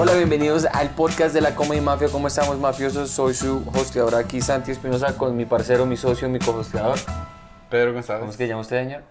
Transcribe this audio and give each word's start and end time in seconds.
Hola, 0.00 0.14
bienvenidos 0.14 0.64
al 0.64 0.90
podcast 0.90 1.34
de 1.34 1.40
la 1.40 1.56
Comedy 1.56 1.80
Mafia. 1.80 2.06
¿Cómo 2.08 2.28
estamos, 2.28 2.56
mafiosos? 2.56 3.10
Soy 3.10 3.34
su 3.34 3.64
hosteador 3.74 4.14
aquí, 4.14 4.40
Santi 4.40 4.70
Espinosa, 4.70 5.16
con 5.16 5.36
mi 5.36 5.44
parcero, 5.44 5.86
mi 5.86 5.96
socio, 5.96 6.28
mi 6.28 6.38
co-hosteador. 6.38 6.96
Pedro 7.68 7.88
¿Cómo 7.88 7.98
es 7.98 8.06
González. 8.06 8.36
que 8.36 8.46
llama 8.46 8.60
usted, 8.60 8.84
señor? 8.84 9.02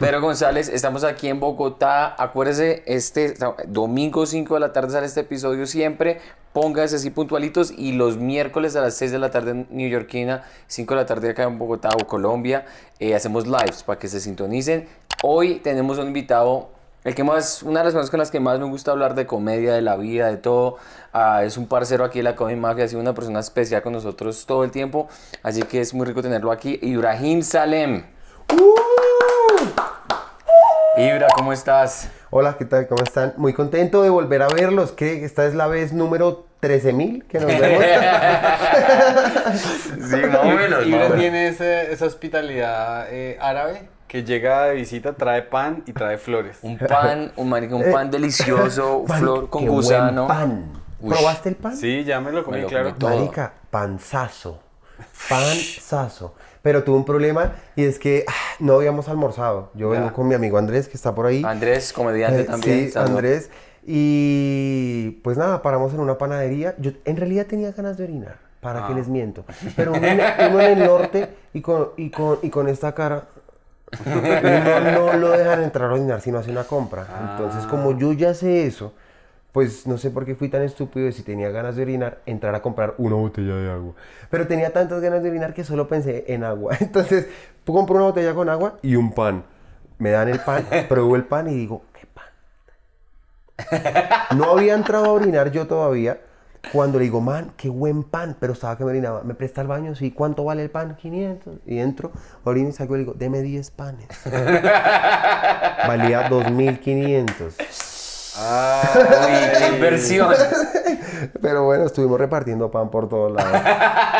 Pedro 0.00 0.20
González, 0.20 0.68
estamos 0.68 1.04
aquí 1.04 1.28
en 1.28 1.38
Bogotá. 1.38 2.20
Acuérdese, 2.20 2.82
este 2.86 3.34
domingo 3.68 4.26
5 4.26 4.54
de 4.54 4.60
la 4.60 4.72
tarde 4.72 4.90
sale 4.90 5.06
este 5.06 5.20
episodio 5.20 5.66
siempre. 5.68 6.20
Póngase 6.52 6.96
así 6.96 7.10
puntualitos 7.10 7.70
y 7.70 7.92
los 7.92 8.16
miércoles 8.16 8.74
a 8.74 8.80
las 8.80 8.94
6 8.94 9.12
de 9.12 9.18
la 9.20 9.30
tarde 9.30 9.52
en 9.52 9.68
New 9.70 9.88
Yorkina, 9.88 10.42
5 10.66 10.94
de 10.94 11.00
la 11.00 11.06
tarde 11.06 11.30
acá 11.30 11.44
en 11.44 11.60
Bogotá 11.60 11.90
o 11.90 12.08
Colombia, 12.08 12.66
eh, 12.98 13.14
hacemos 13.14 13.46
lives 13.46 13.84
para 13.84 14.00
que 14.00 14.08
se 14.08 14.18
sintonicen. 14.18 14.88
Hoy 15.22 15.60
tenemos 15.60 15.98
un 15.98 16.08
invitado, 16.08 16.70
el 17.04 17.14
que 17.14 17.22
más, 17.22 17.62
una 17.62 17.80
de 17.80 17.84
las 17.84 17.92
personas 17.92 18.10
con 18.10 18.18
las 18.20 18.30
que 18.30 18.40
más 18.40 18.58
me 18.58 18.64
gusta 18.64 18.90
hablar 18.90 19.14
de 19.14 19.26
comedia, 19.26 19.74
de 19.74 19.82
la 19.82 19.96
vida, 19.96 20.28
de 20.28 20.38
todo. 20.38 20.78
Ah, 21.12 21.44
es 21.44 21.56
un 21.58 21.66
parcero 21.68 22.02
aquí 22.04 22.20
de 22.20 22.22
la 22.24 22.34
Comedy 22.34 22.58
Mafia, 22.58 22.84
ha 22.84 22.88
sido 22.88 23.00
una 23.00 23.12
persona 23.14 23.40
especial 23.40 23.82
con 23.82 23.92
nosotros 23.92 24.46
todo 24.46 24.64
el 24.64 24.70
tiempo, 24.70 25.08
así 25.42 25.62
que 25.62 25.80
es 25.80 25.92
muy 25.92 26.06
rico 26.06 26.22
tenerlo 26.22 26.50
aquí. 26.50 26.78
Ibrahim 26.82 27.42
Salem. 27.42 28.04
Ibra, 30.96 31.26
¿cómo 31.36 31.52
estás? 31.52 32.08
Hola, 32.30 32.56
¿qué 32.56 32.64
tal? 32.64 32.86
¿Cómo 32.86 33.02
están? 33.02 33.34
Muy 33.36 33.52
contento 33.52 34.02
de 34.02 34.10
volver 34.10 34.42
a 34.42 34.48
verlos. 34.48 34.92
que 34.92 35.24
esta 35.24 35.44
es 35.44 35.54
la 35.54 35.66
vez 35.66 35.92
número 35.92 36.46
13.000 36.62 37.26
que 37.26 37.38
nos 37.40 37.46
vemos. 37.48 37.84
Sí, 40.10 40.16
más 40.26 40.40
o 40.40 40.44
menos. 40.44 40.86
Ibra 40.86 41.14
tiene 41.16 41.48
ese- 41.48 41.92
esa 41.92 42.06
hospitalidad 42.06 43.06
eh, 43.10 43.36
árabe 43.40 43.88
que 44.08 44.22
llega 44.24 44.64
de 44.66 44.74
visita, 44.76 45.14
trae 45.14 45.42
pan 45.42 45.82
y 45.86 45.92
trae 45.92 46.18
flores. 46.18 46.58
Un 46.62 46.78
pan, 46.78 47.32
un 47.36 47.48
marica, 47.48 47.74
un 47.76 47.90
pan 47.92 48.10
delicioso, 48.10 49.04
Pan, 49.08 49.20
flor 49.20 49.48
con 49.50 49.62
qué 49.62 49.68
buen 49.68 49.80
gusano. 49.82 50.26
pan. 50.28 50.72
Uy. 51.00 51.10
¿Probaste 51.10 51.48
el 51.50 51.56
pan? 51.56 51.76
Sí, 51.76 52.04
ya 52.04 52.20
me 52.20 52.32
lo 52.32 52.44
comí, 52.44 52.58
Me 52.58 52.62
lo 52.62 52.68
claro. 52.68 52.86
comí 52.90 52.98
todo. 52.98 53.16
Marica, 53.16 53.52
panzazo. 53.70 54.60
Panzazo. 55.28 56.34
Pero 56.62 56.82
tuve 56.84 56.96
un 56.96 57.04
problema 57.04 57.52
y 57.76 57.84
es 57.84 57.98
que 57.98 58.24
ah, 58.26 58.32
no 58.60 58.74
habíamos 58.74 59.08
almorzado. 59.08 59.70
Yo 59.74 59.90
vengo 59.90 60.12
con 60.12 60.26
mi 60.28 60.34
amigo 60.34 60.56
Andrés, 60.56 60.88
que 60.88 60.96
está 60.96 61.14
por 61.14 61.26
ahí. 61.26 61.42
Andrés, 61.44 61.92
comediante 61.92 62.42
Eh, 62.42 62.44
también. 62.44 62.90
Sí. 62.90 62.98
Andrés. 62.98 63.50
Y 63.86 65.10
pues 65.22 65.36
nada, 65.36 65.60
paramos 65.60 65.92
en 65.92 66.00
una 66.00 66.16
panadería. 66.16 66.74
Yo 66.78 66.92
en 67.04 67.16
realidad 67.16 67.46
tenía 67.46 67.72
ganas 67.72 67.98
de 67.98 68.04
orinar. 68.04 68.36
¿Para 68.60 68.84
Ah. 68.84 68.88
qué 68.88 68.94
les 68.94 69.08
miento? 69.08 69.44
Pero 69.76 69.92
uno, 69.92 70.06
en- 70.06 70.20
uno 70.50 70.60
en 70.60 70.78
el 70.80 70.86
norte 70.86 71.28
y 71.52 71.60
con, 71.60 71.90
y 71.98 72.08
con, 72.10 72.38
y 72.40 72.48
con 72.48 72.66
esta 72.68 72.94
cara, 72.94 73.24
uno 74.06 74.92
no 74.92 75.12
lo 75.14 75.30
dejan 75.30 75.62
entrar 75.62 75.90
a 75.90 75.94
orinar 75.94 76.20
si 76.20 76.30
no 76.32 76.38
hace 76.38 76.50
una 76.50 76.64
compra. 76.64 77.06
Entonces, 77.30 77.66
como 77.66 77.96
yo 77.98 78.12
ya 78.12 78.34
sé 78.34 78.66
eso, 78.66 78.92
pues 79.54 79.86
no 79.86 79.98
sé 79.98 80.10
por 80.10 80.26
qué 80.26 80.34
fui 80.34 80.48
tan 80.48 80.62
estúpido 80.62 81.06
de 81.06 81.12
si 81.12 81.22
tenía 81.22 81.48
ganas 81.50 81.76
de 81.76 81.82
orinar, 81.82 82.18
entrar 82.26 82.56
a 82.56 82.60
comprar 82.60 82.94
una 82.98 83.14
botella 83.14 83.54
de 83.54 83.70
agua. 83.70 83.94
Pero 84.28 84.48
tenía 84.48 84.72
tantas 84.72 85.00
ganas 85.00 85.22
de 85.22 85.30
orinar 85.30 85.54
que 85.54 85.62
solo 85.62 85.86
pensé 85.86 86.24
en 86.26 86.42
agua. 86.42 86.76
Entonces, 86.80 87.28
compro 87.64 87.94
una 87.94 88.06
botella 88.06 88.34
con 88.34 88.48
agua 88.48 88.78
y 88.82 88.96
un 88.96 89.12
pan. 89.12 89.44
Me 89.98 90.10
dan 90.10 90.28
el 90.28 90.40
pan, 90.40 90.66
pruebo 90.88 91.14
el 91.14 91.24
pan 91.24 91.48
y 91.48 91.54
digo, 91.54 91.84
¿qué 91.92 92.06
pan? 92.06 92.26
No 94.36 94.50
había 94.50 94.74
entrado 94.74 95.04
a 95.04 95.12
orinar 95.12 95.52
yo 95.52 95.68
todavía. 95.68 96.18
Cuando 96.72 96.98
le 96.98 97.04
digo, 97.04 97.20
man, 97.20 97.52
qué 97.56 97.68
buen 97.68 98.02
pan, 98.02 98.36
pero 98.38 98.52
estaba 98.52 98.76
que 98.76 98.84
me 98.84 98.90
orinaba. 98.90 99.22
¿Me 99.22 99.34
presta 99.34 99.60
el 99.60 99.68
baño? 99.68 99.94
Sí, 99.94 100.10
¿cuánto 100.10 100.44
vale 100.44 100.62
el 100.62 100.70
pan? 100.70 100.96
500. 100.96 101.54
Y 101.66 101.78
entro, 101.78 102.12
orino 102.44 102.68
y 102.68 102.72
saco 102.72 102.94
y 102.94 102.98
le 102.98 103.04
digo, 103.04 103.14
deme 103.16 103.42
10 103.42 103.70
panes. 103.70 104.08
Valía 105.86 106.28
2500. 106.28 107.54
Uy, 108.36 109.58
qué 109.58 109.68
inversión. 109.74 110.34
Pero 111.40 111.64
bueno, 111.64 111.84
estuvimos 111.86 112.18
repartiendo 112.18 112.70
pan 112.70 112.90
por 112.90 113.08
todos 113.08 113.32
lados. 113.32 113.60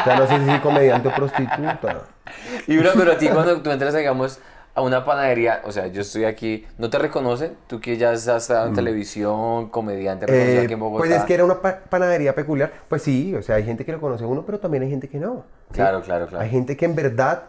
Ya 0.07 0.17
no 0.17 0.27
sé 0.27 0.39
si 0.39 0.47
soy 0.47 0.61
comediante 0.61 1.09
o 1.09 1.15
prostituta. 1.15 2.03
Ibra, 2.67 2.93
pero 2.95 3.13
a 3.13 3.19
ti 3.19 3.29
cuando 3.29 3.61
tú 3.61 3.71
entras, 3.71 3.95
digamos, 3.95 4.39
a 4.77 4.83
una 4.83 5.05
panadería, 5.05 5.63
o 5.65 5.71
sea, 5.73 5.87
yo 5.87 6.01
estoy 6.01 6.25
aquí, 6.25 6.67
¿no 6.79 6.91
te 6.91 6.99
reconocen? 6.99 7.53
Tú 7.69 7.81
que 7.81 7.97
ya 7.97 8.11
has 8.11 8.27
estado 8.27 8.67
en 8.69 8.75
televisión, 8.75 9.69
comediante, 9.71 10.27
reconocido 10.27 10.61
Eh, 10.61 10.65
aquí 10.65 10.73
en 10.75 10.81
Bogotá. 10.81 10.99
pues 11.07 11.11
es 11.13 11.23
que 11.25 11.35
era 11.35 11.45
una 11.45 11.61
pa- 11.61 11.79
panadería 11.89 12.35
peculiar. 12.35 12.73
Pues 12.89 13.03
sí, 13.03 13.35
o 13.37 13.43
sea, 13.43 13.55
hay 13.57 13.63
gente 13.65 13.85
que 13.85 13.93
lo 13.93 14.01
conoce 14.01 14.25
a 14.25 14.27
uno, 14.27 14.45
pero 14.45 14.59
también 14.59 14.83
hay 14.83 14.91
gente 14.91 15.09
que 15.09 15.19
no. 15.21 15.45
¿sí? 15.71 15.75
Claro, 15.75 16.03
claro, 16.03 16.27
claro. 16.27 16.43
Hay 16.45 16.51
gente 16.51 16.77
que 16.77 16.87
en 16.87 16.97
verdad 16.97 17.45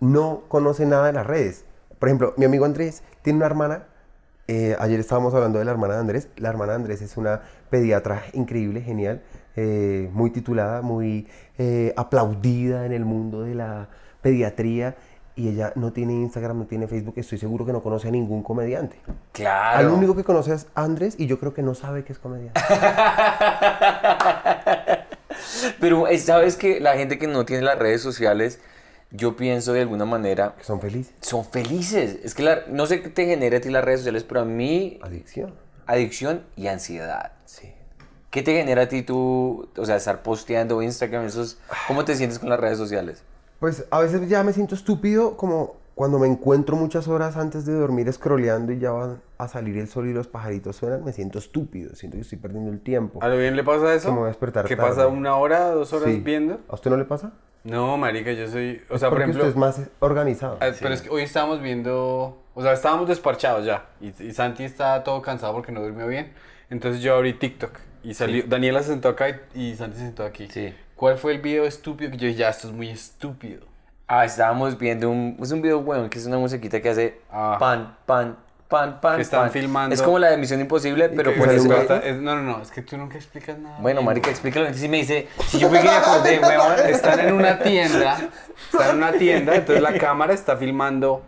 no 0.00 0.42
conoce 0.48 0.84
nada 0.86 1.06
de 1.06 1.12
las 1.12 1.26
redes. 1.26 1.64
Por 1.98 2.08
ejemplo, 2.08 2.34
mi 2.36 2.44
amigo 2.44 2.64
Andrés 2.64 3.02
tiene 3.22 3.36
una 3.38 3.46
hermana. 3.46 3.84
eh, 4.50 4.74
ayer 4.80 4.98
estábamos 4.98 5.34
hablando 5.34 5.58
de 5.58 5.64
la 5.66 5.72
hermana 5.72 5.94
de 5.94 6.00
Andrés. 6.00 6.28
La 6.38 6.48
hermana 6.48 6.72
de 6.72 6.76
Andrés 6.76 7.02
es 7.02 7.16
una 7.18 7.42
pediatra 7.70 8.22
increíble, 8.32 8.80
genial, 8.80 9.20
eh, 9.56 10.08
muy 10.12 10.30
titulada, 10.30 10.80
muy 10.82 11.28
eh, 11.58 11.92
aplaudida 11.96 12.86
en 12.86 12.92
el 12.92 13.04
mundo 13.04 13.42
de 13.42 13.54
la 13.54 13.88
pediatría. 14.22 14.96
Y 15.38 15.48
ella 15.50 15.72
no 15.76 15.92
tiene 15.92 16.14
Instagram, 16.14 16.58
no 16.58 16.66
tiene 16.66 16.88
Facebook. 16.88 17.14
Estoy 17.16 17.38
seguro 17.38 17.64
que 17.64 17.72
no 17.72 17.80
conoce 17.80 18.08
a 18.08 18.10
ningún 18.10 18.42
comediante. 18.42 18.96
Claro. 19.30 19.78
Al 19.78 19.88
único 19.88 20.16
que 20.16 20.24
conoce 20.24 20.52
es 20.52 20.66
Andrés 20.74 21.14
y 21.16 21.26
yo 21.26 21.38
creo 21.38 21.54
que 21.54 21.62
no 21.62 21.76
sabe 21.76 22.02
que 22.04 22.12
es 22.12 22.18
comediante. 22.18 22.60
Pero 25.80 26.08
eh, 26.08 26.18
sabes 26.18 26.56
que 26.56 26.80
la 26.80 26.94
gente 26.96 27.18
que 27.18 27.26
no 27.26 27.44
tiene 27.44 27.62
las 27.62 27.78
redes 27.78 28.02
sociales, 28.02 28.60
yo 29.10 29.36
pienso 29.36 29.72
de 29.72 29.82
alguna 29.82 30.04
manera, 30.04 30.54
Que 30.58 30.64
son 30.64 30.80
felices. 30.80 31.14
son 31.20 31.44
felices. 31.44 32.18
Es 32.24 32.34
que 32.34 32.42
la- 32.42 32.62
no 32.68 32.86
sé 32.86 33.02
qué 33.02 33.08
te 33.08 33.26
genera 33.26 33.58
a 33.58 33.60
ti 33.60 33.70
las 33.70 33.84
redes 33.84 34.00
sociales, 34.00 34.24
pero 34.24 34.40
a 34.40 34.44
mí, 34.44 34.98
Adicción. 35.02 35.54
adicción 35.86 36.42
y 36.56 36.66
ansiedad. 36.66 37.32
Sí. 37.44 37.72
¿Qué 38.30 38.42
te 38.42 38.54
genera 38.56 38.82
a 38.82 38.88
ti 38.88 39.02
tú, 39.02 39.68
o 39.76 39.86
sea, 39.86 39.96
estar 39.96 40.22
posteando 40.22 40.82
Instagram, 40.82 41.24
esos, 41.26 41.58
¿cómo 41.86 42.04
te 42.04 42.14
sientes 42.16 42.38
con 42.38 42.50
las 42.50 42.60
redes 42.60 42.76
sociales? 42.76 43.22
Pues 43.60 43.86
a 43.90 44.00
veces 44.00 44.28
ya 44.28 44.42
me 44.44 44.52
siento 44.52 44.74
estúpido 44.74 45.36
como 45.36 45.76
cuando 45.94 46.20
me 46.20 46.28
encuentro 46.28 46.76
muchas 46.76 47.08
horas 47.08 47.36
antes 47.36 47.66
de 47.66 47.72
dormir 47.72 48.12
scrolleando 48.12 48.70
y 48.72 48.78
ya 48.78 48.92
van 48.92 49.20
a 49.36 49.48
salir 49.48 49.76
el 49.78 49.88
sol 49.88 50.08
y 50.08 50.12
los 50.12 50.28
pajaritos 50.28 50.76
suenan, 50.76 51.04
me 51.04 51.12
siento 51.12 51.40
estúpido, 51.40 51.96
siento 51.96 52.16
que 52.16 52.20
estoy 52.20 52.38
perdiendo 52.38 52.70
el 52.70 52.80
tiempo. 52.80 53.18
¿A 53.20 53.26
lo 53.28 53.36
bien 53.36 53.56
le 53.56 53.64
pasa 53.64 53.92
eso? 53.94 54.06
Que 54.08 54.12
me 54.12 54.18
voy 54.18 54.26
a 54.26 54.28
despertar 54.28 54.64
¿Qué 54.66 54.76
tarde. 54.76 54.88
pasa 54.90 55.08
una 55.08 55.34
hora, 55.36 55.70
dos 55.72 55.92
horas 55.92 56.08
Sí. 56.12 56.20
viendo? 56.20 56.60
¿A 56.68 56.74
usted 56.74 56.90
no 56.90 56.96
le 56.96 57.04
pasa? 57.04 57.32
No, 57.64 57.96
marica, 57.96 58.30
yo 58.30 58.46
soy... 58.46 58.80
O 58.90 58.96
sea, 58.98 59.10
por 59.10 59.18
ejemplo... 59.18 59.42
usted 59.42 59.50
es 59.50 59.56
más 59.56 59.80
organizado. 59.98 60.58
Ah, 60.60 60.70
Pero 60.80 60.94
es 60.94 61.02
que 61.02 61.10
hoy 61.10 61.22
estábamos 61.22 61.60
viendo, 61.60 62.40
o 62.54 62.62
sea, 62.62 62.72
estábamos 62.72 63.08
desparchados 63.08 63.66
ya. 63.66 63.86
Y, 64.00 64.14
y 64.22 64.32
Santi 64.32 64.62
está 64.62 65.02
todo 65.02 65.20
cansado 65.20 65.52
porque 65.54 65.72
no 65.72 65.82
durmió 65.82 66.06
bien. 66.06 66.32
Entonces 66.70 67.02
yo 67.02 67.16
abrí 67.16 67.32
TikTok 67.34 67.72
y 68.04 68.14
salió. 68.14 68.44
Daniela 68.46 68.82
se 68.84 68.90
sentó 68.90 69.08
acá 69.08 69.30
y, 69.52 69.60
y 69.70 69.74
Santi 69.74 69.96
se 69.98 70.04
sentó 70.04 70.22
aquí. 70.24 70.46
Sí. 70.48 70.72
¿Cuál 70.98 71.16
fue 71.16 71.30
el 71.30 71.38
video 71.40 71.64
estúpido 71.64 72.10
que 72.10 72.16
yo 72.16 72.26
dije, 72.26 72.40
ya, 72.40 72.48
esto 72.48 72.66
es 72.66 72.74
muy 72.74 72.88
estúpido? 72.90 73.60
Ah, 74.08 74.24
estábamos 74.24 74.76
viendo 74.76 75.08
un, 75.08 75.36
es 75.40 75.52
un 75.52 75.62
video 75.62 75.80
bueno, 75.80 76.10
que 76.10 76.18
es 76.18 76.26
una 76.26 76.38
musiquita 76.38 76.80
que 76.82 76.88
hace 76.88 77.20
Ah. 77.30 77.56
pan, 77.60 77.96
pan, 78.04 78.36
pan, 78.66 79.00
pan, 79.00 79.14
Que 79.14 79.22
están 79.22 79.42
pan. 79.42 79.50
filmando. 79.52 79.94
Es 79.94 80.02
como 80.02 80.18
la 80.18 80.30
de 80.30 80.36
Misión 80.38 80.60
Imposible, 80.60 81.08
pero 81.10 81.30
Que 81.30 81.36
pues 81.38 81.46
sale 81.50 81.58
es 81.58 81.62
un 81.64 81.70
güey- 81.70 81.78
gato. 81.82 81.94
Está- 81.94 82.08
es- 82.08 82.16
no, 82.16 82.34
no, 82.34 82.42
no, 82.42 82.60
es 82.62 82.72
que 82.72 82.82
tú 82.82 82.96
nunca 82.96 83.14
explicas 83.16 83.56
nada. 83.60 83.76
Bueno, 83.78 84.00
bien. 84.00 84.06
marica, 84.06 84.28
explícalo. 84.30 84.66
Entonces 84.66 84.82
sí 84.82 84.88
me 84.88 84.96
dice, 84.96 85.28
si 85.46 85.60
yo 85.60 85.68
fui 85.68 85.78
que 85.78 85.84
me 85.84 85.90
acordé. 85.90 86.40
Están 86.90 87.20
en 87.20 87.32
una 87.32 87.60
tienda, 87.60 88.18
están 88.72 88.90
en 88.90 88.96
una 88.96 89.12
tienda, 89.12 89.54
entonces 89.54 89.80
la 89.80 89.96
cámara 89.98 90.34
está 90.34 90.56
filmando 90.56 91.22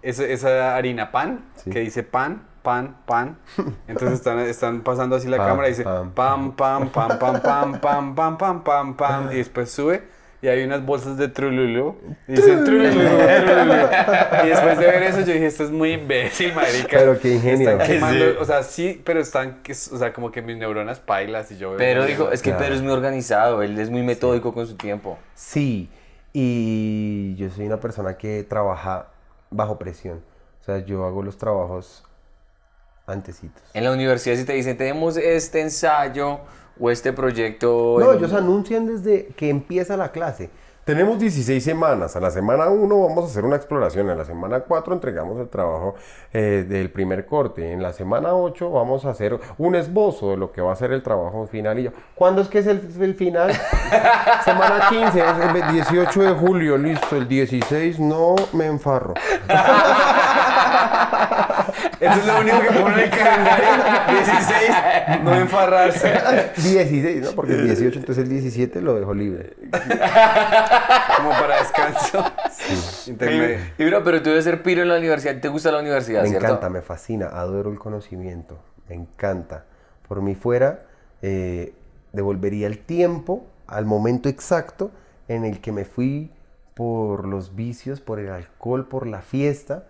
ese- 0.00 0.32
esa 0.32 0.74
harina 0.74 1.12
pan, 1.12 1.44
Sí. 1.62 1.68
que 1.68 1.80
dice 1.80 2.02
pan, 2.02 2.46
pan, 2.66 2.96
pan. 3.06 3.38
Entonces 3.86 4.18
están, 4.18 4.40
están 4.40 4.80
pasando 4.80 5.14
así 5.14 5.28
la 5.28 5.36
Pam, 5.36 5.46
cámara 5.46 5.68
y 5.68 5.70
dice 5.70 5.84
pam, 5.84 6.10
pam, 6.12 6.52
pam, 6.56 6.88
pam, 6.90 7.18
pam, 7.18 7.40
pam, 7.40 7.80
pam, 7.80 8.14
pam, 8.16 8.36
pam, 8.36 8.64
pam, 8.64 8.96
pam, 8.96 9.30
y 9.32 9.36
después 9.36 9.70
sube 9.70 10.02
y 10.42 10.48
hay 10.48 10.64
unas 10.64 10.84
bolsas 10.84 11.16
de 11.16 11.28
trululú 11.28 11.96
y 12.26 12.32
dicen 12.32 12.64
trululú, 12.64 12.90
trululú. 12.90 13.74
Y 14.44 14.48
después 14.48 14.78
de 14.78 14.86
ver 14.86 15.02
eso 15.04 15.20
yo 15.20 15.32
dije, 15.32 15.46
esto 15.46 15.62
es 15.64 15.70
muy 15.70 15.92
imbécil, 15.92 16.54
marica. 16.54 16.98
Pero 16.98 17.18
qué 17.20 17.34
ingenio. 17.34 17.70
Están 17.70 17.86
quemando, 17.86 18.24
Sí. 18.32 18.36
o 18.40 18.44
sea, 18.44 18.62
sí, 18.64 19.00
pero 19.04 19.20
están, 19.20 19.60
o 19.92 19.96
sea, 19.96 20.12
como 20.12 20.32
que 20.32 20.42
mis 20.42 20.56
neuronas 20.56 20.98
pailas 20.98 21.50
y 21.52 21.56
yo 21.56 21.74
veo 21.76 22.04
dijo, 22.04 22.32
es 22.32 22.42
que 22.42 22.50
Claro. 22.50 22.64
Pedro 22.64 22.74
es 22.74 22.82
muy 22.82 22.92
organizado, 22.92 23.62
él 23.62 23.78
es 23.78 23.90
muy 23.90 24.02
metódico 24.02 24.52
con 24.52 24.66
su 24.66 24.76
tiempo. 24.76 25.18
Sí, 25.34 25.88
y 26.32 27.34
yo 27.36 27.48
soy 27.50 27.66
una 27.66 27.78
persona 27.80 28.18
que 28.18 28.42
trabaja 28.42 29.06
bajo 29.50 29.78
presión. 29.78 30.20
O 30.60 30.64
sea, 30.64 30.78
yo 30.80 31.04
hago 31.06 31.22
los 31.22 31.38
trabajos 31.38 32.04
antecitos. 33.06 33.62
En 33.74 33.84
la 33.84 33.92
universidad 33.92 34.36
si 34.36 34.44
te 34.44 34.52
dicen, 34.54 34.76
tenemos 34.76 35.16
este 35.16 35.60
ensayo 35.60 36.40
o 36.78 36.90
este 36.90 37.12
proyecto... 37.12 37.96
No, 37.98 38.12
en- 38.12 38.18
ellos 38.18 38.32
anuncian 38.32 38.86
desde 38.86 39.26
que 39.36 39.48
empieza 39.48 39.96
la 39.96 40.12
clase. 40.12 40.50
Tenemos 40.84 41.18
16 41.18 41.64
semanas. 41.64 42.14
A 42.14 42.20
la 42.20 42.30
semana 42.30 42.68
1 42.68 43.00
vamos 43.08 43.24
a 43.24 43.26
hacer 43.26 43.44
una 43.44 43.56
exploración. 43.56 44.08
En 44.08 44.16
la 44.18 44.24
semana 44.24 44.60
4 44.60 44.94
entregamos 44.94 45.40
el 45.40 45.48
trabajo 45.48 45.96
eh, 46.32 46.64
del 46.68 46.90
primer 46.92 47.26
corte. 47.26 47.72
En 47.72 47.82
la 47.82 47.92
semana 47.92 48.34
8 48.36 48.70
vamos 48.70 49.04
a 49.04 49.10
hacer 49.10 49.36
un 49.58 49.74
esbozo 49.74 50.30
de 50.30 50.36
lo 50.36 50.52
que 50.52 50.60
va 50.60 50.72
a 50.72 50.76
ser 50.76 50.92
el 50.92 51.02
trabajo 51.02 51.44
final. 51.48 51.80
Y 51.80 51.84
yo, 51.84 51.90
¿cuándo 52.14 52.40
es 52.40 52.46
que 52.46 52.60
es 52.60 52.68
el, 52.68 52.88
el 53.00 53.14
final? 53.16 53.50
semana 54.44 54.86
15, 54.88 55.18
es 55.18 55.64
el 55.66 55.72
18 55.72 56.22
de 56.22 56.32
julio. 56.34 56.78
Listo, 56.78 57.16
el 57.16 57.26
16 57.26 57.98
no 57.98 58.36
me 58.52 58.66
enfarro. 58.66 59.14
Eso 62.00 62.20
es 62.20 62.26
lo 62.26 62.40
único 62.40 62.60
que 62.60 62.70
pone 62.80 62.94
en 62.94 63.00
el 63.00 63.10
calendario. 63.10 63.68
16, 64.08 65.22
no 65.22 65.34
enfarrarse. 65.34 66.12
16, 66.56 67.22
¿no? 67.22 67.30
Porque 67.32 67.52
el 67.54 67.64
18, 67.64 67.98
entonces 67.98 68.24
el 68.24 68.30
17 68.30 68.80
lo 68.80 68.94
dejo 68.94 69.14
libre. 69.14 69.56
Como 71.16 71.30
para 71.30 71.58
descanso. 71.58 72.24
Intermedio. 73.06 73.58
Y 73.78 73.84
bro, 73.86 74.04
pero 74.04 74.22
tú 74.22 74.30
debes 74.30 74.44
ser 74.44 74.62
piro 74.62 74.82
en 74.82 74.88
la 74.88 74.98
universidad. 74.98 75.40
¿Te 75.40 75.48
gusta 75.48 75.70
la 75.72 75.80
universidad, 75.80 76.22
Me 76.22 76.28
cierto? 76.28 76.46
encanta, 76.46 76.68
me 76.70 76.82
fascina, 76.82 77.26
adoro 77.26 77.70
el 77.70 77.78
conocimiento, 77.78 78.58
me 78.88 78.94
encanta. 78.94 79.64
Por 80.06 80.22
mí 80.22 80.34
fuera, 80.34 80.82
eh, 81.22 81.74
devolvería 82.12 82.66
el 82.66 82.78
tiempo 82.78 83.46
al 83.66 83.84
momento 83.84 84.28
exacto 84.28 84.90
en 85.28 85.44
el 85.44 85.60
que 85.60 85.72
me 85.72 85.84
fui 85.84 86.32
por 86.74 87.26
los 87.26 87.56
vicios, 87.56 88.00
por 88.00 88.20
el 88.20 88.30
alcohol, 88.30 88.86
por 88.86 89.06
la 89.06 89.22
fiesta, 89.22 89.84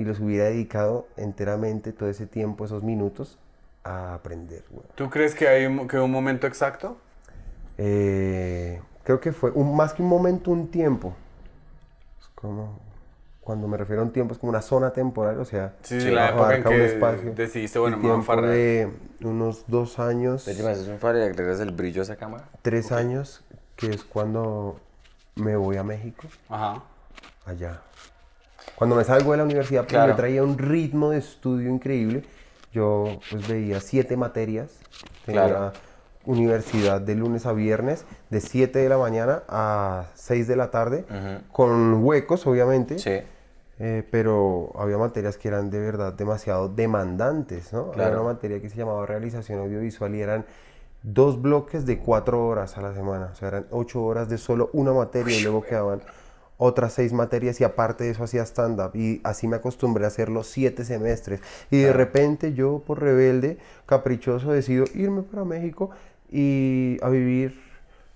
y 0.00 0.04
los 0.04 0.18
hubiera 0.18 0.46
dedicado 0.46 1.06
enteramente 1.18 1.92
todo 1.92 2.08
ese 2.08 2.26
tiempo, 2.26 2.64
esos 2.64 2.82
minutos, 2.82 3.38
a 3.84 4.14
aprender. 4.14 4.64
¿Tú 4.94 5.10
crees 5.10 5.34
que 5.34 5.46
hay 5.46 5.66
un, 5.66 5.86
que 5.86 5.98
un 5.98 6.10
momento 6.10 6.46
exacto? 6.46 6.96
Eh, 7.76 8.80
creo 9.04 9.20
que 9.20 9.32
fue 9.32 9.50
un, 9.50 9.76
más 9.76 9.92
que 9.92 10.02
un 10.02 10.08
momento, 10.08 10.52
un 10.52 10.70
tiempo. 10.70 11.14
Es 12.18 12.28
como, 12.34 12.78
cuando 13.42 13.68
me 13.68 13.76
refiero 13.76 14.00
a 14.00 14.06
un 14.06 14.12
tiempo, 14.12 14.32
es 14.32 14.38
como 14.38 14.48
una 14.48 14.62
zona 14.62 14.90
temporal, 14.94 15.38
o 15.38 15.44
sea, 15.44 15.74
Sí, 15.82 16.00
sí, 16.00 16.10
la 16.10 16.30
época 16.30 16.56
en 16.56 16.64
que 16.64 16.84
espacio. 16.86 17.34
decidiste, 17.34 17.78
bueno, 17.78 17.98
me 17.98 18.08
voy 18.10 18.26
a 18.26 18.40
de 18.40 18.90
unos 19.22 19.64
dos 19.66 19.98
años, 19.98 20.48
haces 20.48 20.88
un 20.88 20.98
favor 20.98 21.18
y 21.18 21.22
agregas 21.24 21.60
el 21.60 21.72
brillo 21.72 22.00
a 22.00 22.04
esa 22.04 22.16
cámara. 22.16 22.48
tres 22.62 22.90
años, 22.90 23.44
que 23.76 23.90
es 23.90 24.02
cuando 24.02 24.80
me 25.34 25.56
voy 25.56 25.76
a 25.76 25.82
México, 25.84 26.26
Ajá. 26.48 26.82
allá. 27.44 27.82
Cuando 28.76 28.96
me 28.96 29.04
salgo 29.04 29.32
de 29.32 29.38
la 29.38 29.44
universidad, 29.44 29.82
pues 29.82 29.92
Claro. 29.92 30.12
me 30.12 30.16
traía 30.16 30.42
un 30.42 30.56
ritmo 30.58 31.10
de 31.10 31.18
estudio 31.18 31.68
increíble. 31.70 32.22
Yo 32.72 33.18
pues 33.30 33.46
veía 33.48 33.80
siete 33.80 34.16
materias. 34.16 34.70
Tenía 35.26 35.46
Claro. 35.46 35.72
universidad 36.26 37.00
de 37.00 37.14
lunes 37.14 37.46
a 37.46 37.52
viernes, 37.52 38.04
de 38.28 38.40
7 38.40 38.78
de 38.78 38.88
la 38.88 38.98
mañana 38.98 39.42
a 39.48 40.06
6 40.14 40.46
de 40.46 40.54
la 40.56 40.70
tarde, 40.70 41.04
con 41.52 42.04
huecos, 42.04 42.46
obviamente. 42.46 42.98
Sí. 42.98 43.18
Eh, 43.82 44.06
pero 44.10 44.72
había 44.78 44.98
materias 44.98 45.38
que 45.38 45.48
eran 45.48 45.70
de 45.70 45.80
verdad 45.80 46.12
demasiado 46.12 46.68
demandantes, 46.68 47.72
¿no? 47.72 47.92
Había 47.94 48.10
una 48.10 48.22
materia 48.34 48.60
que 48.60 48.68
se 48.68 48.76
llamaba 48.76 49.06
realización 49.06 49.58
audiovisual 49.60 50.14
y 50.14 50.20
eran 50.20 50.44
dos 51.02 51.40
bloques 51.40 51.86
de 51.86 51.98
cuatro 51.98 52.46
horas 52.46 52.76
a 52.76 52.82
la 52.82 52.92
semana. 52.92 53.30
O 53.32 53.34
sea, 53.34 53.48
eran 53.48 53.66
ocho 53.70 54.02
horas 54.04 54.28
de 54.28 54.36
solo 54.36 54.68
una 54.74 54.92
materia 54.92 55.34
y 55.34 55.42
luego 55.42 55.62
quedaban 55.62 56.02
otras 56.62 56.92
seis 56.92 57.12
materias 57.14 57.58
y 57.60 57.64
aparte 57.64 58.04
de 58.04 58.10
eso 58.10 58.22
hacía 58.22 58.42
stand-up. 58.44 58.90
Y 58.94 59.20
así 59.24 59.48
me 59.48 59.56
acostumbré 59.56 60.04
a 60.04 60.08
hacerlo 60.08 60.42
siete 60.42 60.84
semestres. 60.84 61.40
Y 61.70 61.78
de 61.80 61.92
repente 61.92 62.52
yo, 62.52 62.82
por 62.86 63.00
rebelde, 63.00 63.56
caprichoso, 63.86 64.52
decido 64.52 64.84
irme 64.94 65.22
para 65.22 65.44
México 65.44 65.90
y 66.30 66.98
a 67.02 67.08
vivir 67.08 67.58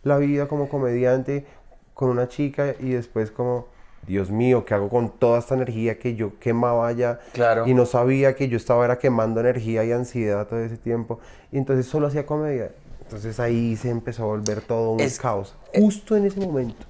la 0.02 0.19
vida 0.19 0.46
como 0.46 0.69
comediante 0.69 1.46
con 1.94 2.11
una 2.11 2.29
chica 2.29 2.75
y 2.79 2.91
después 2.91 3.31
como, 3.31 3.67
Dios 4.06 4.31
mío, 4.31 4.67
¿qué 4.67 4.75
hago 4.75 4.90
con 4.90 5.08
toda 5.08 5.38
esta 5.38 5.55
energía 5.55 5.99
que 5.99 6.14
yo 6.14 6.38
quemaba 6.38 6.87
allá? 6.87 7.20
Claro. 7.32 7.67
Y 7.67 7.73
no 7.73 7.87
sabía 7.87 8.35
que 8.37 8.49
yo 8.49 8.58
estaba 8.58 8.85
era 8.85 8.99
quemando 8.99 9.40
energía 9.40 9.85
y 9.85 9.93
ansiedad 9.93 10.47
todo 10.47 10.58
ese 10.61 10.76
tiempo. 10.76 11.19
Y 11.50 11.56
entonces 11.56 11.87
solo 11.87 12.08
hacía 12.08 12.26
comedia. 12.26 12.73
Entonces 13.00 13.40
ahí 13.40 13.75
se 13.76 13.88
empezó 13.88 14.25
a 14.25 14.26
volver 14.26 14.61
todo 14.61 14.90
un 14.90 15.00
Es- 15.00 15.19
caos. 15.19 15.56
Justo 15.75 16.14
en 16.17 16.26
ese 16.26 16.40
momento. 16.40 16.85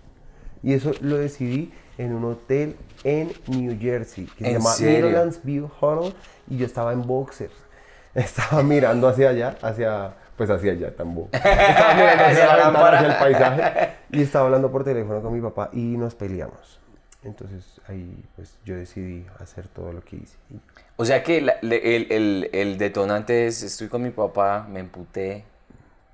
Y 0.64 0.72
eso 0.72 0.92
lo 1.00 1.18
decidí 1.18 1.72
en 1.98 2.12
un 2.14 2.24
hotel 2.24 2.74
en 3.04 3.32
New 3.46 3.78
Jersey, 3.78 4.24
que 4.26 4.44
se 4.44 4.50
¿En 4.50 4.56
llama 4.58 4.70
serio? 4.72 5.06
Meadowlands 5.06 5.40
View 5.44 5.70
Hotel, 5.80 6.14
y 6.48 6.56
yo 6.56 6.66
estaba 6.66 6.92
en 6.92 7.02
boxers. 7.06 7.52
Estaba 8.14 8.62
mirando 8.62 9.08
hacia 9.08 9.28
allá, 9.30 9.56
hacia, 9.60 10.14
pues 10.36 10.48
hacia 10.48 10.72
allá, 10.72 10.94
tampoco. 10.96 11.28
Estaba 11.32 11.94
mirando 11.96 12.24
hacia 12.24 12.46
la 12.46 12.64
ventana, 12.70 12.98
hacia 12.98 13.08
el 13.08 13.18
paisaje, 13.18 13.90
y 14.12 14.22
estaba 14.22 14.46
hablando 14.46 14.70
por 14.70 14.84
teléfono 14.84 15.20
con 15.20 15.32
mi 15.34 15.40
papá 15.40 15.68
y 15.72 15.80
nos 15.96 16.14
peleamos. 16.14 16.80
Entonces 17.24 17.80
ahí 17.88 18.22
pues 18.36 18.56
yo 18.64 18.76
decidí 18.76 19.26
hacer 19.40 19.66
todo 19.68 19.92
lo 19.92 20.02
que 20.04 20.16
hice. 20.16 20.36
Y 20.50 20.60
O 20.96 21.04
sea 21.04 21.22
que 21.22 21.40
la- 21.40 21.56
le- 21.62 21.96
el, 21.96 22.06
el- 22.12 22.50
el 22.52 22.78
detonante 22.78 23.46
es, 23.46 23.62
estoy 23.62 23.88
con 23.88 24.02
mi 24.02 24.10
papá, 24.10 24.66
me 24.70 24.80
emputé 24.80 25.44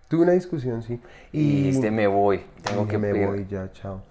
Tuve 0.08 0.22
una 0.22 0.32
discusión, 0.32 0.82
sí. 0.82 1.00
y, 1.32 1.68
este 1.68 1.90
me 1.90 2.06
voy, 2.06 2.42
tengo 2.64 2.86
que 2.88 2.96
me 2.98 3.10
ir". 3.10 3.26
voy 3.26 3.46
ya, 3.48 3.70
chao. 3.72 4.02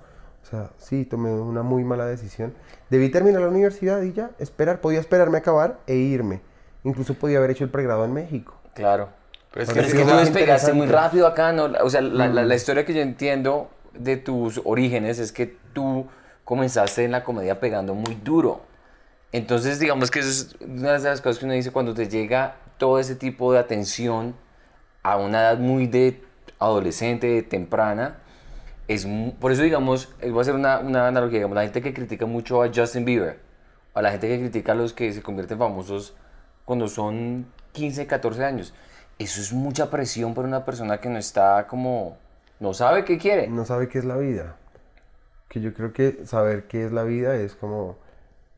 O 0.49 0.51
sea, 0.51 0.69
sí, 0.79 1.05
tomé 1.05 1.29
una 1.31 1.61
muy 1.61 1.83
mala 1.83 2.07
decisión. 2.07 2.55
Debí 2.89 3.09
terminar 3.09 3.41
la 3.41 3.49
universidad 3.49 4.01
y 4.01 4.13
ya, 4.13 4.31
esperar. 4.39 4.81
Podía 4.81 4.99
esperarme 4.99 5.37
a 5.37 5.41
acabar 5.41 5.77
e 5.85 5.93
irme. 5.95 6.41
Incluso 6.83 7.13
podía 7.13 7.37
haber 7.37 7.51
hecho 7.51 7.63
el 7.63 7.69
pregrado 7.69 8.03
en 8.03 8.13
México. 8.13 8.55
Claro. 8.73 9.09
Pero 9.53 9.63
es 9.63 9.69
que, 9.73 9.79
Es 9.81 9.93
que 9.93 10.03
tú 10.03 10.15
despegaste 10.15 10.73
muy 10.73 10.87
rápido 10.87 11.27
acá, 11.27 11.51
¿no? 11.51 11.65
O 11.83 11.89
sea, 11.89 12.01
la, 12.01 12.27
la- 12.27 12.43
la 12.43 12.53
Mm. 12.55 12.57
historia 12.57 12.85
que 12.85 12.93
yo 12.95 13.01
entiendo 13.01 13.69
de 13.93 14.17
tus 14.17 14.59
orígenes 14.63 15.19
es 15.19 15.31
que 15.31 15.55
tú 15.73 16.07
comenzaste 16.45 17.03
en 17.03 17.11
la 17.11 17.23
comedia 17.23 17.59
pegando 17.59 17.93
muy 17.93 18.15
duro. 18.15 18.61
Entonces, 19.31 19.77
digamos 19.79 20.09
que 20.09 20.19
eso 20.19 20.29
es 20.29 20.55
una 20.61 20.93
de 20.93 20.99
las 21.03 21.21
cosas 21.21 21.37
que 21.37 21.45
uno 21.45 21.53
dice 21.53 21.71
cuando 21.71 21.93
te 21.93 22.07
llega 22.07 22.55
todo 22.79 22.97
ese 22.97 23.15
tipo 23.15 23.53
de 23.53 23.59
atención 23.59 24.33
a 25.03 25.17
una 25.17 25.41
edad 25.41 25.59
muy 25.59 25.85
de 25.85 26.23
adolescente, 26.57 27.43
temprana. 27.43 28.17
Es, 28.89 29.07
por 29.39 29.51
eso, 29.51 29.61
digamos, 29.61 30.09
eh, 30.19 30.31
voy 30.31 30.39
a 30.39 30.41
hacer 30.41 30.55
una, 30.55 30.79
una 30.79 31.07
analogía, 31.07 31.37
digamos, 31.37 31.53
la 31.53 31.61
gente 31.61 31.79
que 31.79 31.93
critica 31.93 32.25
mucho 32.25 32.63
a 32.63 32.71
Justin 32.73 33.05
Bieber, 33.05 33.39
a 33.93 34.01
la 34.01 34.09
gente 34.09 34.27
que 34.27 34.39
critica 34.39 34.71
a 34.71 34.75
los 34.75 34.93
que 34.93 35.13
se 35.13 35.21
convierten 35.21 35.59
famosos 35.59 36.15
cuando 36.65 36.87
son 36.87 37.45
15, 37.73 38.07
14 38.07 38.43
años. 38.43 38.73
Eso 39.19 39.41
es 39.41 39.53
mucha 39.53 39.91
presión 39.91 40.33
para 40.33 40.47
una 40.47 40.65
persona 40.65 40.99
que 40.99 41.07
no 41.07 41.19
está 41.19 41.67
como, 41.67 42.17
no 42.59 42.73
sabe 42.73 43.05
qué 43.05 43.19
quiere. 43.19 43.47
No 43.47 43.63
sabe 43.63 43.89
qué 43.89 43.99
es 43.99 44.05
la 44.05 44.17
vida. 44.17 44.55
Que 45.49 45.61
yo 45.61 45.71
creo 45.75 45.93
que 45.93 46.25
saber 46.25 46.65
qué 46.65 46.83
es 46.83 46.91
la 46.91 47.03
vida 47.03 47.35
es 47.35 47.53
como 47.53 47.95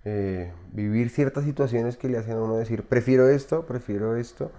eh, 0.06 0.54
vivir 0.72 1.10
ciertas 1.10 1.44
situaciones 1.44 1.98
que 1.98 2.08
le 2.08 2.18
hacen 2.18 2.38
a 2.38 2.42
uno 2.42 2.56
decir, 2.56 2.84
prefiero 2.84 3.28
esto, 3.28 3.66
prefiero 3.66 4.16
esto, 4.16 4.50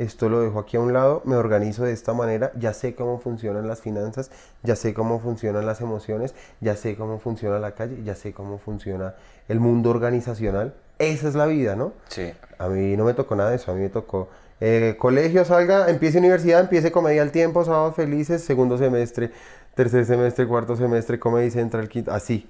esto 0.00 0.30
lo 0.30 0.40
dejo 0.40 0.58
aquí 0.58 0.78
a 0.78 0.80
un 0.80 0.94
lado, 0.94 1.20
me 1.26 1.36
organizo 1.36 1.84
de 1.84 1.92
esta 1.92 2.14
manera, 2.14 2.52
ya 2.58 2.72
sé 2.72 2.94
cómo 2.94 3.18
funcionan 3.18 3.68
las 3.68 3.82
finanzas, 3.82 4.30
ya 4.62 4.74
sé 4.74 4.94
cómo 4.94 5.20
funcionan 5.20 5.66
las 5.66 5.82
emociones, 5.82 6.34
ya 6.60 6.74
sé 6.74 6.96
cómo 6.96 7.18
funciona 7.18 7.58
la 7.58 7.72
calle, 7.72 8.02
ya 8.02 8.14
sé 8.14 8.32
cómo 8.32 8.56
funciona 8.56 9.14
el 9.48 9.60
mundo 9.60 9.90
organizacional. 9.90 10.72
Esa 10.98 11.28
es 11.28 11.34
la 11.34 11.44
vida, 11.44 11.76
¿no? 11.76 11.92
Sí. 12.08 12.32
A 12.56 12.68
mí 12.68 12.96
no 12.96 13.04
me 13.04 13.12
tocó 13.12 13.36
nada 13.36 13.50
de 13.50 13.56
eso, 13.56 13.70
a 13.72 13.74
mí 13.74 13.82
me 13.82 13.90
tocó 13.90 14.30
eh, 14.62 14.96
colegio, 14.98 15.44
salga, 15.44 15.90
empiece 15.90 16.16
universidad, 16.16 16.60
empiece 16.60 16.90
comedia 16.90 17.20
al 17.20 17.30
tiempo, 17.30 17.62
sábados 17.62 17.94
felices, 17.94 18.42
segundo 18.42 18.78
semestre, 18.78 19.30
tercer 19.74 20.06
semestre, 20.06 20.46
cuarto 20.46 20.76
semestre, 20.76 21.18
comedia 21.18 21.50
central, 21.50 21.90
quinto, 21.90 22.10
así. 22.10 22.48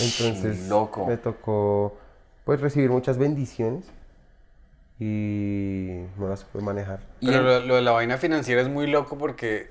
Entonces 0.00 0.68
Loco. 0.68 1.04
me 1.04 1.16
tocó 1.16 1.96
pues 2.44 2.60
recibir 2.60 2.90
muchas 2.90 3.18
bendiciones 3.18 3.86
y 5.00 6.02
no 6.18 6.28
las 6.28 6.44
pude 6.44 6.62
manejar. 6.62 7.00
Pero 7.20 7.42
lo, 7.42 7.60
lo 7.60 7.74
de 7.76 7.82
la 7.82 7.90
vaina 7.92 8.18
financiera 8.18 8.60
es 8.60 8.68
muy 8.68 8.86
loco 8.86 9.16
porque 9.18 9.70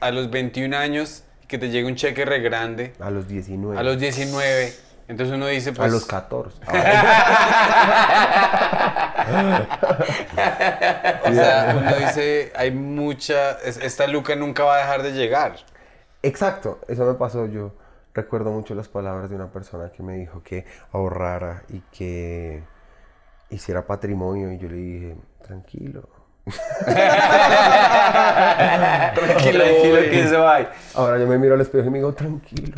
a 0.00 0.10
los 0.12 0.30
21 0.30 0.76
años 0.76 1.24
que 1.48 1.58
te 1.58 1.68
llega 1.70 1.88
un 1.88 1.96
cheque 1.96 2.24
re 2.24 2.40
grande, 2.40 2.92
A 3.00 3.10
los 3.10 3.26
19. 3.28 3.76
a 3.78 3.82
los 3.82 3.98
19, 3.98 4.72
entonces 5.08 5.34
uno 5.34 5.46
dice, 5.48 5.70
a 5.70 5.74
pues... 5.74 5.90
los 5.92 6.06
14. 6.06 6.60
O 11.26 11.32
sea, 11.32 11.76
uno 11.78 11.96
dice, 11.96 12.52
hay 12.56 12.70
mucha... 12.70 13.52
es- 13.64 13.76
Esta 13.78 14.06
luca 14.06 14.34
nunca 14.36 14.64
va 14.64 14.76
a 14.76 14.78
dejar 14.78 15.02
de 15.02 15.12
llegar. 15.12 15.56
Exacto, 16.22 16.80
eso 16.88 17.04
me 17.04 17.14
pasó. 17.14 17.46
Yo 17.46 17.72
recuerdo 18.14 18.50
mucho 18.50 18.74
las 18.74 18.88
palabras 18.88 19.30
de 19.30 19.36
una 19.36 19.48
persona 19.52 19.90
que 19.90 20.02
me 20.02 20.14
dijo 20.16 20.42
que 20.42 20.64
ahorrara 20.92 21.62
y 21.68 21.80
que 21.96 22.62
hiciera 23.50 23.86
patrimonio 23.86 24.52
y 24.52 24.58
yo 24.58 24.68
le 24.68 24.76
dije, 24.76 25.16
tranquilo. 25.42 26.08
tranquilo, 29.14 29.64
tranquilo 29.64 29.96
que 30.10 30.20
eso 30.22 30.48
hay. 30.48 30.66
Ahora 30.94 31.18
yo 31.18 31.26
me 31.26 31.38
miro 31.38 31.54
al 31.54 31.60
espejo 31.60 31.86
y 31.86 31.90
me 31.90 31.98
digo, 31.98 32.12
tranquilo. 32.14 32.72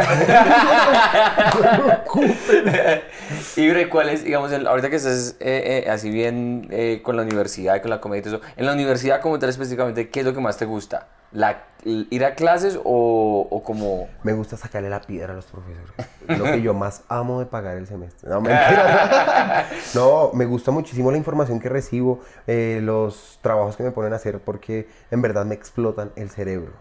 Y 3.57 3.85
¿cuál 3.87 4.09
es, 4.11 4.25
digamos, 4.25 4.53
el- 4.53 4.67
ahorita 4.67 4.91
que 4.91 4.97
estás 4.97 5.37
eh, 5.41 5.85
eh, 5.87 5.91
así 5.91 6.11
bien 6.11 6.67
eh, 6.71 7.01
con 7.03 7.17
la 7.17 7.23
universidad, 7.23 7.81
con 7.81 7.91
la 7.91 8.01
comedia 8.01 8.21
y 8.21 8.23
todo 8.25 8.37
eso, 8.37 8.45
en 8.57 8.67
la 8.67 8.73
universidad 8.73 9.21
como 9.21 9.39
tal 9.39 9.49
específicamente, 9.51 10.11
¿qué 10.11 10.21
es 10.21 10.27
lo 10.27 10.35
que 10.35 10.41
más 10.41 10.57
te 10.57 10.65
gusta? 10.65 11.07
La, 11.33 11.65
¿Ir 11.85 12.25
a 12.25 12.37
clases 12.37 12.79
o, 12.85 13.49
o 13.51 13.63
como...? 13.65 14.09
Me 14.23 14.33
gusta 14.33 14.57
sacarle 14.57 14.89
la 14.89 15.01
piedra 15.01 15.33
a 15.33 15.37
los 15.37 15.47
profesores. 15.47 15.91
Lo 16.29 16.45
que 16.45 16.63
yo 16.63 16.75
más 16.75 17.03
amo 17.09 17.41
de 17.41 17.47
pagar 17.47 17.77
el 17.77 17.89
semestre. 17.89 18.31
No, 18.31 18.41
mentira. 18.41 19.67
No, 19.95 20.31
me 20.33 20.45
gusta 20.45 20.71
muchísimo 20.71 21.11
la 21.11 21.19
información 21.19 21.59
que 21.59 21.69
recibo, 21.69 22.21
eh, 22.47 22.79
los 22.83 23.41
trabajos 23.43 23.77
que 23.77 23.83
me 23.83 23.91
ponen 23.91 24.13
a 24.13 24.17
hacer, 24.17 24.39
porque 24.39 24.89
en 25.11 25.23
verdad 25.23 25.45
me 25.45 25.57
explotan 25.57 26.13
el 26.15 26.31
cerebro. 26.31 26.73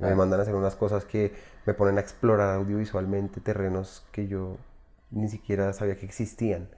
Me 0.00 0.14
mandan 0.14 0.40
a 0.40 0.42
hacer 0.42 0.54
unas 0.54 0.76
cosas 0.76 1.04
que 1.04 1.34
me 1.66 1.74
ponen 1.74 1.98
a 1.98 2.00
explorar 2.00 2.54
audiovisualmente 2.54 3.40
terrenos 3.40 4.06
que 4.12 4.26
yo 4.26 4.56
ni 5.10 5.28
siquiera 5.28 5.72
sabía 5.72 5.96
que 5.96 6.06
existían. 6.06 6.70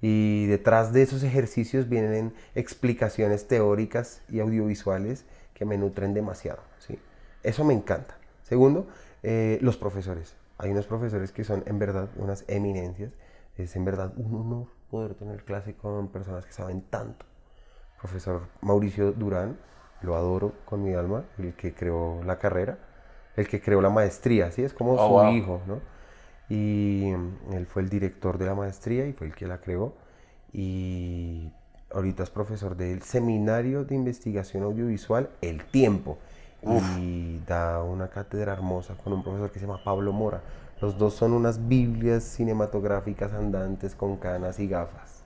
Y 0.00 0.46
detrás 0.46 0.92
de 0.92 1.02
esos 1.02 1.22
ejercicios 1.22 1.88
vienen 1.88 2.34
explicaciones 2.54 3.46
teóricas 3.46 4.22
y 4.28 4.40
audiovisuales 4.40 5.26
que 5.56 5.66
me 5.66 5.78
nutren 5.78 6.14
demasiado. 6.14 6.62
¿sí? 6.78 7.00
Eso 7.42 7.64
me 7.64 7.74
encanta. 7.74 8.18
Segundo, 8.44 8.88
eh, 9.24 9.58
los 9.62 9.78
profesores. 9.78 10.36
Hay 10.58 10.70
unos 10.70 10.86
profesores 10.86 11.32
que 11.32 11.44
son 11.44 11.64
en 11.66 11.80
verdad 11.80 12.10
unas 12.16 12.44
eminencias. 12.48 13.12
Es 13.56 13.76
en 13.76 13.86
verdad 13.86 14.12
un 14.18 14.34
honor 14.36 14.68
poder 14.90 15.16
tener 15.16 15.44
clase 15.44 15.76
con 15.76 16.08
personas 16.10 16.46
que 16.46 16.52
saben 16.52 16.82
tanto. 16.82 17.26
Profesor 18.00 18.48
Mauricio 18.62 19.12
Durán, 19.12 19.58
lo 20.02 20.16
adoro 20.16 20.54
con 20.66 20.82
mi 20.84 20.94
alma, 20.94 21.24
el 21.38 21.54
que 21.56 21.74
creó 21.74 22.22
la 22.24 22.38
carrera, 22.38 22.78
el 23.36 23.48
que 23.48 23.60
creó 23.62 23.82
la 23.82 23.90
maestría, 23.90 24.50
¿sí? 24.52 24.64
Es 24.64 24.74
como 24.74 24.98
Oh, 24.98 25.08
su 25.08 25.12
wow. 25.12 25.32
hijo, 25.32 25.62
¿no? 25.66 25.82
Y 26.48 27.12
mm, 27.16 27.54
él 27.54 27.66
fue 27.66 27.82
el 27.82 27.88
director 27.90 28.38
de 28.38 28.46
la 28.46 28.54
maestría 28.56 29.06
y 29.06 29.12
fue 29.14 29.28
el 29.28 29.34
que 29.36 29.46
la 29.48 29.60
creó. 29.60 29.94
Y 30.52 31.52
ahorita 31.96 32.22
es 32.22 32.30
profesor 32.30 32.76
del 32.76 33.02
Seminario 33.02 33.84
de 33.84 33.94
Investigación 33.94 34.62
Audiovisual 34.64 35.30
El 35.40 35.64
Tiempo. 35.64 36.18
Y 36.98 37.40
da 37.46 37.82
una 37.82 38.08
cátedra 38.08 38.52
hermosa 38.52 38.94
con 39.02 39.12
un 39.12 39.22
profesor 39.22 39.50
que 39.50 39.58
se 39.60 39.66
llama 39.66 39.82
Pablo 39.82 40.12
Mora. 40.12 40.42
Los 40.80 40.98
dos 40.98 41.14
son 41.14 41.32
unas 41.32 41.68
Biblias 41.68 42.24
cinematográficas 42.24 43.32
andantes 43.32 43.94
con 43.94 44.16
canas 44.16 44.58
y 44.58 44.68
gafas. 44.68 45.22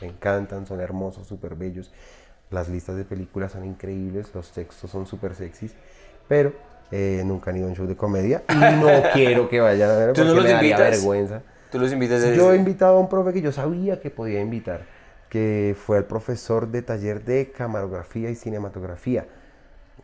Me 0.00 0.08
encantan, 0.08 0.66
son 0.66 0.80
hermosos, 0.80 1.26
súper 1.26 1.54
bellos. 1.54 1.92
Las 2.50 2.68
listas 2.68 2.96
de 2.96 3.04
películas 3.04 3.52
son 3.52 3.64
increíbles, 3.64 4.34
los 4.34 4.50
textos 4.50 4.90
son 4.90 5.06
súper 5.06 5.34
sexys. 5.34 5.74
Pero 6.26 6.52
eh, 6.90 7.22
nunca 7.24 7.50
han 7.50 7.58
ido 7.58 7.66
a 7.66 7.68
un 7.70 7.76
show 7.76 7.86
de 7.86 7.96
comedia 7.96 8.42
y 8.48 8.54
no 8.54 8.88
quiero 9.12 9.48
que 9.48 9.60
vayan 9.60 9.90
a 9.90 9.96
ver 9.96 10.12
¿Tú 10.14 10.22
no 10.22 10.28
porque 10.28 10.36
los 10.36 10.44
me 10.44 10.50
daría 10.52 10.70
invitas? 10.70 10.90
vergüenza. 10.96 11.42
Tú 11.70 11.78
los 11.78 11.92
invitas 11.92 12.24
a 12.24 12.32
Yo 12.32 12.52
he 12.52 12.56
invitado 12.56 12.96
a 12.96 13.00
un 13.00 13.08
profe 13.08 13.34
que 13.34 13.42
yo 13.42 13.52
sabía 13.52 14.00
que 14.00 14.08
podía 14.10 14.40
invitar, 14.40 14.86
que 15.28 15.76
fue 15.78 15.98
el 15.98 16.04
profesor 16.04 16.68
de 16.68 16.82
taller 16.82 17.24
de 17.24 17.50
camarografía 17.52 18.30
y 18.30 18.34
cinematografía. 18.34 19.26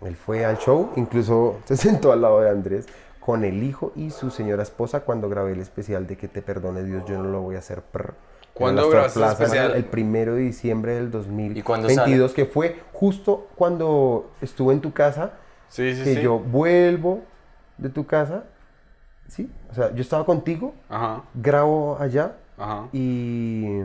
Él 0.02 0.16
fue 0.16 0.44
al 0.44 0.58
show, 0.58 0.90
incluso 0.96 1.60
se 1.64 1.76
sentó 1.76 2.12
al 2.12 2.22
lado 2.22 2.40
de 2.40 2.50
Andrés 2.50 2.86
con 3.20 3.44
el 3.44 3.62
hijo 3.62 3.92
y 3.96 4.10
su 4.10 4.30
señora 4.30 4.62
esposa 4.62 5.00
cuando 5.00 5.28
grabé 5.30 5.52
el 5.52 5.60
especial 5.60 6.06
de 6.06 6.16
Que 6.16 6.28
te 6.28 6.42
perdone 6.42 6.84
Dios, 6.84 7.04
yo 7.06 7.16
no 7.22 7.30
lo 7.30 7.40
voy 7.40 7.56
a 7.56 7.60
hacer. 7.60 7.80
prr. 7.82 8.14
¿Cuándo 8.52 8.88
grabaste 8.88 9.18
el 9.18 9.26
especial? 9.26 9.74
El 9.74 9.84
primero 9.84 10.34
de 10.34 10.42
diciembre 10.42 10.94
del 10.94 11.06
¿Y 11.56 11.62
cuándo 11.62 11.88
2022, 11.88 12.32
que 12.34 12.46
fue 12.46 12.80
justo 12.92 13.48
cuando 13.56 14.30
estuve 14.40 14.74
en 14.74 14.80
tu 14.80 14.92
casa, 14.92 15.32
Sí, 15.68 15.94
sí, 15.96 16.04
que 16.04 16.14
sí. 16.16 16.20
yo 16.20 16.38
vuelvo 16.38 17.22
de 17.78 17.88
tu 17.88 18.06
casa, 18.06 18.44
¿sí? 19.26 19.50
O 19.70 19.74
sea, 19.74 19.92
yo 19.92 20.02
estaba 20.02 20.24
contigo, 20.24 20.72
Ajá, 20.88 21.22
grabo 21.34 21.96
allá 21.98 22.36
ajá. 22.56 22.88
y 22.92 23.80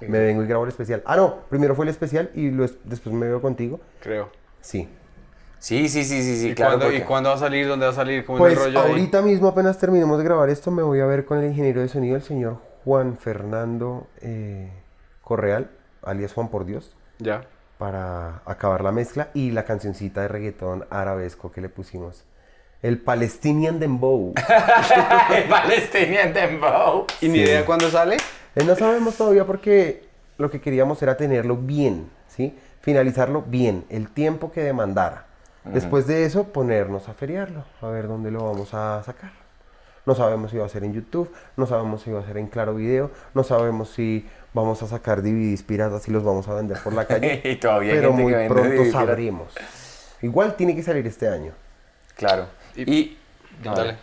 me 0.00 0.18
vengo 0.18 0.42
y 0.42 0.46
grabo 0.46 0.64
el 0.64 0.68
especial. 0.70 1.02
Ah, 1.06 1.16
no, 1.16 1.36
primero 1.48 1.74
fue 1.74 1.84
el 1.84 1.88
especial 1.90 2.30
y 2.34 2.50
lo 2.50 2.64
es- 2.64 2.76
después 2.84 3.14
me 3.14 3.26
veo 3.26 3.40
contigo. 3.40 3.80
Creo. 4.00 4.30
Sí. 4.60 4.88
Sí, 5.58 5.88
sí, 5.88 6.04
sí, 6.04 6.22
sí, 6.22 6.36
sí, 6.36 6.48
¿Y, 6.50 6.54
claro. 6.54 6.72
cuándo, 6.72 6.86
porque- 6.86 6.98
¿Y 6.98 7.02
cuándo 7.02 7.30
va 7.30 7.36
a 7.36 7.38
salir? 7.38 7.66
¿Dónde 7.66 7.86
va 7.86 7.92
a 7.92 7.94
salir? 7.94 8.24
¿Cómo 8.26 8.36
es 8.38 8.40
Pues 8.40 8.52
el 8.66 8.74
rollo 8.74 8.80
ahí? 8.86 8.90
ahorita 8.92 9.22
mismo, 9.22 9.48
apenas 9.48 9.78
terminemos 9.78 10.18
de 10.18 10.24
grabar 10.24 10.50
esto, 10.50 10.70
me 10.70 10.82
voy 10.82 11.00
a 11.00 11.06
ver 11.06 11.24
con 11.24 11.38
el 11.38 11.46
ingeniero 11.46 11.80
de 11.80 11.88
sonido, 11.88 12.14
el 12.16 12.22
señor 12.22 12.58
Juan 12.84 13.16
Fernando 13.16 14.06
eh, 14.20 14.70
Correal, 15.22 15.70
alias 16.02 16.34
Juan 16.34 16.48
por 16.48 16.66
Dios, 16.66 16.94
Ya. 17.18 17.46
para 17.78 18.42
acabar 18.44 18.84
la 18.84 18.92
mezcla 18.92 19.28
y 19.34 19.50
la 19.50 19.64
cancioncita 19.64 20.20
de 20.20 20.28
reggaetón 20.28 20.84
arabesco 20.90 21.50
que 21.50 21.60
le 21.62 21.68
pusimos. 21.70 22.24
El 22.82 22.98
Palestinian 23.00 23.80
Dembow. 23.80 24.34
El 25.34 25.44
Palestinian 25.48 26.32
Dembow. 26.34 27.06
¿Y 27.22 27.28
ni 27.28 27.38
Sí. 27.38 27.44
idea 27.44 27.64
cuándo 27.64 27.88
sale? 27.90 28.18
Eh, 28.56 28.64
no 28.64 28.74
sabemos 28.74 29.14
todavía 29.16 29.44
porque 29.44 30.04
lo 30.38 30.50
que 30.50 30.60
queríamos 30.60 31.00
era 31.02 31.16
tenerlo 31.16 31.56
bien, 31.56 32.08
¿sí? 32.28 32.54
Finalizarlo 32.80 33.42
bien, 33.42 33.84
el 33.88 34.08
tiempo 34.10 34.50
que 34.52 34.62
demandara. 34.62 35.24
Después 35.64 36.06
de 36.06 36.24
eso, 36.24 36.44
ponernos 36.44 37.08
a 37.08 37.12
feriarlo, 37.14 37.64
a 37.82 37.88
ver 37.88 38.06
dónde 38.06 38.30
lo 38.30 38.44
vamos 38.44 38.72
a 38.72 39.02
sacar. 39.04 39.32
No 40.04 40.14
sabemos 40.14 40.52
si 40.52 40.56
va 40.58 40.64
a 40.66 40.68
ser 40.68 40.84
en 40.84 40.92
YouTube, 40.92 41.32
no 41.56 41.66
sabemos 41.66 42.02
si 42.02 42.12
va 42.12 42.20
a 42.20 42.24
ser 42.24 42.36
en 42.38 42.46
Claro 42.46 42.76
Video, 42.76 43.10
no 43.34 43.42
sabemos 43.42 43.88
si 43.90 44.24
vamos 44.54 44.80
a 44.84 44.86
sacar 44.86 45.22
DVDs 45.22 45.64
piratas 45.64 46.06
y 46.06 46.12
los 46.12 46.22
vamos 46.22 46.46
a 46.46 46.54
vender 46.54 46.78
por 46.84 46.92
la 46.92 47.04
calle. 47.08 47.40
Y 47.42 47.56
todavía 47.56 47.94
hay 47.94 47.98
pero 47.98 48.10
gente 48.10 48.22
muy 48.22 48.32
que 48.32 48.38
vende 48.38 48.54
pronto 48.54 48.70
DVD 48.70 48.82
pirata. 48.84 48.98
sabremos. 49.06 49.54
Igual 50.22 50.54
tiene 50.54 50.76
que 50.76 50.84
salir 50.84 51.04
este 51.08 51.28
año. 51.28 51.52
Claro. 52.14 52.46
Y- 52.76 52.88
Y, 52.92 53.18
Dale. 53.64 53.96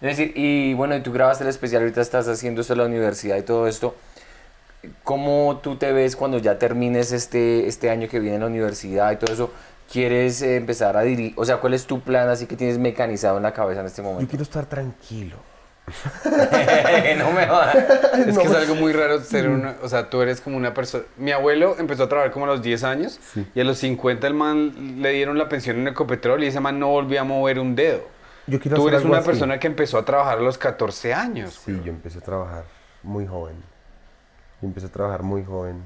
Es 0.00 0.16
decir, 0.16 0.32
y 0.36 0.74
bueno, 0.74 0.94
y 0.96 1.00
tú 1.00 1.12
grabaste 1.12 1.44
el 1.44 1.50
especial, 1.50 1.82
ahorita 1.82 2.00
estás 2.00 2.28
haciendo 2.28 2.60
esto 2.60 2.72
en 2.74 2.78
la 2.80 2.84
universidad 2.86 3.36
y 3.36 3.42
todo 3.42 3.66
esto. 3.66 3.94
¿Cómo 5.02 5.58
tú 5.62 5.76
te 5.76 5.92
ves 5.92 6.14
cuando 6.14 6.38
ya 6.38 6.58
termines 6.58 7.10
este, 7.12 7.66
este 7.66 7.90
año 7.90 8.08
que 8.08 8.20
viene 8.20 8.36
en 8.36 8.42
la 8.42 8.46
universidad 8.46 9.10
y 9.12 9.16
todo 9.16 9.32
eso? 9.32 9.50
¿Quieres 9.92 10.40
eh, 10.42 10.56
empezar 10.56 10.96
a 10.96 11.02
dirigir? 11.02 11.32
O 11.36 11.44
sea, 11.44 11.56
¿cuál 11.56 11.74
es 11.74 11.86
tu 11.86 12.00
plan 12.00 12.28
así 12.28 12.46
que 12.46 12.54
tienes 12.56 12.78
mecanizado 12.78 13.38
en 13.38 13.42
la 13.42 13.52
cabeza 13.52 13.80
en 13.80 13.86
este 13.86 14.02
Yo 14.02 14.08
momento? 14.08 14.30
quiero 14.30 14.42
estar 14.44 14.66
tranquilo. 14.66 15.36
no 17.18 17.32
me 17.32 17.46
jodas. 17.46 17.74
Es 18.28 18.34
No. 18.34 18.42
que 18.42 18.48
es 18.48 18.54
algo 18.54 18.74
muy 18.74 18.92
raro 18.92 19.20
ser 19.20 19.48
una, 19.48 19.76
o 19.82 19.88
sea, 19.88 20.10
tú 20.10 20.20
eres 20.22 20.40
como 20.40 20.56
una 20.56 20.74
persona. 20.74 21.04
Mi 21.16 21.32
abuelo 21.32 21.76
empezó 21.78 22.04
a 22.04 22.08
trabajar 22.08 22.30
como 22.32 22.44
a 22.44 22.48
los 22.48 22.62
10 22.62 22.84
años 22.84 23.18
Sí. 23.32 23.46
y 23.54 23.60
a 23.60 23.64
los 23.64 23.78
50 23.78 24.26
el 24.26 24.34
man 24.34 25.00
le 25.02 25.10
dieron 25.12 25.38
la 25.38 25.48
pensión 25.48 25.78
en 25.78 25.88
Ecopetrol 25.88 26.44
y 26.44 26.48
ese 26.48 26.60
man 26.60 26.78
no 26.78 26.88
volvió 26.88 27.20
a 27.20 27.24
mover 27.24 27.58
un 27.58 27.74
dedo. 27.74 28.02
Yo 28.48 28.58
quiero 28.60 28.76
Tú 28.76 28.88
eres 28.88 29.04
una 29.04 29.18
así. 29.18 29.26
persona 29.26 29.58
que 29.60 29.66
empezó 29.66 29.98
a 29.98 30.04
trabajar 30.04 30.38
a 30.38 30.40
los 30.40 30.58
14 30.58 31.14
años. 31.14 31.60
Sí, 31.64 31.80
yo 31.84 31.90
empecé 31.92 32.18
a 32.18 32.22
trabajar 32.22 32.64
muy 33.02 33.26
joven. 33.26 33.56
Yo 34.60 34.68
empecé 34.68 34.86
a 34.86 34.90
trabajar 34.90 35.22
muy 35.22 35.44
joven. 35.44 35.82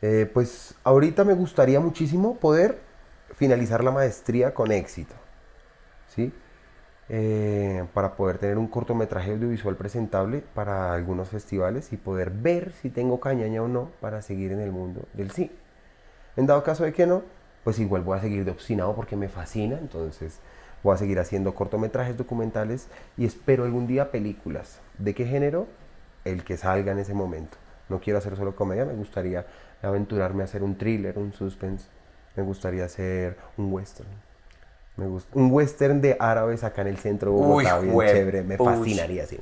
Eh, 0.00 0.30
pues 0.32 0.74
ahorita 0.84 1.24
me 1.24 1.34
gustaría 1.34 1.80
muchísimo 1.80 2.36
poder 2.36 2.78
finalizar 3.36 3.82
la 3.84 3.90
maestría 3.90 4.54
con 4.54 4.72
éxito. 4.72 5.14
¿Sí? 6.14 6.32
Eh, 7.08 7.84
para 7.92 8.14
poder 8.14 8.38
tener 8.38 8.58
un 8.58 8.68
cortometraje 8.68 9.32
audiovisual 9.32 9.76
presentable 9.76 10.42
para 10.54 10.94
algunos 10.94 11.28
festivales 11.28 11.92
y 11.92 11.96
poder 11.96 12.30
ver 12.30 12.72
si 12.80 12.90
tengo 12.90 13.20
cañaña 13.20 13.62
o 13.62 13.68
no 13.68 13.90
para 14.00 14.22
seguir 14.22 14.52
en 14.52 14.60
el 14.60 14.70
mundo 14.70 15.02
del 15.12 15.30
cine. 15.30 15.50
En 16.36 16.46
dado 16.46 16.62
caso 16.62 16.84
de 16.84 16.92
que 16.92 17.06
no, 17.06 17.22
pues 17.64 17.78
igual 17.78 18.02
voy 18.02 18.18
a 18.18 18.22
seguir 18.22 18.44
de 18.44 18.50
obstinado 18.52 18.94
porque 18.94 19.16
me 19.16 19.28
fascina, 19.28 19.78
entonces 19.78 20.38
voy 20.82 20.94
a 20.94 20.98
seguir 20.98 21.18
haciendo 21.18 21.54
cortometrajes 21.54 22.16
documentales 22.16 22.88
y 23.16 23.24
espero 23.24 23.64
algún 23.64 23.86
día 23.86 24.10
películas. 24.10 24.80
¿De 24.98 25.14
qué 25.14 25.26
género? 25.26 25.66
El 26.24 26.44
que 26.44 26.56
salga 26.56 26.92
en 26.92 26.98
ese 26.98 27.14
momento. 27.14 27.56
No 27.88 28.00
quiero 28.00 28.18
hacer 28.18 28.36
solo 28.36 28.54
comedia, 28.56 28.84
me 28.84 28.94
gustaría 28.94 29.46
aventurarme 29.82 30.42
a 30.42 30.44
hacer 30.44 30.62
un 30.62 30.76
thriller, 30.76 31.18
un 31.18 31.32
suspense, 31.32 31.86
me 32.36 32.42
gustaría 32.42 32.84
hacer 32.84 33.36
un 33.56 33.72
western. 33.72 34.08
Me 34.96 35.06
gusta, 35.06 35.30
un 35.34 35.50
western 35.50 36.00
de 36.00 36.16
árabes 36.20 36.64
acá 36.64 36.82
en 36.82 36.88
el 36.88 36.98
centro 36.98 37.30
de 37.32 37.36
Bogotá, 37.36 37.80
Uy, 37.80 37.88
bien 37.88 38.08
chévere, 38.08 38.42
me 38.42 38.58
fascinaría, 38.58 39.26
sí. 39.26 39.40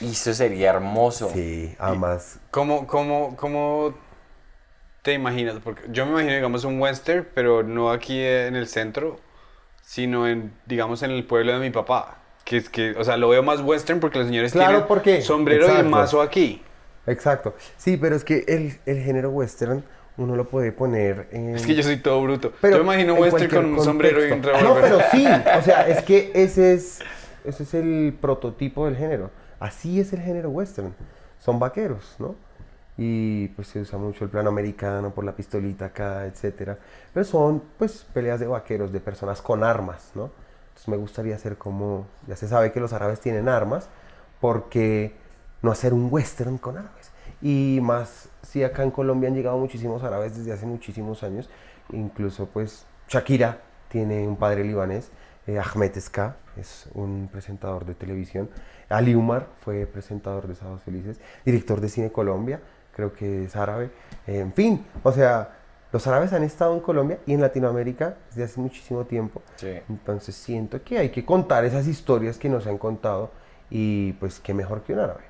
Y 0.00 0.10
eso 0.10 0.34
sería 0.34 0.70
hermoso. 0.70 1.30
Sí, 1.30 1.74
además, 1.78 2.38
¿Cómo, 2.50 2.86
cómo, 2.86 3.34
cómo 3.36 3.94
te 5.02 5.14
imaginas? 5.14 5.56
Porque 5.62 5.82
yo 5.90 6.04
me 6.04 6.12
imagino, 6.12 6.34
digamos, 6.34 6.64
un 6.64 6.80
western, 6.80 7.26
pero 7.34 7.62
no 7.62 7.90
aquí 7.90 8.20
en 8.20 8.56
el 8.56 8.66
centro, 8.66 9.20
sino 9.84 10.26
en, 10.28 10.52
digamos, 10.66 11.02
en 11.02 11.10
el 11.10 11.24
pueblo 11.24 11.52
de 11.52 11.60
mi 11.60 11.70
papá. 11.70 12.18
Que 12.44 12.56
es 12.58 12.68
que, 12.68 12.92
o 12.98 13.04
sea, 13.04 13.16
lo 13.16 13.28
veo 13.28 13.42
más 13.42 13.60
western 13.60 14.00
porque 14.00 14.18
los 14.18 14.28
señores 14.28 14.52
Claro, 14.52 14.70
tienen 14.70 14.88
porque- 14.88 15.22
sombrero 15.22 15.66
y 15.66 15.70
exacto. 15.70 15.88
mazo 15.90 16.22
aquí. 16.22 16.62
exacto. 17.06 17.54
Sí, 17.76 17.96
pero 17.96 18.16
es 18.16 18.24
que 18.24 18.44
el, 18.48 18.78
el 18.86 19.02
género 19.02 19.30
western 19.30 19.84
uno 20.16 20.36
lo 20.36 20.48
puede 20.48 20.70
poner 20.70 21.28
en... 21.32 21.54
Es 21.56 21.66
que 21.66 21.74
yo 21.74 21.82
soy 21.82 21.96
todo 21.96 22.22
bruto. 22.22 22.52
Pero 22.60 22.76
yo 22.78 22.84
me 22.84 22.94
imagino 22.94 23.14
western 23.14 23.50
con 23.50 23.64
un 23.74 23.82
sombrero 23.82 24.26
y 24.26 24.30
un 24.30 24.42
revólver. 24.42 24.62
No, 24.62 24.74
pero 24.80 24.98
sí, 25.10 25.26
o 25.58 25.62
sea, 25.62 25.88
es 25.88 26.02
que 26.02 26.30
ese 26.34 26.74
es, 26.74 27.00
ese 27.44 27.62
es 27.64 27.74
el 27.74 28.16
prototipo 28.20 28.84
del 28.86 28.96
género. 28.96 29.30
Así 29.58 29.98
es 30.00 30.12
el 30.12 30.20
género 30.20 30.50
western. 30.50 30.94
Son 31.38 31.58
vaqueros, 31.58 32.14
¿no? 32.18 32.36
Y 32.96 33.48
pues 33.48 33.68
se 33.68 33.80
usa 33.80 33.98
mucho 33.98 34.24
el 34.24 34.30
plano 34.30 34.50
americano 34.50 35.12
por 35.12 35.24
la 35.24 35.34
pistolita 35.34 35.86
acá, 35.86 36.26
etcétera. 36.26 36.78
Pero 37.12 37.24
son 37.24 37.62
pues 37.78 38.06
peleas 38.12 38.40
de 38.40 38.46
vaqueros, 38.46 38.92
de 38.92 39.00
personas 39.00 39.42
con 39.42 39.64
armas, 39.64 40.12
¿no? 40.14 40.30
Entonces 40.68 40.88
me 40.88 40.96
gustaría 40.96 41.34
hacer 41.34 41.56
como, 41.56 42.06
ya 42.26 42.36
se 42.36 42.48
sabe 42.48 42.72
que 42.72 42.80
los 42.80 42.92
árabes 42.92 43.20
tienen 43.20 43.48
armas, 43.48 43.88
porque 44.40 45.14
no 45.62 45.70
hacer 45.70 45.94
un 45.94 46.08
western 46.10 46.58
con 46.58 46.76
árabes? 46.76 47.10
Y 47.40 47.78
más 47.82 48.28
si 48.42 48.62
acá 48.62 48.82
en 48.82 48.90
Colombia 48.90 49.28
han 49.28 49.34
llegado 49.34 49.58
muchísimos 49.58 50.02
árabes 50.02 50.36
desde 50.36 50.52
hace 50.52 50.66
muchísimos 50.66 51.22
años, 51.22 51.48
incluso 51.90 52.46
pues 52.46 52.86
Shakira 53.08 53.62
tiene 53.88 54.28
un 54.28 54.36
padre 54.36 54.64
libanés, 54.64 55.10
eh, 55.46 55.58
Ahmed 55.58 55.98
Ska 55.98 56.36
es 56.56 56.88
un 56.94 57.28
presentador 57.30 57.84
de 57.84 57.94
televisión, 57.94 58.50
Ali 58.88 59.14
Umar 59.14 59.48
fue 59.60 59.86
presentador 59.86 60.46
de 60.46 60.54
Sábados 60.54 60.82
Felices, 60.82 61.20
director 61.44 61.80
de 61.80 61.88
Cine 61.88 62.12
Colombia, 62.12 62.60
creo 62.94 63.12
que 63.12 63.44
es 63.44 63.56
árabe, 63.56 63.90
en 64.26 64.52
fin, 64.52 64.84
o 65.02 65.12
sea, 65.12 65.50
los 65.92 66.06
árabes 66.06 66.32
han 66.32 66.42
estado 66.42 66.74
en 66.74 66.80
Colombia 66.80 67.18
y 67.26 67.34
en 67.34 67.40
Latinoamérica 67.40 68.16
desde 68.30 68.44
hace 68.44 68.60
muchísimo 68.60 69.04
tiempo. 69.04 69.42
Sí. 69.56 69.78
Entonces 69.88 70.34
siento 70.34 70.82
que 70.82 70.98
hay 70.98 71.10
que 71.10 71.24
contar 71.24 71.64
esas 71.64 71.86
historias 71.86 72.36
que 72.38 72.48
nos 72.48 72.66
han 72.66 72.78
contado 72.78 73.30
y 73.70 74.12
pues 74.14 74.40
qué 74.40 74.54
mejor 74.54 74.82
que 74.82 74.92
un 74.92 74.98
árabe. 75.00 75.22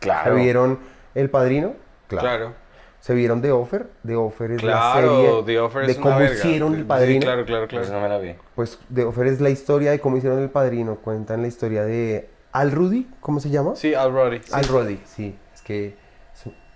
Claro. 0.00 0.34
Se 0.34 0.40
vieron 0.42 0.78
El 1.14 1.28
Padrino, 1.30 1.74
claro. 2.06 2.26
Claro. 2.26 2.68
¿Se 3.00 3.14
vieron 3.14 3.40
The 3.42 3.52
Offer? 3.52 3.86
The 4.04 4.16
Offer 4.16 4.50
es 4.52 4.62
la 4.62 4.72
Claro, 4.72 5.16
serie 5.18 5.42
The 5.46 5.60
Offer 5.60 5.86
de 5.86 5.92
es 5.92 5.98
cómo 5.98 6.22
hicieron 6.22 6.72
Sí, 6.72 6.78
El 6.80 6.86
Padrino. 6.86 7.20
claro, 7.20 7.44
claro, 7.44 7.68
claro. 7.68 7.84
Pues 7.84 7.92
no 7.92 8.00
me 8.00 8.08
la 8.08 8.18
vi. 8.18 8.34
Pues 8.54 8.78
The 8.92 9.04
Offer 9.04 9.26
es 9.28 9.40
la 9.40 9.50
historia 9.50 9.90
de 9.92 10.00
cómo 10.00 10.16
hicieron 10.16 10.38
El 10.40 10.50
Padrino. 10.50 10.96
Cuentan 10.96 11.42
la 11.42 11.48
historia 11.48 11.84
de 11.84 12.28
Al 12.52 12.72
Rudy, 12.72 13.08
¿cómo 13.20 13.38
se 13.40 13.50
llama? 13.50 13.76
Sí, 13.76 13.94
Already. 13.94 14.40
Al 14.52 14.64
Rudy, 14.64 15.00
sí. 15.04 15.36
Es 15.54 15.62
que 15.62 15.94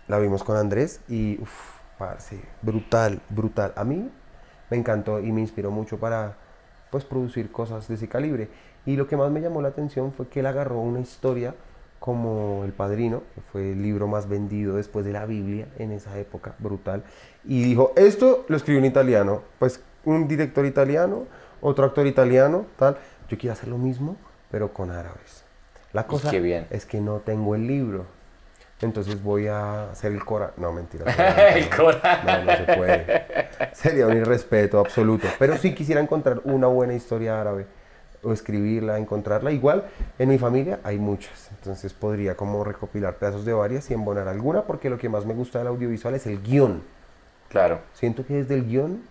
la 0.08 0.18
vimos 0.18 0.44
con 0.44 0.56
Andrés 0.56 1.00
y, 1.08 1.40
uff, 1.40 1.78
parce, 1.98 2.40
brutal, 2.62 3.20
brutal. 3.28 3.72
A 3.76 3.84
mí 3.84 4.10
me 4.70 4.76
encantó 4.76 5.20
y 5.20 5.32
me 5.32 5.40
inspiró 5.40 5.70
mucho 5.70 5.98
para, 5.98 6.36
pues, 6.90 7.04
producir 7.04 7.50
cosas 7.52 7.88
de 7.88 7.94
ese 7.94 8.08
calibre. 8.08 8.48
Y 8.84 8.96
lo 8.96 9.06
que 9.06 9.16
más 9.16 9.30
me 9.30 9.40
llamó 9.40 9.62
la 9.62 9.68
atención 9.68 10.12
fue 10.12 10.28
que 10.28 10.40
él 10.40 10.46
agarró 10.46 10.80
una 10.80 11.00
historia 11.00 11.54
como 12.02 12.64
El 12.64 12.72
Padrino, 12.72 13.22
que 13.32 13.40
fue 13.40 13.72
el 13.72 13.82
libro 13.82 14.08
más 14.08 14.28
vendido 14.28 14.74
después 14.74 15.04
de 15.04 15.12
la 15.12 15.24
Biblia 15.24 15.68
en 15.78 15.92
esa 15.92 16.18
época, 16.18 16.56
brutal. 16.58 17.04
Y 17.44 17.62
dijo, 17.62 17.92
esto 17.94 18.44
lo 18.48 18.56
escribió 18.56 18.80
un 18.80 18.86
italiano, 18.86 19.42
pues 19.60 19.80
un 20.04 20.26
director 20.26 20.66
italiano, 20.66 21.26
otro 21.60 21.84
actor 21.84 22.08
italiano, 22.08 22.66
tal. 22.76 22.98
Yo 23.28 23.38
quiero 23.38 23.52
hacer 23.52 23.68
lo 23.68 23.78
mismo, 23.78 24.16
pero 24.50 24.72
con 24.72 24.90
árabes. 24.90 25.44
La 25.92 26.08
cosa 26.08 26.30
qué 26.30 26.40
bien. 26.40 26.66
es 26.70 26.86
que 26.86 27.00
no 27.00 27.18
tengo 27.18 27.54
el 27.54 27.68
libro. 27.68 28.06
Entonces 28.82 29.22
voy 29.22 29.46
a 29.46 29.90
hacer 29.90 30.12
el 30.12 30.24
Cora. 30.24 30.52
No, 30.56 30.72
mentira. 30.72 31.04
El 31.54 31.70
Corán. 31.70 32.26
No, 32.26 32.44
no 32.44 32.56
se 32.56 32.76
puede. 32.76 33.26
Sería 33.72 34.08
un 34.08 34.16
irrespeto 34.16 34.80
absoluto. 34.80 35.28
Pero 35.38 35.56
sí 35.56 35.72
quisiera 35.72 36.00
encontrar 36.00 36.40
una 36.44 36.66
buena 36.66 36.92
historia 36.92 37.40
árabe. 37.40 37.66
O 38.24 38.32
escribirla, 38.32 38.98
encontrarla. 38.98 39.50
Igual, 39.50 39.84
en 40.18 40.28
mi 40.28 40.38
familia 40.38 40.80
hay 40.84 40.98
muchas. 40.98 41.50
Entonces 41.50 41.92
podría 41.92 42.36
como 42.36 42.62
recopilar 42.62 43.16
pedazos 43.16 43.44
de 43.44 43.52
varias 43.52 43.90
y 43.90 43.94
embonar 43.94 44.28
alguna. 44.28 44.62
Porque 44.62 44.90
lo 44.90 44.98
que 44.98 45.08
más 45.08 45.26
me 45.26 45.34
gusta 45.34 45.58
del 45.58 45.68
audiovisual 45.68 46.14
es 46.14 46.26
el 46.26 46.42
guion. 46.42 46.82
Claro. 47.48 47.80
Siento 47.92 48.26
que 48.26 48.34
desde 48.34 48.54
el 48.54 48.66
guion, 48.66 49.02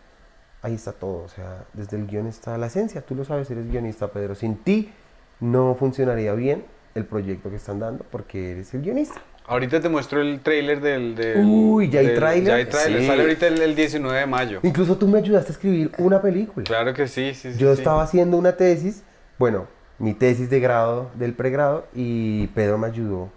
ahí 0.62 0.76
está 0.76 0.92
todo. 0.92 1.24
O 1.24 1.30
sea, 1.30 1.64
desde 1.74 1.98
el 1.98 2.08
guion 2.08 2.28
está 2.28 2.58
la 2.58 2.68
esencia. 2.68 3.02
Tú 3.02 3.16
lo 3.16 3.24
sabes, 3.24 3.50
eres 3.52 3.70
guionista, 3.70 4.10
Pedro. 4.10 4.36
Sin 4.36 4.58
ti 4.58 4.94
no 5.40 5.76
funcionaría 5.76 6.34
bien 6.34 6.66
el 6.94 7.06
proyecto 7.06 7.50
que 7.50 7.56
están 7.56 7.80
dando 7.80 8.06
porque 8.12 8.52
eres 8.52 8.74
el 8.74 8.82
guionista. 8.82 9.22
Ahorita 9.52 9.82
te 9.82 9.90
muestro 9.90 10.22
el 10.22 10.40
tráiler 10.40 10.80
del, 10.80 11.14
del- 11.14 11.46
Uy, 11.46 11.90
¿ya 11.90 12.00
hay 12.00 12.06
del- 12.08 12.16
tráiler? 12.16 12.48
Ya 12.48 12.56
hay 12.56 12.66
tráiler. 12.66 13.02
Sí. 13.02 13.08
Sale 13.08 13.22
ahorita 13.24 13.48
el, 13.48 13.62
el 13.62 13.76
19 13.76 14.18
de 14.20 14.26
mayo. 14.26 14.60
Incluso 14.64 14.96
tú 14.98 15.08
me 15.10 15.18
ayudaste 15.20 15.50
a 15.52 15.54
escribir 15.54 15.92
una 15.98 16.22
película. 16.22 16.64
Claro 16.64 16.94
que 16.94 17.08
sí, 17.10 17.34
sí, 17.34 17.52
sí. 17.52 17.60
Yo 17.60 17.74
sí. 17.76 17.82
estaba 17.82 18.02
haciendo 18.04 18.38
una 18.38 18.56
tesis, 18.56 19.04
bueno, 19.38 19.68
mi 20.00 20.14
tesis 20.14 20.50
de 20.50 20.60
grado 20.62 21.12
del 21.16 21.34
pregrado 21.34 21.86
y 21.94 22.48
Pedro 22.48 22.78
me 22.78 22.88
ayudó 22.88 23.30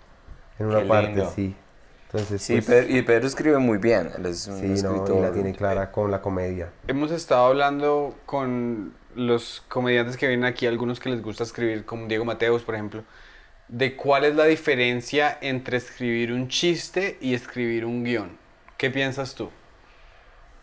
en 0.60 0.66
una 0.66 0.82
Qué 0.82 0.86
parte, 0.86 1.08
lindo. 1.08 1.32
sí. 1.34 1.56
Entonces, 2.06 2.42
Sí, 2.42 2.52
pues, 2.54 2.66
Pedro- 2.66 2.96
y 2.96 3.02
Pedro 3.02 3.26
escribe 3.26 3.58
muy 3.58 3.78
bien. 3.78 4.10
Él 4.16 4.26
es 4.26 4.46
un 4.46 4.60
sí, 4.60 4.66
no, 4.68 4.74
escritor. 4.94 5.16
y 5.18 5.20
la 5.20 5.32
tiene 5.32 5.52
clara 5.52 5.90
con 5.90 6.12
la 6.12 6.22
comedia. 6.22 6.68
Hemos 6.86 7.10
estado 7.10 7.46
hablando 7.46 8.14
con 8.24 8.92
los 9.16 9.64
comediantes 9.68 10.16
que 10.16 10.28
vienen 10.28 10.44
aquí, 10.44 10.68
algunos 10.68 11.00
que 11.00 11.10
les 11.10 11.20
gusta 11.22 11.42
escribir, 11.42 11.84
como 11.84 12.06
Diego 12.06 12.24
Mateos, 12.24 12.62
por 12.62 12.76
ejemplo, 12.76 13.02
de 13.68 13.96
cuál 13.96 14.24
es 14.24 14.34
la 14.34 14.44
diferencia 14.44 15.36
entre 15.40 15.76
escribir 15.78 16.32
un 16.32 16.48
chiste 16.48 17.16
y 17.20 17.34
escribir 17.34 17.84
un 17.84 18.04
guion. 18.04 18.36
¿Qué 18.76 18.90
piensas 18.90 19.34
tú? 19.34 19.50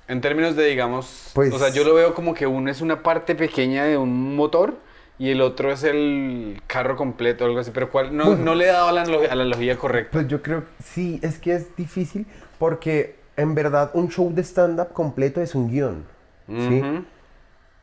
En 0.07 0.21
términos 0.21 0.55
de, 0.55 0.65
digamos, 0.65 1.31
Pues- 1.33 1.53
o 1.53 1.59
sea, 1.59 1.69
yo 1.69 1.83
lo 1.83 1.93
veo 1.93 2.13
como 2.13 2.33
que 2.33 2.45
uno 2.47 2.69
es 2.69 2.81
una 2.81 3.01
parte 3.03 3.33
pequeña 3.35 3.85
de 3.85 3.97
un 3.97 4.35
motor 4.35 4.77
y 5.17 5.29
el 5.29 5.41
otro 5.41 5.71
es 5.71 5.83
el 5.83 6.61
carro 6.67 6.95
completo 6.97 7.43
o 7.43 7.47
algo 7.47 7.59
así, 7.59 7.71
pero 7.73 7.89
¿cuál? 7.89 8.15
No, 8.15 8.25
Bueno. 8.25 8.43
no 8.43 8.55
le 8.55 8.65
he 8.65 8.67
dado 8.67 8.91
la, 8.91 9.01
a 9.03 9.05
la 9.05 9.31
analogía 9.31 9.77
correcta. 9.77 10.11
Pues 10.13 10.27
yo 10.27 10.41
creo, 10.41 10.63
sí, 10.83 11.19
es 11.23 11.37
que 11.39 11.53
es 11.55 11.75
difícil 11.75 12.25
porque 12.59 13.15
en 13.37 13.55
verdad 13.55 13.91
un 13.93 14.09
show 14.09 14.31
de 14.33 14.41
stand-up 14.43 14.91
completo 14.93 15.41
es 15.41 15.55
un 15.55 15.69
guion, 15.69 16.05
¿sí? 16.47 16.81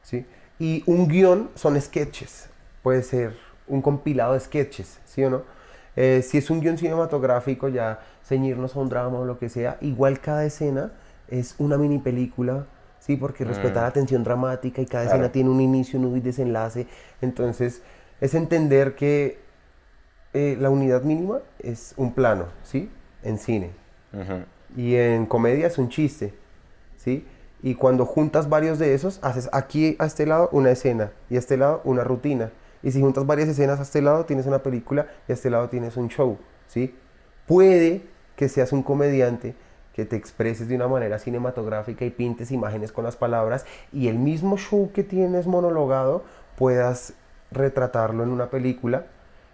¿sí? 0.03 0.27
Y 0.59 0.83
un 0.87 1.09
guion 1.09 1.51
son 1.55 1.81
sketches. 1.81 2.49
Puede 2.83 3.03
ser 3.03 3.37
un 3.69 3.83
compilado 3.83 4.35
de 4.35 4.41
sketches, 4.41 4.99
¿sí 5.05 5.25
o 5.25 5.31
no? 5.31 5.43
Eh, 5.97 6.23
si 6.23 6.39
es 6.39 6.49
un 6.51 6.61
guion 6.61 6.79
cinematográfico, 6.79 7.69
ya 7.69 8.01
ceñirnos 8.25 8.77
a 8.77 8.81
un 8.81 8.89
drama 8.89 9.19
o 9.19 9.25
lo 9.25 9.39
que 9.39 9.49
sea, 9.49 9.79
igual 9.81 10.21
cada 10.21 10.45
escena 10.45 10.93
es 11.29 11.55
una 11.59 11.77
mini 11.77 11.99
película, 11.99 12.67
¿sí? 13.01 13.17
Porque 13.17 13.45
respeta 13.45 13.83
la 13.83 13.91
tensión 13.93 14.23
dramática 14.23 14.81
y 14.81 14.87
cada 14.87 15.05
Claro. 15.05 15.17
escena 15.17 15.33
tiene 15.33 15.51
un 15.51 15.61
inicio, 15.61 15.99
nudo 15.99 16.17
y 16.17 16.21
desenlace. 16.21 16.87
Entonces, 17.21 17.83
es 18.21 18.35
entender 18.35 18.95
que 18.95 19.41
eh, 20.35 20.57
la 20.61 20.71
unidad 20.71 21.03
mínima 21.03 21.41
es 21.59 21.95
un 21.97 22.13
plano, 22.13 22.47
¿sí? 22.63 22.91
En 23.23 23.39
cine. 23.39 23.71
Y 24.77 24.95
en 24.97 25.27
comedia 25.27 25.67
es 25.67 25.79
un 25.79 25.89
chiste, 25.89 26.35
¿sí? 26.97 27.27
Y 27.63 27.75
cuando 27.75 28.05
juntas 28.07 28.49
varios 28.49 28.79
de 28.79 28.95
esos, 28.95 29.19
haces 29.23 29.49
aquí 29.53 29.97
a 29.99 30.05
este 30.07 30.27
lado 30.27 30.49
una 30.53 30.71
escena 30.71 31.11
y 31.29 31.37
a 31.37 31.39
este 31.41 31.57
lado 31.57 31.81
una 31.85 32.05
rutina. 32.05 32.51
Y 32.89 32.91
si 32.91 33.03
juntas 33.03 33.27
varias 33.27 33.51
escenas 33.51 33.81
a 33.81 33.83
este 33.83 34.01
lado, 34.01 34.25
tienes 34.25 34.47
una 34.47 34.63
película 34.63 35.09
y 35.29 35.33
a 35.33 35.35
este 35.35 35.51
lado 35.51 35.69
tienes 35.69 35.99
un 35.99 36.09
show, 36.09 36.39
¿sí? 36.69 36.97
Puede 37.47 38.01
que 38.35 38.49
seas 38.49 38.73
un 38.73 38.83
comediante 38.83 39.55
que 39.93 40.07
te 40.07 40.17
expreses 40.17 40.69
de 40.69 40.75
una 40.75 40.89
manera 40.89 41.19
cinematográfica 41.19 42.07
y 42.07 42.11
pintes 42.11 42.51
imágenes 42.51 42.91
con 42.91 43.05
las 43.05 43.15
palabras 43.15 43.67
y 43.93 44.09
el 44.09 44.19
mismo 44.19 44.57
show 44.57 44.91
que 44.91 45.05
tienes 45.05 45.47
monologado 45.47 46.25
puedas 46.57 47.13
retratarlo 47.51 48.23
en 48.23 48.31
una 48.31 48.49
película 48.49 49.05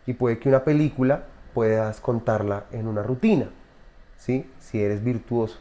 y 0.06 0.12
puede 0.12 0.38
que 0.38 0.48
una 0.48 0.62
película 0.62 1.24
puedas 1.54 1.98
contarla 1.98 2.66
en 2.70 2.86
una 2.86 3.02
rutina. 3.02 3.50
¿sí? 4.16 4.48
Si 4.60 4.80
eres 4.80 5.02
virtuoso, 5.02 5.58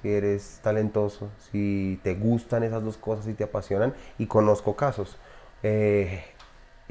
si 0.00 0.08
eres 0.08 0.60
talentoso, 0.62 1.28
si 1.50 2.00
te 2.02 2.14
gustan 2.14 2.62
esas 2.62 2.82
dos 2.82 2.96
cosas 2.96 3.28
y 3.28 3.34
te 3.34 3.44
apasionan. 3.44 3.92
Y 4.16 4.24
conozco 4.24 4.74
casos. 4.74 5.18
Eh, 5.62 6.24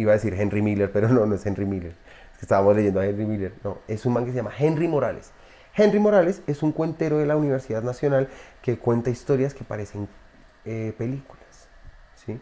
iba 0.01 0.11
a 0.11 0.15
decir 0.15 0.33
Henry 0.33 0.61
Miller, 0.61 0.91
pero 0.91 1.09
no, 1.09 1.25
no 1.25 1.35
es 1.35 1.45
Henry 1.45 1.65
Miller. 1.65 1.95
Es 2.31 2.37
que 2.37 2.45
estábamos 2.45 2.75
leyendo 2.75 2.99
a 2.99 3.05
Henry 3.05 3.25
Miller. 3.25 3.53
No, 3.63 3.79
es 3.87 4.05
un 4.05 4.13
man 4.13 4.25
que 4.25 4.31
se 4.31 4.37
llama 4.37 4.51
Henry 4.57 4.87
Morales. 4.87 5.31
Henry 5.75 5.99
Morales 5.99 6.41
es 6.47 6.63
un 6.63 6.71
cuentero 6.71 7.17
de 7.17 7.25
la 7.25 7.37
Universidad 7.37 7.83
Nacional 7.83 8.27
que 8.61 8.77
cuenta 8.77 9.09
historias 9.09 9.53
que 9.53 9.63
parecen 9.63 10.07
eh, 10.65 10.93
películas. 10.97 11.67
¿sí? 12.15 12.39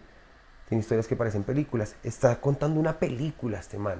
Tiene 0.67 0.81
historias 0.81 1.07
que 1.07 1.15
parecen 1.15 1.43
películas. 1.43 1.95
Está 2.03 2.39
contando 2.39 2.79
una 2.79 2.99
película 2.99 3.59
este 3.59 3.77
man. 3.77 3.99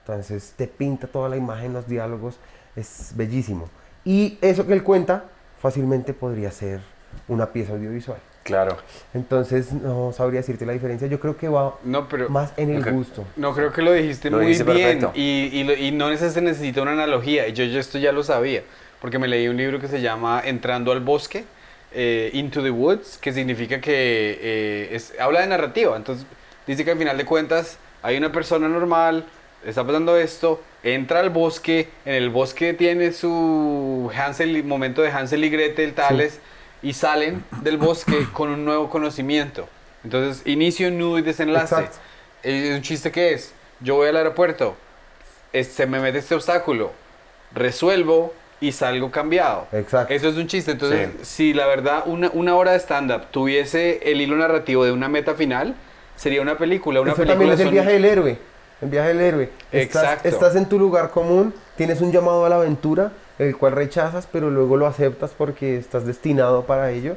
Entonces 0.00 0.54
te 0.56 0.66
pinta 0.66 1.06
toda 1.06 1.28
la 1.28 1.36
imagen, 1.36 1.72
los 1.72 1.86
diálogos, 1.86 2.40
es 2.74 3.12
bellísimo. 3.14 3.68
Y 4.04 4.38
eso 4.40 4.66
que 4.66 4.72
él 4.72 4.82
cuenta 4.82 5.26
fácilmente 5.60 6.12
podría 6.12 6.50
ser 6.50 6.80
una 7.28 7.52
pieza 7.52 7.72
audiovisual. 7.72 8.18
Claro. 8.44 8.76
Entonces 9.14 9.72
no 9.72 10.12
sabría 10.12 10.40
decirte 10.40 10.64
la 10.66 10.72
diferencia. 10.74 11.08
Yo 11.08 11.18
creo 11.18 11.36
que 11.36 11.48
va 11.48 11.74
No, 11.82 12.08
pero... 12.08 12.28
más 12.28 12.52
en 12.56 12.70
el 12.74 12.84
gusto. 12.92 13.24
No, 13.36 13.54
creo 13.54 13.72
que 13.72 13.82
lo 13.82 13.92
dijiste 13.92 14.30
Lo 14.30 14.36
muy 14.36 14.46
bien. 14.48 14.64
perfecto. 14.64 15.12
Y, 15.14 15.48
y, 15.52 15.64
lo- 15.64 15.74
y 15.74 15.90
no 15.90 16.14
se 16.16 16.40
necesita 16.40 16.82
una 16.82 16.92
analogía. 16.92 17.48
Y 17.48 17.52
Yo, 17.54 17.64
yo 17.64 17.80
esto 17.80 17.98
ya 17.98 18.12
lo 18.12 18.22
sabía. 18.22 18.62
Porque 19.00 19.18
me 19.18 19.26
leí 19.28 19.48
un 19.48 19.56
libro 19.56 19.80
que 19.80 19.88
se 19.88 20.00
llama 20.00 20.40
Entrando 20.44 20.92
al 20.92 21.00
bosque, 21.00 21.44
eh, 21.92 22.30
Into 22.34 22.62
the 22.62 22.70
Woods, 22.70 23.18
que 23.18 23.32
significa 23.32 23.80
que 23.80 24.38
eh, 24.40 24.88
es- 24.92 25.14
habla 25.18 25.40
de 25.40 25.46
narrativa. 25.46 25.96
Entonces, 25.96 26.26
dice 26.66 26.84
que 26.84 26.90
al 26.92 26.98
final 26.98 27.16
de 27.16 27.24
cuentas 27.24 27.78
hay 28.02 28.16
una 28.16 28.30
persona 28.32 28.68
normal, 28.68 29.24
está 29.64 29.84
pasando 29.86 30.16
esto, 30.18 30.62
entra 30.82 31.20
al 31.20 31.30
bosque, 31.30 31.88
en 32.04 32.14
el 32.14 32.28
bosque 32.30 32.74
tiene 32.74 33.12
su 33.12 34.10
Hansel, 34.14 34.56
y- 34.56 34.62
momento 34.62 35.00
de 35.02 35.10
Hansel 35.10 35.44
y 35.44 35.48
Gretel, 35.50 35.94
tales, 35.94 36.40
y 36.84 36.92
salen 36.92 37.44
del 37.62 37.78
bosque 37.78 38.26
con 38.32 38.50
un 38.50 38.64
nuevo 38.64 38.88
conocimiento. 38.88 39.66
Entonces, 40.04 40.46
inicio, 40.46 40.90
nudo 40.92 41.18
y 41.18 41.22
desenlace. 41.22 41.74
Exacto. 41.74 41.96
Eh, 42.44 42.74
¿Un 42.76 42.82
chiste 42.82 43.10
qué 43.10 43.32
es? 43.32 43.52
Yo 43.80 43.96
voy 43.96 44.08
al 44.08 44.16
aeropuerto, 44.16 44.76
es- 45.52 45.68
se 45.68 45.86
me 45.86 45.98
mete 45.98 46.18
este 46.18 46.34
obstáculo, 46.34 46.92
resuelvo 47.52 48.34
y 48.60 48.72
salgo 48.72 49.10
cambiado. 49.10 49.66
Exacto. 49.72 50.12
Eso 50.12 50.28
es 50.28 50.36
un 50.36 50.46
chiste. 50.46 50.72
Entonces, 50.72 51.10
si 51.22 51.52
la 51.54 51.66
verdad 51.66 52.04
una, 52.06 52.30
una 52.32 52.54
hora 52.56 52.72
de 52.72 52.78
stand-up 52.78 53.26
tuviese 53.30 54.10
el 54.10 54.20
hilo 54.20 54.36
narrativo 54.36 54.84
de 54.84 54.92
una 54.92 55.08
meta 55.08 55.34
final, 55.34 55.74
sería 56.16 56.40
una 56.42 56.56
película. 56.56 57.00
Una 57.00 57.10
Eso 57.12 57.16
película 57.18 57.32
también 57.34 57.52
es 57.52 57.60
el 57.60 57.66
son- 57.66 57.72
viaje 57.74 57.92
del 57.92 58.04
héroe. 58.04 58.38
El 58.80 58.88
viaje 58.90 59.08
del 59.08 59.20
héroe. 59.20 59.50
Estás, 59.72 60.02
Exacto. 60.04 60.28
estás 60.28 60.56
en 60.56 60.68
tu 60.68 60.78
lugar 60.78 61.10
común, 61.10 61.54
tienes 61.76 62.00
un 62.00 62.12
llamado 62.12 62.44
a 62.44 62.48
la 62.48 62.56
aventura, 62.56 63.12
el 63.38 63.56
cual 63.56 63.72
rechazas, 63.72 64.28
pero 64.30 64.50
luego 64.50 64.76
lo 64.76 64.86
aceptas 64.86 65.32
porque 65.36 65.76
estás 65.78 66.06
destinado 66.06 66.64
para 66.64 66.90
ello. 66.90 67.16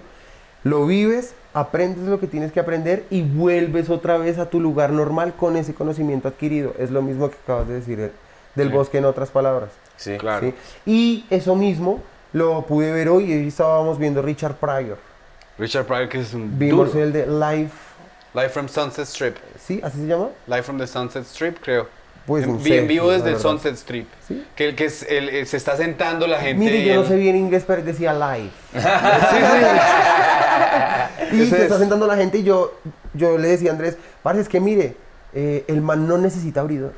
Lo 0.64 0.86
vives, 0.86 1.34
aprendes 1.54 2.08
lo 2.08 2.20
que 2.20 2.28
tienes 2.28 2.52
que 2.52 2.60
aprender 2.60 3.06
y 3.10 3.22
vuelves 3.22 3.90
otra 3.90 4.18
vez 4.18 4.38
a 4.40 4.50
tu 4.50 4.60
lugar 4.60 4.92
normal 4.92 5.34
con 5.36 5.56
ese 5.56 5.74
conocimiento 5.74 6.28
adquirido. 6.28 6.74
Es 6.80 6.92
lo 6.92 7.02
mismo 7.02 7.30
que 7.30 7.38
acabas 7.44 7.68
de 7.68 7.76
decir 7.76 8.00
eh, 8.00 8.12
del 8.56 8.70
Sí. 8.70 8.74
bosque 8.74 8.98
en 8.98 9.06
otras 9.06 9.30
palabras. 9.30 9.70
Sí. 9.96 10.18
Claro. 10.18 10.48
¿sí? 10.48 10.54
Y 10.86 11.26
eso 11.30 11.56
mismo 11.56 12.02
lo 12.34 12.64
pude 12.66 12.92
ver 12.92 13.10
hoy. 13.10 13.32
Hoy 13.32 13.48
estábamos 13.48 13.98
viendo 14.00 14.22
Richard 14.22 14.56
Pryor. 14.56 14.98
Richard 15.58 15.86
Pryor, 15.86 16.10
que 16.10 16.20
es 16.20 16.34
un 16.34 16.58
Vimos 16.58 16.92
duro. 16.94 17.04
el 17.04 17.14
de 17.14 17.26
Life, 17.28 17.74
Live 18.34 18.50
from 18.50 18.68
Sunset 18.68 19.06
Strip. 19.08 19.38
¿sí? 19.60 19.80
¿Así 19.84 20.00
se 20.00 20.08
llama? 20.08 20.30
Live 20.48 20.64
from 20.64 20.78
the 20.78 20.86
Sunset 20.88 21.24
Strip, 21.26 21.60
creo. 21.64 21.88
Pues 22.28 22.44
en, 22.44 22.52
no 22.52 22.58
vi- 22.60 22.70
sé, 22.70 22.78
en 22.80 22.88
vivo 22.88 23.10
desde 23.10 23.32
el. 23.32 23.40
Sunset 23.40 23.74
Strip. 23.76 24.08
¿Sí? 24.28 24.46
Que, 24.56 24.68
el 24.70 24.76
que 24.76 24.86
es- 24.86 25.04
el- 25.10 25.30
el- 25.30 25.48
se 25.48 25.58
está 25.58 25.76
sentando 25.78 26.28
la 26.28 26.40
gente. 26.40 26.63
Mire, 26.63 26.84
yo 26.86 26.96
no 27.02 27.08
sé 27.08 27.16
bien 27.16 27.36
inglés, 27.36 27.63
pero 27.66 27.82
decía 27.82 28.13
live. 28.13 28.50
Sí, 28.74 29.38
sí. 29.40 29.68
Y 31.32 31.46
se 31.48 31.62
está 31.63 31.74
es. 31.76 31.80
sentando 31.80 32.08
la 32.08 32.16
gente 32.16 32.38
y 32.40 32.44
yo, 32.44 32.74
yo 33.13 33.38
le 33.38 33.48
decía 33.50 33.70
a 33.72 33.74
Andrés, 33.74 33.98
parce, 34.24 34.42
es 34.42 34.50
que 34.50 34.60
mire, 34.60 34.96
eh, 35.34 35.66
el 35.68 35.82
man 35.82 36.08
no 36.08 36.18
necesita 36.18 36.62
abridor. 36.62 36.94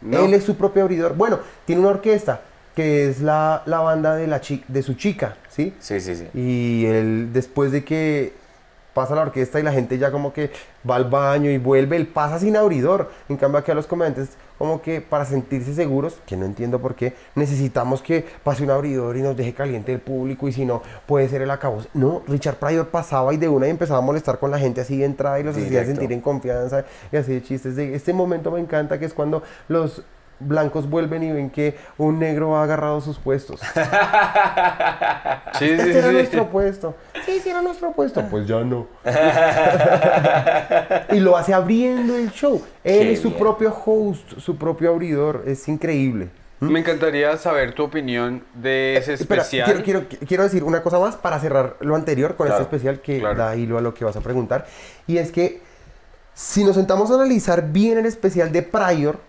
No. 0.00 0.24
Él 0.24 0.34
es 0.34 0.44
su 0.44 0.56
propio 0.56 0.82
abridor. 0.82 1.14
Bueno, 1.16 1.40
tiene 1.64 1.80
una 1.82 1.90
orquesta 1.90 2.42
que 2.74 3.08
es 3.08 3.20
la, 3.20 3.62
la 3.66 3.80
banda 3.80 4.14
de, 4.14 4.26
la 4.28 4.40
chi- 4.40 4.62
de 4.68 4.82
su 4.82 4.94
chica, 4.94 5.36
¿sí? 5.48 5.74
Sí, 5.80 6.00
sí, 6.00 6.14
sí. 6.14 6.28
Y 6.34 6.86
él, 6.86 7.30
después 7.32 7.72
de 7.72 7.84
que 7.84 8.32
pasa 8.94 9.14
la 9.16 9.22
orquesta 9.22 9.58
y 9.58 9.62
la 9.64 9.72
gente 9.72 9.98
ya 9.98 10.10
como 10.12 10.32
que 10.32 10.50
va 10.88 10.96
al 10.96 11.04
baño 11.04 11.50
y 11.50 11.58
vuelve, 11.58 11.96
él 11.96 12.06
pasa 12.06 12.38
sin 12.38 12.56
abridor. 12.56 13.10
En 13.28 13.36
cambio 13.36 13.58
aquí 13.58 13.70
a 13.70 13.74
los 13.74 13.86
comediantes, 13.86 14.30
como 14.58 14.82
que 14.82 15.00
para 15.00 15.24
sentirse 15.24 15.72
seguros, 15.74 16.20
que 16.26 16.36
no 16.36 16.44
entiendo 16.44 16.80
por 16.80 16.94
qué, 16.94 17.14
necesitamos 17.34 18.02
que 18.02 18.24
pase 18.42 18.64
un 18.64 18.70
abridor 18.70 19.16
y 19.16 19.22
nos 19.22 19.36
deje 19.36 19.54
caliente 19.54 19.92
el 19.92 20.00
público 20.00 20.48
y 20.48 20.52
si 20.52 20.64
no, 20.64 20.82
puede 21.06 21.28
ser 21.28 21.42
el 21.42 21.50
acabo. 21.50 21.82
No, 21.94 22.22
Richard 22.26 22.56
Pryor 22.56 22.88
pasaba 22.88 23.32
y 23.32 23.36
de 23.36 23.48
una 23.48 23.68
y 23.68 23.70
empezaba 23.70 23.98
a 23.98 24.02
molestar 24.02 24.38
con 24.38 24.50
la 24.50 24.58
gente 24.58 24.80
así 24.80 24.98
de 24.98 25.04
entrada 25.04 25.38
y 25.40 25.44
los 25.44 25.56
hacía 25.56 25.68
Directo. 25.68 25.92
sentir 25.92 26.12
en 26.12 26.20
confianza 26.20 26.84
y 27.12 27.16
así 27.16 27.32
de 27.32 27.42
chistes. 27.42 27.76
De, 27.76 27.94
este 27.94 28.12
momento 28.12 28.50
me 28.50 28.60
encanta 28.60 28.98
que 28.98 29.04
es 29.04 29.14
cuando 29.14 29.42
los 29.68 30.02
blancos 30.40 30.88
vuelven 30.88 31.22
y 31.22 31.32
ven 31.32 31.50
que 31.50 31.76
un 31.96 32.18
negro 32.18 32.56
ha 32.56 32.64
agarrado 32.64 33.00
sus 33.00 33.18
puestos. 33.18 33.60
Sí, 33.60 33.66
sí, 35.58 35.64
Este 35.70 35.84
sí, 35.92 35.98
era 35.98 36.08
sí. 36.08 36.12
nuestro 36.14 36.48
puesto. 36.48 36.94
Sí, 37.26 37.40
sí 37.42 37.50
era 37.50 37.62
nuestro 37.62 37.92
puesto. 37.92 38.22
Pues 38.30 38.46
ya 38.46 38.62
no. 38.64 38.86
y 41.12 41.20
lo 41.20 41.36
hace 41.36 41.54
abriendo 41.54 42.16
el 42.16 42.30
show. 42.30 42.62
Él 42.84 43.00
Qué 43.08 43.12
es 43.12 43.20
su 43.20 43.28
bien. 43.30 43.40
propio 43.40 43.74
host, 43.84 44.38
su 44.38 44.56
propio 44.56 44.90
abridor. 44.90 45.42
Es 45.46 45.66
increíble. 45.68 46.28
Me 46.60 46.80
encantaría 46.80 47.36
saber 47.36 47.72
tu 47.72 47.84
opinión 47.84 48.42
de 48.54 48.96
ese 48.96 49.12
Espera, 49.14 49.42
especial. 49.42 49.82
quiero, 49.84 50.04
quiero, 50.08 50.26
quiero 50.26 50.42
decir 50.42 50.64
una 50.64 50.82
cosa 50.82 50.98
más 50.98 51.14
para 51.14 51.38
cerrar 51.38 51.76
lo 51.80 51.94
anterior 51.94 52.34
con 52.34 52.48
Claro, 52.48 52.62
este 52.62 52.74
especial 52.76 53.00
que 53.00 53.20
claro. 53.20 53.38
da 53.38 53.54
hilo 53.54 53.78
a 53.78 53.80
lo 53.80 53.94
que 53.94 54.04
vas 54.04 54.16
a 54.16 54.20
preguntar. 54.20 54.66
Y 55.06 55.18
es 55.18 55.30
que 55.30 55.62
si 56.34 56.64
nos 56.64 56.74
sentamos 56.74 57.12
a 57.12 57.14
analizar 57.14 57.70
bien 57.70 57.98
el 57.98 58.06
especial 58.06 58.50
de 58.50 58.62
Pryor, 58.62 59.20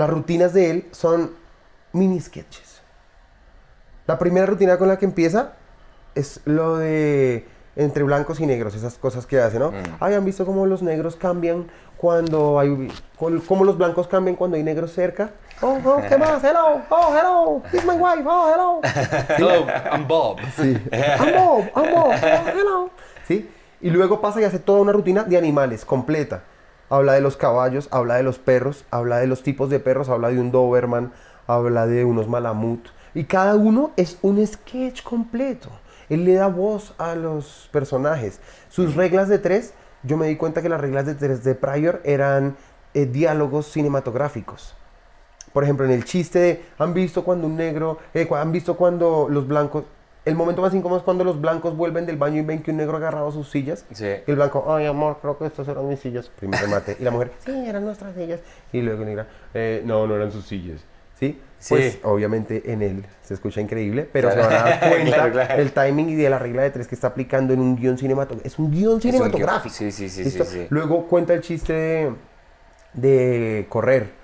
las 0.00 0.08
rutinas 0.08 0.54
de 0.54 0.70
él 0.70 0.88
son 0.92 1.32
mini 1.92 2.18
sketches. 2.20 2.80
La 4.06 4.18
primera 4.18 4.46
rutina 4.46 4.78
con 4.78 4.88
la 4.88 4.98
que 4.98 5.04
empieza 5.04 5.52
es 6.14 6.40
lo 6.46 6.78
de 6.78 7.46
entre 7.76 8.02
blancos 8.02 8.40
y 8.40 8.46
negros, 8.46 8.74
esas 8.74 8.96
cosas 8.96 9.26
que 9.26 9.38
hace, 9.38 9.58
¿no? 9.58 9.72
Mm. 9.72 9.74
Habían 10.00 10.24
visto 10.24 10.46
cómo 10.46 10.64
los 10.64 10.82
negros 10.82 11.16
cambian 11.16 11.70
cuando 11.98 12.58
hay, 12.58 12.88
cómo 13.46 13.64
los 13.64 13.76
blancos 13.76 14.08
cambian 14.08 14.36
cuando 14.36 14.56
hay 14.56 14.62
negros 14.62 14.92
cerca. 14.92 15.32
Oh, 15.60 15.78
oh, 15.84 16.00
¿qué 16.08 16.16
más? 16.24 16.42
Hello, 16.42 16.80
oh, 16.88 17.14
hello, 17.14 17.62
it's 17.70 17.84
my 17.84 17.94
wife, 17.94 18.24
oh, 18.26 18.50
hello. 18.52 18.80
Hello, 19.36 19.66
I'm 19.92 20.08
Bob. 20.08 20.38
Sí. 20.56 20.78
I'm 20.92 21.34
Bob, 21.34 21.64
I'm 21.76 21.94
Bob, 21.94 22.10
oh, 22.10 22.48
hello. 22.54 22.90
¿Sí? 23.28 23.50
Y 23.82 23.90
luego 23.90 24.20
pasa 24.22 24.40
y 24.40 24.44
hace 24.44 24.58
toda 24.58 24.80
una 24.80 24.92
rutina 24.92 25.24
de 25.24 25.36
animales 25.36 25.84
completa. 25.84 26.44
Habla 26.90 27.12
de 27.12 27.20
los 27.20 27.36
caballos, 27.36 27.88
habla 27.92 28.16
de 28.16 28.24
los 28.24 28.38
perros, 28.38 28.84
habla 28.90 29.18
de 29.18 29.28
los 29.28 29.44
tipos 29.44 29.70
de 29.70 29.78
perros, 29.78 30.08
habla 30.08 30.28
de 30.28 30.40
un 30.40 30.50
Doberman, 30.50 31.12
habla 31.46 31.86
de 31.86 32.04
unos 32.04 32.28
Malamut. 32.28 32.88
Y 33.14 33.24
cada 33.24 33.54
uno 33.54 33.92
es 33.96 34.18
un 34.22 34.44
sketch 34.44 35.04
completo. 35.04 35.68
Él 36.08 36.24
le 36.24 36.34
da 36.34 36.48
voz 36.48 36.94
a 36.98 37.14
los 37.14 37.68
personajes. 37.72 38.40
Sus 38.68 38.96
reglas 38.96 39.28
de 39.28 39.38
tres, 39.38 39.72
yo 40.02 40.16
me 40.16 40.26
di 40.26 40.36
cuenta 40.36 40.62
que 40.62 40.68
las 40.68 40.80
reglas 40.80 41.06
de 41.06 41.14
tres 41.14 41.44
de 41.44 41.54
Pryor 41.54 42.00
eran 42.02 42.56
eh, 42.92 43.06
diálogos 43.06 43.66
cinematográficos. 43.66 44.74
Por 45.52 45.62
ejemplo, 45.62 45.86
en 45.86 45.92
el 45.92 46.04
chiste 46.04 46.38
de, 46.40 46.64
han 46.78 46.92
visto 46.92 47.22
cuando 47.22 47.46
un 47.46 47.56
negro, 47.56 47.98
eh, 48.14 48.28
han 48.36 48.50
visto 48.50 48.76
cuando 48.76 49.28
los 49.30 49.46
blancos, 49.46 49.84
el 50.30 50.36
momento 50.36 50.62
más 50.62 50.72
incómodo 50.74 50.98
es 50.98 51.04
cuando 51.04 51.24
los 51.24 51.40
blancos 51.40 51.76
vuelven 51.76 52.06
del 52.06 52.16
baño 52.16 52.38
y 52.40 52.44
ven 52.44 52.62
que 52.62 52.70
un 52.70 52.78
negro 52.78 52.94
ha 52.94 52.98
agarrado 52.98 53.30
sus 53.32 53.50
sillas. 53.50 53.84
Sí. 53.92 54.06
Y 54.26 54.30
el 54.30 54.36
blanco, 54.36 54.64
ay 54.72 54.86
amor, 54.86 55.18
creo 55.20 55.36
que 55.36 55.46
estas 55.46 55.68
eran 55.68 55.86
mis 55.88 56.00
sillas. 56.00 56.30
Primer 56.38 56.60
remate. 56.60 56.96
Y 56.98 57.04
la 57.04 57.10
mujer, 57.10 57.32
sí, 57.44 57.52
eran 57.66 57.84
nuestras 57.84 58.14
sillas. 58.14 58.40
Y 58.72 58.80
luego 58.80 59.04
negra, 59.04 59.26
"Eh, 59.54 59.82
no, 59.84 60.06
no 60.06 60.16
eran 60.16 60.32
sus 60.32 60.46
sillas. 60.46 60.80
¿Sí? 61.18 61.38
Sí. 61.58 61.74
Pues 61.74 61.98
obviamente 62.04 62.72
en 62.72 62.80
él 62.80 63.04
se 63.22 63.34
escucha 63.34 63.60
increíble, 63.60 64.08
pero 64.10 64.30
Claro. 64.30 64.42
se 64.48 64.54
van 64.56 64.66
a 64.66 64.70
dar 64.70 64.80
cuenta 64.90 65.14
Claro, 65.16 65.32
claro. 65.32 65.56
del 65.58 65.72
timing 65.72 66.08
y 66.08 66.14
de 66.14 66.30
la 66.30 66.38
regla 66.38 66.62
de 66.62 66.70
tres 66.70 66.88
que 66.88 66.94
está 66.94 67.08
aplicando 67.08 67.52
en 67.52 67.60
un 67.60 67.76
guion 67.76 67.98
cinematográfico. 67.98 68.46
Es 68.46 68.58
un 68.58 68.70
guion 68.70 69.00
cinematográfico. 69.02 69.74
Sí, 69.74 69.92
sí, 69.92 70.08
sí, 70.08 70.24
sí, 70.30 70.42
sí. 70.44 70.66
Luego 70.70 71.06
cuenta 71.06 71.34
el 71.34 71.42
chiste 71.42 71.72
de, 71.74 72.12
de 72.94 73.66
correr. 73.68 74.18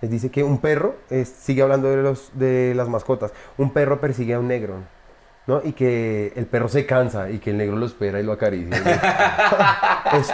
Les 0.00 0.10
dice 0.10 0.30
que 0.30 0.42
un 0.42 0.58
perro, 0.58 0.96
sigue 1.24 1.62
hablando 1.62 1.88
de, 1.90 1.98
los, 1.98 2.32
de 2.34 2.72
las 2.74 2.88
mascotas, 2.88 3.32
un 3.58 3.70
perro 3.72 4.00
persigue 4.00 4.32
a 4.34 4.40
un 4.40 4.48
negro, 4.48 4.76
¿no? 5.46 5.60
Y 5.64 5.72
que 5.72 6.32
el 6.36 6.46
perro 6.46 6.68
se 6.68 6.86
cansa 6.86 7.30
y 7.30 7.38
que 7.38 7.50
el 7.50 7.56
negro 7.56 7.76
lo 7.76 7.86
espera 7.86 8.20
y 8.20 8.22
lo 8.22 8.32
acaricia. 8.32 8.78
es 10.18 10.32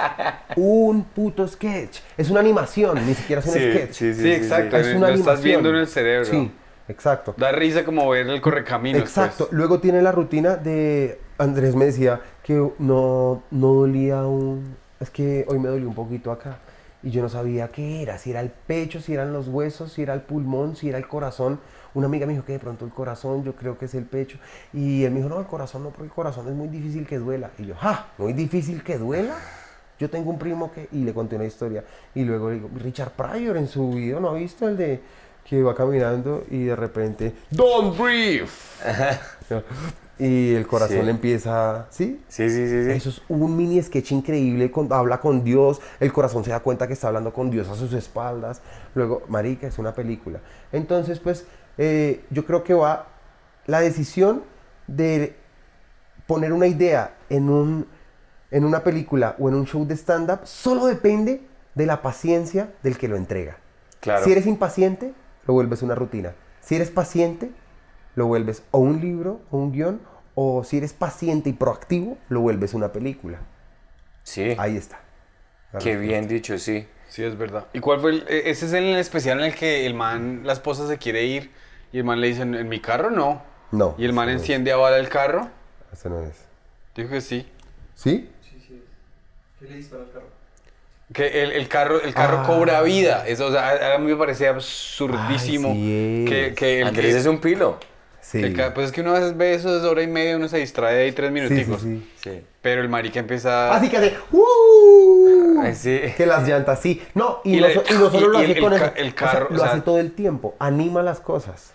un 0.57 1.05
puto 1.05 1.47
sketch. 1.47 2.01
Es 2.17 2.31
una 2.31 2.41
animación, 2.41 3.07
ni 3.07 3.15
siquiera 3.15 3.41
es 3.41 3.47
un 3.47 3.53
sketch. 3.53 3.93
Sí, 3.93 4.33
exacto. 4.33 4.77
Es 4.77 4.95
una 4.95 5.09
lo 5.09 5.15
estás 5.15 5.43
viendo 5.43 5.71
en 5.71 5.77
el 5.77 5.87
cerebro. 5.87 6.27
Sí, 6.27 6.51
exacto. 6.89 7.35
Da 7.37 7.53
risa 7.53 7.85
como 7.85 8.09
ver 8.09 8.29
el 8.29 8.41
correcaminos. 8.41 9.03
Exacto. 9.03 9.47
pues. 9.47 9.53
Luego 9.57 9.81
tiene 9.81 10.03
la 10.03 10.13
rutina 10.13 10.57
de. 10.57 11.21
Andrés 11.39 11.75
me 11.75 11.85
decía 11.85 12.21
que 12.43 12.55
no, 12.79 13.43
no 13.51 13.73
dolía 13.75 14.23
un. 14.23 14.77
Es 15.01 15.11
que 15.11 15.45
hoy 15.49 15.59
me 15.59 15.69
dolió 15.69 15.89
un 15.89 15.95
poquito 15.95 16.33
acá. 16.33 16.59
Y 17.03 17.11
yo 17.11 17.23
no 17.23 17.29
sabía 17.29 17.69
qué 17.69 18.03
era. 18.03 18.19
Si 18.19 18.31
era 18.31 18.41
el 18.41 18.51
pecho, 18.51 19.01
si 19.01 19.15
eran 19.15 19.33
los 19.33 19.49
huesos, 19.49 19.93
si 19.93 20.03
era 20.03 20.15
el 20.15 20.23
pulmón, 20.23 20.77
si 20.77 20.89
era 20.89 20.99
el 20.99 21.07
corazón. 21.07 21.61
Una 21.97 22.07
amiga 22.07 22.27
me 22.27 22.35
dijo 22.35 22.45
que 22.45 22.53
de 22.53 22.59
pronto 22.59 22.85
el 22.85 22.91
corazón, 22.93 23.43
yo 23.43 23.55
creo 23.57 23.79
que 23.79 23.87
es 23.87 23.95
el 23.95 24.05
pecho. 24.05 24.39
Y 24.73 25.05
él 25.05 25.11
me 25.13 25.17
dijo, 25.21 25.29
no, 25.31 25.41
el 25.41 25.47
corazón 25.47 25.83
no, 25.83 25.89
porque 25.89 26.05
el 26.05 26.11
corazón 26.13 26.47
es 26.47 26.55
muy 26.55 26.69
difícil 26.69 27.07
que 27.07 27.19
duela. 27.19 27.51
Y 27.59 27.65
yo, 27.67 27.75
¡ja! 27.75 28.09
¿Muy 28.19 28.35
difícil 28.35 28.83
que 28.85 28.99
duela? 28.99 29.35
Yo 29.99 30.11
tengo 30.11 30.31
un 30.31 30.39
primo 30.39 30.71
que. 30.73 30.89
Y 30.93 31.05
le 31.05 31.15
conté 31.15 31.37
una 31.37 31.47
historia. 31.47 31.83
Y 32.15 32.25
luego 32.25 32.51
le 32.51 32.57
digo, 32.57 32.69
Richard 32.77 33.13
Pryor 33.13 33.57
en 33.57 33.67
su 33.67 33.91
video, 33.93 34.21
¿no 34.21 34.29
ha 34.29 34.35
visto 34.35 34.69
el 34.69 34.77
de 34.77 35.01
que 35.49 35.63
va 35.63 35.75
caminando 35.75 36.45
y 36.51 36.65
de 36.65 36.77
repente, 36.77 37.33
¡Don't 37.51 37.97
breathe! 37.97 38.49
y 40.19 40.55
el 40.55 40.67
corazón 40.67 40.97
Sí. 40.99 41.03
le 41.05 41.11
empieza, 41.11 41.87
¿sí? 41.91 42.21
Sí, 42.29 42.49
sí, 42.49 42.67
sí, 42.69 42.85
sí. 42.85 42.91
Eso 42.91 43.11
es 43.11 43.23
un 43.29 43.57
mini 43.57 43.81
sketch 43.83 44.13
increíble, 44.13 44.71
con- 44.71 44.91
habla 44.93 45.21
con 45.21 45.45
Dios, 45.45 45.81
el 46.01 46.13
corazón 46.13 46.43
se 46.43 46.51
da 46.51 46.61
cuenta 46.61 46.87
que 46.87 46.95
está 46.95 47.09
hablando 47.09 47.33
con 47.33 47.51
Dios 47.51 47.69
a 47.69 47.75
sus 47.75 47.93
espaldas. 47.93 48.61
Luego, 48.95 49.23
Marica, 49.29 49.67
es 49.67 49.79
una 49.79 49.95
película. 49.95 50.41
Entonces, 50.73 51.21
pues, 51.21 51.47
eh, 51.79 52.25
yo 52.31 52.45
creo 52.47 52.65
que 52.65 52.75
va 52.75 53.09
la 53.67 53.81
decisión 53.81 54.45
de 54.87 55.37
poner 56.27 56.53
una 56.53 56.67
idea 56.67 57.17
en, 57.29 57.51
un, 57.51 57.87
en 58.51 58.65
una 58.65 58.83
película 58.83 59.37
o 59.39 59.49
en 59.49 59.55
un 59.55 59.67
show 59.67 59.87
de 59.87 59.95
stand-up 59.97 60.41
solo 60.45 60.87
depende 60.87 61.43
de 61.75 61.87
la 61.87 62.03
paciencia 62.03 62.73
del 62.83 62.97
que 62.99 63.09
lo 63.09 63.17
entrega. 63.17 63.59
Claro. 64.01 64.25
Si 64.25 64.33
eres 64.33 64.47
impaciente, 64.47 65.13
lo 65.47 65.55
vuelves 65.55 65.83
una 65.83 65.95
rutina. 65.95 66.35
Si 66.61 66.75
eres 66.75 66.91
paciente, 66.91 67.51
lo 68.15 68.27
vuelves 68.27 68.63
o 68.71 68.79
un 68.79 69.01
libro 69.01 69.41
o 69.51 69.59
un 69.59 69.73
guion, 69.73 70.01
o 70.35 70.65
si 70.65 70.79
eres 70.79 70.93
paciente 70.93 71.51
y 71.51 71.53
proactivo, 71.53 72.19
lo 72.29 72.41
vuelves 72.41 72.75
una 72.75 72.93
película. 72.93 73.39
Sí. 74.23 74.55
Ahí 74.59 74.77
está. 74.77 75.01
La 75.73 75.79
Qué 75.79 75.97
bien 75.97 76.29
dicho, 76.29 76.59
sí. 76.59 76.87
Sí, 77.09 77.23
es 77.25 77.39
verdad. 77.39 77.67
¿Y 77.73 77.81
cuál 77.81 78.01
fue 78.01 78.11
el, 78.11 78.25
e- 78.29 78.51
ese 78.51 78.67
es 78.67 78.73
el 78.73 78.97
especial 78.97 79.39
en 79.41 79.47
el 79.47 79.55
que 79.55 79.87
el 79.87 79.95
man, 79.95 80.43
la 80.45 80.53
esposa 80.53 80.87
se 80.89 80.99
quiere 80.99 81.25
ir 81.25 81.51
y 81.97 82.01
el 82.01 82.05
man 82.05 82.21
le 82.21 82.27
dice, 82.29 82.43
en 82.43 82.69
mi 82.69 82.79
carro 82.81 83.11
no. 83.11 83.41
No. 83.73 83.95
Y 83.97 84.05
el 84.05 84.13
man 84.13 84.27
no 84.27 84.33
enciende 84.33 84.71
a 84.71 84.77
bala 84.77 84.99
el 84.99 85.09
carro. 85.09 85.49
Ese 85.93 86.11
no 86.11 86.21
es. 86.21 86.37
Dijo 86.95 87.09
que 87.09 87.21
sí. 87.23 87.47
¿Sí? 87.95 88.29
Que 91.13 91.43
el, 91.45 91.53
el 91.53 91.69
carro, 91.69 92.01
el 92.03 92.13
carro 92.13 92.41
Ah. 92.43 92.47
cobra 92.47 92.83
vida. 92.83 93.27
Eso, 93.27 93.47
o 93.47 93.51
sea, 93.53 93.95
a, 93.95 93.99
mí 93.99 94.07
me 94.11 94.17
parecía 94.17 94.51
absurdísimo. 94.51 95.69
Ay, 95.71 95.75
sí 95.77 96.25
que, 96.29 96.47
es. 96.49 96.55
que 96.55 96.81
el, 96.83 96.87
Andrés 96.89 97.15
que- 97.15 97.21
es 97.21 97.27
un 97.27 97.39
pilo. 97.39 97.79
Sí. 98.21 98.43
el 98.43 98.55
pues 98.75 98.87
es 98.87 98.93
que 98.93 99.03
uno 99.03 99.13
a 99.13 99.21
veces 99.21 99.37
ve 99.37 99.55
eso 99.55 99.81
de 99.81 99.89
hora 99.89 100.03
y 100.03 100.09
media, 100.09 100.37
uno 100.37 100.49
se 100.49 100.59
distrae 100.59 101.05
ahí 101.05 101.13
tres 101.13 101.31
sí, 101.33 101.39
sí, 101.39 101.49
minuticos. 101.49 101.81
sí. 101.83 102.13
Sí. 102.25 102.43
Pero 102.61 102.83
el 102.83 102.89
marica 102.89 103.21
empieza... 103.21 103.73
Así 103.73 103.89
que 103.89 103.99
hace. 103.99 104.17
¡Uh! 104.33 105.61
Ay, 105.63 105.75
sí. 105.77 106.01
Que 106.17 106.27
las 106.27 106.47
llantas, 106.47 106.81
sí. 106.81 107.01
No, 107.15 107.41
y, 107.45 107.57
Y 107.57 107.61
la- 107.61 107.73
so- 107.73 107.85
y 107.89 107.93
no 107.95 108.11
solo 108.11 108.27
y- 108.27 108.33
lo 108.33 108.39
hace 108.39 108.53
el- 108.53 108.61
con 108.61 108.73
el 108.73 108.83
o 108.83 108.93
sea, 108.93 109.15
carro, 109.15 109.47
lo 109.51 109.57
o 109.57 109.59
sea- 109.61 109.73
hace 109.73 109.81
todo 109.83 110.01
el 110.01 110.11
tiempo. 110.13 110.57
Anima 110.59 111.03
las 111.05 111.21
cosas. 111.21 111.73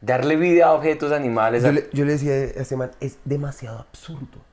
Darle 0.00 0.36
vida 0.36 0.66
a 0.66 0.72
objetos 0.74 1.10
animales. 1.12 1.62
Yo 1.62 1.68
a- 1.70 1.72
le, 1.72 1.88
yo 1.92 2.04
le 2.04 2.12
decía 2.12 2.32
a 2.32 2.36
este 2.62 2.76
man, 2.76 2.90
es 3.00 3.18
demasiado 3.24 3.78
absurdo. 3.80 4.46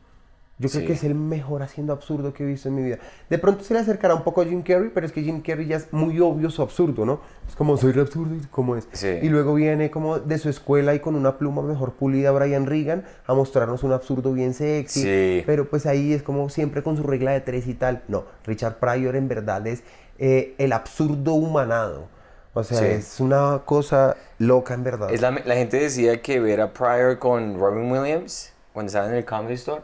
Yo 0.58 0.69
creo 0.69 0.81
Sí. 0.81 0.88
que 0.88 0.93
es 0.93 1.03
el 1.03 1.15
mejor 1.15 1.63
haciendo 1.63 1.91
absurdo 1.91 2.34
que 2.34 2.43
he 2.43 2.45
visto 2.47 2.69
en 2.69 2.75
mi 2.75 2.81
vida. 2.81 2.97
De 3.29 3.38
pronto 3.38 3.62
se 3.65 3.73
le 3.73 3.81
acercará 3.81 4.15
un 4.15 4.23
poco 4.23 4.39
a 4.41 4.45
Jim 4.45 4.62
Carrey, 4.63 4.89
pero 4.93 5.05
es 5.05 5.12
que 5.12 5.21
Jim 5.21 5.41
Carrey 5.41 5.67
ya 5.67 5.75
es 5.75 5.91
muy 5.91 6.17
obvio 6.21 6.49
su 6.49 6.62
absurdo, 6.62 7.05
¿no? 7.05 7.19
Es 7.45 7.58
como, 7.58 7.75
soy 7.75 7.91
re 7.91 7.99
absurdo, 7.99 8.34
y 8.36 8.39
¿cómo 8.51 8.77
es? 8.77 8.88
Sí. 8.93 9.19
Y 9.21 9.27
luego 9.27 9.53
viene 9.55 9.91
como 9.91 10.17
de 10.17 10.38
su 10.38 10.47
escuela 10.47 10.95
y 10.95 11.01
con 11.01 11.15
una 11.15 11.38
pluma 11.38 11.62
mejor 11.62 11.91
pulida 11.95 12.31
Brian 12.31 12.67
Regan 12.67 13.03
a 13.27 13.34
mostrarnos 13.34 13.84
un 13.84 13.91
absurdo 13.91 14.31
bien 14.31 14.53
sexy. 14.53 15.01
Sí. 15.01 15.43
Pero 15.45 15.69
pues 15.69 15.86
ahí 15.86 16.13
es 16.13 16.23
como 16.23 16.47
siempre 16.47 16.84
con 16.84 16.95
su 16.95 17.03
regla 17.03 17.31
de 17.34 17.41
tres 17.41 17.67
y 17.67 17.73
tal. 17.73 18.03
No, 18.08 18.23
Richard 18.45 18.79
Pryor 18.79 19.17
en 19.17 19.27
verdad 19.27 19.67
es 19.67 19.84
eh, 20.19 20.55
el 20.58 20.71
absurdo 20.71 21.34
humanado. 21.34 22.08
O 22.57 22.63
sea, 22.63 22.79
Sí. 22.79 22.85
es 22.85 23.19
una 23.19 23.61
cosa 23.65 24.15
loca 24.39 24.73
en 24.73 24.83
verdad. 24.83 25.11
Es 25.13 25.21
la, 25.21 25.31
la 25.31 25.55
gente 25.55 25.77
decía 25.77 26.21
que 26.21 26.39
ver 26.39 26.61
a 26.61 26.71
Pryor 26.73 27.19
con 27.19 27.59
Robin 27.59 27.91
Williams 27.91 28.51
cuando 28.73 28.87
estaban 28.87 29.11
en 29.11 29.17
el 29.17 29.25
Comedy 29.25 29.53
Store 29.55 29.81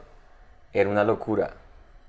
era 0.74 0.90
una 0.90 1.04
locura. 1.04 1.52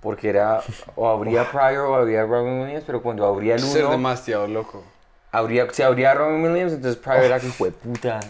Porque 0.00 0.30
era, 0.30 0.62
o 0.96 1.08
habría 1.08 1.50
Pryor 1.50 1.86
o 1.86 1.94
habría 1.96 2.24
Robin 2.24 2.60
Williams, 2.60 2.84
pero 2.86 3.02
cuando 3.02 3.26
abría 3.26 3.54
el 3.54 3.60
Ser 3.60 3.82
uno, 3.84 3.92
demasiado 3.92 4.46
loco. 4.48 4.82
habría, 5.30 5.68
si 5.72 5.82
abría 5.82 6.14
Robin 6.14 6.42
Williams, 6.44 6.72
entonces 6.72 7.00
Pryor 7.00 7.24
era 7.24 7.38
que 7.40 7.48
fue 7.48 7.70
puta. 7.70 8.20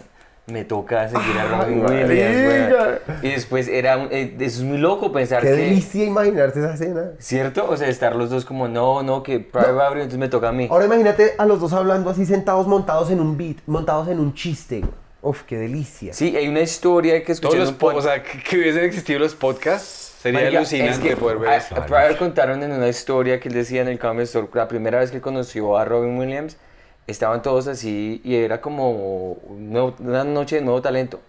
Me 0.45 0.65
toca 0.65 1.07
seguir 1.07 1.37
a 1.39 1.45
Robin 1.45 1.85
Ay, 1.87 2.03
Williams. 2.03 2.37
marica. 2.69 2.99
weón". 3.07 3.19
Y 3.23 3.29
después 3.29 3.67
era, 3.69 3.97
un- 3.97 4.09
eh, 4.11 4.35
eso 4.39 4.59
es 4.59 4.63
muy 4.63 4.77
loco 4.77 5.11
pensar 5.13 5.41
Qué 5.41 5.47
que. 5.47 5.53
delicia 5.55 6.03
imaginarse 6.03 6.59
esa 6.59 6.73
escena. 6.73 7.11
¿Cierto? 7.17 7.65
O 7.69 7.77
sea, 7.77 7.87
estar 7.87 8.13
los 8.15 8.29
dos 8.29 8.43
como, 8.43 8.67
no, 8.67 9.03
no, 9.03 9.23
que 9.23 9.39
Pryor 9.39 9.77
va 9.77 9.83
a 9.85 9.87
abrir, 9.87 10.01
entonces 10.03 10.19
me 10.19 10.27
toca 10.27 10.49
a 10.49 10.51
mí. 10.51 10.67
Ahora 10.69 10.83
imagínate 10.85 11.33
a 11.37 11.45
los 11.45 11.61
dos 11.61 11.71
hablando 11.71 12.09
así 12.09 12.25
sentados, 12.25 12.67
montados 12.67 13.09
en 13.09 13.21
un 13.21 13.37
beat, 13.37 13.57
montados 13.67 14.09
en 14.09 14.19
un 14.19 14.33
chiste. 14.33 14.79
güey. 14.81 14.91
Uf, 15.21 15.43
qué 15.43 15.57
delicia. 15.57 16.13
Sí, 16.13 16.35
hay 16.35 16.49
una 16.49 16.59
historia 16.59 17.23
que 17.23 17.31
escuché 17.31 17.55
Todos 17.55 17.69
en 17.69 17.75
los 17.75 17.81
pod- 17.81 17.95
o 17.97 18.01
sea, 18.01 18.21
que, 18.21 18.43
que 18.43 18.57
hubiesen 18.57 18.83
existido 18.83 19.19
los 19.19 19.35
podcasts 19.35 20.17
sería 20.21 20.41
Marica, 20.41 20.57
alucinante 20.57 20.91
es 20.91 20.99
que 20.99 21.15
poder 21.15 21.37
ver 21.37 21.49
a- 21.51 21.55
eso. 21.55 21.73
a 21.77 21.85
Pryor 21.85 22.17
contaron 22.17 22.61
en 22.61 22.73
una 22.73 22.89
historia 22.89 23.39
que 23.39 23.47
él 23.47 23.55
decía 23.55 23.81
en 23.81 23.87
el 23.87 23.97
Comedy 23.97 24.23
Store, 24.25 24.47
la 24.53 24.67
primera 24.67 24.99
vez 24.99 25.11
que 25.11 25.21
conoció 25.21 25.77
a 25.77 25.85
Robin 25.85 26.17
Williams, 26.17 26.57
estaban 27.07 27.41
todos 27.41 27.67
así 27.67 28.21
y 28.23 28.35
era 28.35 28.61
como 28.61 28.91
una 28.91 30.23
noche 30.23 30.57
de 30.57 30.61
nuevo 30.61 30.81
talento. 30.81 31.19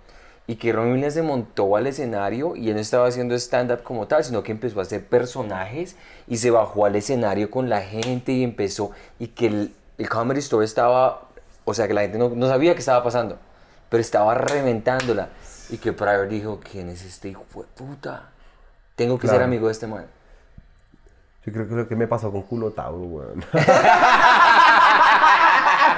Y 0.46 0.56
que 0.56 0.72
Robin 0.72 0.92
Williams 0.92 1.14
se 1.14 1.22
montó 1.22 1.74
al 1.74 1.86
escenario 1.86 2.54
y 2.54 2.68
él 2.68 2.74
no 2.74 2.80
estaba 2.80 3.06
haciendo 3.06 3.34
stand-up 3.34 3.82
como 3.82 4.06
tal, 4.06 4.24
sino 4.24 4.42
que 4.42 4.52
empezó 4.52 4.78
a 4.78 4.82
hacer 4.82 5.06
personajes 5.06 5.96
y 6.28 6.36
se 6.36 6.50
bajó 6.50 6.84
al 6.84 6.96
escenario 6.96 7.50
con 7.50 7.70
la 7.70 7.80
gente 7.80 8.32
y 8.32 8.44
empezó. 8.44 8.90
Y 9.18 9.28
que 9.28 9.46
el, 9.46 9.74
el 9.96 10.08
Comedy 10.10 10.40
Store 10.40 10.62
estaba, 10.64 11.28
o 11.64 11.72
sea, 11.72 11.88
que 11.88 11.94
la 11.94 12.02
gente 12.02 12.18
no, 12.18 12.28
no 12.28 12.46
sabía 12.46 12.74
qué 12.74 12.80
estaba 12.80 13.02
pasando, 13.02 13.38
pero 13.88 14.02
estaba 14.02 14.34
reventándola. 14.34 15.30
Y 15.70 15.78
que 15.78 15.94
Pryor 15.94 16.28
dijo: 16.28 16.60
¿Quién 16.70 16.90
es 16.90 17.02
este 17.06 17.30
hijo 17.30 17.46
de 17.54 17.62
puta? 17.74 18.28
Tengo 18.96 19.18
que 19.18 19.28
ser 19.28 19.42
amigo 19.42 19.68
de 19.68 19.72
este 19.72 19.86
man. 19.86 20.04
Yo 21.46 21.52
creo 21.52 21.66
que 21.66 21.72
es 21.72 21.78
lo 21.78 21.88
que 21.88 21.96
me 21.96 22.06
pasó 22.06 22.30
con 22.30 22.42
Culo 22.42 22.70
Tauro, 22.70 22.98
weón. 22.98 23.44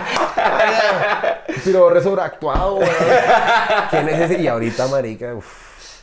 Pero 1.65 1.91
re 1.91 2.03
sobreactuado. 2.03 2.81
¿Quién 3.91 4.09
es 4.09 4.21
ese? 4.31 4.43
Y 4.43 4.47
ahorita, 4.47 4.87
marica, 4.89 5.35
uf, 5.35 5.47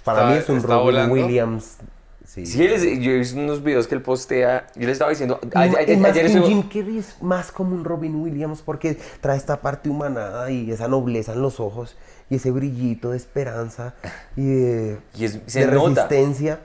para 0.03 0.19
Está- 0.19 0.31
mí 0.31 0.37
es 0.37 0.49
un 0.49 0.63
Robin 0.63 0.83
volando. 0.83 1.13
Williams. 1.13 1.77
Sí. 2.25 2.45
Sí, 2.47 2.65
él 2.65 2.73
es- 2.73 2.81
yo 2.83 3.11
he 3.11 3.17
visto 3.19 3.39
unos 3.39 3.61
videos 3.61 3.85
que 3.87 3.93
él 3.95 4.01
postea. 4.01 4.65
Yo 4.75 4.87
le 4.87 4.91
estaba 4.91 5.11
diciendo. 5.11 5.39
Más 5.53 5.75
ayer 5.77 6.25
que 6.31 6.41
Jim 6.41 6.63
Carrey 6.63 6.97
es 6.97 7.21
más 7.21 7.51
como 7.51 7.75
un 7.75 7.83
Robin 7.85 8.15
Williams 8.15 8.61
porque 8.63 8.97
trae 9.21 9.37
esta 9.37 9.61
parte 9.61 9.89
humanada 9.89 10.49
y 10.49 10.71
esa 10.71 10.87
nobleza 10.87 11.33
en 11.33 11.41
los 11.43 11.59
ojos 11.59 11.95
y 12.29 12.35
ese 12.37 12.49
brillito 12.49 13.11
de 13.11 13.17
esperanza 13.17 13.93
y 14.35 14.45
de, 14.45 14.97
Y 15.15 15.25
es- 15.25 15.39
se 15.45 15.59
de 15.67 15.67
nota. 15.67 16.07
resistencia. 16.07 16.59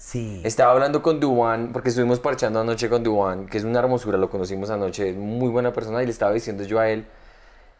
Sí. 0.00 0.40
Estaba 0.44 0.72
hablando 0.72 1.02
con 1.02 1.20
Duan, 1.20 1.74
porque 1.74 1.90
estuvimos 1.90 2.20
parchando 2.20 2.58
anoche 2.58 2.88
con 2.88 3.02
Duan, 3.02 3.46
que 3.46 3.58
es 3.58 3.64
una 3.64 3.80
hermosura, 3.80 4.16
lo 4.16 4.30
conocimos 4.30 4.70
anoche, 4.70 5.10
es 5.10 5.16
muy 5.16 5.50
buena 5.50 5.74
persona, 5.74 6.02
y 6.02 6.06
le 6.06 6.10
estaba 6.10 6.32
diciendo 6.32 6.64
yo 6.64 6.80
a 6.80 6.88
él 6.88 7.04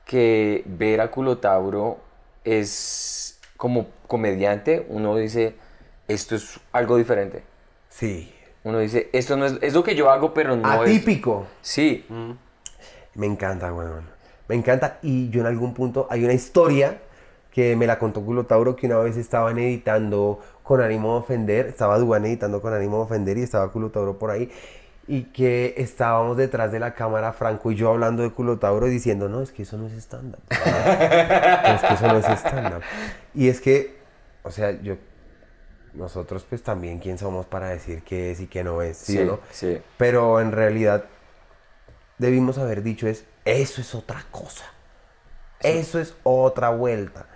que 0.05 0.63
ver 0.67 1.01
a 1.01 1.11
Culotauro 1.11 1.99
es 2.45 3.41
como 3.57 3.87
comediante, 4.07 4.85
uno 4.91 5.17
dice, 5.17 5.55
esto 6.09 6.35
es 6.37 6.61
algo 6.73 6.99
diferente. 6.99 7.43
Sí. 7.89 8.31
Uno 8.65 8.81
dice, 8.81 9.09
esto 9.15 9.39
no 9.39 9.47
es, 9.47 9.55
es 9.63 9.73
lo 9.73 9.83
que 9.83 9.95
yo 9.95 10.11
hago, 10.11 10.35
pero 10.35 10.57
no 10.57 10.85
es... 10.85 10.91
Atípico. 10.91 11.47
Sí, 11.63 12.05
Me 13.15 13.27
encanta, 13.27 13.73
weón. 13.73 14.05
Me 14.47 14.57
encanta. 14.57 14.99
Y 15.01 15.31
yo 15.31 15.41
en 15.41 15.47
algún 15.47 15.73
punto 15.73 16.07
hay 16.11 16.23
una 16.23 16.35
historia 16.35 17.01
que 17.51 17.77
me 17.77 17.87
la 17.87 17.99
contó 17.99 18.21
Culo 18.23 18.45
Tauro 18.45 18.77
que 18.77 18.87
una 18.87 18.99
vez 18.99 19.17
estaban 19.17 19.59
editando 19.59 20.41
con 20.71 20.81
ánimo 20.81 21.15
de 21.15 21.19
ofender. 21.19 21.67
Estaba 21.67 21.99
Duan 21.99 22.25
editando 22.27 22.63
con 22.63 22.73
ánimo 22.73 22.99
de 22.99 23.03
ofender 23.03 23.37
y 23.39 23.43
estaba 23.43 23.73
Culo 23.73 23.91
Tauro 23.91 24.21
por 24.21 24.31
ahí. 24.31 24.53
Y 25.09 25.25
que 25.25 25.75
estábamos 25.79 26.37
detrás 26.37 26.71
de 26.71 26.79
la 26.79 26.95
cámara, 26.95 27.33
Franco 27.33 27.73
y 27.73 27.75
yo 27.75 27.91
hablando 27.91 28.23
de 28.23 28.31
Culo 28.31 28.61
Tauro 28.61 28.87
diciendo, 28.87 29.29
no, 29.29 29.43
es 29.43 29.51
que 29.51 29.65
eso 29.65 29.77
no 29.77 29.89
es 29.89 29.95
stand-up. 29.95 30.39
es 30.49 31.83
que 31.83 31.95
eso 31.95 32.07
no 32.07 32.19
es 32.19 32.25
stand-up. 32.39 32.83
Y 33.35 33.49
es 33.49 33.61
que, 33.61 33.99
o 34.45 34.53
sea, 34.53 34.81
yo, 34.81 34.95
nosotros 35.93 36.47
pues 36.49 36.63
también, 36.63 37.01
¿quién 37.01 37.19
somos 37.19 37.47
para 37.47 37.71
decir 37.71 38.05
qué 38.05 38.31
es 38.31 38.39
y 38.39 38.47
qué 38.47 38.63
no 38.63 38.81
es? 38.81 38.97
¿sí, 38.97 39.15
sí, 39.15 39.25
no? 39.25 39.41
sí. 39.51 39.83
Pero 39.97 40.41
en 40.41 40.53
realidad 40.53 41.07
debimos 42.19 42.59
haber 42.59 42.85
dicho 42.85 43.09
es, 43.09 43.25
eso 43.45 43.81
es 43.81 43.93
otra 43.93 44.25
cosa. 44.31 44.67
Eso 45.59 45.99
es 45.99 46.15
otra 46.23 46.71
vuelta. 46.71 47.27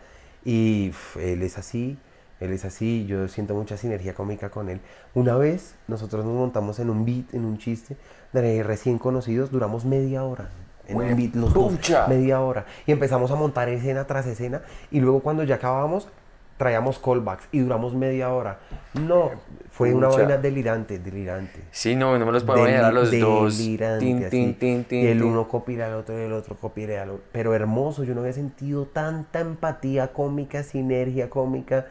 Y 0.45 0.91
uf, 0.91 1.17
él 1.17 1.43
es 1.43 1.59
así, 1.59 1.99
él 2.41 2.53
es 2.53 2.65
así, 2.65 3.07
yo 3.07 3.29
siento 3.29 3.55
mucha 3.55 3.77
sinergia 3.77 4.15
cómica 4.15 4.51
con 4.51 4.69
él. 4.69 4.81
Una 5.15 5.37
vez 5.37 5.75
nosotros 5.89 6.25
nos 6.25 6.35
montamos 6.35 6.79
en 6.79 6.91
un 6.91 7.05
beat, 7.05 7.33
en 7.35 7.45
un 7.45 7.59
chiste, 7.59 7.97
de 8.33 8.63
recién 8.63 8.99
conocidos, 8.99 9.51
duramos 9.51 9.85
media 9.85 10.25
hora. 10.25 10.51
En 10.87 10.99
un 10.99 11.17
beat, 11.17 11.35
los 11.35 11.55
dos, 11.55 11.73
media 12.09 12.41
hora. 12.41 12.67
Y 12.87 12.93
empezamos 12.93 13.31
a 13.31 13.37
montar 13.37 13.69
escena 13.69 14.07
tras 14.07 14.27
escena. 14.27 14.63
Y 14.91 15.01
luego 15.01 15.21
cuando 15.21 15.43
ya 15.45 15.55
acabamos, 15.55 16.09
traíamos 16.57 16.99
callbacks 16.99 17.49
y 17.53 17.61
duramos 17.61 17.95
media 17.95 18.33
hora. 18.33 18.59
No, 18.95 19.31
fue 19.71 19.93
una 19.95 20.09
vaina 20.09 20.37
delirante, 20.37 20.99
delirante. 20.99 21.61
Sí, 21.71 21.97
no, 21.97 22.19
no 22.19 22.27
me 22.27 22.33
los 22.33 22.45
puedo 22.45 22.65
a 22.65 22.93
los 22.93 23.11
dos. 23.19 23.59
delirante, 23.59 24.05
Tin, 24.05 24.19
así. 24.19 24.31
tin, 24.31 24.55
tin, 24.59 24.85
tin, 24.85 25.05
y 25.05 25.07
el 25.07 25.23
uno 25.23 25.49
copiar 25.49 25.83
al 25.83 25.95
otro 25.95 26.19
y 26.19 26.23
el 26.23 26.33
otro 26.33 26.57
copiar 26.57 26.93
al 26.93 27.11
otro. 27.11 27.25
Pero 27.33 27.55
hermoso, 27.55 28.05
yo 28.05 28.15
no 28.15 28.21
había 28.21 28.33
sentido 28.33 28.87
tanta 28.87 29.41
empatía 29.41 30.13
cómica, 30.13 30.63
sinergia 30.63 31.31
cómica. 31.31 31.87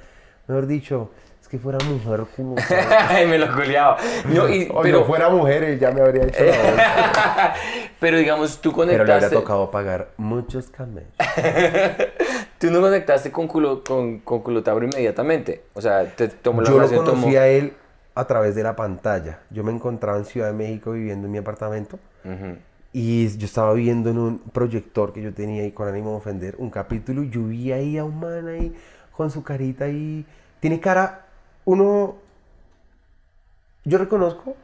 Mejor 0.48 0.68
dicho, 0.68 1.12
es 1.42 1.48
que 1.48 1.58
fuera 1.58 1.78
mujer 1.86 2.26
como... 2.36 2.56
Ay, 3.10 3.26
me 3.28 3.38
lo 3.38 3.54
culiaba. 3.54 3.98
No, 4.26 4.50
y- 4.50 4.68
o 4.74 4.82
pero, 4.82 5.00
yo 5.00 5.06
fuera 5.06 5.30
mujer, 5.30 5.64
él 5.64 5.80
ya 5.80 5.92
me 5.92 6.02
habría 6.02 6.24
hecho 6.26 6.44
la 6.44 6.62
vuelta. 6.62 7.54
pero 8.00 8.18
digamos, 8.18 8.60
tú 8.62 8.72
Pero 8.72 8.86
le 8.88 8.94
habría 8.94 9.06
conectaste. 9.16 9.36
tocado 9.36 9.72
pagar 9.72 10.10
muchos 10.18 10.70
camellos. 10.70 11.12
Tú 12.60 12.72
no 12.72 12.80
conectaste 12.80 13.30
con, 13.32 13.48
culo, 13.48 13.84
con, 13.84 14.20
con 14.20 14.40
Culotauro 14.40 14.86
inmediatamente. 14.86 15.64
O 15.74 15.82
sea, 15.82 16.06
te 16.16 16.30
tomó 16.30 16.62
la 16.62 16.70
Yo 16.70 16.80
lo 16.80 16.88
conocí 16.88 17.06
tomó- 17.26 17.38
a 17.38 17.48
él 17.48 17.74
a 18.16 18.26
través 18.26 18.56
de 18.56 18.64
la 18.64 18.76
pantalla. 18.76 19.40
Yo 19.50 19.64
me 19.66 19.72
encontraba 19.74 20.18
en 20.18 20.24
Ciudad 20.26 20.48
de 20.48 20.54
México 20.54 20.92
viviendo 20.94 21.26
en 21.28 21.32
mi 21.34 21.38
apartamento. 21.40 22.00
Y 22.94 23.28
yo 23.38 23.46
estaba 23.48 23.74
viendo 23.74 24.10
en 24.12 24.18
un 24.18 24.40
proyector 24.40 25.12
que 25.12 25.22
yo 25.22 25.34
tenía 25.34 25.64
ahí 25.64 25.72
con 25.72 25.88
ánimo 25.90 26.12
de 26.12 26.16
ofender 26.18 26.56
un 26.58 26.70
capítulo 26.70 27.24
y 27.24 27.30
yo 27.32 27.44
vi 27.48 27.72
ahí 27.74 27.98
a 27.98 28.06
un 28.06 28.18
man 28.20 28.48
ahí 28.48 28.74
con 29.16 29.32
su 29.32 29.44
carita 29.44 29.86
ahí. 29.86 30.26
Tiene 30.60 30.80
cara, 30.80 31.26
uno, 31.66 32.16
yo 33.86 33.98
reconozco 33.98 34.56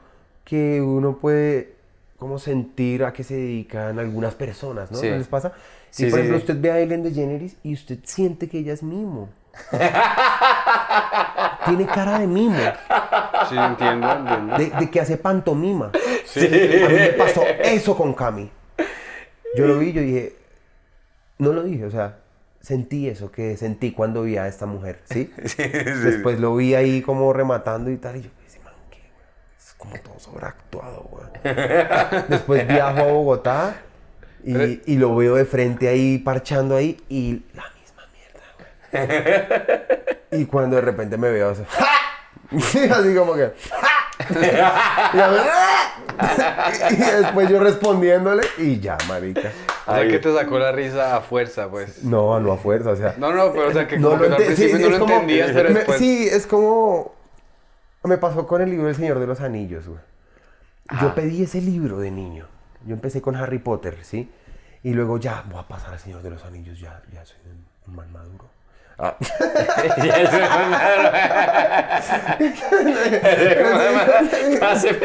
que 0.44 0.82
uno 0.82 1.18
puede 1.18 1.76
como 2.18 2.38
sentir 2.40 3.04
a 3.04 3.14
qué 3.14 3.24
se 3.24 3.36
dedican 3.36 3.98
algunas 4.00 4.36
personas, 4.36 4.92
¿no? 4.92 4.98
Sí. 4.98 5.10
¿No 5.10 5.18
les 5.18 5.28
pasa? 5.28 5.54
Sí, 5.90 6.06
y 6.06 6.10
por 6.10 6.20
sí, 6.20 6.22
ejemplo, 6.26 6.38
sí. 6.40 6.44
usted 6.52 6.62
ve 6.62 6.72
a 6.72 6.80
Ellen 6.80 7.04
DeGeneres 7.04 7.56
y 7.64 7.74
usted 7.74 8.00
siente 8.04 8.48
que 8.50 8.60
ella 8.60 8.74
es 8.74 8.84
mimo. 8.84 9.30
Tiene 11.66 11.86
cara 11.88 12.20
de 12.20 12.28
mimo, 12.28 12.58
Sí, 13.50 13.56
entiendo, 13.58 14.12
entiendo. 14.12 14.58
de, 14.58 14.70
de 14.70 14.90
que 14.90 15.00
hace 15.00 15.18
pantomima. 15.18 15.88
A 15.88 16.40
mí 16.40 16.96
me 16.96 17.10
pasó 17.14 17.44
eso 17.64 17.96
con 17.96 18.14
Cami. 18.14 18.50
Yo 19.56 19.68
lo 19.68 19.80
vi, 19.80 19.92
yo 19.94 20.02
dije, 20.02 20.36
no 21.40 21.52
lo 21.54 21.64
dije, 21.64 21.86
o 21.86 21.92
sea, 21.92 22.18
sentí 22.62 23.08
eso 23.08 23.32
que 23.32 23.58
sentí 23.58 23.92
cuando 23.92 24.24
vi 24.24 24.38
a 24.38 24.48
esta 24.48 24.66
mujer, 24.66 25.00
¿sí? 25.06 25.32
Después 25.58 26.40
lo 26.40 26.56
vi 26.56 26.76
ahí 26.76 27.02
como 27.02 27.32
rematando 27.34 27.90
y 27.92 27.98
tal, 27.98 28.18
y 28.18 28.24
yo, 28.24 28.30
ese 28.48 28.60
man, 28.60 28.74
¿qué? 28.90 29.02
Es 29.58 29.74
como 29.78 29.96
todo 30.00 30.20
sobreactuado, 30.20 31.10
güey. 31.10 31.26
Después 32.30 32.68
viajo 32.68 33.00
a 33.00 33.04
Bogotá 33.04 33.76
y, 34.44 34.82
y 34.86 34.98
lo 34.98 35.16
veo 35.16 35.36
de 35.36 35.46
frente 35.46 35.88
ahí, 35.88 36.18
parchando 36.18 36.76
ahí, 36.76 36.98
y 37.10 37.44
la 37.54 37.66
misma 37.80 38.04
mierda, 38.14 39.20
güey. 40.30 40.42
Y 40.42 40.46
cuando 40.46 40.76
de 40.76 40.82
repente 40.82 41.18
me 41.18 41.30
veo 41.32 41.50
así, 41.50 41.64
así 42.92 43.16
como 43.16 43.36
que... 43.36 43.54
y, 44.30 45.20
a 45.20 45.30
ver, 45.30 45.42
y 46.92 46.96
después 46.96 47.50
yo 47.50 47.60
respondiéndole 47.60 48.44
y 48.58 48.80
ya, 48.80 48.98
marica. 49.08 49.52
O 49.90 49.96
sea, 49.96 50.08
que 50.08 50.20
te 50.20 50.34
sacó 50.34 50.60
la 50.60 50.72
risa 50.72 51.18
a 51.18 51.22
fuerza, 51.22 51.70
pues. 51.70 52.04
No, 52.04 52.40
no 52.40 52.54
a 52.54 52.58
fuerza, 52.58 52.92
o 52.92 52.96
sea. 52.96 53.16
No, 53.18 53.34
no, 53.34 53.52
pero 53.52 53.68
o 53.70 53.74
sea, 53.74 53.88
que 53.88 54.00
como 54.00 54.20
que 54.20 54.28
al 54.28 54.36
principio 54.36 54.78
sí, 54.78 54.84
no 54.84 54.90
lo 54.90 55.00
como- 55.00 55.14
entendías, 55.14 55.52
pero 55.52 55.70
me- 55.70 55.76
después... 55.76 55.98
Sí, 56.00 56.28
es 56.32 56.46
como. 56.48 57.14
Me 58.04 58.18
pasó 58.18 58.48
con 58.48 58.62
el 58.62 58.70
libro 58.70 58.88
El 58.90 58.96
Señor 58.96 59.20
de 59.20 59.28
los 59.28 59.42
Anillos, 59.42 59.88
güey. 59.88 60.00
Yo 61.02 61.14
pedí 61.14 61.44
ese 61.44 61.62
libro 61.62 62.00
de 62.00 62.12
niño. 62.12 62.48
Yo 62.86 62.94
empecé 62.96 63.22
con 63.22 63.36
Harry 63.36 63.60
Potter, 63.60 63.98
¿sí? 64.04 64.32
Y 64.84 64.94
luego 64.94 65.18
ya, 65.18 65.44
voy 65.50 65.60
a 65.60 65.68
pasar 65.68 65.94
al 65.94 66.00
Señor 66.00 66.22
de 66.22 66.30
los 66.30 66.44
Anillos, 66.46 66.80
ya, 66.80 67.02
ya 67.14 67.26
soy 67.26 67.38
un, 67.46 67.66
un 67.88 67.96
man 67.96 68.12
maduro. 68.12 68.46
Ah. 68.98 69.16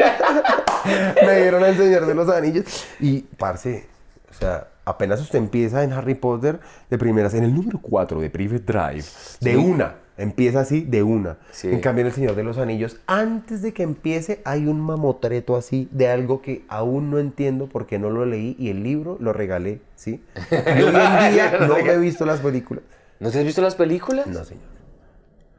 Me 1.25 1.41
dieron 1.41 1.63
al 1.63 1.77
Señor 1.77 2.05
de 2.05 2.15
los 2.15 2.29
Anillos. 2.29 2.65
Y, 2.99 3.21
parce, 3.21 3.87
o 4.29 4.33
sea, 4.33 4.67
apenas 4.85 5.19
usted 5.21 5.39
empieza 5.39 5.83
en 5.83 5.91
Harry 5.91 6.15
Potter, 6.15 6.59
de 6.89 6.97
primeras, 6.97 7.33
en 7.33 7.43
el 7.43 7.53
número 7.53 7.79
4 7.81 8.21
de 8.21 8.29
Private 8.29 8.63
Drive, 8.71 9.05
de 9.41 9.57
una, 9.57 9.95
empieza 10.17 10.61
así, 10.61 10.81
de 10.81 11.03
una. 11.03 11.37
Sí. 11.51 11.69
En 11.69 11.81
cambio, 11.81 12.01
en 12.01 12.07
El 12.07 12.13
Señor 12.13 12.35
de 12.35 12.43
los 12.43 12.57
Anillos, 12.57 12.99
antes 13.07 13.61
de 13.61 13.73
que 13.73 13.83
empiece, 13.83 14.41
hay 14.45 14.67
un 14.67 14.79
mamotreto 14.79 15.55
así 15.55 15.89
de 15.91 16.07
algo 16.07 16.41
que 16.41 16.63
aún 16.69 17.11
no 17.11 17.19
entiendo 17.19 17.67
porque 17.67 17.99
no 17.99 18.09
lo 18.09 18.25
leí 18.25 18.55
y 18.59 18.69
el 18.69 18.83
libro 18.83 19.17
lo 19.19 19.33
regalé, 19.33 19.81
¿sí? 19.95 20.23
Y 20.51 20.81
hoy 20.81 20.95
en 20.95 21.33
día 21.33 21.57
no 21.67 21.75
he 21.77 21.97
visto 21.97 22.25
las 22.25 22.39
películas. 22.39 22.83
¿No 23.19 23.31
te 23.31 23.39
has 23.39 23.45
visto 23.45 23.61
las 23.61 23.75
películas? 23.75 24.27
No, 24.27 24.43
señor. 24.43 24.75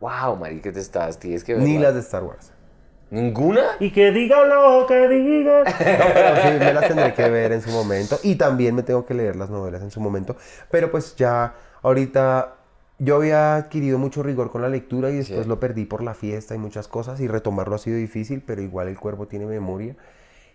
Wow, 0.00 0.36
marica, 0.36 0.70
te 0.72 0.80
estás, 0.80 1.18
tienes 1.18 1.42
que 1.42 1.54
ver. 1.54 1.62
Ni 1.62 1.78
las 1.78 1.94
de 1.94 2.00
Star 2.00 2.22
Wars. 2.22 2.52
¿Ninguna? 3.10 3.62
Y 3.78 3.90
que 3.92 4.10
digan 4.10 4.48
lo 4.48 4.84
que 4.86 5.08
digan. 5.08 5.64
No, 5.98 6.04
pero 6.12 6.36
sí, 6.42 6.48
me 6.58 6.72
las 6.74 6.88
tendré 6.88 7.14
que 7.14 7.28
ver 7.30 7.52
en 7.52 7.62
su 7.62 7.70
momento. 7.70 8.18
Y 8.22 8.34
también 8.34 8.74
me 8.74 8.82
tengo 8.82 9.06
que 9.06 9.14
leer 9.14 9.36
las 9.36 9.48
novelas 9.50 9.82
en 9.82 9.90
su 9.90 10.00
momento. 10.00 10.36
Pero 10.70 10.90
pues 10.90 11.14
ya 11.16 11.54
ahorita 11.82 12.54
yo 12.98 13.16
había 13.16 13.56
adquirido 13.56 13.98
mucho 13.98 14.22
rigor 14.22 14.50
con 14.50 14.62
la 14.62 14.68
lectura 14.68 15.10
y 15.10 15.16
después 15.16 15.42
Sí. 15.42 15.48
lo 15.48 15.60
perdí 15.60 15.84
por 15.84 16.02
la 16.02 16.14
fiesta 16.14 16.54
y 16.54 16.58
muchas 16.58 16.88
cosas. 16.88 17.20
Y 17.20 17.28
retomarlo 17.28 17.76
ha 17.76 17.78
sido 17.78 17.96
difícil, 17.96 18.42
pero 18.44 18.60
igual 18.62 18.88
el 18.88 18.98
cuerpo 18.98 19.26
tiene 19.28 19.46
memoria. 19.46 19.94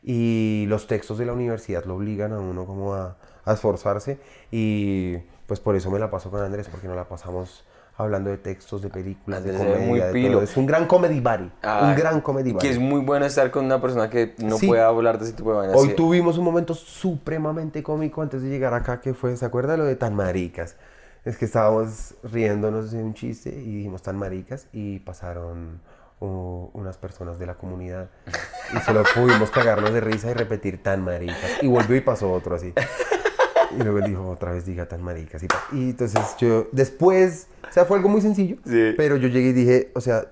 Y 0.03 0.65
los 0.67 0.87
textos 0.87 1.17
de 1.19 1.25
la 1.25 1.33
universidad 1.33 1.85
lo 1.85 1.95
obligan 1.95 2.33
a 2.33 2.39
uno 2.39 2.65
como 2.65 2.95
a, 2.95 3.15
a 3.45 3.53
esforzarse. 3.53 4.19
Y 4.49 5.17
pues 5.47 5.59
por 5.59 5.75
eso 5.75 5.89
me 5.91 5.99
la 5.99 6.09
paso 6.11 6.31
con 6.31 6.41
Andrés, 6.41 6.67
porque 6.69 6.87
nos 6.87 6.95
la 6.97 7.05
pasamos 7.07 7.63
hablando 8.01 8.29
de 8.29 8.37
textos, 8.37 8.81
de 8.81 8.89
películas, 8.89 9.43
de 9.43 9.51
Andrés 9.51 9.67
es 9.67 9.73
comedia, 9.73 9.87
muy 9.89 9.99
de 9.99 10.11
pilo. 10.11 10.31
todo. 10.33 10.41
Es 10.43 10.57
un 10.57 10.65
gran 10.65 10.85
comedy 10.87 11.19
buddy. 11.19 11.51
Ah, 11.63 11.87
un 11.89 11.95
gran 11.95 12.21
comedy 12.21 12.51
buddy. 12.51 12.61
Que 12.67 12.73
es 12.73 12.79
muy 12.79 13.01
bueno 13.01 13.25
estar 13.25 13.49
con 13.51 13.65
una 13.65 13.81
persona 13.81 14.09
que 14.09 14.35
no 14.39 14.57
Sí. 14.57 14.67
puede 14.67 14.81
hablar 14.81 15.17
de 15.19 15.25
ese 15.25 15.33
tipo 15.33 15.51
de 15.51 15.57
vainas. 15.59 15.75
Hoy 15.77 15.89
sí. 15.89 15.95
tuvimos 15.95 16.37
un 16.37 16.45
momento 16.45 16.73
supremamente 16.73 17.83
cómico 17.83 18.21
antes 18.21 18.41
de 18.41 18.49
llegar 18.49 18.73
acá, 18.73 18.99
que 19.01 19.13
fue, 19.13 19.35
¿se 19.37 19.45
acuerda 19.45 19.77
lo 19.77 19.85
de 19.85 19.95
tan 19.95 20.15
maricas? 20.15 20.75
Es 21.23 21.37
que 21.37 21.45
estábamos 21.45 22.15
riéndonos 22.23 22.91
de 22.91 23.03
un 23.03 23.13
chiste 23.13 23.49
y 23.49 23.75
dijimos 23.75 24.01
tan 24.01 24.17
maricas 24.17 24.67
y 24.73 24.99
pasaron 24.99 25.79
uh, 26.19 26.69
unas 26.73 26.97
personas 26.97 27.37
de 27.37 27.45
la 27.45 27.53
comunidad 27.55 28.09
y 28.75 28.79
solo 28.79 29.03
pudimos 29.13 29.51
cagarnos 29.51 29.93
de 29.93 30.01
risa 30.01 30.31
y 30.31 30.33
repetir 30.33 30.81
tan 30.81 31.03
maricas. 31.03 31.61
Y 31.61 31.67
volvió 31.67 31.95
y 31.95 32.01
pasó 32.01 32.31
otro 32.31 32.55
así. 32.55 32.73
Y 33.79 33.83
luego 33.83 33.99
él 33.99 34.05
dijo 34.05 34.27
otra 34.29 34.51
vez 34.51 34.65
diga 34.65 34.87
tan 34.87 35.01
maricas. 35.01 35.41
Y, 35.43 35.47
y 35.77 35.89
entonces 35.91 36.19
yo, 36.39 36.67
después, 36.71 37.47
o 37.69 37.71
sea, 37.71 37.85
fue 37.85 37.97
algo 37.97 38.09
muy 38.09 38.21
sencillo, 38.21 38.57
Sí. 38.65 38.93
pero 38.97 39.15
yo 39.17 39.27
llegué 39.27 39.49
y 39.49 39.53
dije, 39.53 39.91
o 39.95 40.01
sea, 40.01 40.25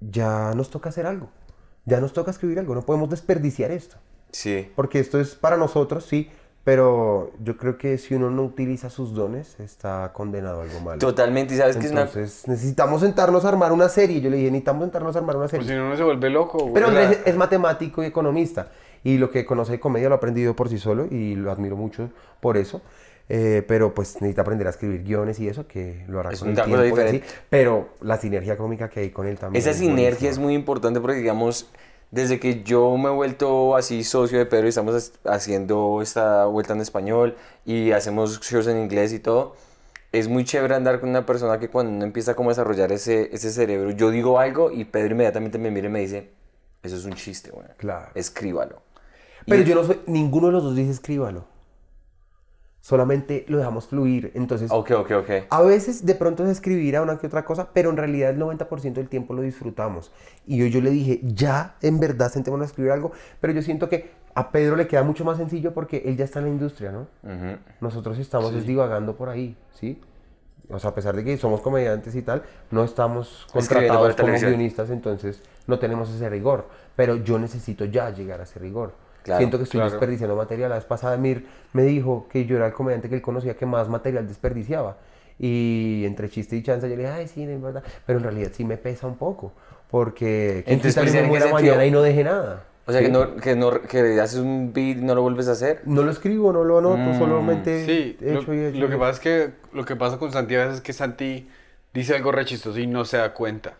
ya 0.00 0.52
nos 0.54 0.70
toca 0.70 0.88
hacer 0.88 1.06
algo. 1.06 1.28
Ya 1.84 2.00
nos 2.00 2.12
toca 2.12 2.30
escribir 2.30 2.58
algo, 2.58 2.74
no 2.74 2.82
podemos 2.82 3.10
desperdiciar 3.10 3.70
esto. 3.70 3.96
Sí. 4.30 4.70
Porque 4.76 4.98
esto 5.00 5.20
es 5.20 5.34
para 5.34 5.56
nosotros, 5.56 6.04
sí, 6.06 6.30
pero 6.64 7.32
yo 7.42 7.56
creo 7.56 7.76
que 7.76 7.98
si 7.98 8.14
uno 8.14 8.30
no 8.30 8.44
utiliza 8.44 8.88
sus 8.88 9.14
dones, 9.14 9.58
está 9.58 10.12
condenado 10.14 10.60
a 10.60 10.62
algo 10.64 10.80
malo. 10.80 10.98
Totalmente. 11.00 11.54
Y 11.54 11.58
sabes 11.58 11.76
que 11.76 11.86
es 11.86 11.92
una. 11.92 12.02
Entonces, 12.02 12.46
necesitamos 12.46 13.00
sentarnos 13.00 13.44
a 13.44 13.48
armar 13.48 13.72
una 13.72 13.88
serie. 13.88 14.20
Yo 14.20 14.30
le 14.30 14.36
dije, 14.36 14.50
necesitamos 14.52 14.84
sentarnos 14.84 15.16
a 15.16 15.18
armar 15.18 15.36
una 15.36 15.48
Pues 15.48 15.50
serie. 15.50 15.66
si 15.68 15.74
no, 15.74 15.86
uno 15.86 15.96
se 15.96 16.04
vuelve 16.04 16.30
loco. 16.30 16.58
güey. 16.58 16.72
Pero 16.74 16.86
Andrés 16.86 17.18
es 17.24 17.34
matemático 17.36 18.00
y 18.04 18.06
economista. 18.06 18.68
Y 19.04 19.18
lo 19.18 19.30
que 19.30 19.44
conoce 19.44 19.72
de 19.72 19.80
comedia 19.80 20.08
lo 20.08 20.14
ha 20.14 20.18
aprendido 20.18 20.54
por 20.54 20.68
sí 20.68 20.78
solo 20.78 21.06
y 21.10 21.34
lo 21.34 21.50
admiro 21.50 21.76
mucho 21.76 22.10
por 22.40 22.56
eso. 22.56 22.80
Eh, 23.28 23.64
pero 23.66 23.94
pues 23.94 24.14
necesita 24.16 24.42
aprender 24.42 24.66
a 24.66 24.70
escribir 24.70 25.02
guiones 25.04 25.38
y 25.40 25.48
eso, 25.48 25.66
que 25.66 26.04
lo 26.08 26.20
hará 26.20 26.32
Es 26.32 26.40
con 26.40 26.48
el 26.48 26.54
una 26.54 26.64
cosa 26.64 26.82
tiempo 26.82 26.96
así. 26.96 27.02
diferente. 27.02 27.26
Pero 27.48 27.88
la 28.00 28.18
sinergia 28.18 28.56
cómica 28.56 28.90
que 28.90 29.00
hay 29.00 29.10
con 29.10 29.26
él 29.26 29.38
también. 29.38 29.60
Esa 29.60 29.70
es 29.70 29.78
sinergia 29.78 30.28
es 30.28 30.38
muy 30.38 30.54
importante 30.54 31.00
porque, 31.00 31.18
digamos, 31.18 31.70
desde 32.10 32.38
que 32.38 32.62
yo 32.62 32.94
me 32.98 33.08
he 33.08 33.12
vuelto 33.12 33.74
así 33.74 34.04
socio 34.04 34.38
de 34.38 34.44
Pedro 34.46 34.66
y 34.66 34.68
estamos 34.68 35.12
haciendo 35.24 36.00
esta 36.02 36.44
vuelta 36.44 36.74
en 36.74 36.80
español 36.80 37.36
y 37.64 37.92
hacemos 37.92 38.40
shows 38.40 38.66
en 38.66 38.76
inglés 38.78 39.14
y 39.14 39.18
todo, 39.18 39.56
es 40.10 40.28
muy 40.28 40.44
chévere 40.44 40.74
andar 40.74 41.00
con 41.00 41.08
una 41.08 41.24
persona 41.24 41.58
que 41.58 41.70
cuando 41.70 41.90
uno 41.90 42.04
empieza 42.04 42.34
como 42.34 42.50
a 42.50 42.52
desarrollar 42.52 42.92
ese, 42.92 43.30
ese 43.32 43.50
cerebro, 43.50 43.92
yo 43.92 44.10
digo 44.10 44.38
algo 44.38 44.70
y 44.70 44.84
Pedro 44.84 45.12
inmediatamente 45.12 45.56
me 45.58 45.70
mira 45.70 45.86
y 45.86 45.90
me 45.90 46.00
dice, 46.00 46.30
eso 46.82 46.96
es 46.96 47.04
un 47.06 47.14
chiste, 47.14 47.50
güey. 47.50 47.66
Claro. 47.78 48.10
Escríbalo. 48.14 48.82
Pero 49.46 49.62
Y- 49.62 49.64
yo 49.64 49.74
no 49.74 49.84
soy, 49.84 50.00
ninguno 50.06 50.48
de 50.48 50.52
los 50.54 50.62
dos 50.64 50.76
dice 50.76 50.90
escríbalo. 50.90 51.44
Solamente 52.80 53.44
lo 53.46 53.58
dejamos 53.58 53.86
fluir. 53.86 54.32
Entonces, 54.34 54.68
Ok, 54.72 54.90
ok, 54.90 55.10
ok. 55.20 55.30
a 55.50 55.62
veces 55.62 56.04
de 56.04 56.16
pronto 56.16 56.42
es 56.44 56.50
escribir 56.50 56.96
a 56.96 57.02
una 57.02 57.16
que 57.16 57.28
otra 57.28 57.44
cosa, 57.44 57.68
pero 57.72 57.90
en 57.90 57.96
realidad 57.96 58.30
el 58.30 58.38
90% 58.40 58.94
del 58.94 59.08
tiempo 59.08 59.34
lo 59.34 59.42
disfrutamos. 59.42 60.10
Y 60.48 60.56
yo, 60.58 60.66
yo 60.66 60.80
le 60.80 60.90
dije, 60.90 61.20
ya 61.22 61.76
en 61.80 62.00
verdad 62.00 62.28
sentémonos 62.32 62.64
a 62.64 62.66
escribir 62.70 62.90
algo, 62.90 63.12
pero 63.40 63.52
yo 63.52 63.62
siento 63.62 63.88
que 63.88 64.10
a 64.34 64.50
Pedro 64.50 64.74
le 64.74 64.88
queda 64.88 65.04
mucho 65.04 65.24
más 65.24 65.36
sencillo 65.36 65.72
porque 65.72 66.02
él 66.06 66.16
ya 66.16 66.24
está 66.24 66.40
en 66.40 66.46
la 66.46 66.50
industria, 66.50 66.90
¿no? 66.90 67.02
Ujú. 67.22 67.56
Nosotros 67.80 68.18
estamos 68.18 68.52
es 68.52 68.66
divagando 68.66 69.14
por 69.14 69.28
ahí, 69.28 69.56
¿sí? 69.72 70.00
O 70.68 70.80
sea, 70.80 70.90
a 70.90 70.94
pesar 70.94 71.14
de 71.14 71.22
que 71.22 71.36
somos 71.36 71.60
comediantes 71.60 72.16
y 72.16 72.22
tal, 72.22 72.42
no 72.72 72.82
estamos 72.82 73.46
contratados 73.52 74.08
como 74.16 74.16
televisión. 74.16 74.50
guionistas, 74.52 74.90
entonces 74.90 75.40
no 75.68 75.78
tenemos 75.78 76.10
ese 76.10 76.28
rigor. 76.28 76.66
Pero 76.96 77.14
yo 77.16 77.38
necesito 77.38 77.84
ya 77.84 78.10
llegar 78.10 78.40
a 78.40 78.44
ese 78.44 78.58
rigor. 78.58 78.94
Claro, 79.22 79.38
Siento 79.38 79.58
que 79.58 79.64
estoy 79.64 79.78
claro. 79.78 79.90
desperdiciando 79.90 80.36
material. 80.36 80.70
La 80.70 80.76
vez 80.76 80.84
pasada 80.84 81.16
Mir 81.16 81.46
me 81.72 81.82
dijo 81.84 82.26
que 82.30 82.44
yo 82.46 82.56
era 82.56 82.66
el 82.66 82.72
comediante 82.72 83.08
que 83.08 83.16
él 83.16 83.22
conocía 83.22 83.56
que 83.56 83.66
más 83.66 83.88
material 83.88 84.26
desperdiciaba. 84.28 84.96
Y 85.38 86.04
entre 86.06 86.28
chiste 86.30 86.56
y 86.56 86.62
chanza 86.62 86.86
yo 86.88 86.96
le 86.96 87.02
dije, 87.02 87.12
ay, 87.14 87.28
sí, 87.28 87.44
no 87.46 87.52
es 87.52 87.62
verdad. 87.62 87.82
Pero 88.06 88.18
en 88.18 88.24
realidad 88.24 88.50
sí 88.52 88.64
me 88.64 88.76
pesa 88.76 89.06
un 89.06 89.16
poco. 89.16 89.52
Porque 89.90 90.64
¿quién 90.66 90.76
Entonces, 90.76 90.94
que 90.94 91.00
¿en 91.06 91.12
me 91.12 91.22
muera 91.22 91.48
sentido? 91.48 91.76
mañana 91.76 91.86
y 91.86 91.90
no 91.90 92.02
deje 92.02 92.24
nada? 92.24 92.64
O 92.86 92.92
sea, 92.92 93.02
que, 93.02 93.08
¿Sí? 93.08 93.10
no, 93.10 93.36
que, 93.36 93.54
no, 93.56 93.82
que 93.82 94.20
haces 94.20 94.40
un 94.40 94.72
beat 94.72 94.98
y 94.98 95.02
no 95.02 95.14
lo 95.14 95.22
vuelves 95.22 95.48
a 95.48 95.52
hacer. 95.52 95.82
No 95.84 96.02
lo 96.02 96.10
escribo, 96.10 96.52
no 96.52 96.64
lo 96.64 96.78
anoto, 96.78 97.12
Mm, 97.12 97.14
solamente 97.14 97.86
Sí, 97.86 98.16
he 98.20 98.32
lo, 98.32 98.40
hecho 98.40 98.52
y 98.54 98.64
hecho. 98.64 98.78
lo 98.78 98.88
que 98.88 98.96
hecho. 98.96 98.98
pasa 98.98 99.12
es 99.12 99.20
que 99.20 99.52
lo 99.72 99.84
que 99.84 99.96
pasa 99.96 100.18
con 100.18 100.32
Santi 100.32 100.54
a 100.56 100.60
veces 100.60 100.76
es 100.76 100.80
que 100.82 100.92
Santi 100.92 101.48
dice 101.94 102.14
algo 102.16 102.32
re 102.32 102.44
chistoso 102.44 102.78
y 102.78 102.86
no 102.86 103.04
se 103.04 103.18
da 103.18 103.34
cuenta. 103.34 103.74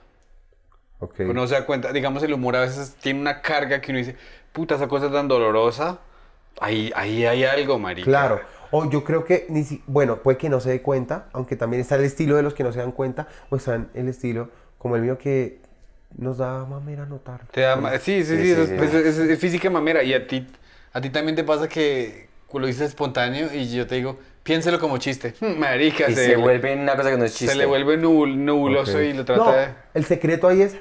Ok. 0.98 1.14
Pero 1.16 1.34
no 1.34 1.46
se 1.46 1.54
da 1.54 1.66
cuenta. 1.66 1.92
Digamos, 1.92 2.22
el 2.22 2.32
humor 2.32 2.56
a 2.56 2.60
veces 2.60 2.94
tiene 3.00 3.20
una 3.20 3.42
carga 3.42 3.80
que 3.80 3.90
uno 3.90 3.98
dice, 3.98 4.16
puta, 4.52 4.74
esa 4.76 4.88
cosa 4.88 5.06
es 5.06 5.12
tan 5.12 5.28
dolorosa. 5.28 5.98
Ahí, 6.60 6.92
ahí 6.94 7.24
hay 7.24 7.44
algo, 7.44 7.78
marica. 7.78 8.04
Claro. 8.06 8.40
O 8.70 8.88
yo 8.90 9.04
creo 9.04 9.24
que, 9.24 9.46
ni 9.48 9.64
si, 9.64 9.82
bueno, 9.86 10.16
puede 10.18 10.38
que 10.38 10.48
no 10.48 10.60
se 10.60 10.70
dé 10.70 10.82
cuenta, 10.82 11.26
aunque 11.32 11.56
también 11.56 11.80
está 11.80 11.96
el 11.96 12.04
estilo 12.04 12.36
de 12.36 12.42
los 12.42 12.54
que 12.54 12.62
no 12.64 12.72
se 12.72 12.78
dan 12.78 12.92
cuenta, 12.92 13.28
o 13.50 13.56
está 13.56 13.80
el 13.94 14.08
estilo 14.08 14.50
como 14.78 14.96
el 14.96 15.02
mío 15.02 15.18
que 15.18 15.60
nos 16.16 16.38
da 16.38 16.64
mamera 16.64 17.06
notar. 17.06 17.40
Te 17.50 17.62
da 17.62 17.76
sí, 17.98 18.24
sí, 18.24 18.36
sí, 18.36 18.42
Sí, 18.42 18.50
es, 18.52 18.68
sí, 18.68 18.74
es- 18.74 18.90
sí. 18.90 18.96
es- 19.08 19.18
es 19.18 19.38
física 19.38 19.70
mamera. 19.70 20.02
Y 20.02 20.12
a 20.14 20.26
ti, 20.26 20.46
a 20.92 21.00
ti 21.00 21.10
también 21.10 21.36
te 21.36 21.44
pasa 21.44 21.68
que 21.68 22.28
lo 22.52 22.66
dices 22.66 22.82
espontáneo 22.88 23.48
y 23.52 23.70
yo 23.74 23.86
te 23.86 23.94
digo, 23.94 24.18
piénselo 24.42 24.78
como 24.78 24.98
chiste. 24.98 25.34
Marica, 25.58 26.10
Y 26.10 26.14
se, 26.14 26.24
se, 26.24 26.28
le- 26.30 26.36
vuelve 26.36 26.74
una 26.76 26.96
cosa 26.96 27.10
que 27.10 27.16
no 27.16 27.24
es 27.24 27.32
chiste. 27.34 27.52
se 27.54 27.58
le 27.58 27.64
vuelve 27.66 27.98
nubul- 27.98 28.36
nebuloso 28.36 28.98
Ok. 28.98 29.04
y 29.04 29.12
lo 29.14 29.24
trata 29.24 29.44
No, 29.44 29.52
de... 29.52 29.68
el 29.94 30.04
secreto 30.04 30.48
ahí 30.48 30.60
es 30.62 30.76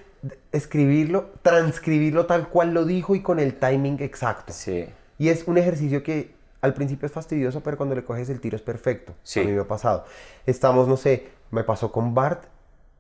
escribirlo, 0.52 1.32
transcribirlo 1.42 2.26
tal 2.26 2.50
cual 2.50 2.74
lo 2.74 2.86
dijo 2.86 3.16
y 3.16 3.22
con 3.22 3.40
el 3.40 3.56
timing 3.56 4.02
exacto. 4.02 4.54
Sí. 4.54 4.88
Y 5.18 5.30
es 5.30 5.48
un 5.48 5.58
ejercicio 5.58 6.04
que 6.04 6.34
al 6.62 6.74
principio 6.74 7.08
es 7.08 7.12
fastidioso, 7.12 7.62
pero 7.62 7.78
cuando 7.78 7.96
le 7.96 8.04
coges 8.04 8.30
el 8.30 8.40
tiro 8.40 8.56
es 8.56 8.62
perfecto. 8.62 9.14
Sí. 9.24 9.40
A 9.40 9.44
mí 9.44 9.52
me 9.52 9.62
ha 9.62 9.68
pasado. 9.68 10.06
Estamos, 10.46 10.88
no 10.88 10.98
sé, 10.98 11.30
me 11.50 11.64
pasó 11.64 11.92
con 11.92 12.14
Bart 12.14 12.46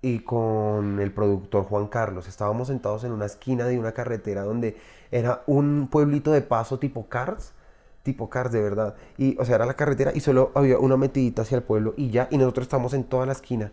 y 0.02 0.20
con 0.20 1.00
el 1.00 1.12
productor 1.12 1.66
Juan 1.66 1.88
Carlos. 1.88 2.28
Estábamos 2.28 2.70
sentados 2.70 3.04
en 3.04 3.12
una 3.12 3.26
esquina 3.26 3.66
de 3.66 3.78
una 3.78 3.92
carretera 3.92 4.44
donde 4.44 4.78
era 5.12 5.44
un 5.46 5.88
pueblito 5.92 6.32
de 6.32 6.42
paso 6.42 6.80
tipo 6.80 7.08
Cars. 7.08 7.54
Tipo 8.02 8.32
Cars, 8.32 8.52
de 8.52 8.62
verdad. 8.62 8.96
Y, 9.20 9.38
o 9.40 9.46
sea, 9.46 9.56
era 9.56 9.68
la 9.68 9.76
carretera 9.76 10.12
y 10.16 10.22
solo 10.22 10.52
había 10.56 10.80
una 10.80 10.98
metidita 10.98 11.44
hacia 11.44 11.58
el 11.58 11.64
pueblo 11.64 11.94
y 11.98 12.10
ya. 12.10 12.28
Y 12.32 12.40
nosotros 12.40 12.66
estamos 12.66 12.94
en 12.94 13.04
toda 13.04 13.28
la 13.28 13.34
esquina. 13.34 13.72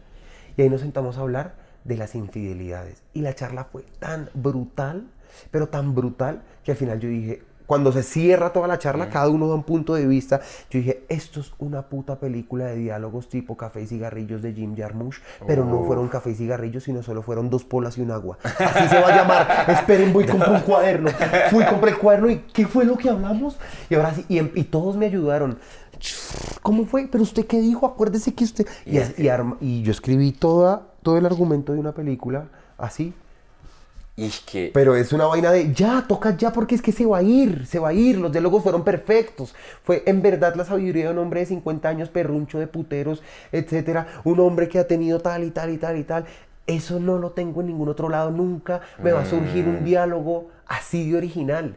Y 0.59 0.63
ahí 0.63 0.69
nos 0.69 0.83
sentamos 0.83 1.17
a 1.17 1.23
hablar 1.23 1.67
de 1.85 1.97
las 1.97 2.14
infidelidades. 2.14 3.03
Y 3.14 3.23
la 3.23 3.35
charla 3.35 3.64
fue 3.64 3.83
tan 3.99 4.29
brutal, 4.35 5.07
pero 5.51 5.69
tan 5.69 5.95
brutal, 5.95 6.43
que 6.64 6.73
al 6.73 6.77
final 6.77 7.01
yo 7.01 7.09
dije, 7.09 7.43
cuando 7.67 7.93
se 7.93 8.03
cierra 8.03 8.51
toda 8.55 8.67
la 8.67 8.79
charla, 8.79 9.11
cada 9.11 9.29
uno 9.29 9.46
da 9.46 9.55
un 9.55 9.63
punto 9.63 9.92
de 9.94 10.07
vista, 10.07 10.40
yo 10.71 10.79
dije, 10.79 11.05
esto 11.11 11.40
es 11.40 11.52
una 11.59 11.83
puta 11.83 12.19
película 12.19 12.65
de 12.65 12.77
diálogos 12.77 13.29
tipo 13.29 13.59
Café 13.59 13.83
y 13.83 13.87
Cigarrillos 13.87 14.40
de 14.40 14.55
Jim 14.55 14.75
Jarmusch, 14.75 15.17
pero 15.46 15.67
no 15.67 15.85
fueron 15.85 16.09
Café 16.09 16.31
y 16.31 16.35
Cigarrillos, 16.35 16.85
sino 16.85 17.02
solo 17.02 17.21
fueron 17.21 17.50
dos 17.50 17.65
polas 17.65 17.98
y 17.98 18.00
un 18.00 18.11
agua. 18.11 18.38
Así 18.42 18.88
se 18.88 18.98
va 18.98 19.09
a 19.09 19.17
llamar. 19.17 19.65
Esperen, 19.69 20.15
voy 20.15 20.25
compro 20.25 20.50
un 20.50 20.61
cuaderno. 20.63 21.11
Fui, 21.50 21.63
compré 21.67 21.90
el 21.90 21.98
cuaderno 21.98 22.31
y 22.31 22.38
¿qué 22.55 22.67
fue 22.67 22.87
lo 22.87 22.96
que 22.96 23.11
hablamos? 23.11 23.59
Y 23.90 23.96
ahora 23.96 24.15
sí, 24.15 24.25
y, 24.31 24.38
em- 24.38 24.52
y 24.55 24.65
todos 24.65 24.96
me 24.96 25.05
ayudaron. 25.05 25.59
¿Cómo 26.63 26.85
fue? 26.87 27.09
¿Pero 27.11 27.23
usted 27.23 27.46
qué 27.46 27.61
dijo? 27.61 27.87
Acuérdese 27.87 28.35
que 28.35 28.44
usted... 28.44 28.67
Y, 28.87 28.99
as- 28.99 29.19
y 29.19 29.29
arma- 29.29 29.57
y 29.61 29.83
yo 29.83 29.92
escribí 29.92 30.33
toda, 30.33 30.83
todo 31.03 31.17
el 31.19 31.27
argumento 31.27 31.73
de 31.73 31.81
una 31.81 31.92
película 31.92 32.46
así. 32.77 33.13
Y 34.17 34.31
que... 34.46 34.71
Pero 34.75 34.96
es 34.96 35.13
una 35.13 35.27
vaina 35.27 35.53
de 35.53 35.73
ya, 35.73 36.05
toca 36.09 36.37
ya 36.37 36.53
porque 36.53 36.75
es 36.75 36.83
que 36.83 36.90
se 36.90 37.07
va 37.07 37.19
a 37.19 37.23
ir, 37.23 37.67
se 37.67 37.79
va 37.79 37.90
a 37.90 37.92
ir. 37.92 38.19
Los 38.19 38.33
diálogos 38.33 38.63
fueron 38.65 38.83
perfectos. 38.83 39.55
Fue 39.85 40.03
en 40.07 40.23
verdad 40.23 40.55
la 40.57 40.65
sabiduría 40.65 41.05
de 41.07 41.13
un 41.13 41.19
hombre 41.19 41.40
de 41.40 41.46
50 41.46 41.88
años, 41.88 42.09
perruncho 42.09 42.59
de 42.59 42.67
puteros, 42.67 43.23
etcétera. 43.53 44.07
Un 44.25 44.40
hombre 44.40 44.69
que 44.69 44.79
ha 44.81 44.88
tenido 44.88 45.21
tal 45.21 45.44
y 45.44 45.51
tal 45.51 45.71
y 45.71 45.79
tal 45.79 45.96
y 45.99 46.03
tal. 46.05 46.25
Eso 46.67 46.99
no 47.01 47.17
lo 47.19 47.31
tengo 47.31 47.61
en 47.61 47.69
ningún 47.69 47.88
otro 47.88 48.09
lado 48.09 48.31
nunca. 48.31 48.81
Me 49.03 49.13
va 49.13 49.21
a 49.21 49.25
surgir 49.27 49.67
un 49.69 49.85
diálogo 49.85 50.49
así 50.67 51.09
de 51.11 51.17
original. 51.17 51.77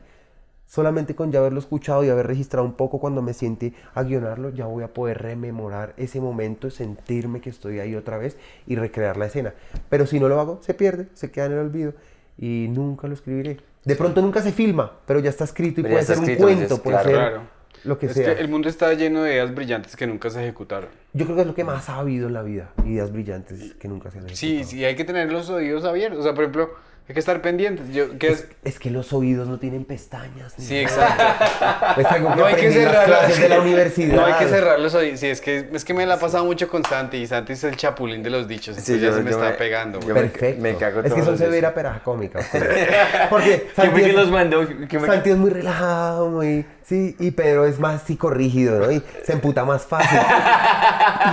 Solamente 0.76 1.16
con 1.16 1.34
ya 1.34 1.40
haberlo 1.40 1.60
escuchado 1.60 2.02
y 2.06 2.08
haber 2.10 2.28
registrado 2.28 2.66
un 2.66 2.72
poco 2.76 2.98
cuando 2.98 3.22
me 3.22 3.34
siente 3.34 3.74
a 3.94 4.04
guionarlo, 4.04 4.52
ya 4.52 4.68
voy 4.68 4.86
a 4.86 4.94
poder 4.94 5.22
rememorar 5.22 5.94
ese 5.98 6.22
momento, 6.22 6.70
sentirme 6.70 7.42
que 7.42 7.50
estoy 7.50 7.82
ahí 7.82 7.94
otra 7.94 8.18
vez 8.18 8.38
y 8.68 8.78
recrear 8.78 9.18
la 9.18 9.26
escena. 9.26 9.54
Pero 9.90 10.06
si 10.06 10.18
no 10.18 10.30
lo 10.30 10.40
hago, 10.40 10.60
se 10.64 10.74
pierde, 10.74 11.08
se 11.14 11.30
queda 11.30 11.48
en 11.48 11.52
el 11.52 11.58
olvido 11.60 11.94
y 12.38 12.68
nunca 12.70 13.10
lo 13.10 13.16
escribiré. 13.16 13.58
De 13.84 13.98
pronto 13.98 14.22
nunca 14.22 14.42
se 14.42 14.54
filma, 14.54 14.94
pero 15.06 15.20
ya 15.20 15.30
está 15.30 15.44
escrito 15.44 15.82
y 15.82 15.84
Pero 15.84 15.96
puede 15.96 16.06
ser 16.06 16.20
un 16.20 16.36
cuento, 16.38 16.78
puede 16.82 16.96
claro, 17.02 17.10
ser 17.10 17.18
Claro. 17.20 17.42
lo 17.84 18.00
que 18.00 18.06
es 18.06 18.14
sea. 18.14 18.36
que 18.36 18.42
el 18.42 18.48
mundo 18.48 18.70
está 18.70 18.94
lleno 18.94 19.24
de 19.24 19.34
ideas 19.34 19.54
brillantes 19.54 19.98
que 19.98 20.08
nunca 20.08 20.30
se 20.30 20.42
ejecutaron. 20.42 20.90
Yo 21.12 21.26
creo 21.26 21.36
que 21.36 21.42
es 21.42 21.48
lo 21.48 21.54
que 21.54 21.66
más 21.66 21.90
ha 21.90 21.98
habido 21.98 22.28
en 22.30 22.34
la 22.34 22.44
vida, 22.44 22.72
ideas 22.86 23.12
brillantes 23.12 23.74
que 23.74 23.90
nunca 23.90 24.10
se 24.10 24.20
han 24.20 24.30
Sí, 24.30 24.46
ejecutado. 24.54 24.70
sí, 24.72 24.86
hay 24.86 24.96
que 24.96 25.04
tener 25.04 25.34
los 25.34 25.50
oídos 25.50 25.84
abiertos. 25.84 26.20
O 26.22 26.24
sea, 26.24 26.34
por 26.34 26.46
ejemplo, 26.46 26.70
hay 27.10 27.14
que 27.14 27.20
estar 27.20 27.42
pendientes. 27.42 27.90
Yo, 27.94 28.18
¿qué 28.18 28.30
es? 28.30 28.48
Es 28.64 28.80
que 28.80 28.90
los 28.90 29.12
oídos 29.12 29.48
no 29.50 29.60
tienen 29.60 29.84
pestañas. 29.84 30.54
ni 30.58 30.64
Sí, 30.66 30.84
nada. 30.86 31.36
exacto. 31.36 32.02
Es 32.02 32.08
algo 32.08 32.30
que 32.30 32.36
No 32.38 32.46
hay 32.46 32.56
que 32.56 32.68
en 32.68 32.74
las 32.76 32.84
cerrar 32.84 33.06
clases 33.06 33.42
de 33.42 33.50
la 33.50 33.60
universidad. 33.60 34.16
No 34.16 34.26
hay 34.26 34.34
que 34.36 34.48
cerrar 34.48 34.80
los 34.80 34.96
oídos. 34.96 35.20
Sí, 35.20 35.28
es 35.28 35.42
que, 35.42 35.70
es 35.74 35.84
que 35.84 35.94
me 35.94 36.06
la 36.06 36.14
ha 36.14 36.20
pasado 36.20 36.46
mucho 36.46 36.70
con 36.70 36.86
Santi. 36.86 37.18
Y 37.18 37.28
Santi 37.28 37.54
es 37.54 37.64
el 37.66 37.76
chapulín 37.76 38.24
de 38.24 38.30
los 38.30 38.48
dichos. 38.48 38.76
Sí, 38.78 38.94
Entonces 38.94 39.02
ya 39.02 39.08
yo- 39.10 39.14
se 39.16 39.24
me 39.24 39.32
yo 39.32 39.38
está 39.38 39.50
me- 39.52 39.56
pegando. 39.58 40.00
yo 40.00 40.06
güey. 40.14 40.16
me- 40.24 40.30
Perfecto. 40.30 40.62
me 40.62 40.76
cago 40.76 41.00
es 41.02 41.04
que 41.06 41.10
son 41.10 41.20
los 41.20 41.28
días. 41.40 41.50
severa 41.50 41.74
peraja 41.74 42.00
cómica. 42.00 42.40
Porque 43.30 43.68
¿Quién 43.76 43.76
Santi 43.76 45.06
Santi 45.06 45.30
es 45.32 45.38
muy 45.38 45.50
relajado, 45.50 46.30
muy... 46.30 46.66
Sí, 46.92 47.16
y 47.20 47.32
Pedro 47.32 47.66
es 47.66 47.80
más 47.80 48.02
psicorrígido, 48.02 48.78
¿no? 48.82 48.92
Y 48.92 49.02
se 49.24 49.32
emputa 49.32 49.64
más 49.64 49.84
fácil. 49.86 50.20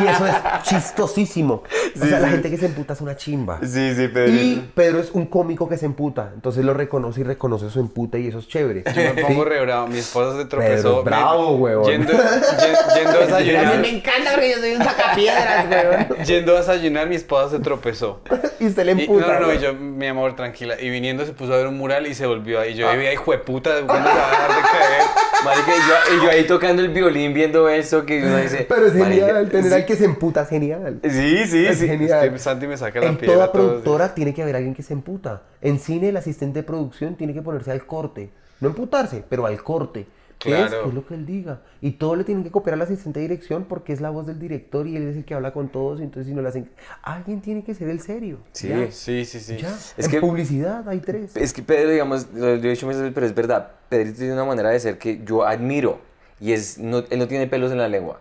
y 0.05 0.07
eso 0.07 0.25
es 0.25 0.35
chistosísimo. 0.63 1.65
O 2.01 2.07
sea, 2.07 2.21
la 2.21 2.29
gente 2.29 2.49
que 2.49 2.57
se 2.57 2.67
emputa 2.67 2.93
es 2.93 3.01
una 3.01 3.17
chimba. 3.17 3.59
Sí, 3.65 3.93
sí, 3.97 4.09
pero... 4.15 4.31
Y 4.33 4.71
Pedro 4.73 5.01
es 5.01 5.11
un 5.11 5.27
cómico 5.27 5.69
que 5.69 5.77
se 5.77 5.87
emputa. 5.87 6.31
Entonces 6.33 6.65
lo 6.65 6.75
reconoce 6.75 7.23
y 7.23 7.25
reconoce 7.25 7.71
su 7.71 7.81
emputa 7.81 8.19
y 8.19 8.29
eso 8.29 8.39
es 8.39 8.47
chévere. 8.47 8.85
Yo 8.87 9.03
me 9.15 9.21
pongo 9.21 9.43
Sí. 9.43 9.49
re 9.49 9.61
bravo. 9.63 9.89
Mi 9.89 9.99
esposa 9.99 10.39
se 10.39 10.45
Pedro 10.47 10.49
tropezó. 10.49 10.99
es 11.01 11.05
bravo, 11.05 11.55
me- 11.57 11.63
huevón. 11.63 11.91
Yendo, 11.91 12.13
ye- 12.13 12.95
yendo 13.01 13.11
a 13.11 13.19
desayunar. 13.27 13.85
encanta 13.85 14.31
porque 14.35 14.51
yo 14.53 14.59
soy 14.59 14.73
un 14.75 14.85
sacapiedras, 14.85 15.67
weón. 15.69 16.25
Yendo 16.25 16.55
a 16.57 16.61
desayunar, 16.61 17.09
mi 17.09 17.17
esposa 17.17 17.51
se 17.57 17.59
tropezó. 17.59 18.21
Y 18.61 18.71
se 18.71 18.85
le 18.85 18.93
Y- 18.93 19.01
emputa. 19.03 19.27
no, 19.27 19.35
no, 19.41 19.47
no, 19.49 19.55
y 19.55 19.59
yo, 19.61 19.73
mi 19.75 20.07
amor, 20.09 20.35
tranquila. 20.35 20.81
Y 20.81 20.91
viniendo 20.91 21.25
se 21.25 21.33
puso 21.33 21.53
a 21.53 21.57
ver 21.57 21.67
un 21.69 21.79
mural 21.79 22.07
y 22.09 22.15
se 22.15 22.27
volvió 22.27 22.61
ahí. 22.61 22.75
Yo, 22.75 22.89
ay, 22.89 23.07
hijo 23.13 23.31
de 23.33 23.39
puta, 23.39 23.71
¿cuándo 23.87 24.09
se 24.11 24.17
va 24.17 24.27
a 24.27 24.31
dejar 24.31 24.49
de 24.49 24.63
caer? 24.63 25.03
Marica, 25.49 25.73
y 25.75 25.79
yo, 25.79 26.17
y 26.17 26.25
yo 26.25 26.31
ahí 26.31 26.47
tocando 26.47 26.83
el 26.83 26.91
violín 26.91 27.35
viendo 27.35 27.69
eso 27.69 28.05
que 28.05 28.23
uno 28.23 28.37
dice... 28.37 28.67
Pero 28.69 28.87
es 28.87 28.95
marica, 28.95 29.27
genial, 29.27 29.49
tener 29.51 29.69
sí. 29.69 29.75
al 29.75 29.87
que 29.87 29.97
se 29.97 30.05
emputa 30.05 30.43
es 30.43 30.49
genial. 30.49 31.01
Sí, 31.03 31.47
sí, 31.47 31.67
Es 31.67 31.79
sí. 31.79 31.87
genial. 31.87 32.27
Es 32.27 32.33
que 32.33 32.39
Santi 32.39 32.67
me 32.67 32.77
saca 32.77 33.01
la 33.01 33.07
En 33.07 33.17
piedra 33.17 33.35
toda 33.35 33.53
productora 33.53 34.15
tiene 34.15 34.35
que 34.35 34.43
haber 34.43 34.57
alguien 34.57 34.75
que 34.75 34.83
se 34.83 34.93
emputa. 34.93 35.43
En 35.61 35.79
cine, 35.79 36.11
el 36.11 36.17
asistente 36.17 36.61
de 36.61 36.63
producción 36.63 37.17
tiene 37.17 37.35
que 37.35 37.43
ponerse 37.43 37.71
al 37.73 37.87
corte. 37.87 38.31
No 38.61 38.69
emputarse, 38.69 39.25
pero 39.29 39.47
al 39.47 39.63
corte. 39.63 40.07
¿Qué 40.39 40.51
es? 40.51 40.57
Claro. 40.69 40.83
¿Qué 40.85 40.89
es 40.91 40.95
lo 40.95 41.07
que 41.07 41.15
él 41.15 41.27
diga? 41.27 41.61
Y 41.81 41.93
todo 41.93 42.15
le 42.15 42.23
tienen 42.25 42.45
que 42.45 42.51
copiar 42.51 42.75
al 42.75 42.83
asistente 42.83 43.19
de 43.21 43.29
dirección 43.29 43.65
porque 43.65 43.93
es 43.93 44.01
la 44.01 44.11
voz 44.11 44.27
del 44.27 44.39
director 44.39 44.87
y 44.87 44.97
él 44.97 45.09
es 45.09 45.17
el 45.17 45.25
que 45.25 45.35
habla 45.35 45.53
con 45.53 45.69
todos. 45.69 45.99
y 46.01 46.05
Entonces, 46.05 46.29
si 46.29 46.35
no 46.35 46.43
le 46.43 46.49
hacen. 46.49 46.71
Alguien 47.03 47.41
tiene 47.41 47.65
que 47.65 47.75
ser 47.75 47.89
el 47.89 48.01
serio. 48.01 48.39
Sí. 48.53 48.69
Ya. 48.69 48.91
Sí, 48.93 49.25
sí, 49.25 49.41
sí. 49.41 49.57
Ya. 49.57 49.69
Es 49.97 50.05
en 50.05 50.11
que- 50.13 50.21
publicidad 50.21 50.89
hay 50.89 51.01
tres. 51.01 51.37
Es 51.37 51.53
que 51.53 51.63
Pedro, 51.63 51.91
digamos, 51.91 52.29
lo 52.35 52.49
he 52.51 52.59
dicho 52.61 52.87
muchas 52.87 53.01
veces, 53.03 53.15
pero 53.15 53.27
es 53.27 53.35
verdad. 53.35 53.73
Pedrito 53.89 54.19
tiene 54.19 54.33
una 54.35 54.45
manera 54.45 54.71
de 54.71 54.79
ser 54.79 54.99
que 54.99 55.21
yo 55.25 55.45
admiro. 55.45 55.99
Y 56.41 56.53
es, 56.53 56.79
no, 56.79 56.99
él 57.11 57.19
no 57.19 57.27
tiene 57.27 57.49
pelos 57.49 57.73
en 57.73 57.79
la 57.79 57.89
lengua. 57.89 58.21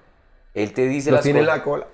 Él 0.55 0.73
te 0.73 0.87
dice 0.87 1.11
Lo 1.11 1.17
las 1.17 1.23
tiene 1.23 1.43
la 1.43 1.61
cola. 1.61 1.85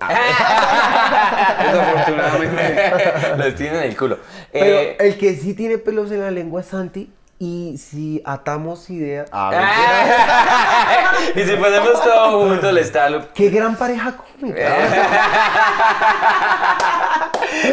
Desafortunadamente. 1.60 3.36
Los 3.36 3.54
tiene 3.56 3.78
en 3.78 3.84
el 3.90 3.96
culo. 3.96 4.18
Pero 4.52 4.64
Eh, 4.64 4.96
el 5.00 5.18
que 5.18 5.34
sí 5.36 5.52
tiene 5.54 5.76
pelos 5.78 6.10
en 6.10 6.20
la 6.20 6.30
lengua 6.30 6.62
es 6.62 6.68
Santi. 6.68 7.12
Y 7.46 7.76
si 7.76 8.22
atamos 8.24 8.88
ideas. 8.88 9.28
Ah, 9.36 11.12
y 11.34 11.40
si 11.42 11.56
ponemos 11.56 12.02
todo 12.02 12.48
junto, 12.48 12.72
le 12.72 12.80
está 12.80 13.10
lo... 13.10 13.30
¡Qué 13.34 13.50
gran 13.50 13.76
pareja 13.76 14.14
cómica! 14.16 14.60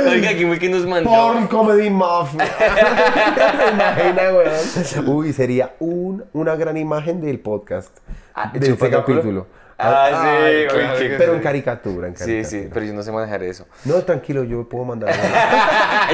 Oiga, 0.09 0.29
¿quién 0.33 0.47
fue 0.49 0.59
que 0.59 0.69
nos 0.69 0.85
mandó? 0.85 1.09
Porn 1.09 1.47
Comedy 1.47 1.89
Mafia. 1.89 2.45
¿Se 2.45 3.69
imagina, 3.71 4.21
weón? 4.33 5.09
Uy, 5.17 5.33
sería 5.33 5.75
un, 5.79 6.23
una 6.33 6.55
gran 6.55 6.77
imagen 6.77 7.19
del 7.21 7.39
podcast. 7.39 7.97
Ah, 8.33 8.49
de 8.53 8.59
este 8.59 8.71
¿chupando 8.71 8.97
capítulo. 8.99 9.21
culo? 9.23 9.47
Ah, 9.77 10.07
sí, 10.11 10.15
Ay, 10.27 10.55
oye, 10.55 10.67
claro 10.67 10.97
qué- 10.99 11.09
que 11.09 11.15
Pero 11.15 11.31
sí. 11.31 11.37
en 11.37 11.43
caricatura, 11.43 12.07
en 12.07 12.15
Sí, 12.15 12.19
caricatura. 12.25 12.49
sí, 12.61 12.69
pero 12.71 12.85
yo 12.85 12.93
no 12.93 13.01
sé 13.03 13.11
manejar 13.11 13.41
eso. 13.43 13.65
No, 13.85 13.95
tranquilo, 14.03 14.43
yo 14.43 14.69
puedo 14.69 14.85
mandar. 14.85 15.11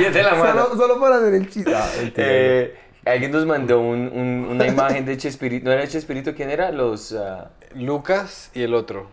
Yo 0.01 0.11
te 0.11 0.23
la 0.23 0.35
mando. 0.35 0.67
solo, 0.69 0.77
solo 0.81 0.99
para 1.01 1.17
hacer 1.17 1.33
el 1.33 1.49
chiste. 1.49 1.73
Ah. 1.75 1.85
Eh, 2.15 2.75
alguien 3.07 3.31
nos 3.31 3.45
mandó 3.45 3.79
un- 3.79 4.09
un- 4.13 4.47
una 4.51 4.67
imagen 4.67 5.05
de 5.05 5.17
Chespirito. 5.17 5.65
¿No 5.65 5.71
era 5.71 5.87
Chespirito? 5.87 6.33
¿Quién 6.35 6.49
era? 6.49 6.71
Los... 6.71 7.13
ah, 7.13 7.51
Lucas 7.75 8.51
y 8.53 8.63
el 8.63 8.73
otro. 8.73 9.09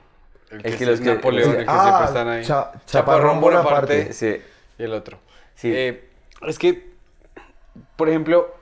El 0.50 0.62
que, 0.62 0.68
El 0.68 0.76
que 0.78 0.84
es 0.84 0.90
los 0.90 1.00
que- 1.00 1.14
Napoleón, 1.14 1.50
el 1.50 1.56
que 1.58 1.64
Ah, 1.68 1.82
siempre 1.82 2.04
están 2.06 2.28
ahí. 2.28 2.44
Cha- 2.44 2.72
Chaparrón 2.86 3.40
Bonaparte. 3.40 4.12
sí. 4.12 4.36
y 4.78 4.82
el 4.82 4.92
otro. 4.92 5.18
Sí. 5.54 5.72
Eh, 5.74 6.08
es 6.46 6.58
que, 6.58 6.90
por 7.96 8.08
ejemplo, 8.08 8.54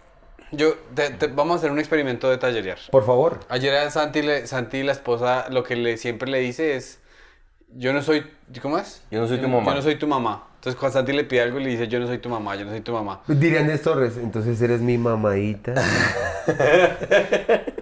yo 0.53 0.75
te- 0.95 1.11
te- 1.11 1.27
vamos 1.29 1.55
a 1.55 1.59
hacer 1.59 1.71
un 1.71 1.79
experimento 1.79 2.29
de 2.31 2.39
tallerear. 2.39 2.79
Por 2.91 3.05
favor. 3.05 3.41
Ayer 3.49 3.75
a 3.75 3.91
Santi, 3.91 4.23
le- 4.23 4.47
Santi, 4.47 4.83
la 4.83 4.93
esposa, 4.93 5.47
lo 5.51 5.63
que 5.65 5.77
le, 5.77 5.97
siempre 5.97 6.31
le 6.31 6.39
dice 6.41 6.77
es, 6.77 7.01
yo 7.75 7.93
no 7.93 8.03
soy, 8.03 8.27
¿cómo 8.61 8.79
es? 8.79 9.03
Yo 9.11 9.21
no 9.21 9.29
soy 9.29 9.39
tu 9.39 9.49
mamá. 9.49 9.71
Yo 9.71 9.75
no 9.77 9.83
soy 9.83 9.97
tu 9.97 10.07
mamá. 10.07 10.45
Entonces 10.63 10.79
cuando 10.79 10.97
Santi 10.97 11.13
le 11.13 11.25
pide 11.25 11.41
algo 11.41 11.59
le 11.59 11.71
dice, 11.71 11.89
yo 11.89 11.99
no 11.99 12.07
soy 12.07 12.19
tu 12.19 12.29
mamá, 12.29 12.55
yo 12.55 12.65
no 12.65 12.71
soy 12.71 12.83
tu 12.83 12.93
mamá. 12.93 13.21
Dirían 13.27 13.67
de 13.67 13.79
Torres, 13.79 14.13
entonces 14.17 14.63
eres 14.63 14.81
mi 14.81 14.97
mamadita. 14.97 15.75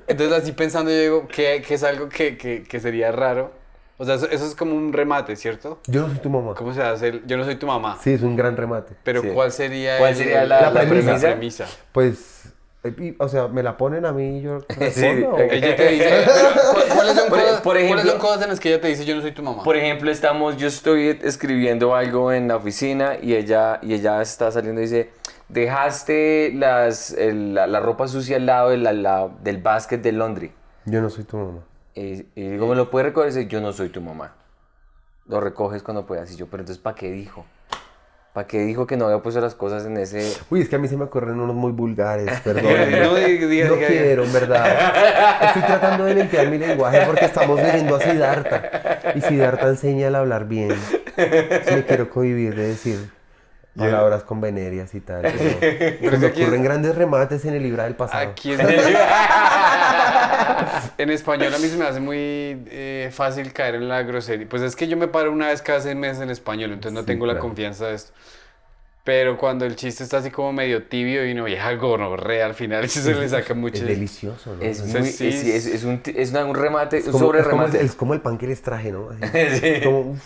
Entonces 0.07 0.33
así 0.43 0.53
pensando 0.53 0.91
yo 0.91 0.99
digo, 0.99 1.29
que, 1.29 1.63
que 1.67 1.75
es 1.75 1.83
algo 1.85 2.09
que, 2.09 2.39
que, 2.39 2.63
que 2.63 2.81
sería 2.81 3.13
raro. 3.13 3.53
O 3.99 4.05
sea, 4.07 4.15
eso, 4.15 4.31
eso 4.31 4.47
es 4.47 4.55
como 4.55 4.75
un 4.75 4.95
remate, 4.95 5.37
¿cierto? 5.37 5.79
Yo 5.89 6.01
no 6.01 6.09
soy 6.09 6.19
tu 6.21 6.31
mamá. 6.31 6.55
¿Cómo 6.55 6.73
se 6.73 6.83
hace? 6.83 7.09
el- 7.09 7.27
yo 7.27 7.37
no 7.37 7.45
soy 7.45 7.57
tu 7.57 7.67
mamá. 7.67 7.99
Sí, 8.03 8.15
es 8.15 8.23
un 8.23 8.35
gran 8.35 8.57
remate. 8.57 8.95
Pero 9.05 9.21
Sí. 9.21 9.29
¿cuál 9.35 9.53
sería, 9.53 9.99
¿Cuál 9.99 10.13
el- 10.13 10.17
sería 10.17 10.45
la- 10.47 10.71
la 10.71 10.81
premisa? 10.81 11.19
premisa? 11.21 11.67
Pues, 11.93 12.30
y- 12.85 13.15
o 13.19 13.29
sea, 13.29 13.49
me 13.49 13.63
la 13.63 13.77
ponen 13.77 14.07
a 14.07 14.13
mí 14.13 14.39
y 14.39 14.43
yo 14.43 14.61
respondo. 14.79 15.31
¿o? 15.31 15.39
Ella 15.39 15.77
te 15.77 15.89
dice, 15.89 16.09
pero, 16.25 16.49
¿cu- 16.73 16.95
¿cuáles 16.95 17.15
son, 17.15 17.29
Por- 17.29 17.39
cosas, 17.41 17.55
por 17.61 17.63
cuáles 17.75 17.85
ejemplo- 17.85 18.11
son 18.13 18.21
cosas 18.21 18.43
en 18.43 18.49
las 18.49 18.61
que 18.61 18.69
ella 18.71 18.81
te 18.81 18.89
dice, 18.89 19.05
yo 19.05 19.15
no 19.17 19.21
soy 19.23 19.33
tu 19.33 19.43
mamá? 19.43 19.63
Por 19.63 19.77
ejemplo, 19.77 20.11
estamos, 20.11 20.57
yo 20.57 20.67
estoy 20.69 21.19
escribiendo 21.23 21.95
algo 21.95 22.33
en 22.33 22.49
la 22.49 22.57
oficina 22.57 23.17
y 23.21 23.35
ella, 23.35 23.79
y 23.83 23.93
ella 23.95 24.23
está 24.23 24.51
saliendo 24.51 24.81
y 24.81 24.85
dice, 24.85 25.11
dejaste 25.49 26.53
las, 26.55 27.13
el- 27.13 27.55
la, 27.55 27.67
la 27.67 27.81
ropa 27.81 28.09
sucia 28.09 28.37
al 28.37 28.47
lado 28.47 28.71
de 28.71 28.79
la- 28.79 28.93
la- 28.93 29.29
del 29.43 29.59
básquet 29.59 30.01
del 30.03 30.19
laundry. 30.19 30.53
Yo 30.87 31.01
no 31.01 31.11
soy 31.11 31.25
tu 31.25 31.37
mamá. 31.37 31.61
Y, 31.95 32.25
y 32.35 32.49
digo, 32.51 32.67
¿me 32.67 32.77
lo 32.77 32.91
puedes 32.91 33.07
recoger? 33.07 33.31
Y 33.31 33.35
dice, 33.35 33.49
yo 33.49 33.61
no 33.61 33.73
soy 33.73 33.89
tu 33.91 34.01
mamá. 34.01 34.35
Lo 35.27 35.41
recoges 35.41 35.83
cuando 35.83 36.07
puedas. 36.07 36.33
Y 36.33 36.37
yo, 36.37 36.47
pero 36.47 36.63
entonces, 36.63 36.83
¿para 36.83 36.97
qué 36.97 37.11
dijo? 37.11 37.45
¿Para 38.33 38.47
qué 38.47 38.61
dijo 38.61 38.87
que 38.87 38.97
no 38.97 39.07
había 39.07 39.19
puesto 39.23 39.41
las 39.41 39.57
cosas 39.57 39.85
en 39.87 39.97
ese...? 39.97 40.33
Uy, 40.51 40.61
es 40.61 40.69
que 40.69 40.77
a 40.77 40.79
mí 40.79 40.87
se 40.87 40.97
me 40.97 41.03
ocurren 41.05 41.41
unos 41.41 41.57
muy 41.57 41.73
vulgares, 41.73 42.39
perdón. 42.45 42.63
No, 42.93 43.11
No 43.11 43.77
quiero, 43.77 44.23
en 44.25 44.33
verdad. 44.33 45.43
Estoy 45.47 45.63
tratando 45.63 46.05
de 46.05 46.15
limpiar 46.15 46.47
mi 46.49 46.57
lenguaje 46.59 47.03
porque 47.07 47.25
estamos 47.25 47.61
leyendo 47.61 47.97
a 47.97 48.01
Siddhartha. 48.01 49.13
Y 49.17 49.21
Siddhartha 49.21 49.67
enseña 49.69 50.07
el 50.07 50.15
hablar 50.15 50.45
bien. 50.47 50.71
Entonces 51.17 51.75
me 51.77 51.85
quiero 51.85 52.09
cohibir 52.09 52.55
de 52.55 52.69
decir 52.69 53.11
palabras 53.77 54.23
convenerias 54.25 54.95
y 54.95 55.01
tal. 55.01 55.23
Pero, 55.23 55.37
Pero 55.61 55.99
se 56.01 56.07
es 56.07 56.19
me 56.21 56.27
es- 56.29 56.33
ocurren 56.33 56.63
grandes 56.63 56.95
remates 56.95 57.45
en 57.47 57.55
el 57.55 57.63
libro 57.65 57.83
del 57.83 57.95
pasado. 57.97 58.29
Aquí 58.31 58.53
En 60.99 61.11
español 61.11 61.55
a 61.55 61.59
mí 61.59 61.69
se 61.69 61.77
me 61.77 61.85
hace 61.85 62.01
muy 62.01 62.17
eh, 62.19 63.11
fácil 63.13 63.53
caer 63.53 63.77
en 63.77 63.89
la 63.89 64.03
grosería. 64.03 64.47
Pues 64.49 64.63
es 64.63 64.77
que 64.77 64.89
yo 64.89 64.97
me 64.97 65.09
paro 65.09 65.33
una 65.33 65.49
vez 65.49 65.63
cada 65.63 65.81
seis 65.81 65.97
meses 65.97 66.23
en 66.23 66.31
español, 66.31 66.73
entonces 66.73 66.93
no 66.93 67.01
Sí, 67.01 67.07
tengo 67.07 67.27
la 67.27 67.33
claro. 67.35 67.47
confianza 67.49 67.87
de 67.89 67.95
esto. 67.95 68.13
Pero 69.03 69.39
cuando 69.39 69.65
el 69.65 69.77
chiste 69.77 70.05
está 70.05 70.19
así 70.19 70.31
como 70.31 70.53
medio 70.53 70.85
tibio 70.85 71.27
y 71.27 71.33
no 71.35 71.49
y 71.49 71.55
es 71.55 71.61
algo 71.61 71.97
no 71.97 72.17
re 72.17 72.43
al 72.43 72.55
final, 72.55 72.85
eso 72.85 73.01
se 73.01 73.15
le 73.15 73.29
saca 73.29 73.55
mucho. 73.55 73.77
Es 73.77 73.87
delicioso, 73.89 74.55
¿no? 74.55 74.63
Es, 74.63 74.81
Es, 74.81 74.87
muy, 74.87 75.11
sí, 75.11 75.27
es, 75.29 75.43
es- 75.45 75.67
es 75.67 75.85
un, 75.85 76.03
es 76.05 76.31
una- 76.31 76.45
un 76.45 76.55
remate, 76.55 76.99
un 76.99 77.13
como, 77.13 77.19
sobre 77.19 77.41
es 77.41 77.49
como 77.49 77.63
el, 77.65 77.69
remate. 77.71 77.87
es 77.87 77.95
como 77.95 78.15
el 78.15 78.21
pan 78.21 78.37
que 78.39 78.47
les 78.47 78.61
traje, 78.63 78.93
¿no? 78.93 79.09
Así. 79.11 79.21
Sí. 79.61 79.67
Es 79.67 79.83
como, 79.85 80.01
uf, 80.01 80.19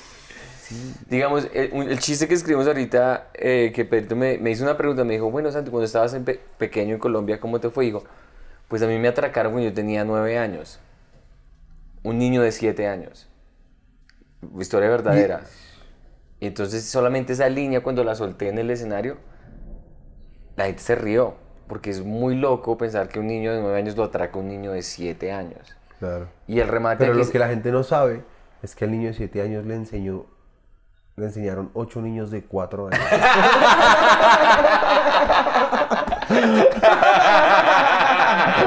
Digamos, 1.08 1.46
el, 1.52 1.70
un- 1.72 1.88
el 1.88 1.98
chiste 1.98 2.26
que 2.26 2.34
escribimos 2.34 2.66
ahorita, 2.66 3.28
eh, 3.34 3.72
que 3.74 3.84
Pedrito 3.84 4.16
me, 4.16 4.38
me 4.38 4.50
hizo 4.50 4.64
una 4.64 4.76
pregunta, 4.76 5.04
me 5.04 5.14
dijo, 5.14 5.30
bueno, 5.30 5.50
Santi, 5.52 5.70
cuando 5.70 5.84
estabas 5.86 6.14
en 6.14 6.24
pe- 6.24 6.40
pequeño 6.58 6.94
en 6.94 7.00
Colombia, 7.00 7.38
¿cómo 7.40 7.60
te 7.60 7.70
fue? 7.70 7.84
Digo, 7.84 8.04
pues 8.74 8.82
a 8.82 8.88
mí 8.88 8.98
me 8.98 9.06
atracaron 9.06 9.52
cuando 9.52 9.68
yo 9.68 9.72
tenía 9.72 10.04
nueve 10.04 10.36
años. 10.36 10.80
Un 12.02 12.18
niño 12.18 12.42
de 12.42 12.50
siete 12.50 12.88
años. 12.88 13.28
Historia 14.58 14.88
verdadera. 14.88 15.42
Y 16.40 16.48
entonces 16.48 16.84
solamente 16.84 17.34
esa 17.34 17.48
línea 17.48 17.84
cuando 17.84 18.02
la 18.02 18.16
solté 18.16 18.48
en 18.48 18.58
el 18.58 18.68
escenario, 18.68 19.18
la 20.56 20.64
gente 20.64 20.82
se 20.82 20.96
rió. 20.96 21.36
Porque 21.68 21.90
es 21.90 22.02
muy 22.02 22.34
loco 22.34 22.76
pensar 22.76 23.06
que 23.06 23.20
un 23.20 23.28
niño 23.28 23.54
de 23.54 23.60
nueve 23.60 23.78
años 23.78 23.96
lo 23.96 24.02
atraca 24.02 24.40
un 24.40 24.48
niño 24.48 24.72
de 24.72 24.82
siete 24.82 25.30
años. 25.30 25.76
claro. 26.00 26.26
Y 26.48 26.58
el 26.58 26.66
remate... 26.66 27.04
Pero 27.04 27.14
lo 27.14 27.30
que 27.30 27.38
la 27.38 27.46
gente 27.46 27.70
no 27.70 27.84
sabe 27.84 28.24
es 28.60 28.74
que 28.74 28.86
al 28.86 28.90
niño 28.90 29.06
de 29.06 29.14
7 29.14 29.40
años 29.40 29.64
le 29.64 29.76
enseñó, 29.76 30.26
le 31.14 31.26
enseñaron 31.26 31.70
8 31.74 32.00
niños 32.00 32.32
de 32.32 32.42
4 32.42 32.88
años. 32.88 32.98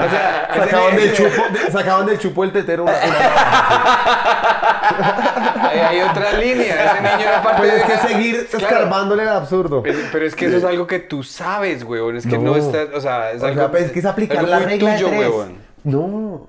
O 0.06 0.10
sea, 0.10 0.50
Sacaban 0.58 0.96
del 0.96 1.14
chupo, 1.14 1.42
de- 1.52 1.72
sacaban 1.72 2.06
del 2.06 2.20
chupo 2.20 2.44
el 2.44 2.52
tetero 2.52 2.84
una, 2.84 2.94
una- 2.94 4.38
Hay, 5.70 5.80
hay 5.80 6.02
otra 6.02 6.34
línea. 6.34 6.94
Ese 6.94 7.02
niño 7.02 7.30
era 7.30 7.42
parte 7.44 7.62
Pues 7.62 7.74
de 7.74 7.78
es 7.80 7.84
que 8.02 8.08
seguir 8.08 8.48
Claro. 8.48 8.66
escarbándole 8.66 9.24
al 9.24 9.30
absurdo. 9.30 9.84
Pero, 9.84 10.00
pero 10.12 10.26
es 10.26 10.36
que 10.36 10.46
eso 10.46 10.58
es 10.58 10.64
algo 10.64 10.88
que 10.88 11.00
tú 11.00 11.24
sabes, 11.24 11.84
weón. 11.84 12.16
Es 12.18 12.26
que 12.26 12.38
no, 12.38 12.56
No. 12.56 12.56
está, 12.58 12.96
o 12.96 13.02
sea, 13.02 13.32
es 13.32 13.42
O 13.42 13.46
algo, 13.46 13.60
sea, 13.62 13.72
pues 13.72 13.84
es 13.86 13.92
que 13.92 14.00
es 14.00 14.06
aplicar 14.06 14.44
la 14.44 14.58
muy 14.60 14.66
regla 14.68 14.96
tuyo, 14.96 15.10
de 15.10 15.18
tres. 15.18 15.30
weón. 15.30 15.56
No, 15.84 16.48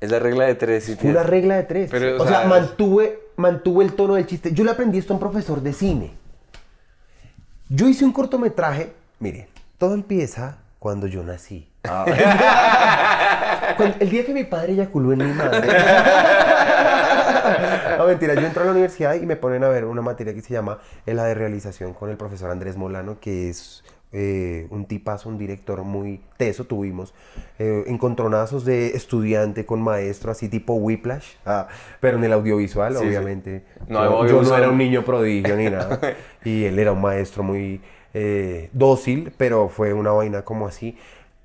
Es 0.00 0.10
la 0.10 0.18
regla 0.18 0.44
de 0.46 0.54
tres. 0.54 0.84
sí, 0.84 0.94
fue 0.94 1.10
una 1.10 1.20
tienes. 1.20 1.30
regla 1.30 1.56
de 1.56 1.62
tres. 1.64 1.88
Pero, 1.90 2.16
o, 2.16 2.22
o 2.22 2.26
sea, 2.28 2.40
sea, 2.40 2.48
mantuve, 2.48 3.18
mantuve 3.36 3.84
el 3.84 3.92
tono 3.94 4.14
del 4.14 4.26
chiste. 4.26 4.52
Yo 4.52 4.64
le 4.64 4.70
aprendí 4.70 4.98
esto 4.98 5.12
a 5.12 5.16
un 5.16 5.20
profesor 5.20 5.60
de 5.60 5.72
cine. 5.72 6.12
Yo 7.68 7.88
hice 7.88 8.04
un 8.04 8.12
cortometraje. 8.12 8.92
Mire, 9.20 9.48
todo 9.78 9.94
empieza 9.94 10.58
cuando 10.78 11.06
yo 11.06 11.22
nací. 11.22 11.67
Cuando- 13.76 13.96
el 14.00 14.10
día 14.10 14.24
que 14.24 14.32
mi 14.32 14.44
padre 14.44 14.72
eyaculó 14.72 15.12
en 15.12 15.18
mi 15.18 15.32
madre. 15.32 15.68
no, 17.98 18.06
mentira, 18.06 18.34
yo 18.34 18.46
entro 18.46 18.62
a 18.62 18.66
la 18.66 18.72
universidad 18.72 19.14
y 19.14 19.26
me 19.26 19.36
ponen 19.36 19.64
a 19.64 19.68
ver 19.68 19.84
una 19.84 20.02
materia 20.02 20.34
que 20.34 20.40
se 20.42 20.52
llama 20.54 20.78
la 21.06 21.24
de 21.24 21.34
realización 21.34 21.94
con 21.94 22.10
el 22.10 22.16
profesor 22.16 22.50
Andrés 22.50 22.76
Molano, 22.76 23.18
que 23.20 23.48
es 23.50 23.84
eh, 24.12 24.66
un 24.70 24.86
tipazo, 24.86 25.28
un 25.28 25.38
director 25.38 25.82
muy 25.82 26.20
teso. 26.36 26.64
Tuvimos 26.64 27.14
eh, 27.58 27.84
encontronazos 27.86 28.64
de 28.64 28.88
estudiante 28.88 29.66
con 29.66 29.80
maestro, 29.80 30.32
así 30.32 30.48
tipo 30.48 30.74
Whiplash, 30.74 31.34
ah, 31.46 31.68
pero 32.00 32.18
en 32.18 32.24
el 32.24 32.32
audiovisual, 32.32 32.94
Sí, 32.94 33.00
sí. 33.00 33.06
obviamente. 33.06 33.64
No, 33.86 34.26
yo, 34.26 34.42
yo 34.42 34.50
no 34.50 34.56
era 34.56 34.68
un 34.70 34.78
niño 34.78 35.04
prodigio 35.04 35.56
ni 35.56 35.70
nada. 35.70 36.00
Y 36.44 36.64
él 36.64 36.78
era 36.78 36.92
un 36.92 37.00
maestro 37.02 37.42
muy 37.42 37.80
eh, 38.14 38.70
dócil, 38.72 39.32
pero 39.36 39.68
fue 39.68 39.92
una 39.92 40.12
vaina 40.12 40.42
como 40.42 40.66
así. 40.66 40.96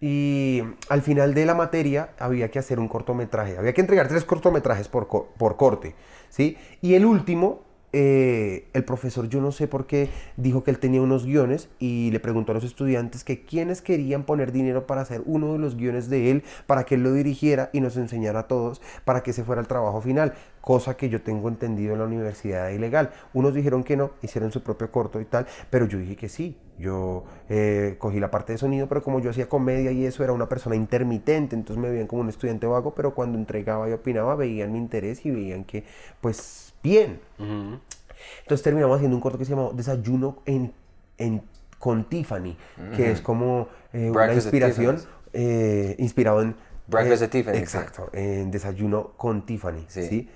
Y 0.05 0.61
al 0.89 1.01
final 1.01 1.33
de 1.33 1.45
la 1.45 1.55
materia 1.55 2.09
había 2.19 2.51
que 2.51 2.59
hacer 2.59 2.77
un 2.77 2.89
cortometraje. 2.89 3.57
Había 3.57 3.71
que 3.71 3.79
entregar 3.79 4.09
tres 4.09 4.25
cortometrajes 4.25 4.89
por, 4.89 5.07
por 5.07 5.55
corte. 5.55 5.95
¿sí? 6.27 6.57
Y 6.81 6.95
el 6.95 7.05
último, 7.05 7.61
eh, 7.93 8.67
el 8.73 8.83
profesor, 8.83 9.29
yo 9.29 9.39
no 9.39 9.53
sé 9.53 9.69
por 9.69 9.87
qué, 9.87 10.09
dijo 10.35 10.61
que 10.61 10.71
él 10.71 10.79
tenía 10.79 11.01
unos 11.01 11.25
guiones 11.25 11.69
y 11.79 12.11
le 12.11 12.19
preguntó 12.19 12.51
a 12.51 12.55
los 12.55 12.65
estudiantes 12.65 13.23
que 13.23 13.45
quiénes 13.45 13.81
querían 13.81 14.25
poner 14.25 14.51
dinero 14.51 14.87
para 14.87 14.99
hacer 14.99 15.21
uno 15.25 15.53
de 15.53 15.59
los 15.59 15.77
guiones 15.77 16.09
de 16.09 16.31
él, 16.31 16.43
para 16.67 16.83
que 16.83 16.95
él 16.95 17.03
lo 17.03 17.13
dirigiera 17.13 17.69
y 17.71 17.79
nos 17.79 17.95
enseñara 17.95 18.39
a 18.39 18.47
todos 18.49 18.81
para 19.05 19.23
que 19.23 19.31
ese 19.31 19.45
fuera 19.45 19.61
el 19.61 19.69
trabajo 19.69 20.01
final. 20.01 20.33
Cosa 20.63 20.95
que 20.95 21.09
yo 21.09 21.21
tengo 21.21 21.49
entendido 21.49 21.91
en 21.91 21.99
la 21.99 22.05
universidad 22.05 22.69
ilegal. 22.69 23.09
Unos 23.33 23.53
dijeron 23.53 23.83
que 23.83 23.97
no, 23.97 24.11
hicieron 24.21 24.49
su 24.53 24.63
propio 24.63 24.89
corto 24.91 25.19
y 25.19 25.25
tal, 25.25 25.45
pero 25.69 25.87
yo 25.87 25.97
dije 25.99 26.15
que 26.15 26.29
sí. 26.29 26.57
Yo 26.79 27.25
eh, 27.49 27.97
cogí 27.99 28.21
la 28.21 28.31
parte 28.31 28.53
de 28.53 28.57
sonido, 28.57 28.87
pero 28.87 29.03
como 29.03 29.19
yo 29.19 29.29
hacía 29.31 29.49
comedia 29.49 29.91
y 29.91 30.05
eso 30.05 30.23
era 30.23 30.31
una 30.31 30.47
persona 30.47 30.77
intermitente, 30.77 31.53
entonces 31.57 31.81
me 31.81 31.89
veían 31.89 32.07
como 32.07 32.21
un 32.21 32.29
estudiante 32.29 32.65
vago, 32.65 32.95
pero 32.95 33.13
cuando 33.13 33.37
entregaba 33.37 33.89
y 33.89 33.91
opinaba 33.91 34.35
veían 34.35 34.71
mi 34.71 34.77
interés 34.77 35.25
y 35.25 35.31
veían 35.31 35.65
que, 35.65 35.83
pues, 36.21 36.73
bien. 36.81 37.19
Entonces 37.37 38.63
terminamos 38.63 38.95
haciendo 38.95 39.17
un 39.17 39.21
corto 39.21 39.37
que 39.37 39.43
se 39.43 39.49
llamó 39.51 39.73
Desayuno 39.73 40.37
en, 40.45 40.71
en- 41.17 41.41
con 41.77 42.05
Tiffany, 42.05 42.55
que 42.95 43.11
es 43.11 43.19
como 43.19 43.67
eh, 43.91 44.09
una 44.09 44.33
inspiración, 44.33 44.97
eh, 45.33 45.97
inspirado 45.99 46.41
en... 46.41 46.55
Breakfast 46.87 47.21
eh, 47.21 47.25
at 47.25 47.31
Tiffany's, 47.31 47.57
sí. 47.57 47.63
Exacto, 47.77 48.09
en 48.13 48.49
Desayuno 48.49 49.11
con 49.17 49.45
Tiffany, 49.45 49.83
Sí. 49.89 50.03
¿sí? 50.07 50.29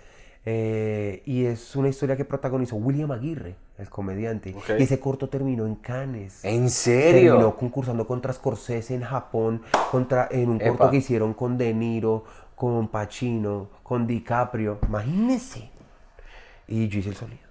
Eh, 0.49 1.23
y 1.25 1.43
es 1.43 1.75
una 1.75 1.89
historia 1.89 2.15
que 2.15 2.23
protagonizó 2.23 2.77
William 2.77 3.11
Aguirre, 3.11 3.57
el 3.77 3.89
comediante. 3.89 4.55
Y 4.79 4.81
ese 4.81 4.97
corto 4.97 5.27
terminó 5.27 5.65
en 5.65 5.75
Cannes. 5.75 6.39
¿En 6.45 6.69
serio? 6.69 7.33
Terminó 7.33 7.57
concursando 7.57 8.07
contra 8.07 8.31
Scorsese 8.31 8.95
en 8.95 9.01
Japón, 9.01 9.61
contra, 9.91 10.29
en 10.31 10.47
un 10.51 10.61
Epa. 10.61 10.69
corto 10.69 10.91
que 10.91 10.97
hicieron 10.97 11.33
con 11.33 11.57
De 11.57 11.73
Niro, 11.73 12.23
con 12.55 12.87
Pacino, 12.87 13.67
con 13.83 14.07
DiCaprio. 14.07 14.79
Imagínense. 14.87 15.69
Y 16.65 16.87
yo 16.87 16.99
hice 16.99 17.09
el 17.09 17.15
sonido. 17.15 17.46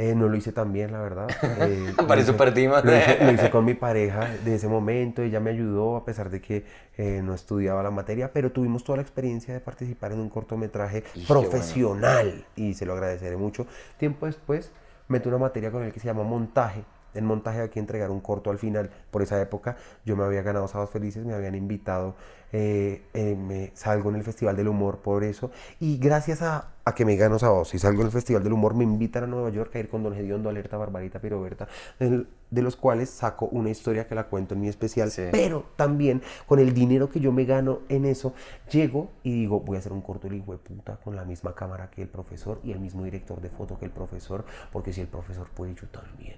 Eh, 0.00 0.14
no 0.14 0.28
lo 0.28 0.36
hice 0.36 0.52
tan 0.52 0.72
bien, 0.72 0.92
la 0.92 1.00
verdad. 1.00 1.26
Eh, 1.60 1.92
Para 2.06 2.20
eso 2.20 2.36
perdimos. 2.36 2.84
Lo 2.84 2.96
hice, 2.96 3.18
lo 3.24 3.32
hice 3.32 3.50
con 3.50 3.64
mi 3.64 3.74
pareja 3.74 4.28
de 4.44 4.54
ese 4.54 4.68
momento. 4.68 5.22
Ella 5.22 5.40
me 5.40 5.50
ayudó 5.50 5.96
a 5.96 6.04
pesar 6.04 6.30
de 6.30 6.40
que 6.40 6.64
eh, 6.96 7.20
no 7.22 7.34
estudiaba 7.34 7.82
la 7.82 7.90
materia, 7.90 8.32
pero 8.32 8.52
tuvimos 8.52 8.84
toda 8.84 8.96
la 8.96 9.02
experiencia 9.02 9.52
de 9.52 9.60
participar 9.60 10.12
en 10.12 10.20
un 10.20 10.28
cortometraje 10.28 10.98
Y 11.16 11.24
qué 11.24 11.32
bueno. 11.32 11.48
profesional 11.50 12.46
y 12.54 12.74
se 12.74 12.86
lo 12.86 12.92
agradeceré 12.92 13.36
mucho. 13.36 13.66
Tiempo 13.98 14.26
después 14.26 14.70
metí 15.08 15.28
una 15.28 15.38
materia 15.38 15.72
con 15.72 15.82
el 15.82 15.92
que 15.92 15.98
se 16.00 16.06
llama 16.06 16.22
montaje. 16.22 16.84
En 17.14 17.24
montaje 17.24 17.60
hay 17.60 17.68
que 17.68 17.80
entregar 17.80 18.10
un 18.10 18.20
corto 18.20 18.50
al 18.50 18.58
final. 18.58 18.90
Por 19.10 19.22
esa 19.22 19.40
época 19.40 19.76
yo 20.04 20.16
me 20.16 20.24
había 20.24 20.42
ganado 20.42 20.68
Sábados 20.68 20.90
Felices, 20.90 21.24
me 21.24 21.34
habían 21.34 21.54
invitado, 21.54 22.14
eh, 22.52 23.02
eh, 23.14 23.36
me 23.36 23.70
salgo 23.74 24.10
en 24.10 24.16
el 24.16 24.24
Festival 24.24 24.56
del 24.56 24.68
Humor 24.68 24.98
por 24.98 25.24
eso. 25.24 25.50
Y 25.80 25.98
gracias 25.98 26.42
a, 26.42 26.72
a 26.84 26.94
que 26.94 27.04
me 27.04 27.16
gano 27.16 27.38
Sábados 27.38 27.74
y 27.74 27.78
salgo 27.78 28.00
en 28.00 28.06
el 28.06 28.12
Festival 28.12 28.42
del 28.42 28.52
Humor, 28.52 28.74
me 28.74 28.84
invitan 28.84 29.24
a 29.24 29.26
Nueva 29.26 29.50
York 29.50 29.74
a 29.76 29.78
ir 29.78 29.88
con 29.88 30.02
Don 30.02 30.14
Gediondo, 30.14 30.48
Alerta, 30.48 30.76
Barbarita, 30.76 31.20
Piroberta, 31.20 31.68
de 31.98 32.62
los 32.62 32.76
cuales 32.76 33.10
saco 33.10 33.46
una 33.46 33.70
historia 33.70 34.06
que 34.06 34.14
la 34.14 34.24
cuento 34.24 34.54
en 34.54 34.62
mi 34.62 34.68
especial. 34.68 35.10
Sí. 35.10 35.24
Pero 35.30 35.66
también 35.76 36.22
con 36.46 36.58
el 36.58 36.72
dinero 36.72 37.10
que 37.10 37.20
yo 37.20 37.32
me 37.32 37.44
gano 37.44 37.80
en 37.88 38.04
eso, 38.06 38.32
llego 38.70 39.10
y 39.22 39.32
digo, 39.32 39.60
voy 39.60 39.76
a 39.76 39.80
hacer 39.80 39.92
un 39.92 40.00
corto 40.00 40.28
de 40.28 40.38
puta 40.38 40.96
con 40.96 41.14
la 41.14 41.24
misma 41.24 41.54
cámara 41.54 41.90
que 41.90 42.02
el 42.02 42.08
profesor 42.08 42.60
y 42.64 42.72
el 42.72 42.80
mismo 42.80 43.04
director 43.04 43.40
de 43.40 43.50
foto 43.50 43.78
que 43.78 43.84
el 43.84 43.90
profesor, 43.90 44.44
porque 44.72 44.92
si 44.92 45.00
el 45.00 45.08
profesor 45.08 45.48
puede, 45.48 45.74
yo 45.74 45.86
también. 45.88 46.36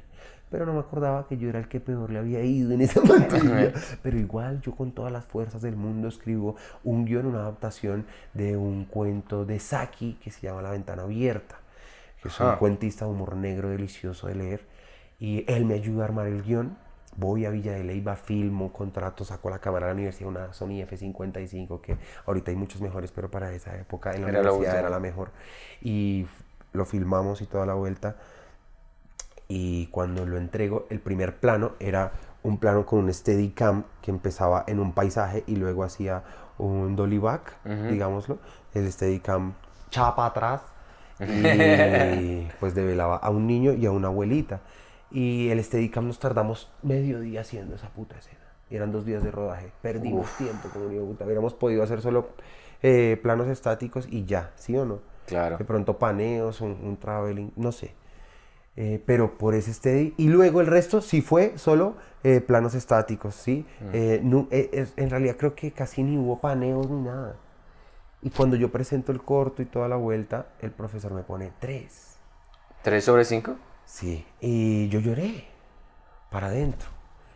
Pero 0.50 0.66
no 0.66 0.72
me 0.72 0.80
acordaba 0.80 1.26
que 1.28 1.38
yo 1.38 1.48
era 1.48 1.60
el 1.60 1.68
que 1.68 1.80
peor 1.80 2.10
le 2.10 2.18
había 2.18 2.42
ido 2.42 2.72
en 2.72 2.80
esa 2.82 3.00
materia. 3.04 3.72
Pero 4.02 4.18
igual 4.18 4.60
yo 4.60 4.74
con 4.74 4.92
todas 4.92 5.12
las 5.12 5.24
fuerzas 5.24 5.62
del 5.62 5.76
mundo 5.76 6.08
escribo 6.08 6.56
un 6.84 7.04
guion, 7.04 7.26
una 7.26 7.40
adaptación 7.40 8.06
de 8.34 8.56
un 8.56 8.84
cuento 8.84 9.44
de 9.44 9.60
Saki 9.60 10.14
que 10.22 10.30
se 10.30 10.42
llama 10.42 10.62
La 10.62 10.70
ventana 10.72 11.02
abierta, 11.02 11.60
que 12.20 12.28
es 12.28 12.40
un 12.40 12.52
cuentista 12.56 13.04
de 13.04 13.12
humor 13.12 13.36
negro 13.36 13.70
delicioso 13.70 14.26
de 14.26 14.34
leer. 14.34 14.66
Y 15.18 15.44
él 15.52 15.64
me 15.66 15.74
ayuda 15.74 16.02
a 16.02 16.06
armar 16.06 16.26
el 16.26 16.42
guion. 16.42 16.76
Voy 17.16 17.44
a 17.44 17.50
Villa 17.50 17.72
de 17.72 17.84
Leyva, 17.84 18.16
filmo, 18.16 18.72
contrato, 18.72 19.24
saco 19.24 19.50
la 19.50 19.58
cámara 19.58 19.86
de 19.86 19.92
la 19.92 19.94
universidad, 19.96 20.28
una 20.30 20.52
Sony 20.54 20.80
F55, 20.86 21.80
que 21.80 21.98
ahorita 22.26 22.50
hay 22.52 22.56
muchos 22.56 22.80
mejores, 22.80 23.12
pero 23.12 23.30
para 23.30 23.52
esa 23.52 23.76
época 23.78 24.14
en 24.14 24.22
la 24.22 24.28
Era 24.28 24.42
la 24.42 24.52
universidad 24.52 24.52
última. 24.52 24.78
era 24.78 24.90
la 24.90 25.00
mejor. 25.00 25.32
Y 25.80 26.26
lo 26.72 26.84
filmamos 26.84 27.42
y 27.42 27.46
toda 27.46 27.66
la 27.66 27.74
vuelta. 27.74 28.16
Y 29.52 29.88
cuando 29.88 30.24
lo 30.24 30.38
entrego, 30.38 30.86
el 30.90 31.00
primer 31.00 31.40
plano 31.40 31.72
era 31.80 32.12
un 32.44 32.58
plano 32.58 32.86
con 32.86 33.00
un 33.00 33.12
Steadicam 33.12 33.82
que 34.00 34.12
empezaba 34.12 34.64
en 34.68 34.78
un 34.78 34.92
paisaje 34.92 35.42
y 35.48 35.56
luego 35.56 35.82
hacía 35.82 36.22
un 36.56 36.94
dolly 36.94 37.18
back, 37.18 37.56
digámoslo. 37.64 38.38
El 38.74 38.90
Steadicam 38.92 39.54
chapa 39.90 40.26
atrás 40.26 40.62
y 41.18 42.46
pues 42.60 42.76
develaba 42.76 43.16
a 43.16 43.30
un 43.30 43.48
niño 43.48 43.72
y 43.72 43.86
a 43.86 43.90
una 43.90 44.06
abuelita. 44.06 44.60
Y 45.10 45.48
el 45.48 45.62
Steadicam 45.64 46.06
nos 46.06 46.20
tardamos 46.20 46.70
medio 46.82 47.18
día 47.18 47.40
haciendo 47.40 47.74
esa 47.74 47.88
puta 47.88 48.16
escena. 48.16 48.38
Y 48.70 48.76
eran 48.76 48.92
dos 48.92 49.04
días 49.04 49.24
de 49.24 49.32
rodaje. 49.32 49.72
Perdimos 49.82 50.30
tiempo 50.36 50.68
como 50.72 50.84
de 50.84 51.00
puta. 51.00 51.24
Hubiéramos 51.24 51.54
podido 51.54 51.82
hacer 51.82 52.00
solo 52.02 52.28
eh, 52.82 53.18
planos 53.20 53.48
estáticos 53.48 54.06
y 54.08 54.26
ya, 54.26 54.52
¿sí 54.54 54.76
o 54.76 54.84
no? 54.84 55.00
Claro. 55.26 55.58
De 55.58 55.64
pronto 55.64 55.98
paneos, 55.98 56.60
un, 56.60 56.78
un 56.84 56.96
traveling, 56.96 57.50
no 57.56 57.72
sé. 57.72 57.94
Eh, 58.76 59.02
pero 59.04 59.36
por 59.36 59.54
ese 59.54 59.74
steady. 59.74 60.14
Y 60.16 60.28
luego 60.28 60.60
el 60.60 60.66
resto 60.66 61.00
sí 61.00 61.20
fue 61.22 61.58
solo 61.58 61.96
eh, 62.22 62.40
planos 62.40 62.74
estáticos, 62.74 63.34
¿sí? 63.34 63.66
Eh, 63.92 64.20
no- 64.22 64.46
eh, 64.50 64.70
es- 64.72 64.92
en 64.96 65.10
realidad 65.10 65.36
creo 65.38 65.54
que 65.54 65.72
casi 65.72 66.02
ni 66.02 66.16
hubo 66.18 66.40
paneos 66.40 66.88
ni 66.90 67.02
nada. 67.02 67.36
Y 68.22 68.30
cuando 68.30 68.56
yo 68.56 68.70
presento 68.70 69.12
el 69.12 69.22
corto 69.22 69.62
y 69.62 69.64
toda 69.66 69.88
la 69.88 69.96
vuelta, 69.96 70.46
el 70.60 70.70
profesor 70.70 71.12
me 71.12 71.22
pone 71.22 71.52
tres. 71.58 72.16
¿Tres 72.82 73.04
sobre 73.04 73.24
cinco? 73.24 73.56
Sí. 73.86 74.24
Y 74.40 74.88
yo 74.88 75.00
lloré 75.00 75.46
para 76.30 76.48
adentro. 76.48 76.88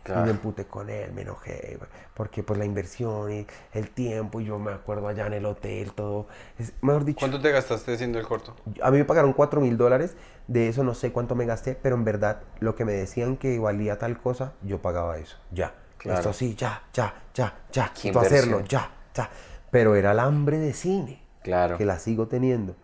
Y 0.05 0.07
Claro. 0.07 0.25
me 0.25 0.31
emputé 0.31 0.65
con 0.65 0.87
él, 0.91 1.11
me 1.13 1.23
enojé, 1.23 1.79
porque 2.13 2.43
pues 2.43 2.59
la 2.59 2.65
inversión 2.65 3.31
y 3.31 3.47
el 3.73 3.89
tiempo, 3.89 4.39
y 4.39 4.45
yo 4.45 4.59
me 4.59 4.71
acuerdo 4.71 5.07
allá 5.07 5.25
en 5.25 5.33
el 5.33 5.45
hotel, 5.47 5.93
todo. 5.93 6.27
Es, 6.59 6.73
mejor 6.81 7.05
dicho, 7.05 7.17
¿Cuánto 7.21 7.41
te 7.41 7.49
gastaste 7.51 7.95
haciendo 7.95 8.19
el 8.19 8.27
corto? 8.27 8.55
a 8.83 8.91
mí 8.91 8.99
me 8.99 9.05
pagaron 9.05 9.33
4 9.33 9.61
mil 9.61 9.77
dólares, 9.77 10.15
de 10.47 10.67
eso 10.67 10.83
no 10.83 10.93
sé 10.93 11.11
cuánto 11.11 11.33
me 11.33 11.47
gasté, 11.47 11.73
pero 11.81 11.95
en 11.95 12.03
verdad 12.03 12.41
lo 12.59 12.75
que 12.75 12.85
me 12.85 12.93
decían 12.93 13.35
que 13.35 13.57
valía 13.57 13.97
tal 13.97 14.21
cosa, 14.21 14.53
yo 14.61 14.79
pagaba 14.79 15.17
eso, 15.17 15.37
ya. 15.51 15.73
Claro. 15.97 16.19
Esto 16.19 16.33
sí, 16.33 16.53
ya, 16.53 16.83
ya, 16.93 17.15
ya, 17.33 17.55
ya, 17.71 17.91
Qué 17.99 18.09
esto 18.09 18.19
hacerlo, 18.19 18.61
ya, 18.61 18.91
ya. 19.15 19.27
Pero 19.71 19.95
era 19.95 20.11
el 20.11 20.19
hambre 20.19 20.59
de 20.59 20.73
cine, 20.73 21.19
Claro. 21.41 21.79
que 21.79 21.85
la 21.85 21.97
sigo 21.97 22.27
teniendo, 22.27 22.75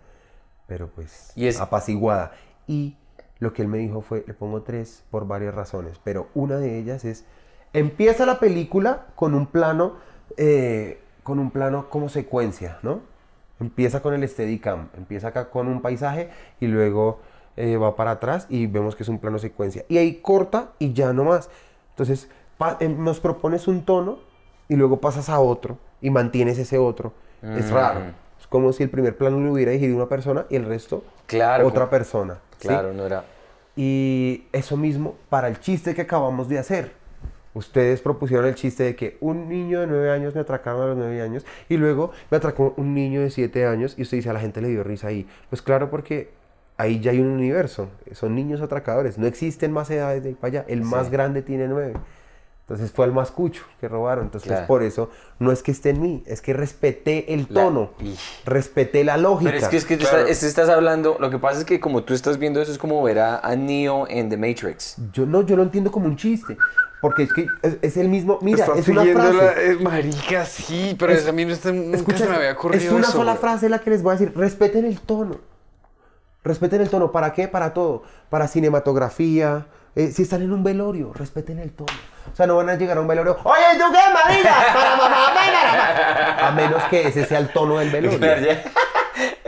pero 0.65 0.87
pues 0.87 1.33
Y 1.35 1.45
es- 1.45 1.59
apaciguada. 1.59 2.31
Y 2.65 2.97
lo 3.41 3.51
que 3.53 3.61
él 3.63 3.67
me 3.67 3.79
dijo 3.79 3.99
fue, 4.01 4.23
le 4.27 4.33
pongo 4.33 4.61
tres 4.61 5.03
por 5.11 5.27
varias 5.27 5.53
razones, 5.53 5.99
pero 6.03 6.27
una 6.35 6.57
de 6.57 6.77
ellas 6.77 7.03
es, 7.03 7.25
empieza 7.73 8.25
la 8.25 8.39
película 8.39 9.07
con 9.15 9.33
un 9.33 9.47
plano, 9.47 9.95
eh, 10.37 11.01
con 11.23 11.39
un 11.39 11.49
plano 11.51 11.89
como 11.89 12.07
secuencia, 12.07 12.77
¿no? 12.83 12.99
Empieza 13.59 14.01
con 14.01 14.13
el 14.13 14.27
Steadicam, 14.29 14.89
empieza 14.95 15.29
acá 15.29 15.49
con 15.49 15.67
un 15.67 15.81
paisaje 15.81 16.29
y 16.59 16.67
luego 16.67 17.19
eh, 17.57 17.77
va 17.77 17.95
para 17.95 18.11
atrás 18.11 18.45
y 18.47 18.67
vemos 18.67 18.95
que 18.95 19.03
es 19.03 19.09
un 19.09 19.17
plano 19.19 19.39
secuencia. 19.39 19.85
Y 19.89 19.97
ahí 19.97 20.15
corta 20.21 20.69
y 20.79 20.93
ya 20.93 21.11
no 21.11 21.23
más. 21.25 21.49
Entonces, 21.89 22.29
eh, 22.79 22.89
nos 22.89 23.19
propones 23.19 23.67
un 23.67 23.83
tono 23.85 24.19
y 24.69 24.75
luego 24.75 24.99
pasas 25.01 25.29
a 25.29 25.39
otro 25.39 25.77
y 25.99 26.11
mantienes 26.11 26.57
ese 26.59 26.77
otro. 26.77 27.11
Es 27.41 27.71
Mm. 27.71 27.73
raro. 27.73 28.01
Es 28.39 28.45
como 28.47 28.71
si 28.71 28.83
el 28.83 28.89
primer 28.91 29.17
plano 29.17 29.39
lo 29.39 29.51
hubiera 29.53 29.71
dirigido 29.71 29.97
una 29.97 30.07
persona 30.07 30.45
y 30.49 30.55
el 30.57 30.65
resto 30.65 31.03
Claro, 31.25 31.65
otra 31.67 31.81
como- 31.81 31.89
persona. 31.91 32.37
¿Sí? 32.61 32.67
Claro, 32.67 32.93
no 32.93 33.05
era. 33.05 33.25
Y 33.75 34.45
eso 34.51 34.77
mismo 34.77 35.15
para 35.29 35.47
el 35.47 35.59
chiste 35.59 35.95
que 35.95 36.01
acabamos 36.01 36.47
de 36.49 36.59
hacer. 36.59 36.91
Ustedes 37.53 38.01
propusieron 38.01 38.45
el 38.45 38.55
chiste 38.55 38.83
de 38.83 38.95
que 38.95 39.17
un 39.19 39.49
niño 39.49 39.81
de 39.81 39.87
9 39.87 40.11
años 40.11 40.33
me 40.33 40.41
atracaron 40.41 40.83
a 40.83 40.85
los 40.87 40.97
9 40.97 41.21
años 41.21 41.45
y 41.67 41.75
luego 41.75 42.11
me 42.29 42.37
atracó 42.37 42.73
un 42.77 42.93
niño 42.93 43.21
de 43.21 43.29
7 43.29 43.65
años 43.65 43.95
y 43.97 44.03
usted 44.03 44.17
dice 44.17 44.29
a 44.29 44.33
la 44.33 44.39
gente 44.39 44.61
le 44.61 44.69
dio 44.69 44.83
risa 44.83 45.07
ahí. 45.07 45.27
Pues 45.49 45.61
claro, 45.61 45.89
porque 45.89 46.29
ahí 46.77 47.01
ya 47.01 47.11
hay 47.11 47.19
un 47.19 47.27
universo. 47.27 47.89
Son 48.13 48.35
niños 48.35 48.61
atracadores. 48.61 49.17
No 49.17 49.27
existen 49.27 49.71
más 49.73 49.89
edades 49.89 50.23
de 50.23 50.29
ahí 50.29 50.35
para 50.35 50.61
allá. 50.61 50.65
El 50.69 50.81
más 50.83 51.09
grande 51.09 51.41
tiene 51.41 51.67
9. 51.67 51.93
Entonces 52.71 52.95
fue 52.95 53.05
el 53.05 53.11
más 53.11 53.31
cucho 53.31 53.63
que 53.81 53.89
robaron. 53.89 54.23
Entonces 54.25 54.47
Claro. 54.49 54.65
por 54.67 54.81
eso 54.81 55.09
no 55.39 55.51
es 55.51 55.61
que 55.61 55.71
esté 55.71 55.89
en 55.89 56.01
mí, 56.01 56.23
es 56.25 56.41
que 56.41 56.53
respeté 56.53 57.33
el 57.33 57.47
La- 57.49 57.63
tono, 57.63 57.91
y- 57.99 58.15
respeté 58.45 59.03
la 59.03 59.17
lógica. 59.17 59.51
Pero 59.51 59.63
es 59.63 59.69
que, 59.69 59.77
es 59.77 59.85
que 59.85 59.97
Claro. 59.97 60.17
estás, 60.19 60.31
es 60.31 60.39
que 60.39 60.45
estás 60.47 60.69
hablando, 60.69 61.17
lo 61.19 61.29
que 61.29 61.37
pasa 61.37 61.59
es 61.59 61.65
que 61.65 61.79
como 61.81 62.03
tú 62.03 62.13
estás 62.13 62.37
viendo 62.37 62.61
eso 62.61 62.71
es 62.71 62.77
como 62.77 63.03
ver 63.03 63.19
a, 63.19 63.39
a 63.39 63.55
Neo 63.57 64.07
en 64.07 64.29
The 64.29 64.37
Matrix. 64.37 64.95
Yo 65.11 65.25
no, 65.25 65.41
yo 65.45 65.57
lo 65.57 65.63
entiendo 65.63 65.91
como 65.91 66.05
un 66.05 66.15
chiste. 66.15 66.57
Porque 67.01 67.23
es 67.23 67.33
que 67.33 67.47
es, 67.63 67.77
es 67.81 67.97
el 67.97 68.09
mismo. 68.09 68.37
Mira, 68.43 68.63
es 68.77 68.87
una 68.87 69.03
frase. 69.03 69.33
la- 69.33 69.53
eh, 69.59 69.75
marica, 69.81 70.45
sí, 70.45 70.95
pero 70.99 71.11
Es- 71.11 71.27
a 71.27 71.31
mí 71.31 71.43
no 71.45 71.51
está- 71.51 71.71
nunca 71.71 71.97
Escucha, 71.97 72.17
se 72.19 72.29
me 72.29 72.35
había 72.35 72.51
es 72.51 72.55
ocurrido 72.57 72.93
una 72.95 73.01
eso, 73.07 73.11
sola 73.13 73.31
güey. 73.31 73.41
frase 73.41 73.69
la 73.69 73.79
que 73.79 73.89
les 73.89 74.03
voy 74.03 74.11
a 74.11 74.17
decir. 74.19 74.31
Respeten 74.37 74.85
el 74.85 74.99
tono. 75.01 75.37
Respeten 76.43 76.79
el 76.81 76.89
tono. 76.89 77.11
¿Para 77.11 77.33
qué? 77.33 77.47
Para 77.47 77.73
todo. 77.73 78.03
Para 78.29 78.47
cinematografía. 78.47 79.65
Eh, 79.95 80.11
si 80.11 80.21
están 80.23 80.41
en 80.41 80.53
un 80.53 80.63
velorio, 80.63 81.11
respeten 81.13 81.59
el 81.59 81.71
tono. 81.71 81.91
O 82.31 82.35
sea, 82.35 82.47
no 82.47 82.55
van 82.55 82.69
a 82.69 82.75
llegar 82.75 82.97
a 82.97 83.01
un 83.01 83.07
velorio. 83.07 83.37
Oye, 83.43 83.77
¿tú 83.77 83.85
qué? 83.91 83.99
Para 84.73 84.95
mamá, 84.95 85.33
para, 85.33 85.61
para". 85.61 86.47
A 86.47 86.51
menos 86.51 86.83
que 86.85 87.07
ese 87.07 87.25
sea 87.25 87.39
el 87.39 87.49
tono 87.49 87.77
del 87.77 87.89
velorio. 87.89 88.19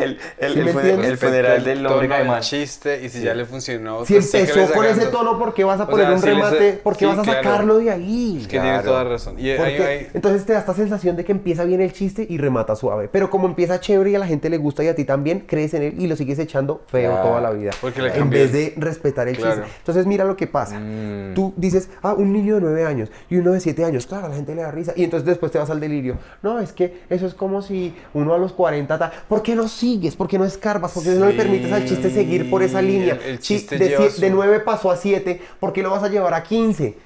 el, 0.04 0.20
el, 0.38 0.54
¿Sí 0.54 0.60
el, 0.60 1.18
funeral 1.18 1.64
del 1.64 1.78
hombre 1.86 1.90
tono 1.90 2.00
del 2.02 2.10
caimán. 2.10 2.42
chiste 2.42 3.04
y 3.04 3.10
si 3.10 3.22
ya 3.22 3.34
le 3.34 3.46
funcionó. 3.46 4.06
Si 4.06 4.14
pues 4.14 4.34
empezó 4.34 4.74
con 4.74 4.86
ese 4.86 5.06
tono, 5.08 5.38
¿por 5.40 5.54
qué 5.54 5.64
vas 5.64 5.80
a 5.80 5.84
O 5.84 5.88
poner 5.90 6.06
sea, 6.08 6.16
un 6.16 6.22
sí 6.22 6.28
remate? 6.28 6.74
¿Por 6.74 6.94
qué 6.94 7.00
sí, 7.00 7.06
vas 7.06 7.20
a 7.20 7.22
claro. 7.24 7.44
sacarlo 7.44 7.78
de 7.80 7.92
ahí? 7.92 8.38
Es 8.42 8.48
que 8.48 8.60
tienes 8.60 8.72
Claro. 8.82 8.88
toda 8.92 9.04
razón. 9.06 9.40
Y 9.40 9.50
ahí- 9.50 9.58
Porque 9.58 9.84
ahí- 9.84 10.08
entonces 10.14 10.46
te 10.46 10.54
da 10.54 10.60
esta 10.60 10.74
sensación 10.74 11.16
de 11.16 11.24
que 11.26 11.32
empieza 11.32 11.64
bien 11.64 11.82
el 11.82 11.94
chiste 11.94 12.26
y 12.30 12.38
remata 12.38 12.76
suave. 12.76 13.10
Pero 13.12 13.30
como 13.30 13.48
empieza 13.48 13.80
chévere 13.80 14.12
y 14.12 14.16
a 14.16 14.20
la 14.20 14.28
gente 14.28 14.50
le 14.50 14.58
gusta 14.58 14.84
y 14.84 14.88
a 14.88 14.96
ti 14.96 15.06
también, 15.06 15.42
crees 15.48 15.74
en 15.74 15.84
él 15.84 15.96
y 15.98 16.08
lo 16.08 16.16
sigues 16.16 16.40
echando 16.40 16.84
feo 16.88 17.12
Claro. 17.12 17.28
toda 17.30 17.42
la 17.42 17.52
vida. 17.52 17.72
Porque 17.82 18.02
le 18.02 18.16
en 18.18 18.30
vez 18.30 18.52
de 18.52 18.74
respetar 18.78 19.28
el 19.28 19.38
Claro. 19.38 19.62
chiste. 19.64 19.70
Entonces 19.80 20.06
mira 20.06 20.24
lo 20.26 20.36
que 20.36 20.48
pasa. 20.48 20.80
Mm. 20.80 21.34
Tú 21.34 21.54
dices, 21.58 21.90
ah, 22.02 22.14
un 22.14 22.32
niño 22.34 22.56
de 22.56 22.62
9 22.62 22.86
años 22.86 23.10
y 23.30 23.38
uno 23.38 23.52
de 23.52 23.60
7 23.60 23.86
años. 23.86 24.06
Claro, 24.08 24.26
a 24.26 24.30
la 24.30 24.36
gente 24.36 24.54
le 24.56 24.62
da 24.62 24.72
risa. 24.72 24.94
Y 24.96 25.04
entonces 25.04 25.26
después 25.26 25.52
te 25.52 25.58
vas 25.60 25.70
al 25.70 25.80
delirio. 25.80 26.18
No, 26.42 26.60
es 26.60 26.74
que 26.74 27.02
eso 27.10 27.26
es 27.26 27.34
como 27.34 27.62
si 27.62 27.96
uno 28.14 28.34
a 28.34 28.38
los 28.38 28.54
40... 28.54 28.98
ta- 28.98 29.12
¿Por 29.28 29.42
qué 29.42 29.56
no 29.56 29.68
sigues? 29.94 30.16
¿Por 30.16 30.28
qué 30.28 30.38
no 30.38 30.46
escarbas? 30.46 30.92
¿Por 30.92 31.04
qué 31.04 31.10
no 31.12 31.26
le 31.26 31.32
Sí. 31.34 31.38
permites 31.38 31.72
al 31.72 31.86
chiste 31.86 32.10
seguir 32.10 32.50
por 32.50 32.64
esa 32.64 32.82
línea? 32.82 33.16
El- 33.16 33.22
el 33.22 33.38
Si 33.38 33.58
chiste 33.60 33.78
de, 33.78 33.90
lleva 33.90 34.06
sie- 34.06 34.10
su- 34.12 34.22
de 34.22 34.30
9 34.30 34.60
pasó 34.60 34.90
a 34.92 34.98
7, 34.98 35.42
¿por 35.60 35.72
qué 35.74 35.84
lo 35.84 35.90
vas 35.92 36.04
a 36.04 36.08
llevar 36.10 36.34
a 36.34 36.44
15? 36.44 36.98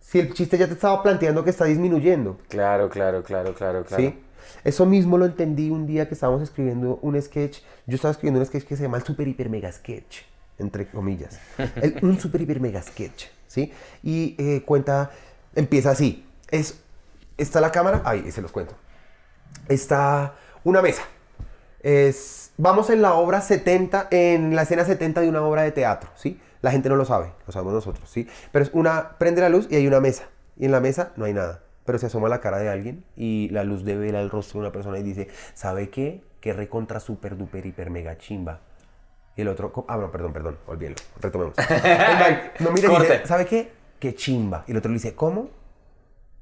Si 0.00 0.18
el 0.18 0.32
chiste 0.34 0.58
ya 0.58 0.66
te 0.66 0.74
estaba 0.74 1.02
planteando 1.02 1.44
que 1.44 1.50
está 1.50 1.64
disminuyendo. 1.64 2.38
Claro, 2.48 2.88
claro, 2.88 3.22
claro, 3.22 3.54
claro, 3.54 3.84
claro. 3.84 4.02
¿Sí? 4.02 4.18
Eso 4.62 4.84
mismo 4.86 5.16
lo 5.18 5.24
entendí 5.24 5.70
un 5.70 5.86
día 5.86 6.06
que 6.08 6.14
estábamos 6.14 6.42
escribiendo 6.42 6.98
un 7.02 7.20
sketch. 7.20 7.58
Yo 7.86 7.94
estaba 7.96 8.12
escribiendo 8.12 8.40
un 8.40 8.46
sketch 8.46 8.64
que 8.64 8.76
se 8.76 8.82
llama 8.82 8.98
el 8.98 9.04
super 9.04 9.26
hiper 9.26 9.48
mega 9.48 9.70
sketch, 9.72 10.18
entre 10.58 10.86
comillas. 10.88 11.38
El- 11.76 11.98
un 12.02 12.18
super 12.20 12.40
hiper 12.40 12.60
mega 12.60 12.82
sketch, 12.82 13.26
¿sí? 13.46 13.72
Y 14.02 14.34
eh, 14.38 14.62
cuenta, 14.64 15.10
empieza 15.54 15.90
así. 15.90 16.24
Es, 16.50 16.78
está 17.38 17.60
la 17.60 17.72
cámara, 17.72 18.02
ahí 18.04 18.30
se 18.30 18.42
los 18.42 18.52
cuento. 18.52 18.74
Está 19.68 20.34
una 20.62 20.82
mesa. 20.82 21.02
Es, 21.84 22.52
vamos 22.56 22.88
en 22.88 23.02
la 23.02 23.12
obra 23.12 23.42
70, 23.42 24.08
en 24.10 24.56
la 24.56 24.62
escena 24.62 24.86
70 24.86 25.20
de 25.20 25.28
una 25.28 25.42
obra 25.42 25.62
de 25.62 25.70
teatro, 25.70 26.08
¿sí? 26.14 26.40
La 26.62 26.70
gente 26.70 26.88
no 26.88 26.96
lo 26.96 27.04
sabe, 27.04 27.32
lo 27.46 27.52
sabemos 27.52 27.74
nosotros, 27.74 28.08
¿sí? 28.08 28.26
Pero 28.52 28.64
es 28.64 28.70
una, 28.72 29.18
prende 29.18 29.42
la 29.42 29.50
luz 29.50 29.68
y 29.70 29.76
hay 29.76 29.86
una 29.86 30.00
mesa. 30.00 30.24
Y 30.56 30.64
en 30.64 30.72
la 30.72 30.80
mesa 30.80 31.12
no 31.16 31.26
hay 31.26 31.34
nada. 31.34 31.60
Pero 31.84 31.98
se 31.98 32.06
asoma 32.06 32.30
la 32.30 32.40
cara 32.40 32.56
de 32.56 32.70
alguien 32.70 33.04
y 33.16 33.50
la 33.50 33.64
luz 33.64 33.84
devela 33.84 34.22
el 34.22 34.30
rostro 34.30 34.60
de 34.60 34.66
una 34.66 34.72
persona 34.72 34.98
y 34.98 35.02
dice, 35.02 35.28
¿sabe 35.52 35.90
qué? 35.90 36.22
Que 36.40 36.54
recontra 36.54 37.00
super 37.00 37.36
duper 37.36 37.66
hiper 37.66 37.90
mega 37.90 38.16
chimba. 38.16 38.60
Y 39.36 39.42
el 39.42 39.48
otro, 39.48 39.84
ah, 39.86 39.98
no, 39.98 40.10
perdón, 40.10 40.32
perdón, 40.32 40.56
olvídelo, 40.66 40.96
retomemos. 41.20 41.54
El 41.68 42.18
man, 42.18 42.40
no, 42.60 42.70
dice, 42.70 42.86
Corte. 42.86 43.26
¿sabe 43.26 43.44
qué? 43.44 43.72
Que 43.98 44.14
chimba. 44.14 44.64
Y 44.66 44.70
el 44.70 44.78
otro 44.78 44.90
le 44.90 44.94
dice, 44.94 45.14
¿cómo? 45.14 45.50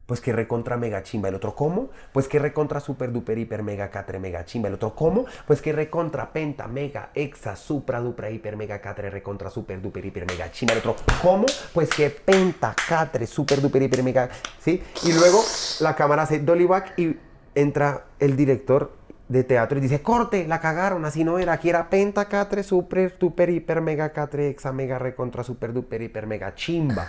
Pues 0.07 0.21
que 0.21 0.33
recontra 0.33 0.77
mega 0.77 1.03
chimba. 1.03 1.29
El 1.29 1.37
otro, 1.37 1.55
¿cómo? 1.55 1.91
Pues 2.13 2.29
que 2.29 2.39
recontra 2.39 2.81
super 2.81 3.13
duper 3.13 3.39
hiper 3.39 3.63
mega 3.63 3.91
catre 3.91 4.19
mega 4.19 4.45
chimba. 4.45 4.69
El 4.69 4.75
otro, 4.75 4.95
¿cómo? 4.95 5.27
Pues 5.47 5.63
que 5.63 5.73
recontra 5.73 6.33
penta 6.33 6.67
mega 6.67 7.11
exa 7.15 7.57
supra 7.57 8.01
dupra 8.01 8.31
hiper 8.31 8.57
mega 8.57 8.81
catre 8.81 9.11
recontra 9.11 9.49
super 9.49 9.81
duper 9.81 10.05
hiper 10.05 10.27
mega 10.27 10.51
chimba. 10.51 10.75
El 10.75 10.81
otro, 10.81 10.97
¿cómo? 11.23 11.47
Pues 11.73 11.89
que 11.91 12.11
penta 12.11 12.75
catre 12.89 13.27
super 13.27 13.61
duper 13.61 13.83
hiper 13.83 14.03
mega. 14.03 14.29
¿Sí? 14.59 14.83
Y 15.05 15.13
luego 15.13 15.43
la 15.81 15.95
cámara 15.95 16.23
hace 16.23 16.41
dolly 16.41 16.67
back 16.67 16.99
y 16.99 17.17
entra 17.55 18.05
el 18.19 18.37
director 18.37 18.93
de 19.29 19.45
teatro 19.45 19.79
y 19.79 19.81
dice, 19.81 20.03
corte, 20.03 20.47
la 20.47 20.61
cagaron, 20.61 21.05
así 21.07 21.25
no 21.25 21.39
era, 21.39 21.55
aquí 21.55 21.71
era 21.71 21.89
penta 21.89 22.27
catre 22.27 22.63
super 22.63 23.17
duper 23.19 23.49
hiper 23.49 23.81
mega 23.81 24.13
catre 24.13 24.49
exa 24.49 24.73
mega 24.73 24.99
recontra 24.99 25.43
super 25.43 25.73
duper 25.73 26.03
hiper 26.03 26.27
mega 26.27 26.55
chimba. 26.55 27.09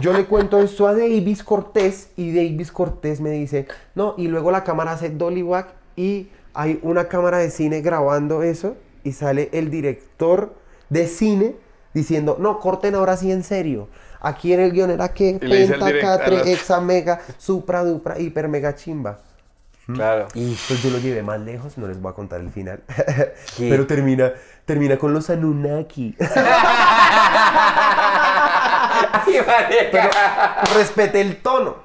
Yo 0.00 0.12
le 0.12 0.26
cuento 0.26 0.58
esto 0.60 0.86
a 0.86 0.92
Davis 0.92 1.42
Cortés 1.42 2.10
y 2.16 2.32
Davis 2.34 2.70
Cortés 2.70 3.20
me 3.20 3.30
dice, 3.30 3.66
no, 3.94 4.14
y 4.16 4.28
luego 4.28 4.50
la 4.50 4.62
cámara 4.64 4.92
hace 4.92 5.10
dolly 5.10 5.42
back 5.42 5.68
y 5.96 6.28
hay 6.54 6.78
una 6.82 7.08
cámara 7.08 7.38
de 7.38 7.50
cine 7.50 7.80
grabando 7.80 8.42
eso 8.42 8.76
y 9.02 9.12
sale 9.12 9.48
el 9.52 9.70
director 9.70 10.54
de 10.88 11.06
cine 11.06 11.56
diciendo, 11.94 12.36
no, 12.38 12.60
corten 12.60 12.94
ahora 12.94 13.16
sí 13.16 13.32
en 13.32 13.42
serio. 13.42 13.88
Aquí 14.20 14.52
en 14.52 14.60
el 14.60 14.72
guion 14.72 14.90
era 14.90 15.08
que 15.14 15.30
Y 15.30 15.38
penta, 15.38 15.78
catre, 16.00 16.38
las- 16.38 16.46
exa, 16.46 16.80
mega, 16.80 17.20
supra, 17.38 17.84
dupra, 17.84 18.18
hiper, 18.18 18.48
mega, 18.48 18.74
chimba. 18.74 19.20
Claro. 19.92 20.28
Pues 20.34 20.82
yo 20.82 20.90
lo 20.90 20.98
llevé 20.98 21.22
más 21.22 21.40
lejos, 21.40 21.78
no 21.78 21.88
les 21.88 21.98
voy 22.00 22.10
a 22.10 22.14
contar 22.14 22.40
el 22.40 22.50
final. 22.50 22.82
Pero 23.58 23.86
termina, 23.86 24.32
termina 24.66 24.98
con 24.98 25.14
los 25.14 25.30
Anunnaki. 25.30 26.14
Pero 29.92 30.08
respete 30.76 31.20
el 31.20 31.36
tono. 31.36 31.76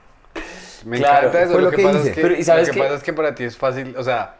Me 0.86 0.98
Claro, 0.98 1.28
encanta 1.30 1.42
eso. 1.44 1.52
fue 1.54 1.62
Lo, 1.62 1.66
lo 1.66 1.72
que, 1.72 1.78
que 1.78 1.84
pasa 1.84 2.00
hice. 2.00 2.10
es 2.10 2.16
que, 2.16 2.22
Pero, 2.22 2.36
¿y 2.36 2.44
sabes 2.44 2.68
lo 2.68 2.74
que 2.74 2.80
pasa 2.82 2.96
es 2.96 3.04
que 3.04 3.14
para 3.14 3.36
ti 3.36 3.44
es 3.46 3.58
fácil. 3.58 3.96
O 3.98 4.04
sea, 4.04 4.36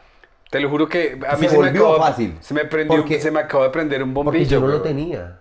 te 0.50 0.60
lo 0.60 0.68
juro 0.68 0.88
que 0.88 1.18
a 1.26 1.36
mí 1.36 1.44
Se 1.44 1.48
se, 1.50 1.58
me 1.58 1.66
volvió 1.66 1.88
acabó, 1.94 2.04
fácil. 2.06 2.36
Se 2.40 2.52
me 2.54 2.64
prendió, 2.66 2.96
Porque- 2.98 3.20
se 3.20 3.30
me 3.30 3.40
acabó 3.40 3.64
de 3.64 3.70
prender 3.70 4.02
un 4.02 4.12
Porque 4.12 4.24
bombillo. 4.38 4.50
yo 4.50 4.60
no 4.60 4.66
lo 4.68 4.82
tenía. 4.82 5.38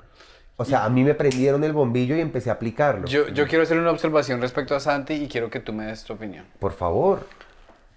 O 0.56 0.66
sea, 0.66 0.86
a 0.86 0.90
mí 0.90 1.04
me 1.04 1.14
prendieron 1.16 1.64
el 1.64 1.74
bombillo 1.74 2.16
y 2.16 2.22
empecé 2.22 2.50
a 2.50 2.54
aplicarlo. 2.54 3.06
Yo, 3.08 3.28
yo 3.30 3.48
quiero 3.48 3.64
hacer 3.64 3.78
una 3.78 3.90
observación 3.92 4.40
respecto 4.40 4.76
a 4.76 4.80
Santi 4.80 5.14
y 5.16 5.28
quiero 5.28 5.50
que 5.50 5.60
tú 5.60 5.74
me 5.74 5.86
des 5.88 6.04
tu 6.04 6.14
opinión. 6.14 6.46
Por 6.60 6.72
favor. 6.74 7.28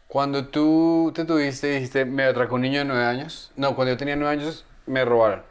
Cuando 0.09 0.47
tú 0.47 1.13
te 1.15 1.25
tuviste 1.25 1.69
y 1.69 1.75
dijiste, 1.75 2.05
me 2.07 2.25
atracó 2.25 2.55
un 2.55 2.63
niño 2.63 2.79
de 2.81 2.87
9 2.87 3.05
años. 3.05 3.53
No, 3.57 3.75
cuando 3.77 3.93
yo 3.93 3.97
tenía 3.99 4.17
9 4.17 4.33
años, 4.33 4.65
me 4.87 5.05
robaron. 5.05 5.43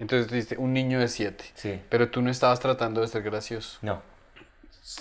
Entonces 0.00 0.26
tú 0.26 0.34
dijiste, 0.34 0.56
un 0.58 0.72
niño 0.72 0.98
de 0.98 1.06
7. 1.08 1.44
Sí. 1.54 1.80
Pero 1.88 2.08
tú 2.10 2.22
no 2.22 2.30
estabas 2.30 2.58
tratando 2.58 3.00
de 3.02 3.06
ser 3.06 3.22
gracioso. 3.22 3.78
No. 3.82 4.02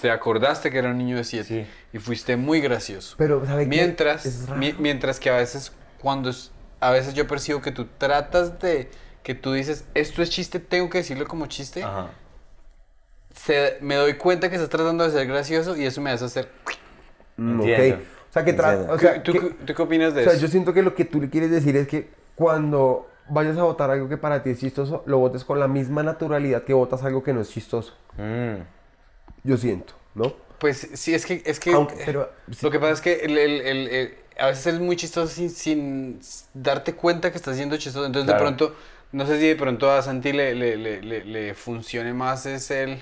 Te 0.02 0.12
acordaste 0.12 0.70
que 0.70 0.78
era 0.78 0.90
un 0.90 0.98
niño 1.00 1.16
de 1.16 1.24
7 1.24 1.46
Sí. 1.48 1.66
y 1.94 2.00
fuiste 2.00 2.36
muy 2.38 2.62
gracioso. 2.62 3.16
Pero, 3.18 3.44
¿sabe 3.46 3.64
qué? 3.64 3.70
mientras, 3.70 4.26
Es 4.26 4.48
raro. 4.48 4.60
mi- 4.60 4.76
mientras 4.78 5.20
que 5.20 5.30
a 5.32 5.38
veces, 5.38 5.72
cuando 6.02 6.30
es- 6.30 6.52
a 6.80 6.92
veces 6.92 7.14
yo 7.16 7.26
percibo 7.28 7.62
que 7.62 7.72
tú 7.72 7.88
tratas 7.98 8.60
de, 8.60 8.92
que 9.24 9.34
tú 9.36 9.54
dices, 9.54 9.86
esto 9.96 10.22
es 10.22 10.30
chiste, 10.30 10.60
tengo 10.60 10.90
que 10.90 11.00
decirlo 11.00 11.26
como 11.28 11.48
chiste, 11.48 11.82
Ajá. 11.84 12.12
se- 13.36 13.78
me 13.82 13.96
doy 13.96 14.14
cuenta 14.16 14.50
que 14.50 14.56
estás 14.56 14.70
tratando 14.70 15.04
de 15.06 15.12
ser 15.12 15.28
gracioso 15.28 15.76
y 15.76 15.86
eso 15.86 16.02
me 16.02 16.12
hace 16.12 16.26
hacer... 16.26 16.50
Mm, 17.38 17.62
Entiendo. 17.62 17.96
ok. 17.96 18.02
O 18.30 18.32
sea, 18.34 18.46
que 18.46 18.52
o 18.52 19.00
sea, 19.00 19.24
¿Tú, 19.24 19.34
que- 19.34 19.40
tú- 19.40 19.50
tú 19.66 19.74
qué 19.74 19.82
opinas 19.82 20.14
de 20.14 20.22
O 20.22 20.24
sea, 20.26 20.34
eso? 20.34 20.42
yo 20.44 20.48
siento 20.50 20.72
que 20.74 20.84
lo 20.84 20.94
que 20.94 21.04
tú 21.06 21.20
le 21.20 21.30
quieres 21.30 21.50
decir 21.50 21.76
es 21.78 21.88
que 21.88 22.10
cuando 22.36 23.09
vayas 23.30 23.58
a 23.58 23.64
votar 23.64 23.90
algo 23.92 24.10
que 24.10 24.18
para 24.18 24.42
ti 24.44 24.50
es 24.52 24.60
chistoso, 24.60 25.04
lo 25.06 25.20
votes 25.20 25.44
con 25.44 25.60
la 25.60 25.68
misma 25.68 26.04
naturalidad 26.04 26.64
que 26.64 26.74
votas 26.74 27.04
algo 27.04 27.24
que 27.24 27.34
no 27.34 27.42
es 27.42 27.50
chistoso. 27.50 27.94
Mm. 28.18 28.62
Yo 29.44 29.58
siento, 29.58 29.94
¿no? 30.16 30.34
Pues 30.60 30.90
sí, 30.94 31.14
es 31.14 31.26
que... 31.26 31.42
Es 31.46 31.60
que 31.60 31.72
Aunque- 31.74 32.02
pero- 32.06 32.30
Lo 32.62 32.70
que 32.72 32.80
pasa 32.80 32.92
es 32.94 33.02
que 33.02 33.14
el- 33.26 33.38
el- 33.38 33.62
el- 33.62 33.88
el- 33.88 34.14
a 34.38 34.48
veces 34.48 34.68
eres 34.68 34.80
muy 34.82 34.96
chistoso 34.96 35.28
sin, 35.34 35.50
sin 35.50 36.20
darte 36.54 36.94
cuenta 36.96 37.32
que 37.32 37.38
estás 37.38 37.56
siendo 37.56 37.78
chistoso. 37.78 38.06
Entonces 38.06 38.26
Claro. 38.30 38.40
de 38.46 38.56
pronto, 38.58 38.76
no 39.12 39.26
sé 39.26 39.40
si 39.40 39.48
de 39.48 39.56
pronto 39.56 39.90
a 39.92 40.02
Santi 40.02 40.34
le, 40.34 40.56
le, 40.56 40.76
le, 40.78 41.02
le- 41.02 41.26
le 41.26 41.54
funcione 41.54 42.14
más 42.14 42.46
es 42.46 42.70
el 42.72 43.02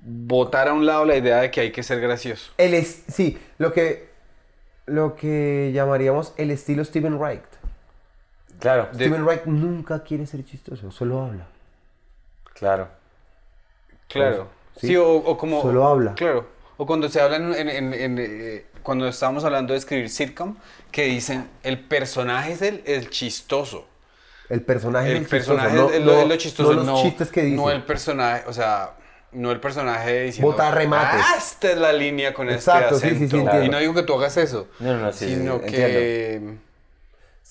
botar 0.00 0.68
a 0.68 0.72
un 0.72 0.86
lado 0.86 1.04
la 1.04 1.16
idea 1.16 1.40
de 1.40 1.50
que 1.50 1.60
hay 1.60 1.72
que 1.72 1.82
ser 1.82 2.00
gracioso. 2.00 2.52
El 2.58 2.74
es, 2.74 3.02
sí, 3.08 3.38
lo 3.58 3.72
que, 3.72 4.08
lo 4.86 5.16
que 5.16 5.70
llamaríamos 5.74 6.32
el 6.36 6.50
estilo 6.50 6.84
Steven 6.84 7.18
Wright. 7.18 7.42
Claro, 8.64 8.88
De- 8.92 8.94
Steven 9.04 9.24
Wright 9.26 9.44
nunca 9.44 10.02
quiere 10.02 10.24
ser 10.26 10.42
chistoso, 10.42 10.90
solo 10.90 11.20
habla. 11.22 11.46
claro. 12.54 12.88
Claro. 14.08 14.48
Sí. 14.80 14.86
Sí, 14.88 14.96
o, 14.96 15.06
o 15.12 15.36
como... 15.36 15.60
Solo 15.60 15.86
habla. 15.86 16.14
Claro. 16.14 16.46
o 16.78 16.86
cuando 16.86 17.08
se 17.10 17.20
habla 17.20 17.36
en, 17.36 17.52
en- 17.54 17.68
en- 17.68 17.92
en, 17.94 18.18
eh, 18.18 18.64
cuando 18.82 19.06
estamos 19.06 19.44
hablando 19.44 19.72
de 19.74 19.78
escribir 19.80 20.08
sitcom, 20.08 20.56
que 20.90 21.04
dicen 21.04 21.48
el 21.62 21.78
personaje 21.78 22.52
es 22.52 22.62
el, 22.62 22.82
el 22.86 23.10
chistoso. 23.10 23.86
El 24.48 24.62
personaje 24.62 25.10
El 25.10 25.16
es 25.16 25.18
el 25.20 25.28
chistoso, 25.28 25.56
personaje 25.56 25.76
no, 25.76 25.90
es 25.90 26.00
lo, 26.02 26.12
no- 26.14 26.20
es 26.22 26.28
lo 26.28 26.36
chistoso, 26.36 26.70
no 26.70 26.76
los 26.76 26.86
no, 26.86 27.02
chistes 27.02 27.30
que 27.30 27.42
dicen. 27.42 27.56
no 27.56 27.70
el 27.70 27.82
personaje, 27.82 28.44
o 28.46 28.52
sea, 28.54 28.92
no 29.32 29.50
el 29.50 29.60
personaje 29.60 30.22
diciendo, 30.22 30.52
Botar 30.52 30.74
remates. 30.74 31.20
"Ah, 31.22 31.34
esta 31.36 31.70
es 31.72 31.78
la 31.78 31.92
línea 31.92 32.32
con 32.32 32.48
Exacto, 32.48 32.98
sí, 32.98 33.06
este 33.08 33.18
sí, 33.18 33.24
acento. 33.24 33.36
sí, 33.36 33.42
entiendo. 33.42 33.64
y 33.66 33.68
no 33.68 33.78
digo 33.78 33.92
que 33.94 34.02
tú 34.04 34.14
hagas 34.14 34.36
eso, 34.38 34.68
No, 34.80 34.92
no, 34.94 35.00
no, 35.00 35.12
sí, 35.12 35.26
sí, 35.26 35.34
sino 35.36 35.58
sí, 35.58 35.70
que, 35.70 36.54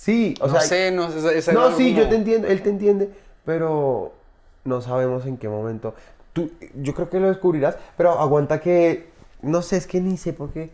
Sí, 0.04 0.36
o 0.42 0.48
no 0.48 0.52
sea, 0.54 0.62
sé, 0.62 0.92
no 0.92 1.10
sé, 1.10 1.42
sí, 1.42 1.52
como- 1.54 1.98
yo 1.98 2.10
te 2.10 2.16
entiendo, 2.16 2.48
él 2.50 2.62
te 2.62 2.70
entiende, 2.70 3.10
pero 3.46 4.12
no 4.66 4.82
sabemos 4.82 5.26
en 5.26 5.38
qué 5.38 5.48
momento. 5.48 5.96
Tú, 6.34 6.52
yo 6.76 6.94
creo 6.94 7.10
que 7.10 7.22
lo 7.22 7.30
descubrirás, 7.30 7.78
pero 7.96 8.20
aguanta 8.20 8.60
que, 8.60 9.08
no 9.42 9.62
sé, 9.62 9.78
es 9.78 9.88
que 9.88 10.02
ni 10.02 10.18
sé 10.18 10.34
por 10.34 10.50
qué. 10.52 10.72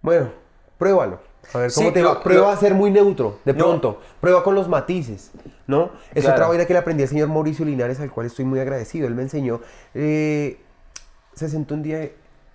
Bueno, 0.00 0.30
pruébalo. 0.78 1.18
A 1.52 1.58
ver 1.58 1.72
cómo 1.74 1.88
Sí, 1.88 1.92
te 1.92 2.00
lo- 2.00 2.14
va. 2.14 2.22
Prueba 2.22 2.46
lo- 2.46 2.52
a 2.52 2.56
ser 2.56 2.72
muy 2.72 2.90
neutro, 2.90 3.38
de 3.44 3.52
No. 3.52 3.58
pronto. 3.58 4.00
Prueba 4.22 4.42
con 4.42 4.54
los 4.54 4.66
matices, 4.66 5.30
¿no? 5.66 5.90
Es 6.14 6.22
Claro. 6.22 6.36
otra 6.36 6.48
vaina 6.48 6.64
que 6.64 6.72
le 6.72 6.78
aprendí 6.78 7.02
al 7.02 7.08
señor 7.10 7.28
Mauricio 7.28 7.66
Linares, 7.66 8.00
al 8.00 8.10
cual 8.10 8.28
estoy 8.28 8.46
muy 8.46 8.60
agradecido. 8.60 9.06
Él 9.06 9.14
me 9.14 9.22
enseñó. 9.22 9.60
eh, 9.92 10.56
se 11.34 11.50
sentó 11.50 11.74
un 11.74 11.82
día, 11.82 12.02
y 12.04 12.12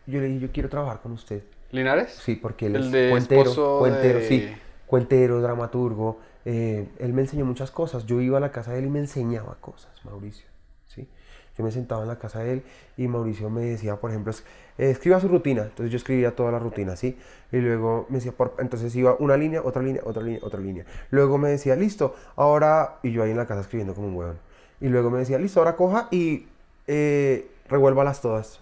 yo 0.08 0.22
le 0.22 0.26
dije, 0.28 0.40
yo 0.40 0.48
quiero 0.52 0.70
trabajar 0.70 1.02
con 1.02 1.12
usted. 1.12 1.44
¿Linares? 1.72 2.14
Sí, 2.26 2.34
porque 2.36 2.66
él 2.66 2.78
El 2.78 2.86
es 2.86 2.92
de 2.92 3.10
cuentero, 3.12 3.42
esposo 3.42 3.78
cuentero, 3.80 4.20
de- 4.20 4.28
sí, 4.28 4.50
cuentero, 4.90 5.40
dramaturgo. 5.40 6.18
eh, 6.46 6.90
él 6.98 7.14
me 7.14 7.22
enseñó 7.22 7.46
muchas 7.46 7.70
cosas. 7.70 8.06
Yo 8.08 8.22
iba 8.22 8.38
a 8.38 8.42
la 8.42 8.52
casa 8.52 8.74
de 8.74 8.80
él 8.80 8.86
y 8.86 8.90
me 8.90 9.00
enseñaba 9.00 9.56
cosas, 9.62 9.92
Mauricio. 10.04 10.48
¿sí? 10.88 11.08
Yo 11.56 11.64
me 11.64 11.72
sentaba 11.72 12.02
en 12.02 12.08
la 12.08 12.18
casa 12.18 12.40
de 12.40 12.54
él 12.54 12.64
y 12.98 13.08
Mauricio 13.08 13.50
me 13.52 13.62
decía, 13.62 13.98
por 13.98 14.10
ejemplo, 14.10 14.34
eh, 14.80 14.90
escriba 14.90 15.20
su 15.20 15.28
rutina. 15.28 15.64
Entonces 15.64 15.92
yo 15.92 15.98
escribía 15.98 16.36
toda 16.36 16.52
la 16.52 16.58
rutina, 16.58 16.96
¿sí? 16.96 17.20
Y 17.52 17.58
luego 17.58 18.08
me 18.10 18.16
decía, 18.16 18.34
entonces 18.58 18.96
iba 18.96 19.16
una 19.20 19.38
línea, 19.38 19.62
otra 19.64 19.84
línea, 19.84 20.02
otra 20.06 20.24
línea, 20.24 20.40
otra 20.42 20.60
línea. 20.60 20.86
Luego 21.12 21.38
me 21.38 21.50
decía, 21.50 21.76
listo, 21.76 22.16
ahora, 22.36 22.98
y 23.04 23.12
yo 23.12 23.22
ahí 23.22 23.32
en 23.32 23.38
la 23.38 23.46
casa 23.46 23.62
escribiendo 23.62 23.94
como 23.94 24.08
un 24.08 24.16
huevón. 24.16 24.40
Y 24.82 24.88
luego 24.88 25.12
me 25.12 25.20
decía, 25.20 25.38
listo, 25.38 25.60
ahora 25.60 25.76
coja 25.76 26.08
y 26.10 26.48
eh, 26.88 27.52
revuélvalas 27.68 28.22
todas. 28.22 28.62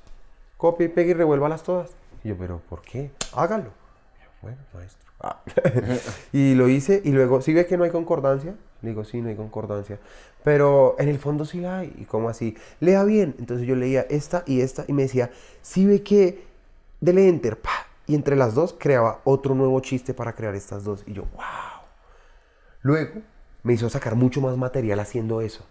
Copia 0.58 0.88
y 0.88 0.90
pegue 0.90 1.12
y 1.12 1.14
revuélvalas 1.14 1.64
todas. 1.64 1.92
Y 2.24 2.30
yo, 2.30 2.38
pero 2.38 2.60
¿por 2.68 2.82
qué? 2.82 3.12
Hágalo. 3.34 3.70
Bueno, 4.42 4.58
maestro. 4.74 5.07
Y 6.34 6.56
lo 6.56 6.70
hice 6.70 7.02
y 7.04 7.12
luego, 7.12 7.42
¿sí 7.42 7.54
ve 7.54 7.66
que 7.66 7.78
no 7.78 7.84
hay 7.84 7.92
concordancia? 7.92 8.56
Le 8.82 8.90
digo, 8.90 9.04
sí, 9.04 9.22
no 9.22 9.30
hay 9.30 9.36
concordancia. 9.36 10.00
Pero 10.44 10.96
en 11.00 11.10
el 11.10 11.20
fondo 11.20 11.46
sí 11.46 11.60
la 11.60 11.80
hay. 11.80 11.94
¿Y 11.98 12.06
cómo 12.06 12.30
así? 12.30 12.56
Lea 12.80 13.04
bien. 13.04 13.36
Entonces 13.40 13.68
yo 13.68 13.76
leía 13.76 14.02
esta 14.10 14.44
y 14.46 14.62
esta 14.62 14.86
y 14.88 14.94
me 14.94 15.04
decía, 15.04 15.32
¿sí 15.62 15.86
ve 15.86 16.04
que 16.04 16.46
dele 17.02 17.28
enter? 17.28 17.58
pa", 17.58 17.88
Y 18.06 18.16
entre 18.16 18.36
las 18.36 18.54
dos 18.54 18.76
creaba 18.78 19.22
otro 19.24 19.56
nuevo 19.56 19.80
chiste 19.80 20.14
para 20.14 20.34
crear 20.34 20.56
estas 20.56 20.84
dos. 20.84 21.04
Y 21.08 21.14
yo, 21.14 21.24
wow. 21.36 21.82
Luego 22.82 23.22
me 23.64 23.74
hizo 23.74 23.90
sacar 23.90 24.16
mucho 24.16 24.40
más 24.42 24.56
material 24.58 25.00
haciendo 25.00 25.42
eso. 25.42 25.66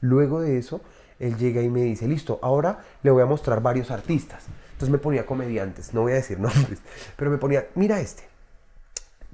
Luego 0.00 0.40
de 0.40 0.58
eso, 0.58 0.80
él 1.18 1.36
llega 1.36 1.60
y 1.62 1.68
me 1.68 1.82
dice, 1.82 2.06
listo, 2.06 2.38
ahora 2.42 2.84
le 3.02 3.10
voy 3.10 3.22
a 3.22 3.26
mostrar 3.26 3.60
varios 3.60 3.90
artistas. 3.90 4.44
Entonces 4.72 4.90
me 4.90 4.98
ponía 4.98 5.26
comediantes, 5.26 5.94
no 5.94 6.02
voy 6.02 6.12
a 6.12 6.16
decir 6.16 6.38
nombres, 6.40 6.80
pero 7.16 7.30
me 7.30 7.38
ponía, 7.38 7.66
mira 7.74 8.00
este, 8.00 8.24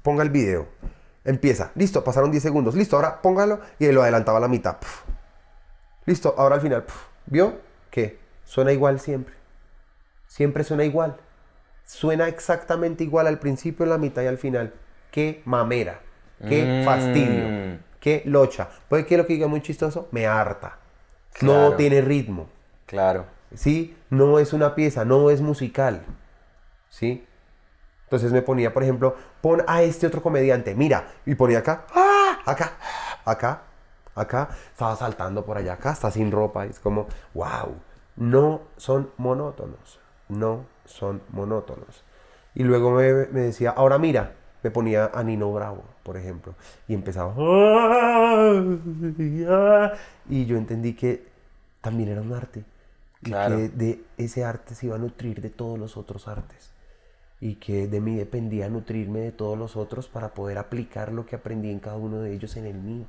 ponga 0.03 0.23
el 0.23 0.29
video, 0.29 0.67
empieza, 1.23 1.71
listo, 1.75 2.03
pasaron 2.03 2.31
10 2.31 2.41
segundos, 2.43 2.75
listo, 2.75 2.95
ahora 2.95 3.21
póngalo 3.21 3.59
y 3.79 3.91
lo 3.91 4.01
adelantaba 4.01 4.37
a 4.37 4.41
la 4.41 4.47
mitad. 4.47 4.77
puf. 4.79 5.03
Listo, 6.05 6.33
ahora 6.37 6.55
al 6.55 6.61
final, 6.61 6.83
puf. 6.83 6.95
¿vio? 7.27 7.59
¿Qué? 7.89 8.19
Suena 8.43 8.71
igual 8.71 8.99
siempre. 8.99 9.35
Siempre 10.27 10.63
suena 10.63 10.83
igual. 10.83 11.17
Suena 11.85 12.27
exactamente 12.27 13.03
igual 13.03 13.27
al 13.27 13.39
principio, 13.39 13.83
en 13.83 13.89
la 13.89 13.97
mitad 13.97 14.21
y 14.23 14.27
al 14.27 14.37
final. 14.37 14.73
Qué 15.11 15.41
mamera, 15.45 15.99
qué 16.47 16.81
Mm. 16.81 16.85
fastidio, 16.85 17.79
qué 17.99 18.23
locha. 18.25 18.69
Puede 18.89 19.05
que 19.05 19.17
lo 19.17 19.25
que 19.27 19.33
diga 19.33 19.47
muy 19.47 19.61
chistoso 19.61 20.07
me 20.11 20.25
harta. 20.25 20.77
No 21.41 21.73
tiene 21.75 22.01
ritmo. 22.01 22.49
Claro. 22.85 23.25
¿sí? 23.53 23.97
No 24.09 24.39
es 24.39 24.53
una 24.53 24.75
pieza, 24.75 25.03
no 25.05 25.29
es 25.29 25.41
musical, 25.41 26.03
¿sí? 26.89 27.25
Entonces 28.11 28.33
me 28.33 28.41
ponía, 28.41 28.73
por 28.73 28.83
ejemplo, 28.83 29.15
pon 29.39 29.63
a 29.67 29.83
este 29.83 30.05
otro 30.05 30.21
comediante, 30.21 30.75
mira, 30.75 31.07
y 31.25 31.33
ponía 31.35 31.59
acá, 31.59 31.85
¡ah! 31.95 32.39
acá, 32.45 32.73
acá, 33.23 33.61
acá, 34.13 34.49
estaba 34.69 34.97
saltando 34.97 35.45
por 35.45 35.55
allá, 35.55 35.75
acá, 35.75 35.93
está 35.93 36.11
sin 36.11 36.29
ropa, 36.29 36.65
y 36.65 36.71
es 36.71 36.79
como, 36.81 37.07
wow, 37.33 37.73
no 38.17 38.63
son 38.75 39.11
monótonos, 39.15 40.01
no 40.27 40.65
son 40.83 41.21
monótonos. 41.29 42.03
Y 42.53 42.63
luego 42.63 42.91
me, 42.91 43.13
me 43.27 43.39
decía, 43.39 43.69
ahora 43.69 43.97
mira, 43.97 44.33
me 44.61 44.71
ponía 44.71 45.09
a 45.13 45.23
Nino 45.23 45.49
Bravo, 45.53 45.85
por 46.03 46.17
ejemplo, 46.17 46.53
y 46.89 46.93
empezaba, 46.93 47.33
y 50.27 50.45
yo 50.45 50.57
entendí 50.57 50.95
que 50.95 51.29
también 51.79 52.09
era 52.09 52.19
un 52.19 52.33
arte. 52.33 52.65
Y 53.21 53.25
Claro. 53.29 53.55
que 53.55 53.69
de 53.69 54.03
ese 54.17 54.43
arte 54.43 54.75
se 54.75 54.87
iba 54.87 54.95
a 54.97 54.99
nutrir 54.99 55.39
de 55.41 55.49
todos 55.49 55.79
los 55.79 55.95
otros 55.95 56.27
artes. 56.27 56.70
Y 57.41 57.55
que 57.55 57.87
de 57.87 57.99
mí 57.99 58.15
dependía 58.15 58.69
nutrirme 58.69 59.19
de 59.19 59.31
todos 59.31 59.57
los 59.57 59.75
otros 59.75 60.07
para 60.07 60.29
poder 60.33 60.57
aplicar 60.59 61.11
lo 61.11 61.25
que 61.25 61.35
aprendí 61.35 61.71
en 61.71 61.79
cada 61.79 61.97
uno 61.97 62.19
de 62.21 62.33
ellos 62.33 62.55
en 62.55 62.65
el 62.67 62.75
mío. 62.75 63.05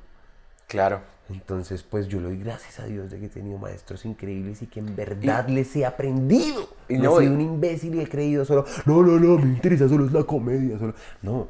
Claro. 0.67 1.01
Entonces, 1.29 1.83
pues 1.83 2.07
yo 2.07 2.19
le 2.19 2.29
doy 2.29 2.39
gracias 2.39 2.79
a 2.79 2.85
Dios 2.85 3.11
de 3.11 3.19
que 3.19 3.27
he 3.27 3.29
tenido 3.29 3.57
maestros 3.59 4.05
increíbles 4.05 4.61
y 4.63 4.65
que 4.65 4.79
en 4.79 4.95
verdad 4.95 5.47
les 5.47 5.75
he 5.75 5.85
aprendido. 5.85 6.67
y 6.89 6.95
no 6.97 7.03
no, 7.03 7.19
he 7.19 7.23
y- 7.25 7.27
sido 7.27 7.35
un 7.35 7.41
imbécil 7.41 7.95
y 7.95 8.01
he 8.01 8.09
creído 8.09 8.43
solo, 8.43 8.65
no, 8.85 9.03
no, 9.03 9.19
no, 9.19 9.37
me 9.37 9.49
interesa 9.53 9.87
solo 9.87 10.05
es 10.07 10.11
la 10.11 10.23
comedia. 10.23 10.79
Solo. 10.79 10.95
No, 11.21 11.47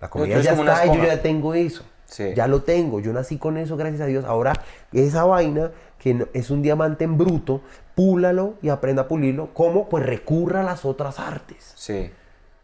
la 0.00 0.08
comedia 0.08 0.40
ya 0.40 0.52
está 0.52 0.86
y 0.86 0.96
yo 0.96 1.04
ya 1.04 1.20
tengo 1.20 1.54
eso. 1.54 1.84
Sí. 2.12 2.34
Ya 2.36 2.46
lo 2.46 2.62
tengo, 2.62 3.00
yo 3.00 3.10
nací 3.14 3.38
con 3.38 3.56
eso, 3.56 3.78
gracias 3.78 4.02
a 4.02 4.06
Dios. 4.06 4.26
Ahora, 4.26 4.52
esa 4.92 5.24
vaina 5.24 5.70
que 5.98 6.28
es 6.34 6.50
un 6.50 6.60
diamante 6.60 7.04
en 7.04 7.16
bruto, 7.16 7.62
púlalo 7.94 8.54
y 8.60 8.68
aprenda 8.68 9.02
a 9.02 9.08
pulirlo. 9.08 9.54
¿Cómo? 9.54 9.88
Pues 9.88 10.04
recurra 10.04 10.60
a 10.60 10.62
las 10.62 10.84
otras 10.84 11.18
artes. 11.18 11.72
Sí. 11.74 12.10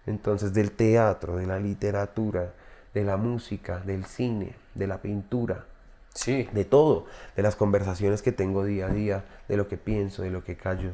Entonces, 0.06 0.52
del 0.52 0.72
teatro, 0.72 1.36
de 1.36 1.46
la 1.46 1.58
literatura, 1.58 2.52
de 2.92 3.04
la 3.04 3.16
música, 3.16 3.78
del 3.78 4.04
cine, 4.04 4.54
de 4.74 4.86
la 4.86 4.98
pintura, 4.98 5.64
Sí. 6.12 6.48
de 6.52 6.64
todo, 6.64 7.06
de 7.36 7.42
las 7.42 7.56
conversaciones 7.56 8.20
que 8.22 8.32
tengo 8.32 8.64
día 8.64 8.86
a 8.86 8.90
día, 8.90 9.24
de 9.48 9.56
lo 9.56 9.66
que 9.68 9.78
pienso, 9.78 10.22
de 10.22 10.30
lo 10.30 10.44
que 10.44 10.56
callo. 10.56 10.90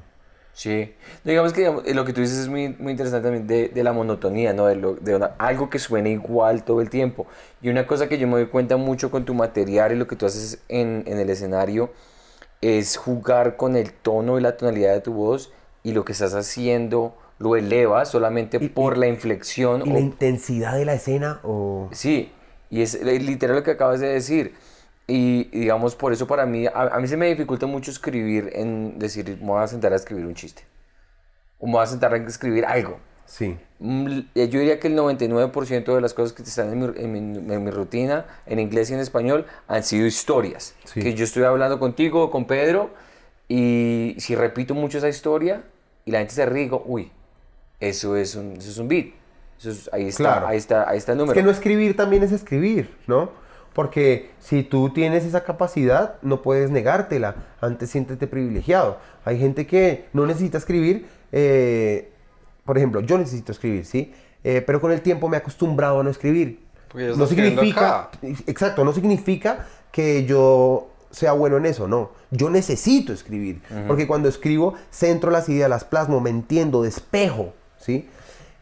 Sí, 0.55 0.95
digamos 1.25 1.53
que 1.53 1.61
digamos, 1.63 1.85
eh, 1.85 1.95
lo 1.95 2.05
que 2.05 2.13
tú 2.13 2.21
dices 2.21 2.39
es 2.39 2.49
muy, 2.49 2.69
muy 2.79 2.93
interesante 2.93 3.25
también 3.27 3.47
de, 3.49 3.69
de 3.71 3.83
la 3.83 3.93
monotonía, 3.93 4.53
¿no? 4.53 4.67
De, 4.67 4.77
lo- 4.77 4.95
de 4.95 5.17
una- 5.17 5.33
algo 5.39 5.69
que 5.69 5.81
suene 5.81 6.11
igual 6.11 6.63
todo 6.65 6.81
el 6.81 6.91
tiempo. 6.91 7.27
Y 7.61 7.71
una 7.71 7.87
cosa 7.89 8.09
que 8.09 8.19
yo 8.19 8.29
me 8.29 8.35
doy 8.35 8.47
cuenta 8.47 8.77
mucho 8.77 9.11
con 9.11 9.25
tu 9.25 9.35
material 9.35 9.93
y 9.93 9.97
lo 9.97 10.07
que 10.07 10.15
tú 10.15 10.27
haces 10.27 10.61
en, 10.69 11.03
en 11.07 11.19
el 11.19 11.29
escenario 11.29 11.91
es 12.61 12.97
jugar 12.97 13.57
con 13.57 13.77
el 13.77 13.93
tono 13.93 14.39
y 14.39 14.43
la 14.43 14.57
tonalidad 14.57 14.95
de 14.95 15.01
tu 15.01 15.13
voz 15.13 15.53
y 15.83 15.93
lo 15.93 16.05
que 16.05 16.13
estás 16.13 16.35
haciendo 16.35 17.15
lo 17.39 17.57
elevas 17.57 18.11
solamente 18.11 18.59
Y- 18.59 18.69
por 18.69 18.97
y- 18.97 19.01
la 19.01 19.09
inflexión. 19.09 19.83
Y 19.85 19.91
o- 19.91 19.93
la 19.95 20.01
intensidad 20.01 20.75
de 20.77 20.85
la 20.85 20.95
escena, 20.95 21.41
o... 21.43 21.89
Sí, 21.93 22.31
y 22.71 22.83
es 22.83 22.95
eh, 22.95 23.19
literal 23.19 23.57
lo 23.57 23.63
que 23.65 23.73
acabas 23.73 23.99
de 24.01 24.07
decir. 24.09 24.55
Y, 25.07 25.49
y 25.53 25.61
digamos, 25.61 25.95
por 25.95 26.13
eso 26.13 26.27
para 26.27 26.47
mí, 26.47 26.67
a, 26.67 26.71
a 26.73 26.99
mí 27.01 27.07
se 27.09 27.17
me 27.17 27.27
dificulta 27.29 27.67
mucho 27.67 27.91
escribir 27.91 28.51
en 28.55 28.99
decir, 28.99 29.37
me 29.41 29.47
voy 29.49 29.63
a 29.63 29.67
sentar 29.67 29.93
a 29.93 29.97
escribir 29.97 30.25
un 30.25 30.35
chiste. 30.35 30.63
O 31.59 31.67
me 31.67 31.73
voy 31.75 31.83
a 31.83 31.87
sentar 31.87 32.15
a 32.15 32.17
escribir 32.17 32.65
algo. 32.65 32.99
Sí. 33.27 33.57
Mm, 33.81 34.21
eh, 34.35 34.49
Yo 34.49 34.61
diría 34.61 34.79
que 34.81 34.89
el 34.89 34.97
99% 34.97 35.95
de 35.95 36.01
las 36.01 36.15
cosas 36.15 36.33
que 36.35 36.43
están 36.43 36.73
en 36.73 36.79
mi, 36.79 36.87
en 36.97 37.13
mi- 37.47 37.55
en 37.55 37.65
mi 37.65 37.71
rutina, 37.71 38.25
en 38.47 38.59
inglés 38.59 38.91
y 38.91 38.95
en 38.95 39.01
español, 39.01 39.47
han 39.69 39.83
sido 39.83 40.07
historias. 40.07 40.75
Sí. 40.85 41.01
Que 41.01 41.15
yo 41.15 41.25
estoy 41.25 41.45
hablando 41.45 41.79
contigo 41.79 42.31
con 42.31 42.47
Pedro 42.47 42.91
y 43.49 44.17
si 44.19 44.35
repito 44.35 44.75
mucho 44.75 44.99
esa 44.99 45.09
historia 45.09 45.63
y 46.05 46.11
la 46.13 46.19
gente 46.21 46.35
se 46.35 46.47
ríe, 46.47 46.65
digo, 46.65 46.83
uy, 46.87 47.13
eso 47.81 48.17
es 48.17 48.35
un, 48.37 48.53
eso 48.57 48.71
es 48.71 48.79
un 48.79 48.89
beat. 48.89 49.09
Eso 49.59 49.71
es- 49.71 49.91
ahí, 49.93 50.09
está, 50.09 50.23
Claro. 50.25 50.47
ahí, 50.49 50.57
está, 50.57 50.89
ahí 50.89 50.99
está 50.99 51.13
el 51.13 51.19
Es 51.19 51.21
número. 51.21 51.35
que 51.39 51.43
no 51.45 51.51
escribir 51.51 51.97
también 51.97 52.23
es 52.23 52.33
escribir, 52.33 52.95
¿no? 53.07 53.31
Porque 53.75 54.31
si 54.39 54.63
tú 54.63 54.91
tienes 54.91 55.25
esa 55.25 55.45
capacidad, 55.45 56.15
no 56.23 56.43
puedes 56.43 56.71
negártela. 56.71 57.35
Antes 57.61 57.91
siéntete 57.91 58.27
privilegiado. 58.27 58.99
Hay 59.25 59.39
gente 59.39 59.67
que 59.67 60.07
no 60.13 60.27
necesita 60.27 60.59
escribir. 60.59 61.07
eh, 61.33 62.11
por 62.65 62.79
ejemplo, 62.79 63.01
yo 63.01 63.19
necesito 63.19 63.53
escribir, 63.53 63.85
¿sí? 63.85 64.15
Eh, 64.43 64.63
pero 64.65 64.81
con 64.81 64.93
el 64.93 65.03
tiempo 65.03 65.29
me 65.29 65.37
he 65.37 65.41
acostumbrado 65.41 66.01
a 66.01 66.03
no 66.03 66.11
escribir. 66.11 66.61
Porque 66.89 67.09
No 67.09 67.27
significa, 67.27 68.11
exacto, 68.47 68.85
no 68.85 68.93
significa 68.93 69.67
que 69.91 70.25
yo 70.25 70.89
sea 71.11 71.33
bueno 71.33 71.57
en 71.57 71.67
eso, 71.67 71.89
no. 71.89 72.11
Yo 72.31 72.51
necesito 72.51 73.13
escribir, 73.13 73.61
porque 73.87 74.07
cuando 74.07 74.29
escribo 74.29 74.75
centro 74.91 75.31
las 75.31 75.49
ideas, 75.49 75.71
las 75.71 75.85
plasmo, 75.85 76.21
me 76.21 76.31
entiendo, 76.31 76.83
despejo, 76.83 77.53
¿sí? 77.79 78.09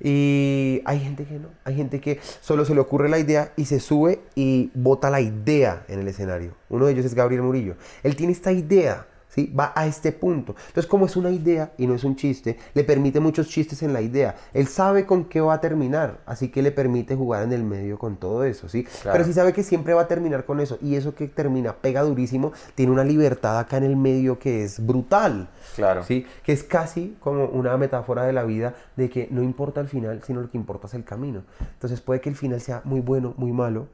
Y 0.04 0.82
hay 0.84 0.98
gente 0.98 1.24
que 1.24 1.38
no, 1.38 1.48
hay 1.64 1.76
gente 1.76 2.00
que 2.00 2.18
solo 2.40 2.64
se 2.64 2.74
le 2.74 2.80
ocurre 2.80 3.08
la 3.08 3.20
idea 3.20 3.52
y 3.56 3.66
se 3.66 3.78
sube 3.78 4.18
y 4.34 4.70
bota 4.74 5.10
la 5.10 5.20
idea 5.20 5.84
en 5.86 6.00
el 6.00 6.08
escenario. 6.08 6.54
Uno 6.68 6.86
de 6.86 6.92
ellos 6.92 7.04
es 7.04 7.14
Gabriel 7.14 7.42
Murillo. 7.42 7.76
Él 8.02 8.16
tiene 8.16 8.32
esta 8.32 8.50
idea, 8.50 9.06
¿sí? 9.34 9.52
Va 9.58 9.72
a 9.74 9.86
este 9.86 10.12
punto. 10.12 10.54
Entonces, 10.68 10.86
como 10.86 11.06
es 11.06 11.16
una 11.16 11.30
idea 11.30 11.72
y 11.78 11.86
no 11.86 11.94
es 11.94 12.04
un 12.04 12.16
chiste, 12.16 12.58
le 12.74 12.84
permite 12.84 13.20
muchos 13.20 13.48
chistes 13.48 13.82
en 13.82 13.92
la 13.92 14.00
idea. 14.00 14.36
Él 14.52 14.66
sabe 14.66 15.06
con 15.06 15.24
qué 15.24 15.40
va 15.40 15.54
a 15.54 15.60
terminar, 15.60 16.20
así 16.26 16.48
que 16.48 16.62
le 16.62 16.72
permite 16.72 17.16
jugar 17.16 17.42
en 17.44 17.52
el 17.52 17.64
medio 17.64 17.98
con 17.98 18.16
todo 18.16 18.44
eso, 18.44 18.68
¿sí? 18.68 18.86
Pero 19.04 19.24
sí 19.24 19.32
sabe 19.32 19.52
que 19.52 19.62
siempre 19.62 19.94
va 19.94 20.02
a 20.02 20.08
terminar 20.08 20.44
con 20.44 20.60
eso. 20.60 20.78
Y 20.82 20.96
eso 20.96 21.14
que 21.14 21.28
termina, 21.28 21.74
pega 21.74 22.02
durísimo, 22.02 22.52
tiene 22.74 22.92
una 22.92 23.04
libertad 23.04 23.58
acá 23.58 23.78
en 23.78 23.84
el 23.84 23.96
medio 23.96 24.38
que 24.38 24.64
es 24.64 24.84
brutal. 24.84 25.48
Claro. 25.74 26.02
¿sí? 26.02 26.26
Que 26.42 26.52
es 26.52 26.62
casi 26.62 27.16
como 27.20 27.46
una 27.46 27.76
metáfora 27.76 28.24
de 28.24 28.32
la 28.32 28.44
vida 28.44 28.74
de 28.96 29.08
que 29.08 29.28
no 29.30 29.42
importa 29.42 29.80
el 29.80 29.88
final, 29.88 30.22
sino 30.24 30.42
lo 30.42 30.50
que 30.50 30.58
importa 30.58 30.86
es 30.86 30.94
el 30.94 31.04
camino. 31.04 31.42
Entonces 31.60 32.00
puede 32.00 32.20
que 32.20 32.28
el 32.28 32.36
final 32.36 32.60
sea 32.60 32.82
muy 32.84 33.00
bueno, 33.00 33.34
muy 33.36 33.52
malo. 33.52 33.88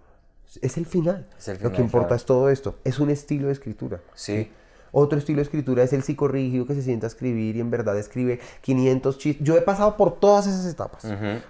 Es 0.62 0.78
el 0.78 0.86
final. 0.86 1.28
Es 1.38 1.48
el 1.48 1.54
lo 1.54 1.58
final, 1.58 1.72
que 1.76 1.82
importa 1.82 2.08
claro. 2.08 2.16
es 2.16 2.24
todo 2.24 2.48
esto. 2.48 2.78
Es 2.82 2.98
un 2.98 3.10
estilo 3.10 3.48
de 3.48 3.52
escritura. 3.52 4.00
Sí. 4.14 4.50
Otro 4.92 5.18
estilo 5.18 5.36
de 5.36 5.42
escritura 5.42 5.82
es 5.82 5.92
el 5.92 6.02
psicorrígido 6.02 6.66
que 6.66 6.74
se 6.74 6.82
sienta 6.82 7.06
a 7.06 7.08
escribir 7.08 7.56
y 7.56 7.60
en 7.60 7.70
verdad 7.70 7.98
escribe 7.98 8.40
500 8.62 9.18
chistes. 9.18 9.46
Yo 9.46 9.56
he 9.56 9.62
pasado 9.62 9.96
por 9.96 10.18
todas 10.18 10.46
esas 10.46 10.66
etapas. 10.66 11.06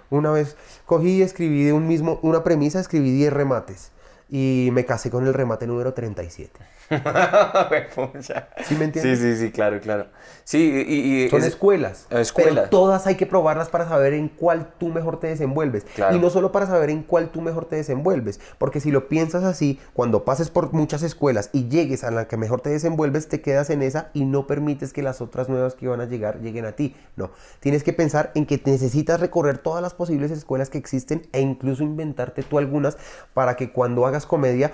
Una 0.09 0.31
vez 0.31 0.55
cogí 0.85 1.17
y 1.17 1.21
escribí 1.21 1.63
de 1.63 1.73
un 1.73 1.87
mismo, 1.87 2.19
una 2.21 2.43
premisa, 2.43 2.79
escribí 2.79 3.11
10 3.11 3.33
remates. 3.33 3.91
Y 4.29 4.69
me 4.73 4.85
casé 4.85 5.09
con 5.09 5.25
el 5.25 5.33
remate 5.33 5.65
número 5.65 5.93
37. 5.93 6.51
¿Sí 8.65 8.75
me 8.75 8.85
entiendes? 8.85 9.19
Sí, 9.19 9.35
sí, 9.35 9.37
sí, 9.45 9.51
claro, 9.51 9.79
claro. 9.79 10.07
Sí, 10.43 10.83
y, 10.87 11.25
y 11.25 11.29
Son 11.29 11.41
es- 11.41 11.47
escuelas. 11.47 12.07
escuelas. 12.09 12.55
Pero 12.55 12.69
todas 12.69 13.05
hay 13.07 13.15
que 13.15 13.25
probarlas 13.27 13.69
para 13.69 13.87
saber 13.87 14.13
en 14.13 14.27
cuál 14.29 14.71
tú 14.79 14.89
mejor 14.89 15.19
te 15.19 15.27
desenvuelves. 15.27 15.85
Claro. 15.95 16.15
Y 16.15 16.19
no 16.19 16.29
solo 16.29 16.51
para 16.51 16.65
saber 16.65 16.89
en 16.89 17.03
cuál 17.03 17.29
tú 17.29 17.41
mejor 17.41 17.65
te 17.65 17.75
desenvuelves. 17.75 18.39
Porque 18.57 18.79
si 18.79 18.89
lo 18.91 19.07
piensas 19.07 19.43
así, 19.43 19.79
cuando 19.93 20.25
pases 20.25 20.49
por 20.49 20.73
muchas 20.73 21.03
escuelas 21.03 21.49
y 21.53 21.67
llegues 21.69 22.03
a 22.03 22.11
la 22.11 22.27
que 22.27 22.37
mejor 22.37 22.61
te 22.61 22.69
desenvuelves, 22.71 23.27
te 23.29 23.41
quedas 23.41 23.69
en 23.69 23.81
esa 23.83 24.09
y 24.13 24.25
no 24.25 24.47
permites 24.47 24.91
que 24.93 25.03
las 25.03 25.21
otras 25.21 25.49
nuevas 25.49 25.75
que 25.75 25.87
van 25.87 26.01
a 26.01 26.05
llegar 26.05 26.39
lleguen 26.41 26.65
a 26.65 26.71
ti. 26.71 26.95
No. 27.15 27.31
Tienes 27.59 27.83
que 27.83 27.93
pensar 27.93 28.31
en 28.33 28.45
que 28.47 28.59
necesitas 28.65 29.19
recorrer 29.19 29.59
todas 29.59 29.81
las 29.83 29.93
posibles 29.93 30.31
escuelas 30.31 30.69
que 30.69 30.77
existen 30.79 31.27
e 31.33 31.41
incluso 31.41 31.83
inventarte 31.83 32.41
tú 32.43 32.57
algunas 32.57 32.97
para 33.33 33.55
que 33.55 33.71
cuando 33.71 34.05
hagas 34.07 34.25
comedia, 34.25 34.71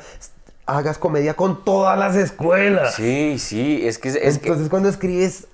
hagas 0.65 0.97
comedia 0.97 1.35
con 1.35 1.63
todas 1.63 1.97
las 1.97 2.15
escuelas. 2.15 2.95
Sí, 2.95 3.37
sí, 3.39 3.85
es 3.87 3.97
que 3.99 4.09
es, 4.09 4.17
que 4.17 4.27
Entonces 4.47 4.69
cuando 4.69 4.89
escribes, 4.89 5.47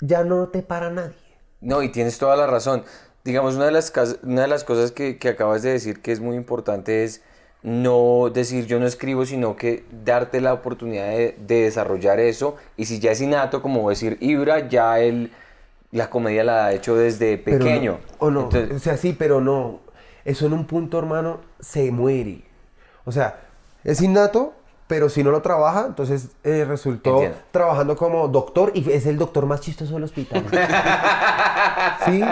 ya 0.00 0.24
no 0.24 0.48
te 0.48 0.62
para 0.62 0.90
nadie. 0.90 1.14
No, 1.60 1.82
y 1.82 1.90
tienes 1.90 2.18
toda 2.18 2.36
la 2.36 2.46
razón. 2.46 2.84
Digamos, 3.24 3.54
una 3.54 3.66
de 3.66 3.72
las, 3.72 3.92
una 4.24 4.42
de 4.42 4.48
las 4.48 4.64
cosas 4.64 4.90
que, 4.90 5.18
que 5.18 5.28
acabas 5.28 5.62
de 5.62 5.70
decir 5.70 6.02
que 6.02 6.10
es 6.10 6.20
muy 6.20 6.34
importante 6.36 7.04
es 7.04 7.22
no 7.62 8.28
decir 8.34 8.66
yo 8.66 8.80
no 8.80 8.86
escribo, 8.86 9.24
sino 9.24 9.54
que 9.54 9.84
darte 10.04 10.40
la 10.40 10.52
oportunidad 10.52 11.06
de, 11.06 11.36
de 11.38 11.62
desarrollar 11.62 12.18
eso. 12.18 12.56
Y 12.76 12.86
si 12.86 12.98
ya 12.98 13.12
es 13.12 13.20
innato, 13.20 13.62
como 13.62 13.88
decir 13.88 14.18
Ibra, 14.20 14.68
ya 14.68 14.98
él 14.98 15.30
la 15.92 16.10
comedia 16.10 16.42
la 16.42 16.66
ha 16.66 16.72
hecho 16.72 16.96
desde 16.96 17.36
no- 17.36 17.44
pequeño. 17.44 18.00
o 18.18 18.30
no, 18.32 18.42
Entonces, 18.44 18.74
o 18.74 18.78
sea, 18.80 18.96
sí, 18.96 19.14
pero 19.16 19.40
no. 19.40 19.78
Eso 20.24 20.46
en 20.46 20.54
un 20.54 20.66
punto, 20.66 20.98
hermano, 20.98 21.40
se 21.60 21.92
muere. 21.92 22.42
O 23.04 23.12
sea, 23.12 23.38
es 23.84 24.00
innato, 24.00 24.54
pero 24.92 25.08
si 25.08 25.24
no 25.24 25.30
lo 25.30 25.40
trabaja, 25.40 25.86
entonces 25.86 26.28
eh, 26.44 26.66
resultó 26.66 27.14
Entiendo. 27.14 27.38
trabajando 27.50 27.96
como 27.96 28.28
doctor 28.28 28.72
y 28.74 28.90
es 28.90 29.06
el 29.06 29.16
doctor 29.16 29.46
más 29.46 29.62
chistoso 29.62 29.94
del 29.94 30.02
hospital. 30.04 30.44
sí. 32.04 32.22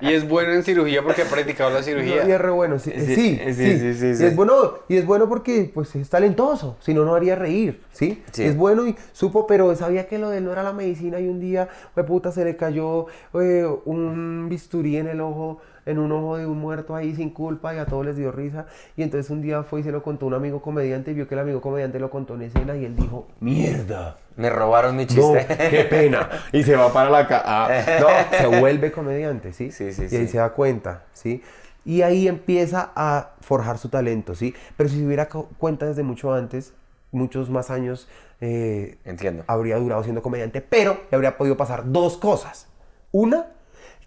Y 0.00 0.12
es 0.12 0.28
bueno 0.28 0.52
en 0.52 0.64
cirugía 0.64 1.04
porque 1.04 1.22
ha 1.22 1.26
practicado 1.26 1.70
la 1.70 1.84
cirugía. 1.84 2.26
Y 2.26 2.32
es 2.32 2.40
re 2.40 2.50
bueno, 2.50 2.80
sí, 2.80 2.90
Sí, 2.90 3.14
sí, 3.14 3.14
sí, 3.14 3.54
sí, 3.54 3.94
sí, 3.94 4.14
sí, 4.16 4.24
Y 4.24 4.26
es 4.26 4.34
bueno, 4.34 4.54
y 4.88 4.96
es 4.96 5.06
bueno 5.06 5.28
porque 5.28 5.70
pues 5.72 5.94
es 5.94 6.10
talentoso, 6.10 6.76
si 6.80 6.94
no 6.94 7.04
no 7.04 7.14
haría 7.14 7.36
reír, 7.36 7.80
¿sí? 7.92 8.22
Sí. 8.32 8.42
Es 8.42 8.56
bueno 8.56 8.88
y 8.88 8.96
supo, 9.12 9.46
pero 9.46 9.72
sabía 9.76 10.08
que 10.08 10.18
lo 10.18 10.30
de 10.30 10.38
él 10.38 10.44
no 10.46 10.52
era 10.52 10.64
la 10.64 10.72
medicina 10.72 11.20
y 11.20 11.28
un 11.28 11.38
día, 11.38 11.68
puta, 12.08 12.32
se 12.32 12.44
le 12.44 12.56
cayó 12.56 13.06
eh, 13.34 13.68
un 13.84 14.48
bisturí 14.48 14.96
en 14.96 15.06
el 15.06 15.20
ojo, 15.20 15.60
en 15.86 15.98
un 15.98 16.12
ojo 16.12 16.36
de 16.36 16.46
un 16.46 16.58
muerto 16.58 16.94
ahí 16.94 17.14
sin 17.14 17.30
culpa 17.30 17.74
y 17.74 17.78
a 17.78 17.86
todos 17.86 18.04
les 18.06 18.16
dio 18.16 18.30
risa. 18.32 18.66
Y 18.96 19.02
entonces 19.02 19.30
un 19.30 19.42
día 19.42 19.62
fue 19.62 19.80
y 19.80 19.82
se 19.82 19.92
lo 19.92 20.02
contó 20.02 20.26
un 20.26 20.34
amigo 20.34 20.60
comediante 20.62 21.10
y 21.10 21.14
vio 21.14 21.26
que 21.28 21.34
el 21.34 21.40
amigo 21.40 21.60
comediante 21.60 21.98
lo 21.98 22.10
contó 22.10 22.34
en 22.34 22.42
escena 22.42 22.76
y 22.76 22.84
él 22.84 22.94
dijo, 22.96 23.26
mierda. 23.40 24.16
me 24.36 24.50
robaron 24.50 24.96
mi 24.96 25.06
No, 25.06 25.08
chiste. 25.36 25.46
qué 25.70 25.84
pena. 25.84 26.28
Y 26.52 26.62
se 26.62 26.76
va 26.76 26.92
para 26.92 27.10
la 27.10 27.26
casa. 27.26 28.00
no, 28.00 28.08
se 28.38 28.46
vuelve 28.60 28.92
comediante, 28.92 29.52
¿sí? 29.52 29.70
Sí, 29.70 29.92
sí, 29.92 30.02
y 30.10 30.16
ahí 30.16 30.26
sí. 30.26 30.28
se 30.28 30.38
da 30.38 30.50
cuenta, 30.52 31.04
¿sí? 31.12 31.42
Y 31.84 32.02
ahí 32.02 32.28
empieza 32.28 32.90
a 32.94 33.30
forjar 33.40 33.78
su 33.78 33.88
talento, 33.88 34.34
¿sí? 34.34 34.54
Pero 34.76 34.88
si 34.90 34.98
se 34.98 35.06
hubiera 35.06 35.28
cu- 35.28 35.48
cuenta 35.58 35.86
desde 35.86 36.02
mucho 36.02 36.32
antes, 36.32 36.74
muchos 37.10 37.48
más 37.50 37.70
años, 37.70 38.06
eh, 38.42 38.98
Entiendo. 39.04 39.44
habría 39.46 39.76
durado 39.78 40.02
siendo 40.02 40.22
comediante, 40.22 40.60
pero 40.60 41.00
le 41.10 41.14
habría 41.16 41.36
podido 41.38 41.56
pasar 41.56 41.90
dos 41.90 42.16
cosas. 42.18 42.68
Una, 43.12 43.46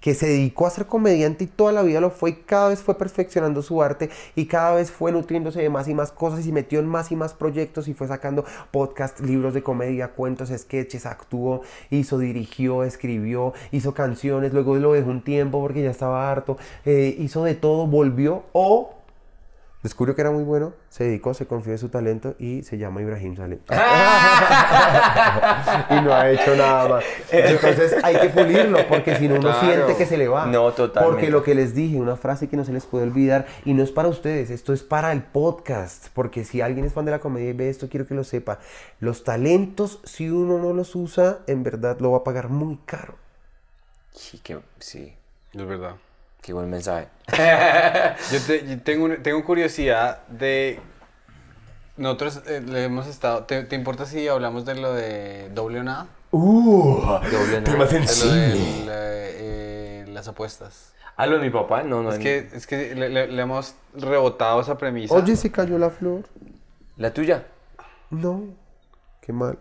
que 0.03 0.15
se 0.15 0.27
dedicó 0.27 0.67
a 0.67 0.69
ser 0.69 0.85
comediante 0.85 1.45
y 1.45 1.47
toda 1.47 1.71
la 1.71 1.81
vida 1.81 2.01
lo 2.01 2.09
fue 2.09 2.31
y 2.31 2.33
cada 2.33 2.67
vez 2.67 2.83
fue 2.83 2.97
perfeccionando 2.97 3.61
su 3.61 3.81
arte 3.81 4.09
y 4.35 4.47
cada 4.47 4.75
vez 4.75 4.91
fue 4.91 5.13
nutriéndose 5.13 5.61
de 5.61 5.69
más 5.69 5.87
y 5.87 5.93
más 5.93 6.11
cosas 6.11 6.45
y 6.45 6.51
metió 6.51 6.79
en 6.81 6.87
más 6.87 7.13
y 7.13 7.15
más 7.15 7.33
proyectos 7.33 7.87
y 7.87 7.93
fue 7.93 8.09
sacando 8.09 8.43
podcasts, 8.71 9.21
libros 9.21 9.53
de 9.53 9.63
comedia, 9.63 10.09
cuentos, 10.09 10.49
sketches, 10.53 11.05
actuó, 11.05 11.61
hizo, 11.89 12.19
dirigió, 12.19 12.83
escribió, 12.83 13.53
hizo 13.71 13.93
canciones, 13.93 14.51
luego 14.51 14.75
lo 14.75 14.91
dejó 14.91 15.09
un 15.09 15.23
tiempo 15.23 15.61
porque 15.61 15.81
ya 15.81 15.91
estaba 15.91 16.29
harto, 16.29 16.57
eh, 16.83 17.15
hizo 17.17 17.45
de 17.45 17.55
todo, 17.55 17.87
volvió 17.87 18.43
o 18.51 19.02
descubrió 19.83 20.15
que 20.15 20.21
era 20.21 20.31
muy 20.31 20.43
bueno, 20.43 20.73
se 20.89 21.03
dedicó, 21.03 21.33
se 21.35 21.45
confió 21.45 21.73
en 21.73 21.77
su 21.79 21.89
talento 21.89 22.35
y 22.39 22.63
se 22.63 22.77
llama 22.77 23.01
Ibrahim 23.01 23.35
Salem. 23.35 23.59
y 25.89 26.01
no 26.01 26.13
ha 26.13 26.29
hecho 26.31 26.55
nada 26.55 26.87
más. 26.87 27.03
Entonces 27.31 27.95
hay 28.03 28.19
que 28.19 28.29
pulirlo 28.29 28.87
porque 28.87 29.15
si 29.17 29.27
no 29.27 29.35
uno 29.35 29.49
Claro. 29.51 29.59
siente 29.67 29.95
que 29.97 30.05
se 30.05 30.17
le 30.17 30.27
va. 30.27 30.45
No, 30.45 30.71
totalmente. 30.71 31.11
Porque 31.11 31.29
lo 31.29 31.43
que 31.43 31.53
les 31.55 31.75
dije, 31.75 31.97
una 31.97 32.15
frase 32.15 32.47
que 32.49 32.57
no 32.57 32.65
se 32.65 32.71
les 32.73 32.85
puede 32.85 33.03
olvidar 33.05 33.45
y 33.65 33.73
no 33.73 33.83
es 33.83 33.91
para 33.91 34.07
ustedes, 34.07 34.49
esto 34.49 34.73
es 34.73 34.83
para 34.83 35.11
el 35.11 35.21
podcast, 35.23 36.07
porque 36.13 36.43
si 36.45 36.61
alguien 36.61 36.85
es 36.85 36.93
fan 36.93 37.05
de 37.05 37.11
la 37.11 37.19
comedia 37.19 37.49
y 37.49 37.53
ve 37.53 37.69
esto, 37.69 37.89
quiero 37.89 38.07
que 38.07 38.15
lo 38.15 38.23
sepa. 38.23 38.59
Los 38.99 39.23
talentos, 39.23 39.99
si 40.03 40.29
uno 40.29 40.57
no 40.59 40.73
los 40.73 40.95
usa, 40.95 41.39
en 41.47 41.63
verdad 41.63 41.97
lo 41.99 42.11
va 42.11 42.19
a 42.19 42.23
pagar 42.23 42.49
muy 42.49 42.77
caro. 42.85 43.15
Sí, 44.11 44.41
sí, 44.79 45.13
Es 45.53 45.65
verdad. 45.65 45.95
Qué 46.43 46.53
buen 46.53 46.69
mensaje. 46.69 47.07
Yo, 48.31 48.39
te- 48.45 48.67
yo 48.67 48.79
tengo, 48.81 49.09
tengo 49.23 49.43
curiosidad 49.43 50.27
de... 50.27 50.79
Nosotros 51.97 52.41
eh, 52.47 52.61
le 52.65 52.83
hemos 52.83 53.07
estado... 53.07 53.45
¿te, 53.45 53.63
te 53.63 53.75
importa 53.75 54.05
si 54.05 54.27
hablamos 54.27 54.65
de 54.65 54.75
lo 54.75 54.93
de 54.93 55.49
doble 55.53 55.79
o 55.79 55.83
nada? 55.83 56.07
Uh, 56.31 57.01
Doble 57.31 57.61
nada. 57.61 57.63
tema 57.63 57.71
De 57.71 57.77
lo 57.77 57.85
de 57.85 58.07
sensible. 58.07 58.85
la- 58.85 58.93
eh, 58.95 60.05
las 60.09 60.27
apuestas. 60.27 60.93
¿A 61.15 61.25
lo 61.27 61.37
de 61.37 61.43
mi 61.43 61.49
papá? 61.51 61.83
No, 61.83 62.01
no. 62.03 62.11
Es 62.11 62.19
que, 62.19 62.49
es 62.53 62.67
que 62.67 62.93
le, 62.95 63.09
le- 63.09 63.27
le 63.27 63.41
hemos 63.41 63.75
rebotado 63.95 64.59
esa 64.61 64.77
premisa. 64.77 65.13
Oye, 65.13 65.35
se 65.35 65.51
cayó 65.51 65.77
la 65.77 65.91
flor. 65.91 66.23
¿La 66.97 67.13
tuya? 67.13 67.45
No, 68.09 68.43
qué 69.21 69.31
mal. 69.31 69.57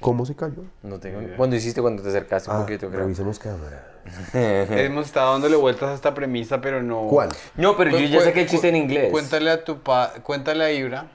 ¿Cómo 0.00 0.26
se 0.26 0.34
cayó? 0.36 0.62
No 0.82 0.98
tengo. 1.00 1.20
¿Cuándo 1.36 1.56
hiciste 1.56 1.80
cuando 1.80 2.02
te 2.02 2.08
acercaste 2.08 2.50
un 2.50 2.56
Ah, 2.56 2.60
poquito, 2.60 2.88
creo? 2.88 3.00
revisemos 3.00 3.38
cámara. 3.38 3.97
Hemos 4.70 5.06
estado 5.06 5.32
dándole 5.32 5.56
vueltas 5.56 5.90
a 5.90 5.94
esta 5.94 6.14
premisa, 6.14 6.60
pero 6.60 6.82
no... 6.82 7.06
¿Cuál? 7.08 7.30
No, 7.56 7.76
pero 7.76 7.90
yo 7.90 7.96
Cu- 7.98 8.04
ya 8.04 8.20
sé 8.20 8.40
el 8.40 8.46
chiste 8.48 8.68
en 8.68 8.76
inglés. 8.76 9.10
Cuéntale 9.10 9.50
a 9.50 9.64
tu 9.64 9.80
pa... 9.82 10.12
Cuéntale 10.22 10.64
a 10.64 10.72
Ibra. 10.72 11.06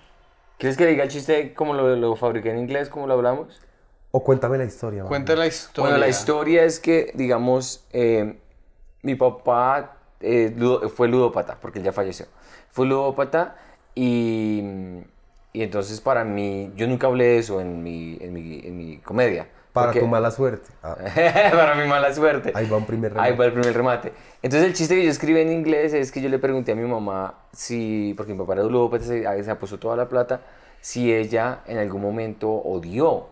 ¿Quieres 0.58 0.78
que 0.78 0.86
le 0.86 0.92
diga 0.92 1.04
el 1.04 1.10
chiste 1.10 1.54
como 1.54 1.74
lo, 1.74 1.96
lo 1.96 2.16
fabriqué 2.16 2.52
en 2.52 2.60
inglés, 2.60 2.90
como 2.90 3.08
lo 3.08 3.14
hablamos? 3.14 3.60
O 4.12 4.24
cuéntame 4.24 4.58
la 4.58 4.66
historia. 4.66 5.04
Cuéntale 5.04 5.40
la 5.40 5.48
historia. 5.48 5.82
Bueno, 5.90 5.98
la 5.98 6.08
historia 6.08 6.64
es 6.64 6.80
que, 6.80 7.12
digamos, 7.16 7.86
eh, 7.92 8.38
mi 9.02 9.16
papá 9.16 9.98
eh, 10.20 10.54
ludo- 10.56 10.90
fue 10.90 11.08
ludópata, 11.08 11.58
porque 11.60 11.80
él 11.80 11.86
ya 11.86 11.92
falleció. 11.92 12.28
Fue 12.72 12.86
ludópata 12.86 13.56
y, 13.96 14.62
y 15.52 15.62
entonces 15.64 16.00
para 16.00 16.24
mí, 16.24 16.72
yo 16.76 16.88
nunca 16.88 17.08
hablé 17.08 17.26
de 17.26 17.38
eso 17.40 17.60
en 17.60 17.84
mi, 17.84 18.18
en 18.22 18.34
mi, 18.34 18.60
en 18.64 18.78
mi 18.78 18.98
comedia. 19.00 19.48
Para 19.74 19.88
porque- 19.88 20.00
tu 20.02 20.08
mala 20.08 20.30
suerte. 20.32 20.70
Ah, 20.84 20.96
para 21.52 21.74
mi 21.76 21.88
mala 21.88 22.14
suerte. 22.14 22.52
Ahí 22.56 22.70
va 22.70 22.78
un 22.78 22.86
primer 22.86 23.12
Ahí 23.14 23.32
remate. 23.32 23.36
va 23.38 23.46
el 23.46 23.52
primer 23.54 23.74
remate. 23.76 24.14
Entonces 24.44 24.68
el 24.68 24.74
chiste 24.76 24.96
que 24.96 25.04
yo 25.04 25.10
escribí 25.10 25.40
en 25.42 25.52
inglés 25.52 25.94
es 25.94 26.12
que 26.12 26.22
yo 26.22 26.30
le 26.30 26.38
pregunté 26.40 26.74
a 26.74 26.76
mi 26.76 26.88
mamá 26.88 27.34
si, 27.52 28.14
porque 28.16 28.34
mi 28.34 28.38
papá 28.40 28.54
era 28.54 28.64
ludópata, 28.64 29.04
se, 29.04 29.44
se 29.44 29.52
apostó 29.52 29.80
toda 29.80 29.96
la 29.96 30.08
plata, 30.08 30.42
si 30.80 31.12
ella 31.14 31.60
en 31.66 31.78
algún 31.80 32.02
momento 32.02 32.50
odió 32.52 33.28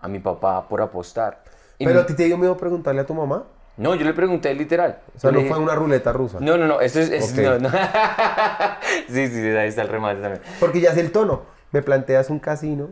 a 0.00 0.08
mi 0.08 0.18
papá 0.18 0.68
por 0.68 0.82
apostar. 0.82 1.42
Y 1.78 1.84
Pero 1.84 1.98
mi- 2.00 2.02
a 2.02 2.06
ti 2.06 2.14
te 2.14 2.24
dio 2.24 2.36
miedo 2.38 2.56
preguntarle 2.56 3.00
a 3.02 3.06
tu 3.06 3.14
mamá. 3.14 3.44
no, 3.76 3.94
yo 3.94 4.04
le 4.04 4.14
pregunté 4.14 4.52
literal. 4.54 4.98
O 5.14 5.20
sea, 5.20 5.30
Yo 5.30 5.32
no 5.34 5.38
dije- 5.42 5.50
fue 5.54 5.62
una 5.62 5.76
ruleta 5.76 6.12
rusa. 6.12 6.38
No, 6.40 6.56
no, 6.58 6.66
no, 6.66 6.80
esto 6.80 6.98
es... 6.98 7.10
es- 7.10 7.32
Ok. 7.32 7.38
no, 7.38 7.58
no. 7.60 7.70
sí, 9.08 9.28
sí, 9.28 9.40
ahí 9.56 9.68
está 9.68 9.82
el 9.82 9.88
remate 9.88 10.20
también. 10.20 10.42
Porque 10.58 10.80
ya 10.80 10.90
es 10.90 10.96
el 10.98 11.12
tono. 11.12 11.42
Me 11.70 11.82
planteas 11.82 12.30
un 12.30 12.38
casino. 12.40 12.88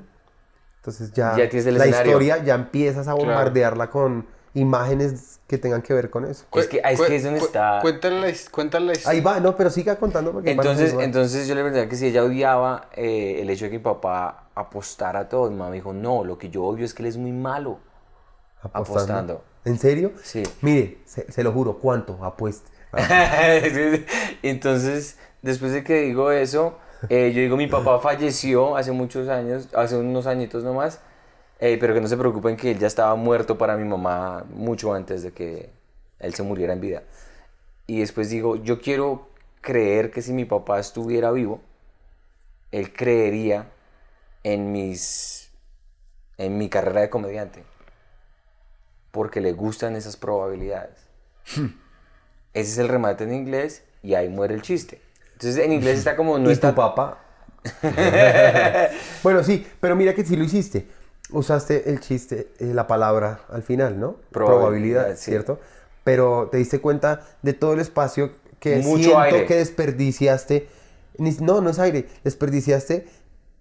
Entonces 0.86 1.12
ya, 1.12 1.36
Ya 1.36 1.48
tienes 1.48 1.66
el 1.66 1.78
la 1.78 1.84
escenario. 1.84 2.12
historia 2.12 2.44
ya 2.44 2.54
empiezas 2.54 3.08
a 3.08 3.14
bombardearla 3.14 3.90
con 3.90 4.24
imágenes 4.54 5.40
que 5.48 5.58
tengan 5.58 5.82
que 5.82 5.92
ver 5.92 6.10
con 6.10 6.24
eso. 6.24 6.44
Es 6.54 6.68
que- 6.68 6.80
es 6.84 7.00
que 7.00 7.16
es 7.16 7.24
donde 7.24 7.40
Cu- 7.40 7.46
está- 7.46 7.80
Cuéntale 7.82 8.20
la, 8.20 8.36
cuéntale 8.52 8.86
la 8.94 9.10
Ahí 9.10 9.20
va, 9.20 9.40
no, 9.40 9.56
pero 9.56 9.68
siga 9.70 9.96
contando 9.96 10.30
porque 10.32 10.52
Entonces, 10.52 10.94
entonces 11.00 11.48
yo 11.48 11.56
le 11.56 11.62
pregunté 11.62 11.88
que 11.88 11.96
si 11.96 12.06
ella 12.06 12.22
odiaba 12.22 12.88
eh, 12.94 13.38
el 13.42 13.50
hecho 13.50 13.64
de 13.64 13.72
que 13.72 13.78
mi 13.78 13.82
papá 13.82 14.44
apostara 14.54 15.20
a 15.20 15.28
todo. 15.28 15.50
Mi 15.50 15.56
mamá 15.56 15.70
me 15.70 15.76
dijo, 15.76 15.92
no, 15.92 16.22
lo 16.24 16.38
que 16.38 16.50
yo 16.50 16.62
odio 16.64 16.84
es 16.84 16.94
que 16.94 17.02
él 17.02 17.08
es 17.08 17.16
muy 17.16 17.32
malo. 17.32 17.80
apostando. 18.72 19.42
¿En 19.64 19.78
serio? 19.78 20.12
Sí. 20.22 20.42
Mire, 20.62 20.98
se, 21.04 21.30
se 21.32 21.42
lo 21.42 21.50
juro, 21.52 21.78
¿cuánto? 21.78 22.16
Apueste. 22.24 22.70
Entonces, 24.42 25.18
después 25.42 25.72
de 25.72 25.84
que 25.84 26.00
digo 26.02 26.30
eso, 26.30 26.78
eh, 27.08 27.32
yo 27.34 27.40
digo, 27.40 27.56
mi 27.56 27.66
papá 27.66 27.98
falleció 28.00 28.76
hace 28.76 28.92
muchos 28.92 29.28
años, 29.28 29.68
hace 29.74 29.96
unos 29.96 30.26
añitos 30.26 30.64
nomás, 30.64 31.00
eh, 31.60 31.76
pero 31.80 31.94
que 31.94 32.00
no 32.00 32.08
se 32.08 32.16
preocupen 32.16 32.56
que 32.56 32.72
él 32.72 32.78
ya 32.78 32.86
estaba 32.86 33.14
muerto 33.14 33.58
para 33.58 33.76
mi 33.76 33.84
mamá 33.84 34.44
mucho 34.50 34.92
antes 34.92 35.22
de 35.22 35.32
que 35.32 35.70
él 36.18 36.34
se 36.34 36.42
muriera 36.42 36.72
en 36.72 36.80
vida. 36.80 37.02
Y 37.86 38.00
después 38.00 38.30
digo, 38.30 38.56
yo 38.56 38.80
quiero 38.80 39.28
creer 39.60 40.10
que 40.10 40.22
si 40.22 40.32
mi 40.32 40.44
papá 40.44 40.78
estuviera 40.78 41.30
vivo, 41.30 41.60
él 42.72 42.92
creería 42.92 43.70
en 44.42 44.72
mis 44.72 45.46
en 46.38 46.58
mi 46.58 46.68
carrera 46.68 47.00
de 47.00 47.10
comediante. 47.10 47.64
Porque 49.10 49.40
le 49.40 49.52
gustan 49.52 49.96
esas 49.96 50.16
probabilidades. 50.16 50.98
Ese 52.52 52.72
es 52.72 52.78
el 52.78 52.88
remate 52.88 53.24
en 53.24 53.32
inglés 53.32 53.84
y 54.02 54.14
ahí 54.14 54.28
muere 54.28 54.54
el 54.54 54.62
chiste. 54.62 55.00
Entonces 55.36 55.62
en 55.62 55.72
inglés 55.72 55.98
está 55.98 56.16
como 56.16 56.38
no 56.38 56.48
¿Y 56.48 56.52
está 56.52 56.70
tu 56.70 56.76
papá? 56.76 57.18
bueno, 59.22 59.42
sí, 59.42 59.66
pero 59.80 59.94
mira 59.94 60.14
que 60.14 60.24
sí 60.24 60.34
lo 60.34 60.44
hiciste. 60.44 60.88
Usaste 61.30 61.90
el 61.90 62.00
chiste, 62.00 62.52
eh, 62.58 62.72
la 62.72 62.86
palabra 62.86 63.40
al 63.50 63.62
final, 63.62 64.00
¿no? 64.00 64.16
Probabilidad, 64.30 65.16
sí. 65.16 65.30
¿cierto? 65.30 65.60
Pero 66.04 66.48
te 66.50 66.56
diste 66.56 66.80
cuenta 66.80 67.20
de 67.42 67.52
todo 67.52 67.74
el 67.74 67.80
espacio 67.80 68.32
que 68.60 68.76
Mucho 68.76 69.02
siento 69.02 69.20
aire. 69.20 69.46
que 69.46 69.56
desperdiciaste. 69.56 70.68
No, 71.18 71.60
no 71.60 71.70
es 71.70 71.78
aire. 71.78 72.08
Desperdiciaste 72.24 73.06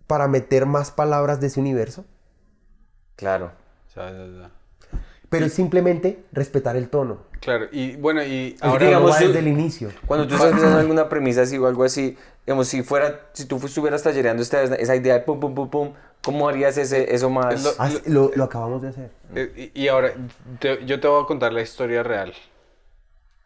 para 0.08 0.28
meter 0.30 0.66
más 0.66 0.92
palabras 0.92 1.42
de 1.42 1.48
ese 1.48 1.60
universo. 1.60 2.06
Claro. 3.18 3.52
Ya, 3.96 4.12
ya, 4.12 4.26
ya. 4.28 4.52
Pero 5.30 5.46
es 5.46 5.54
simplemente 5.54 6.24
respetar 6.32 6.76
el 6.76 6.90
tono. 6.90 7.20
Claro, 7.40 7.68
y 7.72 7.96
bueno, 7.96 8.24
y 8.24 8.56
Ahora 8.62 8.74
ahora... 8.74 8.86
digamos, 8.86 9.20
desde 9.20 9.40
el 9.40 9.48
inicio. 9.48 9.90
Cuando 10.08 10.28
tú 10.28 10.36
estás 10.36 10.52
pensando 10.52 10.76
en 10.76 10.82
alguna 10.82 11.10
premisa 11.10 11.42
así 11.44 11.58
o 11.58 11.68
algo 11.68 11.84
así, 11.84 12.18
digamos, 12.46 12.68
si 12.68 12.82
fuera, 12.84 13.22
si 13.34 13.46
tú 13.46 13.58
estuvieras 13.64 14.02
tallereando 14.04 14.42
esta, 14.42 14.64
esa 14.64 14.96
idea 14.96 15.14
de 15.16 15.20
pum, 15.22 15.40
pum, 15.40 15.54
pum, 15.56 15.70
pum, 15.70 15.94
¿cómo 16.24 16.48
harías 16.50 16.78
ese, 16.78 17.14
eso 17.14 17.30
más? 17.30 17.64
Lo- 17.64 17.72
Ah, 17.78 17.90
sí, 17.90 18.00
lo, 18.08 18.32
lo 18.36 18.44
acabamos 18.46 18.82
de 18.82 18.90
hacer. 18.90 19.12
Eh, 19.36 19.72
Y 19.76 19.84
y 19.84 19.88
ahora, 19.88 20.14
te- 20.60 20.86
yo 20.86 21.00
te 21.00 21.08
voy 21.08 21.24
a 21.24 21.28
contar 21.28 21.54
la 21.54 21.62
historia 21.62 22.02
real. 22.04 22.34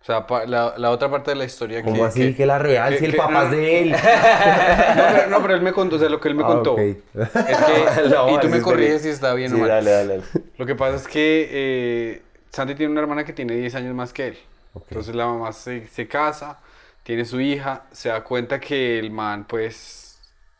O 0.01 0.05
sea, 0.05 0.25
la, 0.47 0.75
la 0.77 0.91
otra 0.91 1.09
parte 1.11 1.31
de 1.31 1.35
la 1.35 1.43
historia 1.45 1.83
¿Cómo 1.83 1.95
que... 1.97 2.03
así 2.03 2.33
que, 2.33 2.45
la 2.45 2.57
real? 2.57 2.93
que- 2.93 2.99
si 2.99 3.05
el 3.05 3.11
que- 3.11 3.17
papá 3.17 3.43
es 3.45 3.51
de 3.51 3.81
él. 3.81 3.91
No 4.95 5.03
pero, 5.13 5.29
no, 5.29 5.41
pero 5.41 5.53
él 5.55 5.61
me 5.61 5.73
contó, 5.73 5.97
o 5.97 5.99
sea, 5.99 6.09
lo 6.09 6.19
que 6.19 6.29
él 6.29 6.35
me 6.35 6.43
Ah, 6.43 6.47
contó. 6.47 6.73
ok. 6.73 6.79
Es 6.79 6.97
que, 7.33 8.09
No, 8.09 8.33
y 8.35 8.39
tú 8.39 8.47
me 8.49 8.61
corriges 8.61 9.01
si 9.01 9.09
está 9.09 9.33
bien 9.33 9.49
Sí, 9.51 9.55
o 9.57 9.59
mal. 9.59 9.67
dale, 9.69 9.91
dale, 9.91 10.17
dale. 10.17 10.23
Lo 10.57 10.65
que 10.65 10.75
pasa 10.75 10.95
es 10.95 11.07
que 11.07 11.49
eh, 11.51 12.21
Santi 12.51 12.75
tiene 12.75 12.91
una 12.93 13.01
hermana 13.01 13.25
que 13.25 13.33
tiene 13.33 13.55
10 13.55 13.75
años 13.75 13.93
más 13.93 14.13
que 14.13 14.27
él. 14.27 14.37
Ok. 14.73 14.85
Entonces 14.89 15.13
la 15.15 15.25
mamá 15.27 15.51
se, 15.51 15.87
se 15.87 16.07
casa, 16.07 16.59
tiene 17.03 17.25
su 17.25 17.41
hija, 17.41 17.83
se 17.91 18.09
da 18.09 18.23
cuenta 18.23 18.59
que 18.59 18.99
el 18.99 19.11
man, 19.11 19.45
pues, 19.47 19.98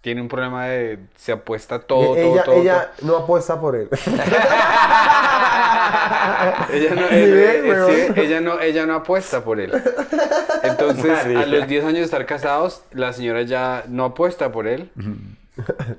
tiene 0.01 0.21
un 0.21 0.27
problema 0.27 0.65
de... 0.67 0.99
Se 1.17 1.31
apuesta 1.31 1.79
todo, 1.79 2.15
todo, 2.15 2.15
ella 2.17 2.43
todo. 2.43 2.55
ella 2.61 2.91
no 3.01 3.17
apuesta 3.17 3.59
por 3.59 3.75
él. 3.75 3.89
todo. 3.89 3.99
Ella 6.71 6.95
no, 6.95 7.07
¿Sí 7.07 7.15
él- 7.15 7.33
ves, 7.33 7.55
eh, 7.65 8.13
sí, 8.15 8.21
ella, 8.21 8.41
no, 8.41 8.59
ella 8.59 8.85
no 8.85 8.95
apuesta 8.95 9.43
por 9.43 9.59
él. 9.59 9.71
Entonces, 10.63 11.11
a 11.35 11.45
los 11.45 11.67
10 11.67 11.83
años 11.85 11.97
de 11.99 12.03
estar 12.03 12.25
casados, 12.25 12.83
la 12.91 13.11
señora 13.13 13.41
ya 13.41 13.83
no 13.87 14.05
apuesta 14.05 14.51
por 14.51 14.67
él. 14.67 14.91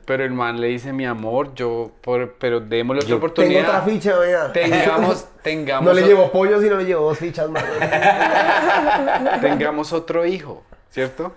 Pero 0.06 0.24
el 0.24 0.30
man 0.32 0.60
le 0.60 0.68
dice, 0.68 0.92
mi 0.92 1.04
amor, 1.06 1.54
yo, 1.54 1.90
por, 2.00 2.34
pero 2.38 2.60
démosle 2.60 3.00
otra 3.00 3.08
Tengo 3.08 3.18
oportunidad. 3.18 3.68
otra 3.68 3.80
ficha, 3.82 4.16
vea. 4.18 4.52
Tengamos, 4.52 5.26
tengamos, 5.42 5.84
No 5.84 5.92
le 6.00 6.06
llevo 6.06 6.30
pollo, 6.32 6.60
sino 6.60 6.76
le 6.76 6.84
llevo 6.84 7.06
dos 7.08 7.18
fichas 7.18 7.50
más. 7.50 7.64
tengamos 9.42 9.92
otro 9.92 10.24
hijo, 10.24 10.62
¿cierto? 10.90 11.32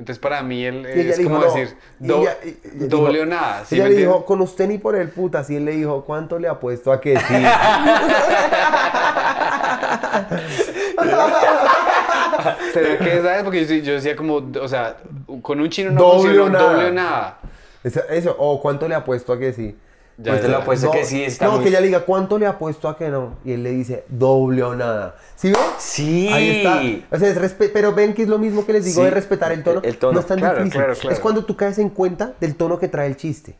Entonces 0.00 0.18
para 0.18 0.42
mí 0.42 0.64
él 0.64 0.86
es 0.86 1.20
como 1.20 1.36
no. 1.38 1.44
decir, 1.44 1.76
Y 2.00 2.06
do- 2.06 2.22
ella- 2.22 2.38
y- 2.42 2.48
ella 2.48 2.86
doble 2.88 3.12
dijo- 3.18 3.22
o 3.24 3.26
nada. 3.26 3.64
¿sí 3.66 3.74
ella 3.76 3.88
le 3.88 3.96
dijo, 3.96 4.24
con 4.24 4.40
usted 4.40 4.66
ni 4.66 4.78
por 4.78 4.96
el 4.96 5.10
putas. 5.10 5.50
Y 5.50 5.56
él 5.56 5.66
le 5.66 5.72
dijo, 5.72 6.04
¿cuánto 6.06 6.38
le 6.38 6.48
apuesto 6.48 6.90
a 6.90 7.02
que 7.02 7.18
sí? 7.18 7.34
¿Será 12.72 12.98
que 12.98 13.22
sabes? 13.22 13.42
Porque 13.42 13.82
yo, 13.82 13.92
decía 13.94 14.16
como, 14.16 14.36
o 14.60 14.68
sea, 14.68 14.96
con 15.42 15.60
un 15.60 15.68
chino 15.68 15.90
no 15.90 16.00
Doble 16.00 16.34
funciona, 16.34 16.44
o 16.44 16.48
nada. 16.48 16.72
doble 16.72 16.88
o 16.88 16.92
nada. 16.92 17.38
eso, 17.84 18.00
eso, 18.08 18.34
o 18.38 18.60
¿cuánto 18.60 18.88
le 18.88 18.94
apuesto 18.94 19.32
a 19.32 19.38
que 19.38 19.52
sí? 19.52 19.76
Ya, 20.22 20.32
Pues 20.32 20.42
te 20.42 20.48
ya. 20.48 20.52
lo 20.52 20.58
apuesto 20.62 20.86
no, 20.86 20.92
que 20.92 21.04
sí 21.04 21.24
está 21.24 21.46
No, 21.46 21.52
muy- 21.52 21.62
que 21.62 21.68
ella 21.70 21.80
le 21.80 21.86
diga, 21.86 22.04
¿cuánto 22.04 22.38
le 22.38 22.46
apuesto 22.46 22.88
a 22.88 22.96
que 22.98 23.08
no? 23.08 23.38
Y 23.44 23.52
él 23.52 23.62
le 23.62 23.70
dice, 23.70 24.04
doble 24.08 24.62
o 24.62 24.74
nada. 24.76 25.16
¿Sí 25.34 25.48
ven? 25.50 25.60
Sí. 25.78 26.28
Ahí 26.30 26.58
está. 26.58 27.16
O 27.16 27.18
sea, 27.18 27.30
es 27.30 27.54
pero 27.72 27.94
ven 27.94 28.12
que 28.12 28.22
es 28.24 28.28
lo 28.28 28.38
mismo 28.38 28.66
que 28.66 28.74
les 28.74 28.84
digo 28.84 28.98
Sí, 29.00 29.04
de 29.04 29.10
respetar 29.10 29.50
el 29.52 29.62
tono. 29.64 29.80
el 29.82 29.96
tono, 29.98 30.12
No 30.12 30.20
es 30.20 30.26
tan 30.26 30.38
claro, 30.38 30.58
difícil. 30.58 30.78
claro, 30.78 30.94
claro. 30.94 31.14
Es 31.14 31.20
cuando 31.20 31.44
tú 31.44 31.56
caes 31.56 31.78
en 31.78 31.88
cuenta 31.88 32.34
del 32.38 32.54
tono 32.56 32.78
que 32.78 32.88
trae 32.88 33.06
el 33.06 33.16
chiste. 33.16 33.56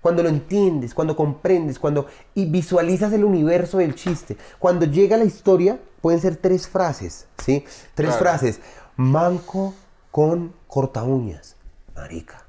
Cuando 0.00 0.22
lo 0.22 0.28
entiendes, 0.28 0.92
cuando 0.94 1.16
comprendes, 1.16 1.78
cuando 1.78 2.06
y 2.34 2.44
visualizas 2.46 3.12
el 3.12 3.24
universo 3.24 3.78
del 3.78 3.94
chiste. 3.94 4.36
Cuando 4.58 4.84
llega 4.86 5.16
la 5.16 5.24
historia, 5.24 5.78
pueden 6.00 6.20
ser 6.20 6.36
tres 6.36 6.68
frases, 6.68 7.26
¿sí? 7.42 7.64
Tres 7.94 8.14
frases. 8.16 8.60
Manco 8.96 9.74
con 10.10 10.52
corta 10.68 11.02
uñas. 11.02 11.56
Marica. 11.96 12.44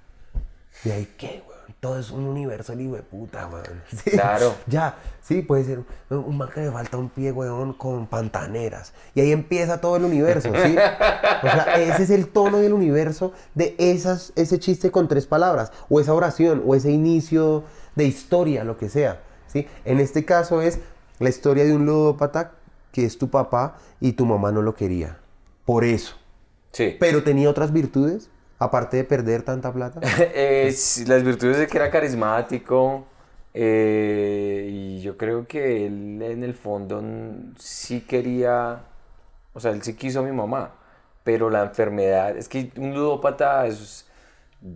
¿Y 0.84 0.92
ahí 0.92 1.14
qué, 1.18 1.42
weón? 1.48 1.55
Todo 1.86 2.00
es 2.00 2.10
un 2.10 2.24
universo 2.26 2.74
el 2.74 2.82
hijo 2.82 2.96
de 2.96 3.04
puta, 3.04 3.48
weón. 3.48 3.84
Sí. 4.04 4.10
Claro. 4.12 4.56
Ya, 4.66 4.96
sí, 5.22 5.44
puede 5.44 5.64
ser 5.66 5.80
un- 6.10 6.18
un 6.18 6.36
man 6.38 6.50
que 6.52 6.62
le 6.62 6.72
falta 6.72 6.98
un 6.98 7.10
pie, 7.10 7.32
weón, 7.32 7.74
con 7.74 8.08
pantaneras. 8.08 8.92
Y 9.14 9.22
ahí 9.22 9.32
empieza 9.32 9.80
todo 9.82 9.98
el 9.98 10.04
universo, 10.06 10.50
¿sí? 10.52 10.72
O 10.76 11.48
sea, 11.52 11.76
ese 11.78 12.02
es 12.04 12.10
el 12.10 12.28
tono 12.30 12.58
del 12.58 12.74
universo 12.74 13.34
de 13.54 13.76
esas, 13.78 14.34
ese 14.36 14.58
chiste 14.58 14.90
con 14.90 15.08
tres 15.08 15.28
palabras, 15.28 15.72
o 15.88 16.00
esa 16.00 16.14
oración, 16.16 16.64
o 16.66 16.74
ese 16.74 16.90
inicio 16.92 17.64
de 17.96 18.06
historia, 18.06 18.64
lo 18.64 18.78
que 18.78 18.90
sea, 18.90 19.22
¿sí? 19.46 19.68
En 19.86 20.00
este 20.00 20.26
caso 20.26 20.62
es 20.64 20.80
la 21.20 21.30
historia 21.30 21.66
de 21.66 21.76
un 21.76 21.86
ludópata 21.86 22.54
que 22.92 23.06
es 23.06 23.18
tu 23.20 23.30
papá 23.30 23.78
y 24.00 24.14
tu 24.14 24.26
mamá 24.26 24.52
no 24.52 24.64
lo 24.64 24.74
quería. 24.74 25.20
Por 25.66 25.84
eso. 25.84 26.16
Sí. 26.72 26.96
Pero 27.00 27.24
tenía 27.24 27.48
otras 27.50 27.72
virtudes, 27.72 28.30
aparte 28.60 28.98
de 28.98 29.04
perder 29.04 29.44
tanta 29.44 29.72
plata. 29.72 30.00
Eh, 30.34 30.74
las 31.08 31.24
virtudes 31.24 31.58
de 31.58 31.68
que 31.68 31.78
era 31.78 31.90
carismático 31.90 33.06
eh, 33.54 34.68
y 34.70 35.02
yo 35.02 35.16
creo 35.18 35.48
que 35.48 35.86
él 35.86 36.22
en 36.22 36.44
el 36.44 36.54
fondo 36.54 37.02
sí 37.58 38.02
quería, 38.02 38.82
o 39.54 39.60
sea, 39.62 39.72
él 39.72 39.82
sí 39.82 39.96
quiso 39.96 40.20
a 40.20 40.24
mi 40.24 40.34
mamá, 40.34 40.72
pero 41.24 41.50
la 41.50 41.64
enfermedad, 41.64 42.36
es 42.36 42.50
que 42.50 42.72
un 42.76 42.94
ludópata, 42.94 43.66
es, 43.66 44.06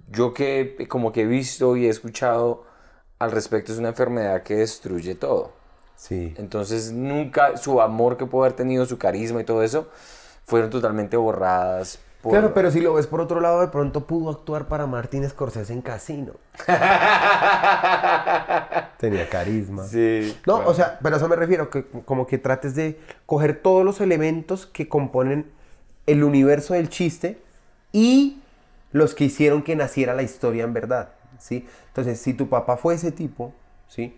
yo 0.10 0.34
que 0.34 0.88
como 0.88 1.12
que 1.12 1.24
he 1.24 1.26
visto 1.26 1.76
y 1.76 1.88
he 1.88 1.90
escuchado 1.90 2.64
al 3.20 3.32
respecto, 3.32 3.74
es 3.74 3.80
una 3.80 3.90
enfermedad 3.90 4.44
que 4.44 4.56
destruye 4.56 5.14
todo. 5.16 5.52
Sí. 5.98 6.34
Entonces 6.38 6.94
nunca 6.94 7.58
su 7.58 7.82
amor 7.82 8.16
que 8.16 8.26
pudo 8.26 8.44
haber 8.44 8.56
tenido, 8.56 8.86
su 8.86 8.98
carisma 8.98 9.42
y 9.42 9.44
todo 9.44 9.62
eso, 9.62 9.90
fueron 10.46 10.70
totalmente 10.70 11.18
borradas. 11.18 12.00
Por- 12.22 12.32
Claro, 12.32 12.54
pero 12.54 12.70
si 12.72 12.82
lo 12.82 12.94
ves 12.94 13.08
por 13.08 13.22
otro 13.22 13.40
lado, 13.40 13.62
de 13.62 13.68
pronto 13.70 14.06
pudo 14.06 14.30
actuar 14.30 14.68
para 14.68 14.86
Martin 14.88 15.28
Scorsese 15.30 15.74
en 15.74 15.82
Casino. 15.82 16.34
Tenía 18.98 19.30
carisma. 19.30 19.86
Sí. 19.86 20.38
No, 20.46 20.58
o 20.66 20.74
sea, 20.74 21.00
pero 21.02 21.16
a 21.16 21.18
eso 21.18 21.28
me 21.30 21.36
refiero, 21.36 21.70
que 21.70 21.86
como 22.06 22.28
que 22.28 22.38
trates 22.38 22.76
de 22.76 23.00
coger 23.26 23.62
todos 23.62 23.86
los 23.86 24.02
elementos 24.02 24.66
que 24.66 24.90
componen 24.90 25.50
el 26.06 26.24
universo 26.24 26.74
del 26.74 26.90
chiste 26.90 27.42
y 27.92 28.42
los 28.92 29.14
que 29.14 29.26
hicieron 29.26 29.62
que 29.64 29.76
naciera 29.76 30.14
la 30.14 30.24
historia 30.24 30.64
en 30.64 30.74
verdad, 30.74 31.10
¿sí? 31.38 31.68
Entonces, 31.88 32.20
si 32.20 32.34
tu 32.34 32.50
papá 32.50 32.76
fue 32.78 32.96
ese 32.96 33.12
tipo, 33.12 33.54
¿sí? 33.88 34.18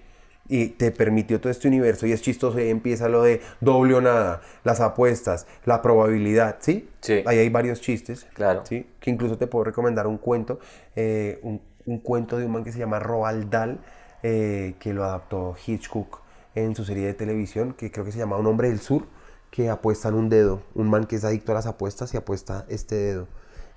Y 0.50 0.68
te 0.70 0.92
permitió 0.92 1.40
todo 1.40 1.50
este 1.52 1.68
universo 1.68 2.06
y 2.08 2.12
es 2.12 2.22
chistoso 2.22 2.60
y 2.60 2.64
ahí 2.64 2.70
empieza 2.70 3.08
lo 3.08 3.24
de 3.24 3.42
doble 3.62 3.94
o 3.96 4.02
nada, 4.02 4.42
las 4.64 4.82
apuestas, 4.82 5.48
la 5.66 5.82
probabilidad, 5.82 6.58
¿sí? 6.60 6.90
Sí. 7.00 7.24
Ahí 7.26 7.38
hay 7.38 7.50
varios 7.50 7.80
chistes, 7.80 8.28
Claro. 8.34 8.66
¿sí? 8.66 8.86
Que 9.00 9.12
incluso 9.12 9.38
te 9.38 9.48
puedo 9.48 9.64
recomendar 9.64 10.08
un 10.08 10.18
cuento, 10.18 10.60
eh, 10.96 11.40
un, 11.44 11.62
un 11.86 12.00
cuento 12.00 12.38
de 12.38 12.46
un 12.48 12.52
man 12.52 12.64
que 12.66 12.72
se 12.74 12.80
llama 12.80 13.00
Roald 13.00 13.50
Dahl, 13.50 13.80
eh, 14.24 14.76
que 14.80 14.94
lo 14.94 15.04
adaptó 15.06 15.56
Hitchcock 15.66 16.20
en 16.54 16.76
su 16.76 16.84
serie 16.84 17.06
de 17.08 17.14
televisión, 17.14 17.74
que 17.74 17.90
creo 17.92 18.04
que 18.04 18.12
se 18.12 18.18
llama 18.18 18.36
Un 18.38 18.46
hombre 18.48 18.68
del 18.70 18.82
sur, 18.82 19.06
que 19.52 19.70
apuesta 19.70 20.10
en 20.10 20.16
un 20.16 20.28
dedo, 20.30 20.64
un 20.76 20.90
man 20.90 21.06
que 21.06 21.16
es 21.16 21.24
adicto 21.24 21.54
a 21.54 21.56
las 21.56 21.66
apuestas 21.66 22.14
y 22.14 22.18
apuesta 22.18 22.66
este 22.68 22.96
dedo. 22.96 23.28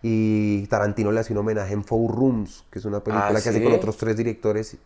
Y 0.03 0.67
Tarantino 0.67 1.11
le 1.13 1.21
hace 1.21 1.33
un 1.33 1.39
homenaje 1.39 1.73
en 1.73 1.83
Four 1.83 2.15
Rooms, 2.15 2.67
que 2.71 2.79
es 2.79 2.85
una 2.85 3.03
película 3.03 3.29
Ah, 3.29 3.41
que 3.43 3.49
hace 3.49 3.63
con 3.65 3.73
otros 3.73 3.97
tres 3.97 4.17
directores, 4.19 4.77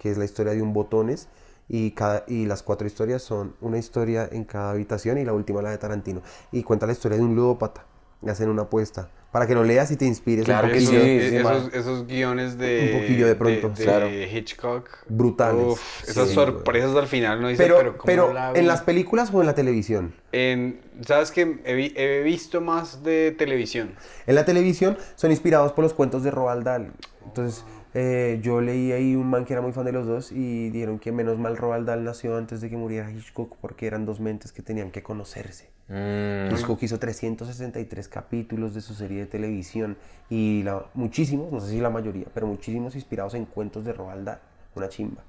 que 0.00 0.10
es 0.10 0.16
la 0.16 0.24
historia 0.24 0.52
de 0.54 0.62
un 0.62 0.72
botones, 0.72 1.28
Y, 1.68 1.92
cada, 1.92 2.24
y 2.26 2.46
las 2.46 2.64
cuatro 2.64 2.86
historias 2.88 3.22
son 3.22 3.54
una 3.60 3.78
historia 3.78 4.28
en 4.32 4.42
cada 4.44 4.72
habitación 4.72 5.18
y 5.18 5.24
la 5.24 5.32
última 5.34 5.62
la 5.62 5.70
de 5.70 5.78
Tarantino. 5.78 6.20
Y 6.50 6.64
cuenta 6.64 6.84
la 6.86 6.92
historia 6.94 7.16
de 7.18 7.22
un 7.22 7.36
ludópata. 7.36 7.84
Y 8.22 8.28
hacen 8.28 8.48
una 8.48 8.62
apuesta. 8.62 9.08
Para 9.30 9.46
que 9.46 9.54
lo 9.54 9.62
leas 9.62 9.88
y 9.92 9.96
te 9.96 10.04
inspires 10.04 10.44
Claro 10.46 10.66
un 10.66 10.72
que 10.72 10.80
poquillo. 10.80 11.04
sí, 11.04 11.10
esos, 11.18 11.30
sí, 11.30 11.36
esos, 11.36 11.74
esos 11.74 12.06
guiones 12.08 12.58
de. 12.58 12.90
Un 12.92 13.00
poquillo 13.00 13.26
de 13.28 13.34
pronto, 13.36 13.68
de, 13.68 13.84
claro. 13.84 14.08
Hitchcock. 14.10 14.88
Brutales. 15.08 15.64
Uf, 15.74 16.08
esas 16.08 16.28
Sí, 16.28 16.34
sorpresas 16.34 16.96
al 16.96 17.06
final, 17.06 17.40
¿no? 17.40 17.46
Dice, 17.48 17.62
Pero, 17.62 17.76
pero, 17.76 17.96
pero, 18.04 18.22
¿cómo 18.24 18.34
la 18.34 18.52
vi? 18.52 18.58
en 18.58 18.66
las 18.66 18.82
películas 18.82 19.30
o 19.32 19.40
en 19.40 19.46
la 19.46 19.54
televisión. 19.54 20.12
En- 20.32 20.80
¿Sabes 21.06 21.30
que 21.30 21.60
he, 21.64 21.92
he 21.96 22.22
visto 22.24 22.60
más 22.60 23.04
de 23.04 23.30
televisión? 23.38 23.94
En 24.26 24.34
la 24.34 24.44
televisión 24.44 24.98
son 25.14 25.30
inspirados 25.30 25.70
por 25.72 25.84
los 25.84 25.94
cuentos 25.94 26.24
de 26.24 26.32
Roald 26.32 26.64
Dahl. 26.64 26.92
Entonces, 27.24 27.64
eh, 27.94 28.38
yo 28.42 28.60
leí 28.60 28.92
ahí 28.92 29.16
un 29.16 29.28
man 29.28 29.44
que 29.44 29.52
era 29.52 29.62
muy 29.62 29.72
fan 29.72 29.84
de 29.84 29.92
los 29.92 30.06
dos 30.06 30.32
y 30.32 30.70
dijeron 30.70 30.98
que 30.98 31.12
menos 31.12 31.38
mal 31.38 31.56
Roald 31.56 31.86
Dahl 31.86 32.04
nació 32.04 32.36
antes 32.36 32.60
de 32.60 32.70
que 32.70 32.76
muriera 32.76 33.10
Hitchcock 33.10 33.56
porque 33.60 33.86
eran 33.86 34.04
dos 34.06 34.20
mentes 34.20 34.52
que 34.52 34.62
tenían 34.62 34.90
que 34.90 35.02
conocerse. 35.02 35.70
Mm, 35.88 36.52
Hitchcock 36.54 36.82
hizo 36.84 36.98
363 36.98 38.08
capítulos 38.08 38.74
de 38.74 38.80
su 38.80 38.94
serie 38.94 39.20
de 39.20 39.26
televisión 39.26 39.96
y 40.28 40.62
la- 40.62 40.86
muchísimos, 40.94 41.50
no 41.52 41.60
sé 41.60 41.70
si 41.70 41.80
la 41.80 41.90
mayoría, 41.90 42.26
pero 42.32 42.46
muchísimos 42.46 42.94
inspirados 42.94 43.34
en 43.34 43.44
cuentos 43.44 43.84
de 43.84 43.92
Roald 43.92 44.24
Dahl. 44.24 44.38
Una 44.76 44.88
chimba. 44.88 45.22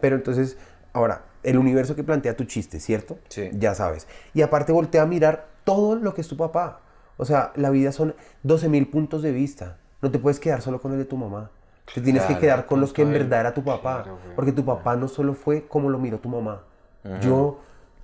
Pero 0.00 0.16
entonces, 0.16 0.58
ahora, 0.92 1.22
el 1.42 1.56
universo 1.56 1.96
que 1.96 2.04
plantea 2.04 2.36
tu 2.36 2.44
chiste, 2.44 2.80
¿cierto? 2.80 3.18
Sí. 3.28 3.48
Ya 3.54 3.74
sabes. 3.74 4.06
Y 4.34 4.42
aparte 4.42 4.72
voltea 4.72 5.02
a 5.02 5.06
mirar 5.06 5.46
todo 5.64 5.94
lo 5.96 6.12
que 6.12 6.20
es 6.20 6.28
tu 6.28 6.36
papá. 6.36 6.80
O 7.16 7.24
sea, 7.24 7.52
la 7.56 7.70
vida 7.70 7.92
son 7.92 8.14
12.000 8.42 8.90
puntos 8.90 9.22
de 9.22 9.32
vista. 9.32 9.78
No 10.02 10.10
te 10.10 10.18
puedes 10.18 10.38
quedar 10.38 10.60
solo 10.60 10.82
con 10.82 10.92
el 10.92 10.98
de 10.98 11.04
tu 11.06 11.16
mamá. 11.16 11.50
Te 11.92 12.00
tienes 12.00 12.24
que 12.24 12.38
quedar 12.38 12.66
con 12.66 12.80
los 12.80 12.92
que 12.92 13.02
en 13.02 13.12
verdad 13.12 13.40
era 13.40 13.54
tu 13.54 13.62
papá. 13.62 14.02
Claro, 14.02 14.18
güey. 14.22 14.34
porque 14.36 14.52
tu 14.52 14.64
papá 14.64 14.96
no 14.96 15.08
solo 15.08 15.34
fue 15.34 15.66
como 15.66 15.90
lo 15.90 15.98
miró 15.98 16.18
tu 16.18 16.28
mamá. 16.28 16.62
Yo 17.20 17.60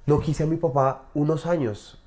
no 0.07 0.21
quise 0.21 0.43
a 0.43 0.47
mi 0.47 0.57
papá 0.57 1.05
unos 1.15 1.47
años 1.47 2.03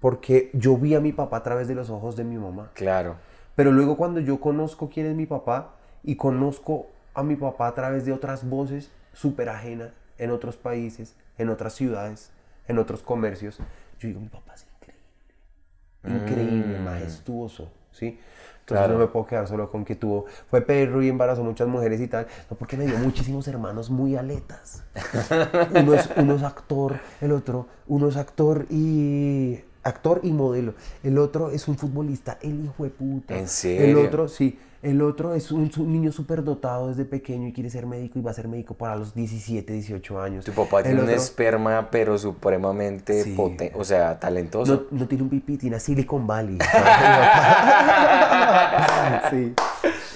porque 0.00 0.50
yo 0.52 0.76
vi 0.76 0.94
a 0.94 1.00
mi 1.00 1.12
papá 1.12 1.38
a 1.38 1.42
través 1.42 1.66
de 1.66 1.74
los 1.74 1.88
ojos 1.88 2.16
de 2.16 2.24
mi 2.24 2.36
mamá. 2.36 2.70
claro. 2.74 3.16
Pero 3.56 3.70
luego 3.70 3.96
cuando 3.96 4.18
yo 4.18 4.40
conozco 4.40 4.90
quién 4.90 5.06
es 5.06 5.14
mi 5.14 5.26
papá 5.26 5.76
y 6.02 6.16
conozco 6.16 6.88
a 7.14 7.22
mi 7.22 7.36
papá 7.36 7.68
a 7.68 7.74
través 7.74 8.04
de 8.04 8.12
otras 8.12 8.48
voces 8.48 8.90
súper 9.12 9.48
ajenas 9.48 9.92
en 10.18 10.30
otros 10.30 10.56
países, 10.56 11.16
en 11.38 11.48
otras 11.48 11.72
ciudades, 11.74 12.32
en 12.66 12.78
otros 12.78 13.02
comercios, 13.02 13.58
yo 14.00 14.08
digo, 14.08 14.20
mi 14.20 14.28
papá 14.28 14.54
es 14.54 14.66
increíble. 14.74 16.24
Increíble, 16.24 16.78
majestuoso, 16.80 17.70
¿sí? 17.92 18.18
Entonces 18.66 18.88
no 18.88 18.98
me 18.98 19.06
puedo 19.08 19.26
quedar 19.26 19.46
solo 19.46 19.70
con 19.70 19.84
que 19.84 19.94
tuvo, 19.94 20.24
fue 20.48 20.62
perro 20.62 21.02
y 21.02 21.08
embarazó 21.10 21.44
muchas 21.44 21.68
mujeres 21.68 22.00
y 22.00 22.08
tal, 22.08 22.26
no 22.50 22.56
porque 22.56 22.78
me 22.78 22.86
dio 22.86 22.96
muchísimos 22.96 23.46
hermanos 23.46 23.90
muy 23.90 24.16
aletas. 24.16 24.82
Uno 25.74 25.92
es, 25.92 26.08
uno 26.16 26.36
es 26.36 26.42
actor, 26.42 26.98
el 27.20 27.32
otro, 27.32 27.66
uno 27.86 28.08
es 28.08 28.16
actor 28.16 28.64
y 28.70 29.60
actor 29.82 30.20
y 30.22 30.32
modelo. 30.32 30.74
El 31.02 31.18
otro 31.18 31.50
es 31.50 31.68
un 31.68 31.76
futbolista, 31.76 32.38
el 32.40 32.64
hijo 32.64 32.84
de 32.84 32.90
puta. 32.90 33.34
¿En 33.34 33.42
El 33.42 33.48
serio? 33.48 34.02
otro, 34.02 34.28
sí. 34.28 34.58
El 34.84 35.00
otro 35.00 35.34
es 35.34 35.50
un, 35.50 35.70
un 35.78 35.92
niño 35.92 36.12
súper 36.12 36.44
dotado 36.44 36.88
desde 36.88 37.06
pequeño 37.06 37.48
y 37.48 37.52
quiere 37.54 37.70
ser 37.70 37.86
médico 37.86 38.18
y 38.18 38.22
va 38.22 38.32
a 38.32 38.34
ser 38.34 38.48
médico 38.48 38.74
para 38.74 38.96
los 38.96 39.14
17, 39.14 39.72
18 39.72 40.20
años. 40.20 40.44
Tu 40.44 40.52
papá 40.52 40.80
El 40.80 40.84
tiene 40.84 41.02
un 41.02 41.08
esperma, 41.10 41.88
pero 41.90 42.18
supremamente 42.18 43.24
Sí. 43.24 43.30
potente, 43.32 43.72
o 43.76 43.84
sea, 43.84 44.20
talentoso. 44.20 44.86
no, 44.90 44.98
no 45.00 45.08
tiene 45.08 45.24
un 45.24 45.30
pipí, 45.30 45.56
tiene 45.56 45.76
a 45.76 45.80
Silicon 45.80 46.26
Valley. 46.26 46.58
sí. 49.30 49.54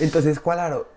Entonces, 0.00 0.38
claro, 0.40 0.88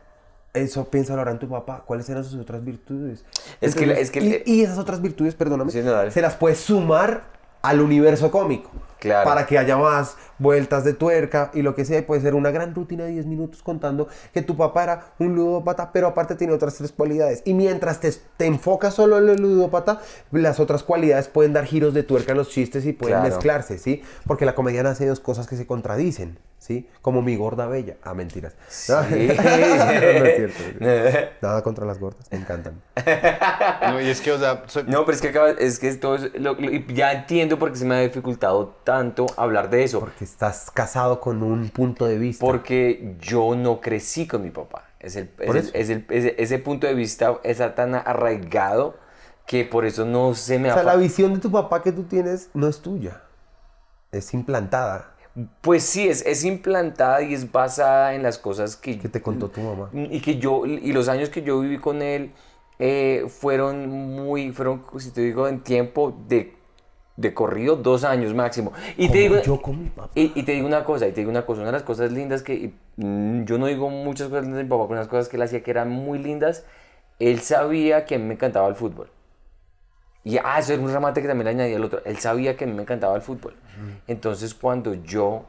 eso 0.53 0.85
piénsalo 0.89 1.19
ahora 1.19 1.31
en 1.31 1.39
tu 1.39 1.47
papá. 1.47 1.83
¿Cuáles 1.85 2.09
eran 2.09 2.23
sus 2.23 2.39
otras 2.39 2.63
virtudes? 2.63 3.23
Es 3.61 3.75
que- 3.75 3.91
es 4.01 4.11
que- 4.11 4.43
y, 4.45 4.53
y 4.59 4.63
esas 4.63 4.77
otras 4.77 5.01
virtudes, 5.01 5.35
perdóname, 5.35 5.71
Sí, 5.71 5.81
no, 5.81 5.91
dale. 5.91 6.11
se 6.11 6.21
las 6.21 6.35
puedes 6.35 6.59
sumar 6.59 7.23
al 7.61 7.81
universo 7.81 8.31
cómico. 8.31 8.69
Claro. 9.01 9.27
Para 9.27 9.47
que 9.47 9.57
haya 9.57 9.75
más 9.77 10.15
vueltas 10.37 10.83
de 10.83 10.93
tuerca 10.93 11.49
y 11.55 11.63
lo 11.63 11.73
que 11.75 11.83
sea. 11.85 11.97
y 11.99 12.01
Puede 12.03 12.21
ser 12.21 12.35
una 12.35 12.51
gran 12.51 12.73
rutina 12.75 13.03
de 13.03 13.11
10 13.11 13.25
minutos 13.25 13.63
contando 13.63 14.07
que 14.33 14.41
tu 14.43 14.55
papá 14.55 14.83
era 14.83 15.05
un 15.19 15.35
ludópata, 15.35 15.91
pero 15.91 16.07
aparte 16.07 16.35
tiene 16.35 16.53
otras 16.53 16.75
tres 16.75 16.91
cualidades. 16.91 17.41
Y 17.45 17.55
mientras 17.55 17.99
te, 17.99 18.11
te 18.37 18.45
enfocas 18.45 18.93
solo 18.93 19.17
en 19.17 19.27
el 19.29 19.41
ludópata, 19.41 19.99
las 20.31 20.59
otras 20.59 20.83
cualidades 20.83 21.27
pueden 21.27 21.51
dar 21.53 21.65
giros 21.65 21.93
de 21.95 22.03
tuerca 22.03 22.31
en 22.31 22.37
los 22.37 22.49
chistes 22.49 22.85
y 22.85 22.93
pueden 22.93 23.17
Claro. 23.19 23.33
mezclarse, 23.35 23.77
¿sí? 23.79 24.03
Porque 24.27 24.45
la 24.45 24.53
comedia 24.55 24.83
nace 24.83 25.03
de 25.05 25.09
dos 25.09 25.19
cosas 25.19 25.47
que 25.47 25.55
se 25.55 25.65
contradicen, 25.65 26.37
¿sí? 26.59 26.87
Como 27.01 27.21
mi 27.23 27.35
gorda 27.35 27.65
bella. 27.67 27.97
Ah, 28.03 28.13
mentiras. 28.13 28.53
Sí. 28.69 28.91
no 28.93 29.01
es 29.09 30.35
cierto. 30.35 30.63
Nada 31.41 31.63
contra 31.63 31.85
las 31.85 31.99
gordas, 31.99 32.27
me 32.31 32.37
encantan. 32.37 32.81
No, 33.89 33.99
y 34.01 34.09
es 34.09 34.21
que, 34.21 34.31
o 34.31 34.39
sea, 34.39 34.63
soy- 34.67 34.83
No, 34.83 35.05
pero 35.05 35.15
es 35.15 35.21
que 35.21 35.29
acaba, 35.29 35.49
es 35.51 35.79
que 35.79 35.91
todo 35.95 36.15
es- 36.15 36.33
lo- 36.39 36.53
lo- 36.53 36.71
y 36.71 36.85
ya 36.93 37.11
entiendo 37.13 37.57
por 37.59 37.71
qué 37.71 37.77
se 37.79 37.85
me 37.85 37.95
ha 37.95 37.99
dificultado 38.01 38.75
tanto 38.91 39.25
hablar 39.37 39.69
de 39.69 39.85
eso. 39.85 40.01
Porque 40.01 40.25
estás 40.25 40.69
casado 40.69 41.21
con 41.21 41.41
un 41.43 41.69
punto 41.69 42.05
de 42.05 42.17
vista. 42.17 42.45
Porque 42.45 43.15
yo 43.21 43.55
no 43.55 43.79
crecí 43.79 44.27
con 44.27 44.41
mi 44.43 44.49
papá. 44.49 44.83
Es 44.99 45.15
el, 45.15 45.29
es 45.39 45.49
el- 45.49 45.57
eso. 45.57 45.71
es 45.73 45.89
el- 45.89 46.05
ese, 46.09 46.35
ese 46.37 46.59
punto 46.59 46.87
de 46.87 46.93
vista 46.93 47.39
está 47.43 47.73
tan 47.73 47.95
arraigado 47.95 48.97
que 49.47 49.63
por 49.63 49.85
eso 49.85 50.05
no 50.05 50.33
se 50.35 50.59
me 50.59 50.69
o 50.69 50.73
sea, 50.73 50.83
la 50.83 50.97
visión 50.97 51.33
de 51.33 51.39
tu 51.39 51.49
papá 51.49 51.81
que 51.81 51.93
tú 51.93 52.03
tienes 52.03 52.49
no 52.53 52.67
es 52.67 52.81
tuya. 52.81 53.21
Es 54.11 54.33
implantada. 54.33 55.15
Pues 55.61 55.83
sí, 55.83 56.09
es, 56.09 56.25
es 56.25 56.43
implantada 56.43 57.21
y 57.21 57.33
es 57.33 57.49
basada 57.49 58.13
en 58.13 58.23
las 58.23 58.37
cosas 58.37 58.75
que, 58.75 58.99
que 58.99 59.07
te 59.07 59.21
contó 59.21 59.47
tu 59.49 59.61
mamá. 59.61 59.89
y 59.93 60.19
que 60.19 60.37
yo 60.37 60.65
y 60.65 60.91
los 60.91 61.07
años 61.07 61.29
que 61.29 61.41
yo 61.43 61.61
viví 61.61 61.77
con 61.77 62.01
él 62.01 62.33
eh, 62.77 63.25
fueron 63.29 63.87
muy 63.89 64.51
fueron 64.51 64.83
si 64.97 65.11
te 65.11 65.21
digo 65.21 65.47
en 65.47 65.61
tiempo 65.61 66.13
de, 66.27 66.57
de 67.21 67.33
corrido 67.33 67.75
dos 67.75 68.03
años 68.03 68.33
máximo 68.33 68.73
y 68.97 69.09
te 69.09 69.19
digo 69.19 69.41
yo 69.41 69.61
con 69.61 69.83
mi 69.83 69.89
papá. 69.89 70.09
y, 70.15 70.31
y 70.39 70.43
te 70.43 70.53
digo 70.53 70.67
una 70.67 70.83
cosa 70.83 71.07
y 71.07 71.11
te 71.11 71.21
digo 71.21 71.29
una 71.29 71.45
cosa 71.45 71.61
una 71.61 71.67
de 71.67 71.73
las 71.73 71.83
cosas 71.83 72.11
lindas 72.11 72.43
que 72.43 72.73
mm, 72.97 73.43
yo 73.45 73.57
no 73.57 73.67
digo 73.67 73.89
muchas 73.89 74.27
cosas 74.27 74.43
lindas 74.43 74.57
de 74.57 74.63
mi 74.63 74.69
papá 74.69 74.85
pero 74.87 74.99
unas 74.99 75.07
cosas 75.07 75.29
que 75.29 75.37
él 75.37 75.43
hacía 75.43 75.63
que 75.63 75.71
eran 75.71 75.89
muy 75.89 76.19
lindas 76.19 76.65
él 77.19 77.39
sabía 77.39 78.05
que 78.05 78.15
a 78.15 78.19
mí 78.19 78.25
me 78.25 78.33
encantaba 78.33 78.67
el 78.67 78.75
fútbol 78.75 79.09
y 80.23 80.37
ah, 80.37 80.59
eso 80.59 80.73
era 80.73 80.81
un 80.81 80.93
remate 80.93 81.21
que 81.21 81.27
también 81.27 81.45
le 81.45 81.51
añadía 81.51 81.77
al 81.77 81.83
otro. 81.83 82.01
Él 82.05 82.17
sabía 82.17 82.55
que 82.55 82.65
a 82.65 82.67
mí 82.67 82.73
me 82.73 82.83
encantaba 82.83 83.15
el 83.15 83.21
fútbol. 83.21 83.55
Entonces, 84.07 84.53
cuando 84.53 84.93
yo 84.93 85.45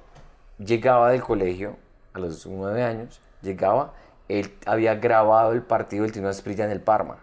llegaba 0.59 1.11
del 1.11 1.23
colegio, 1.23 1.77
a 2.15 2.19
los 2.19 2.47
nueve 2.47 2.83
años, 2.83 3.21
llegaba, 3.43 3.93
él 4.29 4.55
había 4.65 4.95
grabado 4.95 5.53
el 5.53 5.63
partido 5.63 6.05
del 6.05 6.13
Tino 6.13 6.29
Asprilla 6.29 6.65
en 6.65 6.71
el 6.71 6.81
Parma. 6.81 7.19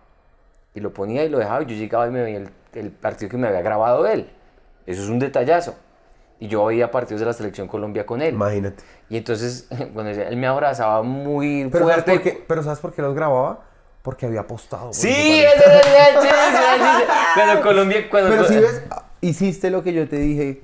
Y 0.76 0.80
lo 0.80 0.94
ponía 0.94 1.24
y 1.24 1.30
lo 1.30 1.40
dejaba, 1.40 1.64
y 1.64 1.66
yo 1.66 1.76
llegaba 1.76 2.08
y 2.08 2.12
me 2.12 2.22
veía 2.22 2.38
el, 2.38 2.50
el 2.74 2.92
partido 2.92 3.30
que 3.32 3.38
me 3.38 3.48
había 3.48 3.62
grabado 3.62 4.06
él. 4.06 4.30
Eso 4.92 5.04
es 5.04 5.10
un 5.10 5.20
detallazo. 5.20 5.76
Y 6.42 6.48
yo 6.48 6.66
veía 6.66 6.90
partidos 6.90 7.20
de 7.20 7.26
la 7.26 7.34
Selección 7.34 7.68
Colombia 7.68 8.06
con 8.06 8.22
él. 8.22 8.34
Imagínate. 8.34 8.82
Y 9.10 9.18
entonces, 9.18 9.68
cuando 9.94 10.10
él 10.12 10.38
me 10.38 10.48
abrazaba 10.48 11.04
muy 11.04 11.68
Pero 11.72 11.88
¿sabes, 11.88 12.04
fuerte. 12.06 12.12
por 12.14 12.22
qué, 12.22 12.44
pero 12.48 12.64
¿sabes 12.64 12.80
por 12.80 12.94
qué 12.94 13.02
los 13.02 13.14
grababa? 13.14 13.66
Porque 14.02 14.26
había 14.26 14.40
apostado. 14.42 14.94
Sí, 14.94 15.10
ese 15.10 15.66
es 15.66 15.86
el. 16.24 17.08
Cuando 17.36 17.62
Colombia, 17.68 18.10
cuando 18.10 18.30
Pero 18.30 18.46
si 18.46 18.56
ves, 18.56 18.82
hiciste 19.22 19.70
lo 19.70 19.84
que 19.84 19.94
yo 19.94 20.08
te 20.08 20.18
dije 20.18 20.62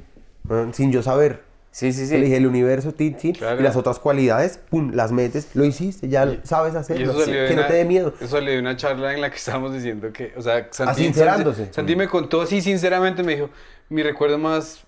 sin 0.72 0.92
yo 0.92 1.04
saber. 1.04 1.44
Sí, 1.72 1.92
sí, 1.92 2.08
Te 2.08 2.16
dije 2.16 2.28
sí. 2.30 2.36
el 2.36 2.48
universo, 2.48 2.94
tin, 2.94 3.16
tin, 3.18 3.34
Claro. 3.34 3.60
y 3.60 3.64
las 3.64 3.76
otras 3.76 4.00
cualidades, 4.00 4.58
pum, 4.70 4.92
las 4.94 5.12
metes, 5.12 5.50
lo 5.56 5.66
hiciste, 5.66 6.08
ya 6.08 6.38
sabes 6.44 6.74
hacerlo. 6.74 7.14
que 7.26 7.48
no 7.50 7.54
una, 7.64 7.68
te 7.68 7.74
dé 7.74 7.84
miedo. 7.84 8.14
eso 8.18 8.30
salió 8.38 8.54
de 8.54 8.60
una 8.60 8.78
charla 8.78 9.14
en 9.14 9.20
la 9.20 9.30
que 9.30 9.36
estábamos 9.36 9.74
diciendo 9.74 10.14
que, 10.14 10.32
o 10.38 10.42
sea, 10.42 10.70
Santi, 10.72 10.92
Asincerándose. 10.94 11.64
Santi, 11.66 11.76
Santi 11.76 11.96
me 11.98 12.08
contó 12.08 12.44
así 12.44 12.62
sinceramente, 12.62 13.24
me 13.24 13.36
dijo, 13.36 13.50
mi 13.90 14.04
recuerdo 14.04 14.38
más, 14.38 14.82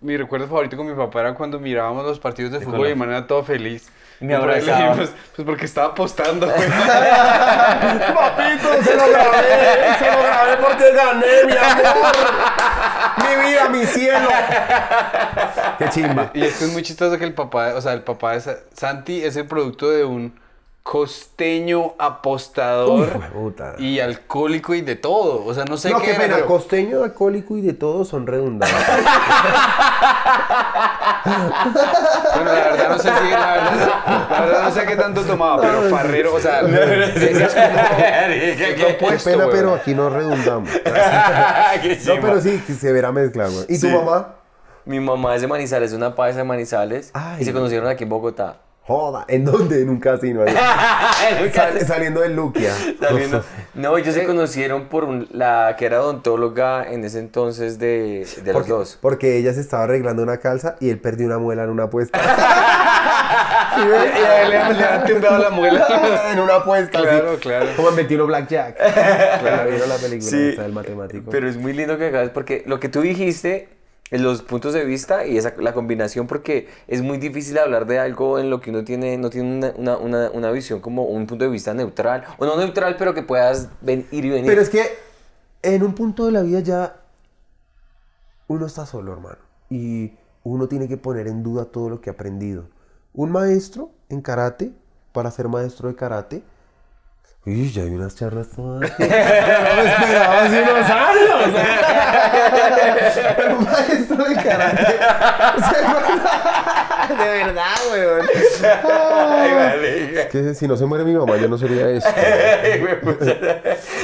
mi 0.00 0.16
recuerdo 0.16 0.46
favorito 0.46 0.76
con 0.76 0.86
mi 0.86 0.94
papá 0.94 1.20
era 1.20 1.34
cuando 1.34 1.58
mirábamos 1.58 2.04
los 2.04 2.18
partidos 2.20 2.52
de 2.52 2.60
fútbol 2.60 2.86
y 2.88 2.90
mi 2.90 2.96
manera 3.00 3.26
todo 3.26 3.42
feliz. 3.44 3.90
Me 4.20 4.32
Y 4.32 4.36
abrazaba. 4.36 4.78
dijimos, 4.90 5.10
pues 5.34 5.44
porque 5.46 5.64
estaba 5.64 5.88
apostando, 5.88 6.46
güey. 6.46 6.56
Papito, 8.14 8.82
se 8.82 8.96
lo 8.96 9.08
grabé, 9.08 9.98
se 9.98 10.10
lo 10.10 10.22
grabé 10.22 10.56
porque 10.58 10.92
gané, 10.92 11.44
mi 11.46 11.56
amor. 11.56 12.14
Mi 13.18 13.48
vida, 13.48 13.68
mi 13.70 13.84
cielo. 13.86 14.28
Qué 15.78 15.88
chimba. 15.90 16.30
Y 16.34 16.44
es 16.44 16.56
que 16.58 16.64
es 16.66 16.72
muy 16.72 16.82
chistoso 16.82 17.18
que 17.18 17.24
el 17.24 17.34
papá, 17.34 17.74
o 17.74 17.80
sea, 17.80 17.92
el 17.92 18.02
papá 18.02 18.32
de 18.32 18.40
Sa- 18.40 18.58
Santi 18.72 19.22
es 19.24 19.36
el 19.36 19.46
producto 19.46 19.90
de 19.90 20.04
un 20.04 20.38
costeño 20.84 21.94
apostador 21.98 23.16
Uf, 23.16 23.24
puta. 23.32 23.74
y 23.78 23.98
alcohólico 24.00 24.74
y 24.74 24.82
de 24.82 24.94
todo. 24.96 25.44
O 25.44 25.54
sea, 25.54 25.64
no 25.64 25.76
sé 25.78 25.90
no, 25.90 26.00
qué 26.00 26.12
pena, 26.14 26.34
pero- 26.36 26.46
costeño, 26.46 27.02
alcohólico 27.02 27.56
y 27.56 27.62
de 27.62 27.72
todo 27.72 28.04
son 28.04 28.26
redundantes. 28.26 28.76
Bueno, 31.24 32.52
la 32.52 32.60
verdad 32.60 32.88
no 32.90 32.98
sé 32.98 33.08
si, 33.08 33.30
la 33.30 33.52
verdad, 33.54 33.88
la 34.30 34.40
verdad 34.40 34.62
no 34.64 34.70
sé 34.72 34.84
qué 34.86 34.96
tanto 34.96 35.22
tomaba, 35.22 35.62
pero 35.62 35.82
farrero, 35.88 36.34
o 36.34 36.40
sea, 36.40 36.60
opuesto, 38.96 39.30
pena, 39.30 39.46
pero 39.50 39.74
aquí 39.74 39.94
no 39.94 40.10
redundamos. 40.10 40.68
No, 40.68 42.14
pero 42.20 42.40
sí, 42.42 42.62
que 42.66 42.74
se 42.74 42.92
verá 42.92 43.10
mezcla, 43.10 43.46
güey. 43.48 43.64
¿Y 43.68 43.80
tu 43.80 43.86
Sí. 43.86 43.92
mamá? 43.92 44.34
Mi 44.84 45.00
mamá 45.00 45.34
es 45.34 45.40
de 45.40 45.46
Manizales, 45.46 45.94
una 45.94 46.14
paisa 46.14 46.38
de 46.38 46.44
Manizales, 46.44 47.10
Ay. 47.14 47.40
y 47.40 47.44
se 47.46 47.54
conocieron 47.54 47.88
aquí 47.88 48.02
en 48.04 48.10
Bogotá. 48.10 48.56
Joda, 48.86 49.24
¿en 49.28 49.46
dónde? 49.46 49.80
En 49.80 49.88
un 49.88 49.98
casino. 49.98 50.42
Sal- 51.54 51.80
saliendo 51.86 52.20
de 52.20 52.28
Luquia. 52.28 52.70
Saliendo. 53.00 53.42
No, 53.72 53.96
ellos 53.96 54.14
se 54.14 54.26
conocieron 54.26 54.88
por 54.88 55.04
un- 55.04 55.26
la 55.32 55.74
que 55.78 55.86
era 55.86 56.02
odontóloga 56.02 56.84
en 56.92 57.02
ese 57.02 57.18
entonces 57.18 57.78
de, 57.78 58.26
de 58.44 58.52
los 58.52 58.66
dos. 58.68 58.98
porque 59.00 59.38
ella 59.38 59.54
se 59.54 59.60
estaba 59.62 59.84
arreglando 59.84 60.22
una 60.22 60.36
calza 60.36 60.76
y 60.80 60.90
él 60.90 60.98
perdió 61.00 61.26
una 61.26 61.38
muela 61.38 61.64
en 61.64 61.70
una 61.70 61.84
apuesta. 61.84 62.20
Y 63.76 63.80
a 63.80 64.42
él 64.42 64.50
le, 64.50 64.74
le 64.78 64.84
han 64.84 65.04
tumbado 65.04 65.38
la 65.38 65.50
muela. 65.50 66.28
en 66.32 66.38
una 66.38 66.56
apuesta. 66.56 67.00
Claro, 67.00 67.30
así. 67.32 67.40
claro. 67.40 67.66
Como 67.74 67.88
en 67.88 67.96
21 67.96 68.26
Blackjack. 68.26 68.76
Claro, 68.76 69.68
vieron 69.70 69.88
la 69.88 69.96
película 69.96 70.30
Sí, 70.30 70.52
del 70.54 70.72
matemático. 70.72 71.30
Pero 71.30 71.48
es 71.48 71.56
muy 71.56 71.72
lindo 71.72 71.98
que 71.98 72.06
hagas, 72.06 72.28
porque 72.30 72.62
lo 72.66 72.78
que 72.78 72.88
tú 72.88 73.00
dijiste, 73.00 73.68
los 74.10 74.42
puntos 74.42 74.74
de 74.74 74.84
vista 74.84 75.26
y 75.26 75.38
esa, 75.38 75.54
la 75.58 75.72
combinación, 75.72 76.26
porque 76.26 76.68
es 76.86 77.02
muy 77.02 77.18
difícil 77.18 77.58
hablar 77.58 77.86
de 77.86 77.98
algo 77.98 78.38
en 78.38 78.50
lo 78.50 78.60
que 78.60 78.70
uno 78.70 78.84
tiene, 78.84 79.16
no 79.16 79.30
tiene 79.30 79.56
una, 79.56 79.72
una, 79.76 79.96
una, 79.96 80.30
una 80.30 80.50
visión 80.50 80.80
como 80.80 81.04
un 81.04 81.26
punto 81.26 81.44
de 81.44 81.50
vista 81.50 81.74
neutral, 81.74 82.24
o 82.38 82.46
no 82.46 82.56
neutral, 82.56 82.96
pero 82.98 83.14
que 83.14 83.22
puedas 83.22 83.68
ir 83.82 84.24
y 84.24 84.30
venir. 84.30 84.46
Pero 84.46 84.60
es 84.60 84.70
que 84.70 84.84
en 85.62 85.82
un 85.82 85.94
punto 85.94 86.26
de 86.26 86.32
la 86.32 86.42
vida 86.42 86.60
ya 86.60 86.96
uno 88.46 88.66
está 88.66 88.86
solo, 88.86 89.12
hermano. 89.12 89.38
Y 89.70 90.12
uno 90.42 90.68
tiene 90.68 90.88
que 90.88 90.96
poner 90.96 91.26
en 91.26 91.42
duda 91.42 91.64
todo 91.64 91.88
lo 91.88 92.00
que 92.00 92.10
ha 92.10 92.12
aprendido. 92.12 92.68
Un 93.14 93.32
maestro 93.32 93.90
en 94.08 94.20
karate, 94.20 94.72
para 95.12 95.30
ser 95.30 95.48
maestro 95.48 95.88
de 95.88 95.96
karate. 95.96 96.42
Uy, 97.46 97.70
ya 97.70 97.82
hay 97.82 97.90
unas 97.90 98.14
charlas 98.14 98.48
todas. 98.48 98.80
no 98.80 98.96
me 98.98 99.04
esperaba 99.06 100.42
hace 100.44 100.62
unos 100.62 100.90
años. 100.90 101.54
Un 103.58 103.64
maestro 103.64 104.24
de 104.24 104.34
karate. 104.36 104.94
De 107.18 107.28
verdad, 107.44 107.74
weón. 107.92 108.26
Es 110.16 110.26
que 110.30 110.54
si 110.54 110.66
no 110.66 110.76
se 110.78 110.86
muere 110.86 111.04
mi 111.04 111.12
mamá, 111.12 111.36
yo 111.36 111.46
no 111.48 111.58
sería 111.58 111.90
eso. 111.90 112.08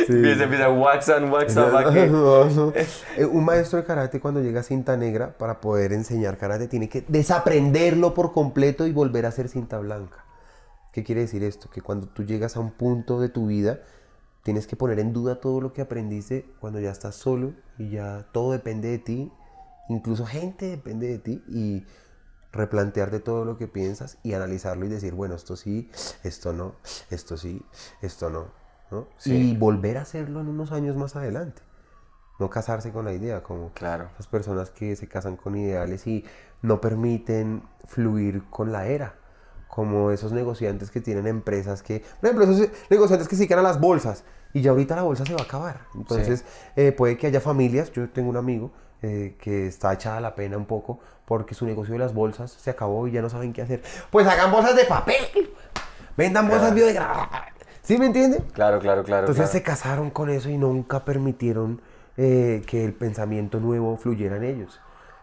Sí. 0.07 0.13
Empieza, 0.17 0.45
empieza, 0.45 0.69
wax 0.69 1.09
on, 1.09 1.31
wax 1.31 1.57
aquí. 1.57 1.99
Eh, 3.17 3.25
Un 3.25 3.45
maestro 3.45 3.79
de 3.79 3.85
karate 3.85 4.21
cuando 4.21 4.41
llega 4.41 4.61
a 4.61 4.63
cinta 4.63 4.97
negra 4.97 5.31
para 5.39 5.61
poder 5.61 5.93
enseñar 5.93 6.37
karate 6.37 6.69
tiene 6.69 6.89
que 6.89 7.05
desaprenderlo 7.09 8.15
por 8.15 8.33
completo 8.33 8.87
y 8.87 8.93
volver 8.93 9.27
a 9.27 9.31
ser 9.31 9.49
cinta 9.49 9.79
blanca. 9.79 10.25
¿Qué 10.93 11.05
quiere 11.05 11.23
decir 11.23 11.43
esto? 11.45 11.71
Que 11.71 11.81
cuando 11.81 12.09
tú 12.09 12.25
llegas 12.25 12.57
a 12.57 12.61
un 12.61 12.73
punto 12.73 13.21
de 13.21 13.29
tu 13.29 13.47
vida 13.47 13.81
tienes 14.43 14.67
que 14.67 14.77
poner 14.77 14.99
en 14.99 15.13
duda 15.13 15.41
todo 15.41 15.61
lo 15.61 15.73
que 15.73 15.83
aprendiste 15.83 16.47
cuando 16.61 16.81
ya 16.81 16.91
estás 16.91 17.15
solo 17.15 17.53
y 17.79 17.91
ya 17.91 18.27
todo 18.33 18.53
depende 18.53 18.89
de 18.89 18.99
ti, 18.99 19.33
incluso 19.89 20.25
gente 20.27 20.67
depende 20.67 21.09
de 21.09 21.19
ti 21.19 21.45
y 21.49 21.85
replantearte 22.53 23.21
todo 23.21 23.45
lo 23.45 23.59
que 23.59 23.69
piensas 23.69 24.19
y 24.23 24.33
analizarlo 24.35 24.87
y 24.87 24.89
decir, 24.89 25.15
bueno, 25.15 25.35
esto 25.35 25.57
sí, 25.57 25.91
esto 26.25 26.53
no, 26.53 26.75
esto 27.11 27.37
sí, 27.37 27.63
esto 28.03 28.31
no, 28.31 28.49
¿no? 28.91 29.07
Y 29.25 29.57
volver 29.57 29.99
a 29.99 30.03
hacerlo 30.03 30.41
en 30.41 30.49
unos 30.49 30.73
años 30.73 30.97
más 30.97 31.15
adelante. 31.17 31.63
No 32.41 32.49
casarse 32.49 32.91
con 32.91 33.05
la 33.05 33.13
idea, 33.13 33.43
como 33.43 33.71
Claro. 33.75 34.11
las 34.17 34.27
personas 34.27 34.71
que 34.71 34.97
se 34.97 35.07
casan 35.07 35.37
con 35.37 35.55
ideales 35.57 36.07
y 36.07 36.25
no 36.63 36.81
permiten 36.81 37.63
fluir 37.87 38.45
con 38.51 38.73
la 38.73 38.87
era. 38.87 39.15
Como 39.71 40.11
esos 40.11 40.33
negociantes 40.33 40.91
que 40.91 41.01
tienen 41.01 41.27
empresas 41.27 41.83
que, 41.83 42.03
por 42.21 42.31
ejemplo, 42.31 42.45
esos 42.45 42.69
negociantes 42.91 43.29
que 43.29 43.37
se 43.37 43.41
dedican 43.41 43.61
a 43.61 43.63
las 43.63 43.81
bolsas 43.81 44.25
y 44.53 44.63
ya 44.63 44.73
ahorita 44.73 44.97
la 44.97 45.03
bolsa 45.03 45.25
se 45.25 45.33
va 45.33 45.41
a 45.41 45.45
acabar. 45.45 45.83
Entonces, 45.95 46.45
eh, 46.77 46.93
puede 46.93 47.17
que 47.17 47.29
haya 47.29 47.41
familias, 47.41 47.93
yo 47.93 48.09
tengo 48.11 48.31
un 48.31 48.37
amigo 48.37 48.73
eh, 49.03 49.37
que 49.41 49.67
está 49.67 49.93
echada 49.93 50.21
la 50.21 50.35
pena 50.35 50.57
un 50.57 50.67
poco 50.67 50.99
porque 51.25 51.55
su 51.55 51.65
negocio 51.65 51.93
de 51.93 52.01
las 52.01 52.13
bolsas 52.13 52.51
se 52.51 52.71
acabó 52.71 53.07
y 53.07 53.13
ya 53.13 53.23
no 53.23 53.31
saben 53.31 53.53
qué 53.53 53.63
hacer. 53.63 53.83
Pues 54.11 54.27
hagan 54.27 54.51
bolsas 54.51 54.75
de 54.77 54.85
papel, 54.85 55.25
vendan 56.17 56.49
bolsas 56.49 56.75
biodegradables. 56.75 57.55
¿Sí 57.83 57.97
me 57.97 58.07
entiende? 58.07 58.43
Claro, 58.53 58.79
claro, 58.79 59.05
claro. 59.05 59.23
Entonces 59.23 59.51
claro. 59.51 59.53
se 59.53 59.63
casaron 59.63 60.11
con 60.11 60.29
eso 60.29 60.51
y 60.51 60.59
nunca 60.59 61.05
permitieron 61.05 61.81
eh, 62.17 62.63
que 62.67 62.85
el 62.85 62.93
pensamiento 62.93 63.59
nuevo 63.61 63.97
fluyera 63.97 64.37
en 64.37 64.45
ellos. 64.45 64.81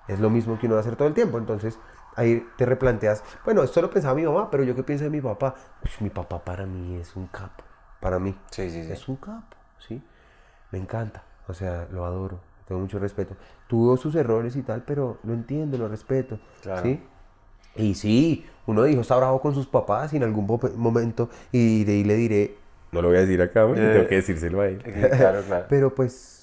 Es 0.07 0.19
lo 0.19 0.29
mismo 0.29 0.57
que 0.57 0.65
uno 0.65 0.75
va 0.75 0.79
a 0.79 0.81
hacer 0.81 0.95
todo 0.95 1.07
el 1.07 1.13
tiempo. 1.13 1.37
Entonces 1.37 1.77
ahí 2.17 2.45
te 2.57 2.65
replanteas, 2.65 3.23
bueno, 3.45 3.63
esto 3.63 3.81
lo 3.81 3.89
pensaba 3.89 4.13
mi 4.15 4.23
mamá, 4.23 4.51
pero 4.51 4.63
yo 4.63 4.75
qué 4.75 4.83
pienso 4.83 5.05
de 5.05 5.09
mi 5.09 5.21
papá. 5.21 5.55
Pues, 5.81 6.01
mi 6.01 6.09
papá 6.09 6.43
para 6.43 6.65
mí 6.65 6.97
es 6.97 7.15
un 7.15 7.27
capo. 7.27 7.63
Para 8.01 8.19
mí. 8.19 8.35
Sí, 8.51 8.69
sí, 8.69 8.83
sí. 8.83 8.91
Es 8.91 9.07
un 9.07 9.15
capo, 9.15 9.55
¿sí? 9.79 10.01
Me 10.71 10.79
encanta. 10.79 11.23
O 11.47 11.53
sea, 11.53 11.87
lo 11.91 12.03
adoro. 12.05 12.39
Tengo 12.67 12.81
mucho 12.81 12.99
respeto. 12.99 13.35
Tuvo 13.67 13.95
sus 13.95 14.13
errores 14.15 14.55
y 14.57 14.61
tal, 14.61 14.83
pero 14.83 15.19
lo 15.23 15.33
entiendo, 15.33 15.77
lo 15.77 15.87
respeto. 15.87 16.37
Claro. 16.61 16.81
¿Sí? 16.83 17.01
Y 17.75 17.95
sí, 17.95 18.45
uno 18.65 18.83
dijo, 18.83 19.01
está 19.01 19.15
bravo 19.15 19.39
con 19.39 19.53
sus 19.53 19.67
papás 19.67 20.11
y 20.13 20.17
en 20.17 20.23
algún 20.23 20.45
momento, 20.75 21.29
y 21.51 21.83
de 21.85 21.91
ahí 21.93 22.03
le 22.03 22.15
diré, 22.15 22.55
no 22.91 23.01
lo 23.01 23.09
voy 23.09 23.17
a 23.17 23.21
decir 23.21 23.41
acá, 23.41 23.65
Eh, 23.69 23.73
tengo 23.93 24.07
que 24.07 24.15
decírselo 24.15 24.61
a 24.61 24.67
él. 24.67 24.81
claro, 24.83 25.41
claro. 25.43 25.65
Pero 25.69 25.93
pues 25.93 26.36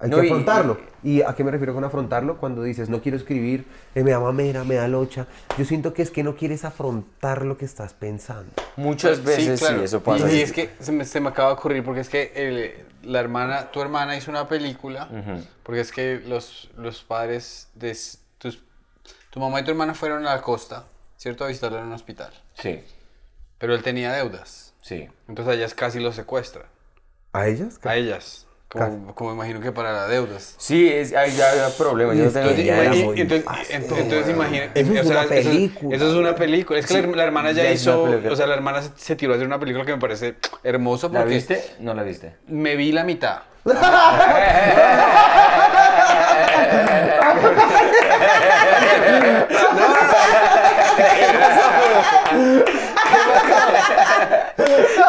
hay 0.00 0.10
No, 0.10 0.18
que 0.20 0.24
y- 0.26 0.30
afrontarlo. 0.30 0.78
Y, 1.02 1.22
a 1.22 1.34
qué 1.34 1.44
me 1.44 1.50
refiero 1.50 1.74
con 1.74 1.84
afrontarlo? 1.84 2.38
Cuando 2.38 2.62
dices, 2.62 2.88
no 2.88 3.00
quiero 3.00 3.16
escribir, 3.16 3.66
eh, 3.94 4.02
me 4.02 4.10
da 4.10 4.20
mamera, 4.20 4.64
me 4.64 4.74
da 4.74 4.88
locha. 4.88 5.26
Yo 5.58 5.64
siento 5.64 5.92
que 5.94 6.02
es 6.02 6.10
que 6.10 6.22
no 6.22 6.34
quieres 6.36 6.64
afrontar 6.64 7.44
lo 7.44 7.56
que 7.56 7.64
estás 7.64 7.94
pensando. 7.94 8.50
Muchas 8.76 9.22
veces 9.24 9.60
sí, 9.60 9.66
claro. 9.66 9.82
eso 9.82 10.02
pasa. 10.02 10.30
Y, 10.32 10.36
y 10.36 10.40
es 10.42 10.52
que 10.52 10.70
se 10.80 10.92
me, 10.92 11.04
se 11.04 11.20
me 11.20 11.28
acaba 11.28 11.48
de 11.50 11.54
ocurrir 11.54 11.84
porque 11.84 12.00
es 12.00 12.08
que 12.08 12.32
el- 12.34 12.86
la 13.10 13.20
hermana, 13.20 13.70
tu 13.70 13.80
hermana 13.82 14.16
hizo 14.16 14.30
una 14.30 14.48
película, 14.48 15.08
porque 15.62 15.80
es 15.82 15.92
que 15.92 16.20
los, 16.26 16.70
los 16.78 17.02
padres 17.02 17.68
de 17.74 17.94
tus, 18.38 18.62
tu 19.30 19.40
mamá 19.40 19.60
y 19.60 19.64
tu 19.64 19.70
hermana 19.72 19.92
fueron 19.94 20.26
a 20.26 20.34
la 20.36 20.40
costa, 20.40 20.86
¿cierto? 21.18 21.44
A 21.44 21.48
visitarla 21.48 21.80
en 21.80 21.86
un 21.86 21.92
hospital. 21.92 22.32
Sí, 22.54 22.82
Pero 23.58 23.74
él 23.74 23.82
tenía 23.82 24.10
deudas. 24.12 24.72
sí. 24.80 25.06
Entonces 25.28 25.52
a 25.52 25.54
ellas 25.56 25.74
casi 25.74 26.00
lo 26.00 26.12
secuestran. 26.12 26.64
¿A 27.34 27.46
ellas? 27.46 27.78
A 27.84 27.94
ellas. 27.96 28.46
Como, 28.74 29.14
como 29.14 29.32
imagino 29.32 29.60
que 29.60 29.70
para 29.70 29.92
las 29.92 30.08
deudas. 30.08 30.56
Sí, 30.58 30.88
es, 30.92 31.14
hay 31.14 31.30
ya 31.36 31.50
hay 31.50 31.72
problemas. 31.78 32.16
Yo 32.16 32.24
no 32.24 32.30
tengo 32.32 32.48
Entonces, 32.50 32.66
ya 32.66 33.04
muy 33.06 33.20
entonces, 33.20 33.46
entonces 33.70 34.28
imagina, 34.34 34.64
Eso 34.74 34.92
es 34.92 35.00
o 35.00 35.04
sea, 35.04 35.20
una 35.20 35.28
película. 35.28 35.96
Eso, 35.96 36.08
es 36.08 36.14
una 36.14 36.34
película. 36.34 36.78
Es 36.80 36.86
que 36.86 37.02
la, 37.02 37.16
la 37.16 37.22
hermana 37.24 37.52
ya, 37.52 37.70
hizo, 37.70 38.02
o 38.02 38.36
sea, 38.36 38.48
la 38.48 38.54
hermana 38.54 38.82
se, 38.82 38.90
se 38.96 39.14
tiró 39.14 39.32
a 39.32 39.36
hacer 39.36 39.46
una 39.46 39.60
película 39.60 39.84
que 39.84 39.92
me 39.92 39.98
parece 40.00 40.34
hermosa 40.64 41.08
¿La 41.08 41.20
porque 41.20 41.34
viste? 41.36 41.64
No 41.78 41.94
la 41.94 42.02
viste. 42.02 42.34
me 42.48 42.74
vi 42.74 42.90
la 42.90 43.04
mitad. 43.04 43.42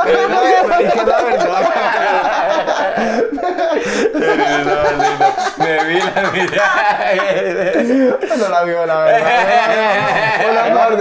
Pero 0.06 0.30
no, 0.30 0.40
pero 0.42 0.76
es 0.76 0.94
que 0.94 1.00
es 1.00 1.06
la 1.06 1.22
verdad. 1.24 1.72
Me 5.58 5.84
vi 5.86 5.95
la 6.16 6.32
mitad. 6.32 6.62
No 8.38 8.50
la 8.50 8.64
vio, 8.64 8.86
la 8.86 8.98
verdad. 9.00 9.30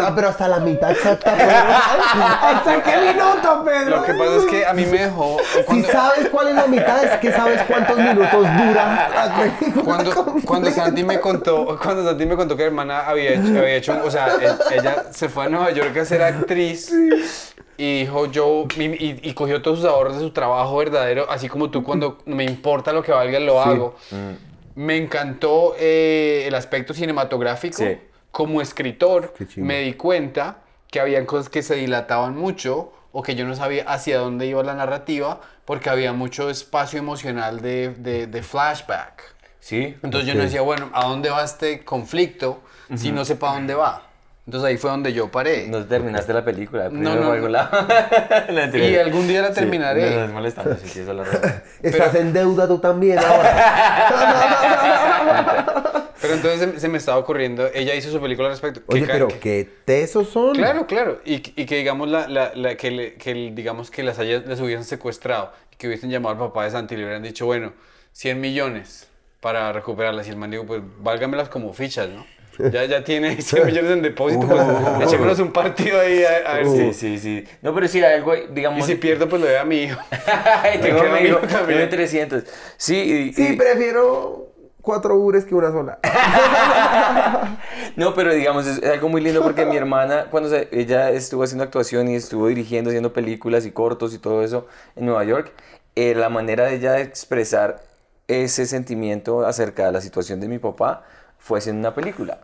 Ah, 0.04 0.12
pero 0.14 0.28
hasta 0.28 0.48
la 0.48 0.58
mitad 0.60 0.90
exacta. 0.90 1.34
Pedro. 1.34 1.54
¿Hasta 2.42 2.82
qué 2.82 2.96
minuto, 3.12 3.64
Pedro? 3.64 3.96
Lo 3.96 4.02
que 4.04 4.14
pasa 4.14 4.36
es 4.36 4.44
que 4.46 4.66
a 4.66 4.72
mí 4.72 4.84
me 4.86 4.98
dejó. 4.98 5.36
Si 5.54 5.62
Cuando, 5.64 5.88
sabes 5.88 6.28
cuál 6.30 6.48
es 6.48 6.54
la 6.54 6.66
mitad, 6.66 7.04
es 7.04 7.18
que 7.18 7.32
sabes 7.32 7.62
cuántos 7.62 7.96
minutos 7.96 8.46
dura 8.56 9.08
cuando, 9.84 10.34
cuando 10.44 10.70
Santi 10.70 11.04
me 11.04 11.20
contó, 11.20 11.78
cuando 11.82 12.04
Santi 12.04 12.26
me 12.26 12.36
contó 12.36 12.56
que 12.56 12.62
la 12.62 12.68
hermana 12.68 13.00
había 13.06 13.30
hecho, 13.30 13.48
había 13.48 13.74
hecho, 13.74 14.00
o 14.04 14.10
sea, 14.10 14.28
e- 14.40 14.76
ella 14.76 15.04
se 15.10 15.28
fue 15.28 15.44
a 15.44 15.48
Nueva 15.48 15.70
York 15.70 15.96
a 15.96 16.04
ser 16.04 16.22
actriz 16.22 16.92
y 17.76 18.00
dijo 18.00 18.26
yo, 18.26 18.64
y, 18.76 19.28
y 19.28 19.34
cogió 19.34 19.62
todos 19.62 19.80
sus 19.80 19.88
ahorros 19.88 20.14
de 20.14 20.20
su 20.20 20.30
trabajo 20.30 20.76
verdadero, 20.76 21.26
así 21.30 21.48
como 21.48 21.70
tú 21.70 21.82
cuando 21.82 22.18
me 22.26 22.44
importa 22.44 22.92
lo 22.92 23.02
que 23.02 23.12
valga 23.12 23.40
lo 23.40 23.60
hago. 23.60 23.96
Me 24.74 24.96
encantó 24.96 25.74
eh, 25.78 26.44
el 26.46 26.54
aspecto 26.54 26.94
cinematográfico. 26.94 27.78
Sí. 27.78 27.98
Como 28.30 28.60
escritor, 28.60 29.32
me 29.56 29.80
di 29.82 29.94
cuenta 29.94 30.58
que 30.90 30.98
habían 31.00 31.24
cosas 31.26 31.48
que 31.48 31.62
se 31.62 31.76
dilataban 31.76 32.36
mucho 32.36 32.92
o 33.12 33.22
que 33.22 33.36
yo 33.36 33.46
no 33.46 33.54
sabía 33.54 33.84
hacia 33.84 34.18
dónde 34.18 34.46
iba 34.46 34.62
la 34.64 34.74
narrativa 34.74 35.40
porque 35.64 35.88
había 35.88 36.12
mucho 36.12 36.50
espacio 36.50 36.98
emocional 36.98 37.60
de, 37.60 37.90
de- 37.90 38.26
de 38.26 38.42
flashback. 38.42 39.22
Sí. 39.60 39.96
Entonces 40.02 40.26
yo 40.28 40.34
no 40.34 40.42
decía, 40.42 40.60
bueno, 40.62 40.90
¿a 40.92 41.04
dónde 41.06 41.30
va 41.30 41.44
este 41.44 41.84
conflicto 41.84 42.60
si 42.96 43.12
no 43.12 43.24
sé 43.24 43.36
para 43.36 43.54
dónde 43.54 43.74
va? 43.74 44.02
Entonces 44.46 44.68
ahí 44.68 44.76
fue 44.76 44.90
donde 44.90 45.12
yo 45.14 45.30
paré. 45.30 45.66
No 45.68 45.84
terminaste 45.86 46.32
la 46.34 46.44
película. 46.44 46.90
No, 46.90 47.14
no, 47.16 47.34
no. 47.34 48.78
Y 48.78 48.96
algún 48.98 49.26
día 49.26 49.40
la 49.42 49.48
Sí, 49.48 49.54
terminaré. 49.54 50.10
No, 50.10 50.16
no, 50.16 50.24
es 50.26 50.30
molestando, 50.32 50.76
sí, 50.76 50.88
tienes 50.92 51.14
la 51.14 51.24
razón. 51.24 51.62
Estás 51.82 52.14
en 52.14 52.32
deuda 52.34 52.68
tú 52.68 52.78
también 52.78 53.18
ahora. 53.18 54.04
Pero 56.20 56.34
entonces 56.34 56.70
se, 56.74 56.80
se 56.80 56.88
me 56.88 56.96
estaba 56.98 57.18
ocurriendo, 57.18 57.68
ella 57.74 57.94
hizo 57.94 58.10
su 58.10 58.18
película 58.20 58.48
al 58.48 58.52
respecto. 58.54 58.80
Oye, 58.86 59.06
pero 59.06 59.28
que- 59.28 59.38
qué 59.40 59.68
tesos 59.84 60.28
son. 60.30 60.54
Claro, 60.54 60.86
claro. 60.86 61.20
Y, 61.24 61.34
y 61.60 61.66
que 61.66 61.76
digamos 61.76 62.08
la, 62.08 62.26
la- 62.28 62.52
la- 62.54 62.76
que, 62.76 62.90
le- 62.90 63.14
que 63.14 63.32
el- 63.32 63.54
digamos 63.54 63.90
que 63.90 64.02
las 64.02 64.18
haya, 64.18 64.38
les 64.38 64.58
hubiesen 64.60 64.84
secuestrado 64.84 65.52
y 65.70 65.76
que 65.76 65.86
hubiesen 65.86 66.08
llamado 66.10 66.32
al 66.34 66.38
papá 66.38 66.64
de 66.64 66.70
Santi 66.70 66.94
y 66.94 66.98
le 66.98 67.04
hubieran 67.04 67.22
dicho, 67.22 67.44
bueno, 67.44 67.74
100 68.12 68.40
millones 68.40 69.08
para 69.40 69.70
recuperarlas. 69.74 70.26
Y 70.26 70.30
el 70.30 70.36
man 70.36 70.50
dijo, 70.50 70.64
pues 70.64 70.80
válgamelas 71.00 71.50
como 71.50 71.74
fichas, 71.74 72.08
¿no? 72.08 72.24
Ya, 72.72 72.84
ya 72.84 73.04
tiene 73.04 73.40
100 73.42 73.66
millones 73.66 73.90
en 73.90 74.02
depósito, 74.02 74.46
pues 74.46 74.62
echémonos 75.08 75.38
un 75.40 75.52
partido 75.52 76.00
ahí 76.00 76.22
a, 76.24 76.52
a 76.52 76.54
ver 76.56 76.66
Sí, 76.66 76.92
si... 76.92 76.94
sí, 76.94 77.18
sí. 77.18 77.44
No, 77.62 77.74
pero 77.74 77.88
sí, 77.88 78.02
algo, 78.02 78.34
Y 78.34 78.46
digamos... 78.52 78.86
si 78.86 78.94
pierdo, 78.96 79.28
pues 79.28 79.40
lo 79.42 79.48
doy 79.48 79.56
a 79.56 79.64
mi 79.64 79.82
hijo. 79.82 80.00
tengo 80.82 81.00
queda 81.02 81.16
amigo, 81.16 81.38
amigo 81.38 81.48
también. 81.48 81.66
tiene 81.78 81.86
300. 81.88 82.44
Sí, 82.76 82.96
y- 82.96 83.32
Sí, 83.32 83.48
y- 83.52 83.56
prefiero 83.56 84.48
cuatro 84.80 85.16
ures 85.16 85.44
que 85.46 85.54
una 85.54 85.70
sola. 85.72 85.98
No, 87.96 88.14
pero 88.14 88.34
digamos, 88.34 88.66
es, 88.66 88.78
es 88.82 88.90
algo 88.90 89.08
muy 89.08 89.20
lindo 89.20 89.42
porque 89.42 89.64
mi 89.64 89.76
hermana, 89.76 90.26
cuando 90.30 90.48
se- 90.50 90.68
ella 90.72 91.10
estuvo 91.10 91.42
haciendo 91.42 91.64
actuación 91.64 92.08
y 92.08 92.14
estuvo 92.16 92.48
dirigiendo, 92.48 92.90
haciendo 92.90 93.12
películas 93.12 93.66
y 93.66 93.70
cortos 93.70 94.14
y 94.14 94.18
todo 94.18 94.42
eso 94.42 94.66
en 94.96 95.06
Nueva 95.06 95.24
York, 95.24 95.52
eh, 95.96 96.14
la 96.14 96.28
manera 96.28 96.64
de 96.66 96.74
ella 96.76 96.92
de 96.92 97.02
expresar 97.02 97.82
ese 98.26 98.66
sentimiento 98.66 99.46
acerca 99.46 99.86
de 99.86 99.92
la 99.92 100.00
situación 100.00 100.40
de 100.40 100.48
mi 100.48 100.58
papá 100.58 101.04
fue 101.44 101.58
haciendo 101.58 101.80
una 101.86 101.94
película. 101.94 102.38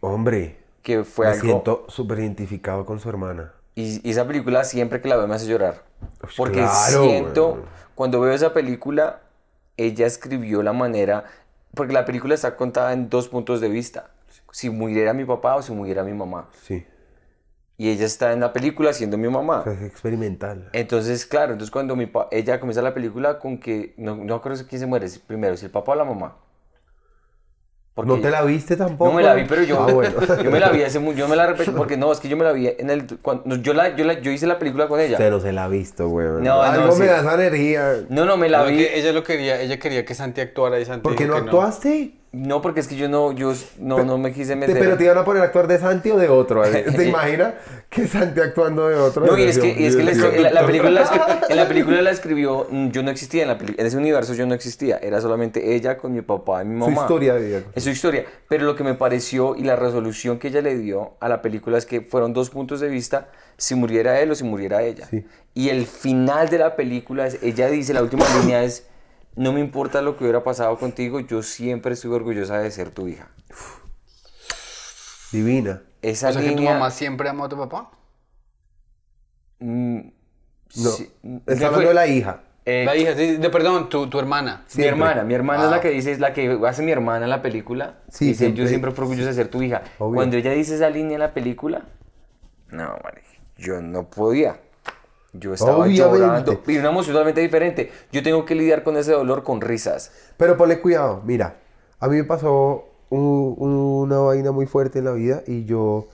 Hombre, 0.00 0.56
Que 0.82 1.04
fue 1.04 1.26
me 1.26 1.32
algo... 1.32 1.44
siento 1.44 1.84
súper 1.88 2.20
identificado 2.20 2.86
con 2.86 2.98
su 2.98 3.10
hermana. 3.10 3.52
Y, 3.74 4.00
y 4.08 4.10
esa 4.10 4.26
película 4.26 4.64
siempre 4.64 5.02
que 5.02 5.08
la 5.08 5.18
veo 5.18 5.28
me 5.28 5.34
hace 5.34 5.46
llorar. 5.46 5.82
Porque 6.34 6.60
claro, 6.60 7.02
siento, 7.04 7.62
cuando 7.94 8.18
veo 8.20 8.32
esa 8.32 8.54
película, 8.54 9.20
ella 9.76 10.06
escribió 10.06 10.62
la 10.62 10.72
manera, 10.72 11.24
porque 11.74 11.92
la 11.92 12.06
película 12.06 12.34
está 12.34 12.56
contada 12.56 12.94
en 12.94 13.10
dos 13.10 13.28
puntos 13.28 13.60
de 13.60 13.68
vista. 13.68 14.10
Si 14.50 14.70
muriera 14.70 15.12
mi 15.12 15.26
papá 15.26 15.56
o 15.56 15.62
si 15.62 15.72
muriera 15.72 16.02
mi 16.02 16.14
mamá. 16.14 16.48
Sí, 16.62 16.86
Y 17.76 17.90
ella 17.90 18.06
está 18.06 18.32
en 18.32 18.40
la 18.40 18.54
película 18.54 18.94
siendo 18.94 19.18
mi 19.18 19.28
mamá. 19.28 19.60
o 19.60 19.64
sea, 19.64 19.74
es 19.74 19.82
experimental. 19.82 20.70
Entonces, 20.72 21.26
claro, 21.26 21.52
entonces 21.52 21.70
cuando 21.70 21.96
mi 21.96 22.10
ella 22.30 22.60
comienza 22.60 22.80
la 22.80 22.94
película 22.94 23.38
con 23.38 23.58
que, 23.58 23.92
no, 23.98 24.16
no 24.16 24.40
creo 24.40 24.56
quién 24.66 24.80
se 24.80 24.86
muere 24.86 25.06
primero, 25.26 25.58
si 25.58 25.66
el 25.66 25.70
papá 25.70 25.92
o 25.92 25.96
la 25.96 26.04
mamá. 26.06 26.36
Porque 28.06 28.12
¿No 28.16 28.20
te 28.20 28.30
la 28.30 28.42
viste 28.42 28.76
tampoco? 28.76 29.10
no 29.10 29.16
me 29.16 29.22
la 29.22 29.34
vi, 29.34 29.44
pero 29.48 29.62
yo, 29.62 29.78
Ah, 29.86 29.92
bueno. 29.92 30.14
yo 30.42 30.50
me 30.50 30.58
la 30.60 30.70
vi 30.70 30.82
hace 30.82 30.98
mu- 30.98 31.12
yo 31.12 31.28
me 31.28 31.36
la 31.36 31.46
repetí, 31.46 31.70
porque 31.70 31.96
no, 31.96 32.10
es 32.12 32.18
que 32.20 32.28
yo 32.28 32.36
me 32.36 32.44
la 32.44 32.52
vi 32.52 32.68
en 32.78 32.88
el, 32.90 33.06
cuando, 33.20 33.56
yo, 33.56 33.74
la, 33.74 33.94
yo, 33.96 34.04
la, 34.04 34.20
yo 34.20 34.30
hice 34.30 34.46
la 34.46 34.58
película 34.58 34.88
con 34.88 35.00
ella. 35.00 35.16
Pero 35.18 35.38
se 35.40 35.52
la 35.52 35.64
ha 35.64 35.68
visto, 35.68 36.08
weón. 36.08 36.42
No, 36.42 36.56
no, 36.56 36.62
Algo 36.62 36.92
sí. 36.92 37.00
me 37.00 37.06
da 37.06 37.20
esa 37.20 37.34
energía. 37.34 37.94
No, 38.08 38.24
no, 38.24 38.36
me 38.36 38.48
la 38.48 38.58
No, 38.58 38.66
vi. 38.66 38.78
que 38.78 38.98
ella 38.98 39.12
lo 39.12 39.22
quería, 39.22 39.60
ella 39.60 39.78
quería 39.78 40.04
que 40.04 40.14
Santi 40.14 40.40
actuara 40.40 40.80
y 40.80 40.84
Santi 40.84 41.02
¿Por 41.02 41.14
qué 41.16 41.26
no 41.26 41.36
actuaste? 41.36 42.12
No, 42.14 42.19
porque 42.62 42.78
es 42.78 42.86
que 42.86 42.94
yo 42.96 43.08
no, 43.08 43.32
yo 43.32 43.52
no, 43.78 44.04
no 44.04 44.16
me 44.16 44.32
quise 44.32 44.50
Te- 44.50 44.56
meter. 44.56 44.78
pero 44.78 44.96
te 44.96 45.02
iban 45.04 45.18
a 45.18 45.24
poner 45.24 45.42
a 45.42 45.46
actuar 45.46 45.66
de 45.66 45.78
Santi 45.78 46.10
o 46.10 46.16
de 46.16 46.28
otro. 46.28 46.62
¿Te 46.96 47.08
imaginas 47.08 47.54
que 47.88 48.06
Santi 48.06 48.40
actuando 48.40 48.88
de 48.88 48.94
otro? 48.94 49.26
No, 49.26 49.36
y 49.36 49.42
es 49.42 49.58
que, 49.58 49.74
y 49.76 49.84
es 49.86 49.96
que 49.96 50.04
la, 50.04 50.64
película 50.64 50.90
la 50.90 51.40
en 51.48 51.56
la 51.56 51.66
película 51.66 52.00
la 52.02 52.10
escribió, 52.10 52.68
mm, 52.70 52.90
yo 52.90 53.02
no 53.02 53.10
existía 53.10 53.42
en 53.42 53.48
la 53.48 53.58
en 53.60 53.84
ese 53.86 53.96
universo 53.96 54.34
yo 54.34 54.46
no 54.46 54.54
existía, 54.54 54.98
era 54.98 55.20
solamente 55.20 55.74
ella 55.74 55.98
con 55.98 56.12
mi 56.12 56.22
papá 56.22 56.62
y 56.62 56.66
mi 56.66 56.80
Su 56.80 56.90
mamá. 56.90 57.02
historia 57.02 57.34
de 57.34 57.46
vida. 57.46 57.62
Es 57.74 57.82
su 57.82 57.90
historia, 57.90 58.24
pero 58.48 58.64
lo 58.64 58.76
que 58.76 58.84
me 58.84 58.94
pareció 58.94 59.56
y 59.56 59.64
la 59.64 59.74
resolución 59.74 60.38
que 60.38 60.48
ella 60.48 60.62
le 60.62 60.78
dio 60.78 61.14
a 61.18 61.28
la 61.28 61.42
película 61.42 61.78
es 61.78 61.86
que 61.86 62.00
fueron 62.00 62.32
dos 62.32 62.50
puntos 62.50 62.78
de 62.78 62.88
vista, 62.88 63.28
si 63.56 63.74
muriera 63.74 64.20
él 64.20 64.30
o 64.30 64.34
si 64.36 64.44
muriera 64.44 64.82
ella. 64.82 65.06
Sí. 65.10 65.26
Y 65.54 65.70
el 65.70 65.86
final 65.86 66.48
de 66.48 66.58
la 66.58 66.76
película, 66.76 67.26
es, 67.26 67.42
ella 67.42 67.66
dice, 67.66 67.92
la 67.92 68.02
última 68.02 68.24
línea 68.40 68.62
es, 68.62 68.86
no 69.36 69.52
me 69.52 69.60
importa 69.60 70.02
lo 70.02 70.16
que 70.16 70.24
hubiera 70.24 70.42
pasado 70.44 70.78
contigo, 70.78 71.20
yo 71.20 71.42
siempre 71.42 71.94
estuve 71.94 72.16
orgullosa 72.16 72.58
de 72.58 72.70
ser 72.70 72.90
tu 72.90 73.08
hija. 73.08 73.28
Divina. 75.32 75.82
Esa 76.02 76.30
O 76.30 76.32
sea, 76.32 76.42
que 76.42 76.48
tu 76.50 76.56
línea... 76.56 76.74
mamá 76.74 76.90
siempre 76.90 77.28
amó 77.28 77.44
a 77.44 77.48
tu 77.48 77.56
papá. 77.56 77.90
mm, 79.60 79.98
No, 79.98 80.90
sí, 80.90 81.10
está 81.46 81.54
¿qué 81.58 81.64
hablando 81.64 81.76
fue? 81.76 81.86
de 81.88 81.94
la 81.94 82.06
hija. 82.06 82.40
Eh, 82.66 82.84
La 82.84 82.94
hija, 82.96 83.14
sí, 83.16 83.36
de, 83.36 83.50
perdón, 83.50 83.88
tu, 83.88 84.08
tu 84.08 84.18
hermana. 84.18 84.64
Mi 84.76 84.84
hermana, 84.84 85.22
mi 85.22 85.34
hermana 85.34 85.62
es 85.64 85.68
Ah. 85.68 85.70
la 85.76 85.80
que 85.80 85.90
dice, 85.90 86.12
es 86.12 86.20
la 86.20 86.32
que 86.32 86.58
hace 86.66 86.82
mi 86.82 86.92
hermana 86.92 87.24
en 87.24 87.30
la 87.30 87.42
película. 87.42 88.00
Sí, 88.10 88.26
dice, 88.26 88.38
siempre. 88.40 88.62
yo 88.64 88.68
siempre 88.68 88.90
fui 88.92 89.02
orgullosa 89.04 89.28
de 89.30 89.34
ser 89.34 89.48
tu 89.48 89.62
hija. 89.62 89.82
Obvio. 89.98 90.16
Cuando 90.16 90.36
ella 90.36 90.50
dice 90.52 90.74
esa 90.76 90.90
línea 90.90 91.14
en 91.14 91.20
la 91.20 91.32
película, 91.34 91.84
no, 92.68 92.96
marica, 93.02 93.28
yo 93.56 93.80
no 93.80 94.08
podía. 94.10 94.60
Yo 95.32 95.54
estaba 95.54 95.84
Obviamente. 95.84 96.18
llorando. 96.18 96.60
Y 96.66 96.78
una 96.78 96.90
emoción 96.90 97.14
totalmente 97.14 97.40
diferente. 97.40 97.90
Yo 98.10 98.22
tengo 98.22 98.44
que 98.44 98.54
lidiar 98.54 98.82
con 98.82 98.96
ese 98.96 99.12
dolor 99.12 99.44
con 99.44 99.60
risas. 99.60 100.10
Pero 100.36 100.56
ponle 100.56 100.80
cuidado, 100.80 101.22
mira, 101.24 101.60
a 102.00 102.08
mí 102.08 102.16
me 102.16 102.24
pasó 102.24 102.84
un- 103.10 103.54
una 103.58 104.18
vaina 104.18 104.50
muy 104.52 104.66
fuerte 104.66 104.98
en 105.00 105.04
la 105.04 105.12
vida 105.12 105.42
y 105.46 105.64
yo 105.64 106.08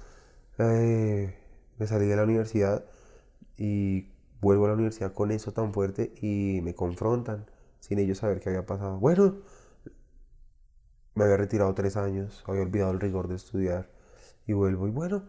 eh, 0.59 1.35
me 1.79 1.87
salí 1.87 2.07
de 2.07 2.17
la 2.17 2.25
universidad 2.25 2.85
y 3.59 4.09
vuelvo 4.41 4.65
a 4.67 4.69
la 4.69 4.75
universidad 4.75 5.13
con 5.13 5.31
eso 5.31 5.53
tan 5.53 5.73
fuerte 5.73 6.13
y 6.21 6.61
me 6.63 6.75
confrontan 6.75 7.47
sin 7.81 7.99
ellos 7.99 8.19
saber 8.19 8.41
qué 8.41 8.49
había 8.51 8.65
pasado. 8.67 8.99
Bueno, 8.99 9.37
me 11.15 11.25
había 11.25 11.37
retirado 11.39 11.75
tres 11.75 11.97
años, 11.97 12.43
había 12.47 12.63
olvidado 12.63 12.91
el 12.93 13.01
rigor 13.01 13.29
de 13.29 13.37
estudiar 13.37 13.89
y 14.47 14.53
vuelvo 14.53 14.87
y 14.87 14.91
bueno, 14.91 15.23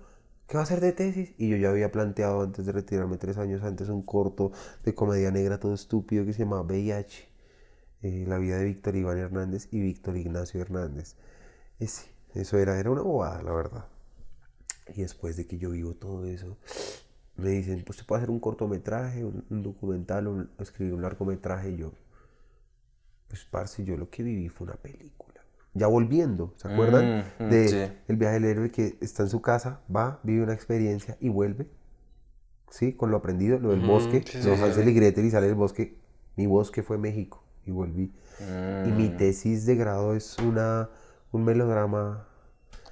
¿qué 0.47 0.55
va 0.57 0.61
a 0.61 0.63
hacer 0.63 0.81
de 0.81 0.93
tesis? 0.93 1.33
Y 1.37 1.49
yo 1.49 1.57
ya 1.57 1.69
había 1.69 1.91
planteado 1.91 2.41
antes 2.41 2.65
de 2.65 2.71
retirarme 2.71 3.17
tres 3.17 3.37
años 3.37 3.63
antes 3.63 3.89
un 3.89 4.01
corto 4.03 4.51
de 4.83 4.95
comedia 4.95 5.31
negra 5.31 5.59
todo 5.59 5.73
estúpido 5.73 6.25
que 6.25 6.33
se 6.33 6.43
llamaba 6.43 6.63
VIH 6.63 7.29
eh, 8.03 8.25
la 8.27 8.37
vida 8.37 8.57
de 8.57 8.65
Víctor 8.65 8.95
Iván 8.95 9.17
Hernández 9.19 9.67
y 9.71 9.79
Víctor 9.81 10.17
Ignacio 10.17 10.61
Hernández. 10.61 11.15
Eso 12.33 12.57
era, 12.57 12.79
era 12.79 12.89
una 12.91 13.01
bobada, 13.01 13.43
la 13.43 13.51
verdad. 13.51 13.85
Y 14.93 15.01
después 15.01 15.37
de 15.37 15.45
que 15.47 15.57
yo 15.57 15.69
vivo 15.69 15.93
todo 15.93 16.25
eso, 16.25 16.57
me 17.37 17.49
dicen, 17.51 17.83
pues 17.85 17.99
se 17.99 18.05
puede 18.05 18.21
hacer 18.21 18.31
un 18.31 18.39
cortometraje, 18.41 19.23
un, 19.25 19.45
un 19.49 19.63
documental, 19.63 20.27
un- 20.27 20.49
escribir 20.59 20.93
un 20.95 21.01
largometraje. 21.03 21.71
Y 21.71 21.77
yo, 21.77 21.93
pues 23.29 23.45
parce, 23.45 23.83
yo 23.85 23.95
lo 23.97 24.09
que 24.09 24.23
viví 24.23 24.49
fue 24.49 24.67
una 24.67 24.75
película. 24.75 25.26
Ya 25.77 25.87
volviendo, 25.87 26.53
¿se 26.57 26.67
acuerdan? 26.67 27.13
Mm, 27.39 27.43
mm, 27.43 27.51
de 27.51 27.67
sí. 27.67 27.91
El 28.07 28.17
viaje 28.17 28.35
del 28.35 28.45
héroe 28.45 28.71
que 28.71 28.97
está 29.01 29.23
en 29.23 29.29
su 29.29 29.41
casa, 29.41 29.81
va, 29.93 30.19
vive 30.23 30.43
una 30.43 30.53
experiencia 30.53 31.17
y 31.19 31.29
vuelve. 31.29 31.67
Sí, 32.69 32.93
con 32.93 33.11
lo 33.11 33.17
aprendido, 33.17 33.59
lo 33.59 33.69
del 33.71 33.79
Ujú, 33.79 33.87
bosque, 33.87 34.25
sí, 34.31 34.41
sí, 34.41 34.49
Hansel 34.49 34.89
y 34.89 34.93
Gretel 34.93 35.25
y 35.25 35.31
sale 35.31 35.47
del 35.47 35.55
bosque. 35.55 35.97
Mi 36.35 36.47
bosque 36.47 36.83
fue 36.83 36.97
México 36.97 37.41
y 37.65 37.71
volví. 37.71 38.13
Y 38.83 38.91
mi 38.91 39.09
Mm. 39.09 39.17
tesis 39.17 39.65
de 39.65 39.75
grado 39.75 40.15
es 40.15 40.39
una, 40.39 40.89
un 41.31 41.43
melodrama. 41.45 42.27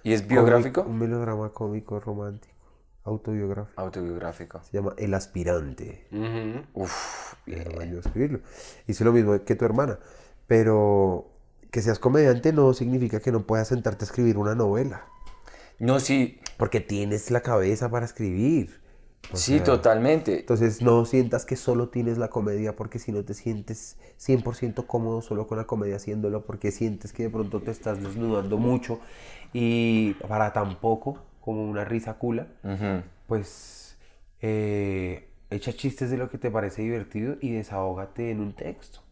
¿Y 0.04 0.14
es 0.14 0.26
biográfico? 0.28 0.82
cómico- 0.84 0.90
un 0.90 1.00
melodrama 1.00 1.52
cómico 1.54 2.00
romántico, 2.00 2.56
autobiográfico. 3.04 3.82
Autobiográfico. 3.82 4.62
Se 4.64 4.72
llama 4.78 4.94
El 4.98 5.14
aspirante. 5.14 6.06
Ujú. 6.12 6.66
Uf, 6.74 7.36
bien. 7.46 7.92
Yo 7.92 8.00
escribirlo. 8.00 8.40
Hice 8.88 9.04
lo 9.06 9.14
mismo 9.14 9.44
que 9.44 9.56
tu 9.56 9.66
hermana. 9.66 10.00
Pero 10.48 11.32
que 11.76 11.82
seas 11.82 12.00
comediante 12.00 12.54
no 12.54 12.74
significa 12.74 13.20
que 13.20 13.34
no 13.34 13.46
puedas 13.46 13.68
sentarte 13.68 14.06
a 14.06 14.08
escribir 14.08 14.38
una 14.38 14.56
novela. 14.56 15.08
No, 15.78 16.00
sí, 16.00 16.40
Porque 16.56 16.80
tienes 16.80 17.32
la 17.32 17.42
cabeza 17.42 17.92
para 17.92 18.06
escribir. 18.06 18.80
O 19.34 19.36
sí, 19.36 19.58
sea, 19.58 19.66
totalmente. 19.66 20.40
Entonces 20.40 20.82
no 20.82 21.04
sientas 21.04 21.44
que 21.44 21.58
solo 21.58 21.90
tienes 21.90 22.18
la 22.18 22.30
comedia 22.30 22.78
porque 22.78 22.98
si 22.98 23.12
no 23.12 23.26
te 23.26 23.34
sientes 23.34 23.98
100% 24.26 24.88
cómodo 24.88 25.22
solo 25.22 25.48
con 25.48 25.58
la 25.58 25.66
comedia 25.66 25.98
haciéndolo 25.98 26.46
porque 26.46 26.72
sientes 26.72 27.12
que 27.12 27.24
de 27.24 27.30
pronto 27.30 27.62
te 27.62 27.72
estás 27.72 28.02
desnudando 28.02 28.58
mucho 28.58 29.02
y 29.52 30.14
para 30.30 30.54
tan 30.54 30.80
poco 30.80 31.20
como 31.42 31.70
una 31.70 31.84
risa 31.84 32.14
cula, 32.14 32.48
pues 33.28 33.98
eh, 34.42 35.28
echa 35.50 35.74
chistes 35.74 36.10
de 36.10 36.16
lo 36.16 36.30
que 36.30 36.38
te 36.38 36.50
parece 36.50 36.84
divertido 36.84 37.36
y 37.42 37.52
desahógate 37.52 38.32
en 38.32 38.40
un 38.40 38.54
texto 38.54 39.05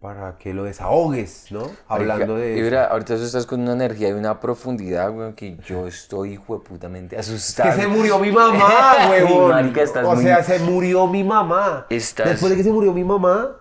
para 0.00 0.38
que 0.38 0.54
lo 0.54 0.64
desahogues, 0.64 1.52
¿no? 1.52 1.70
Hablando 1.86 2.36
de... 2.36 2.52
y 2.54 2.58
eso. 2.60 2.64
mira, 2.64 2.86
ahorita 2.86 3.16
tú 3.16 3.22
estás 3.22 3.44
con 3.44 3.60
una 3.60 3.74
energía 3.74 4.08
y 4.08 4.12
una 4.12 4.40
profundidad, 4.40 5.12
güey, 5.12 5.34
que 5.34 5.58
yo 5.58 5.86
estoy, 5.86 6.32
hijo 6.32 6.58
de 6.58 6.64
putamente 6.64 7.18
asustado. 7.18 7.70
Que 7.70 7.82
se 7.82 7.86
murió 7.86 8.18
mi 8.18 8.32
mamá, 8.32 8.94
huevón. 9.10 9.50
marica, 9.50 9.82
estás 9.82 10.06
o 10.06 10.14
muy- 10.14 10.24
sea, 10.24 10.42
se 10.42 10.58
murió 10.60 11.06
mi 11.06 11.22
mamá. 11.22 11.86
Estás- 11.90 12.28
Después 12.30 12.50
de 12.50 12.56
que 12.56 12.62
se 12.64 12.72
murió 12.72 12.94
mi 12.94 13.04
mamá, 13.04 13.56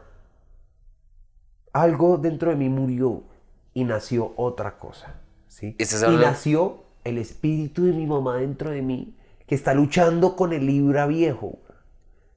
algo 1.73 2.17
dentro 2.17 2.49
de 2.51 2.55
mí 2.55 2.69
murió 2.69 3.23
y 3.73 3.83
nació 3.83 4.33
otra 4.37 4.77
cosa, 4.77 5.15
¿sí? 5.47 5.75
Estás 5.77 6.03
Y 6.11 6.15
nació 6.15 6.83
el 7.03 7.17
espíritu 7.17 7.83
de 7.85 7.91
mi 7.93 8.05
mamá 8.07 8.37
dentro 8.37 8.69
de 8.71 8.81
mí 8.81 9.15
que 9.45 9.55
está 9.55 9.73
luchando 9.73 10.35
con 10.35 10.53
el 10.53 10.65
libra 10.65 11.05
viejo, 11.05 11.59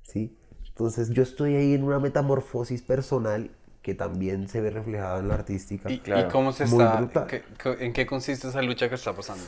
¿sí? 0.03 0.37
Entonces 0.67 1.11
yo 1.11 1.23
estoy 1.23 1.55
ahí 1.55 1.75
en 1.75 1.85
una 1.85 1.99
metamorfosis 1.99 2.83
personal 2.83 3.51
que 3.83 3.95
también 3.95 4.49
se 4.49 4.61
ve 4.61 4.71
reflejada 4.71 5.19
en 5.21 5.29
la 5.29 5.35
artística. 5.35 5.91
¿Y, 5.91 5.95
y 5.95 5.99
Claro. 5.99 6.31
cómo 6.33 6.53
se 6.53 6.65
Muy 6.65 6.77
está? 6.77 7.27
qué- 7.27 7.43
¿En 7.81 7.93
qué 7.93 8.07
consiste 8.07 8.49
esa 8.49 8.63
lucha 8.63 8.89
que 8.89 8.95
está 8.95 9.13
pasando? 9.15 9.45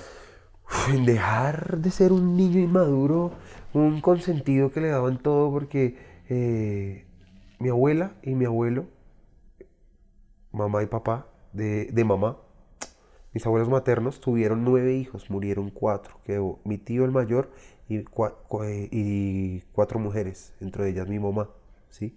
En 0.88 1.04
dejar 1.06 1.78
de 1.78 1.90
ser 1.90 2.12
un 2.12 2.36
niño 2.36 2.58
inmaduro, 2.60 3.32
un 3.72 4.00
consentido 4.00 4.70
que 4.72 4.80
le 4.80 4.88
daban 4.88 5.18
todo 5.22 5.50
porque 5.50 5.96
eh, 6.28 7.04
mi 7.58 7.68
abuela 7.68 8.12
y 8.22 8.34
mi 8.34 8.44
abuelo, 8.44 8.86
mamá 10.52 10.82
y 10.82 10.86
papá 10.86 11.26
de, 11.52 11.86
de 11.86 12.04
mamá, 12.04 12.38
mis 13.32 13.44
abuelos 13.46 13.68
maternos 13.68 14.20
tuvieron 14.20 14.64
nueve 14.64 14.94
hijos, 14.96 15.30
murieron 15.30 15.70
cuatro, 15.70 16.20
quedó 16.24 16.60
mi 16.64 16.78
tío 16.78 17.04
el 17.04 17.10
mayor 17.10 17.50
y, 17.88 18.00
cua- 18.04 18.34
eh, 18.64 18.88
y 18.90 19.60
cuatro 19.72 19.98
mujeres, 19.98 20.54
entre 20.60 20.88
ellas 20.88 21.08
mi 21.08 21.18
mamá, 21.18 21.50
¿sí? 21.90 22.16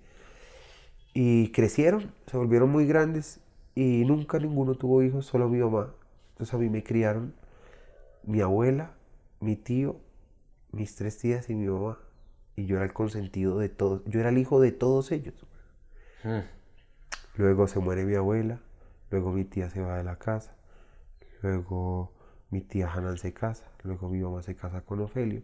Y 1.19 1.52
crecieron, 1.52 2.11
se 2.27 2.38
volvieron 2.38 2.69
muy 2.69 2.85
grandes 2.85 3.39
y 3.73 4.06
nunca 4.06 4.38
ninguno 4.38 4.76
tuvo 4.76 5.02
hijos, 5.02 5.26
solo 5.26 5.49
mi 5.49 5.57
mamá. 5.57 5.91
Entonces 6.34 6.53
a 6.53 6.60
mí 6.60 6.69
me 6.69 6.84
criaron 6.84 7.34
mi 8.22 8.39
abuela, 8.41 8.91
mi 9.39 9.56
tío, 9.56 9.99
mis 10.72 10.95
tres 10.95 11.18
tías 11.18 11.49
y 11.49 11.56
mi 11.56 11.65
mamá. 11.69 11.98
Y 12.56 12.68
yo 12.68 12.76
era 12.76 12.85
el 12.85 12.94
consentido 12.94 13.57
de 13.57 13.68
todos. 13.68 14.03
Yo 14.06 14.19
era 14.19 14.30
el 14.30 14.38
hijo 14.38 14.61
de 14.61 14.72
todos 14.72 15.11
ellos. 15.11 15.34
Mm. 16.23 16.41
Luego 17.38 17.68
se 17.68 17.80
muere 17.80 18.06
mi 18.06 18.14
abuela, 18.14 18.61
luego 19.10 19.31
mi 19.31 19.44
tía 19.44 19.72
se 19.72 19.81
va 19.81 19.98
de 19.98 20.03
la 20.03 20.19
casa, 20.19 20.56
luego 21.41 22.11
mi 22.52 22.61
tía 22.61 22.94
Hanan 22.94 23.18
se 23.18 23.34
casa, 23.34 23.72
luego 23.81 24.07
mi 24.07 24.19
mamá 24.19 24.44
se 24.44 24.56
casa 24.56 24.81
con 24.81 24.99
Ofelio 24.99 25.41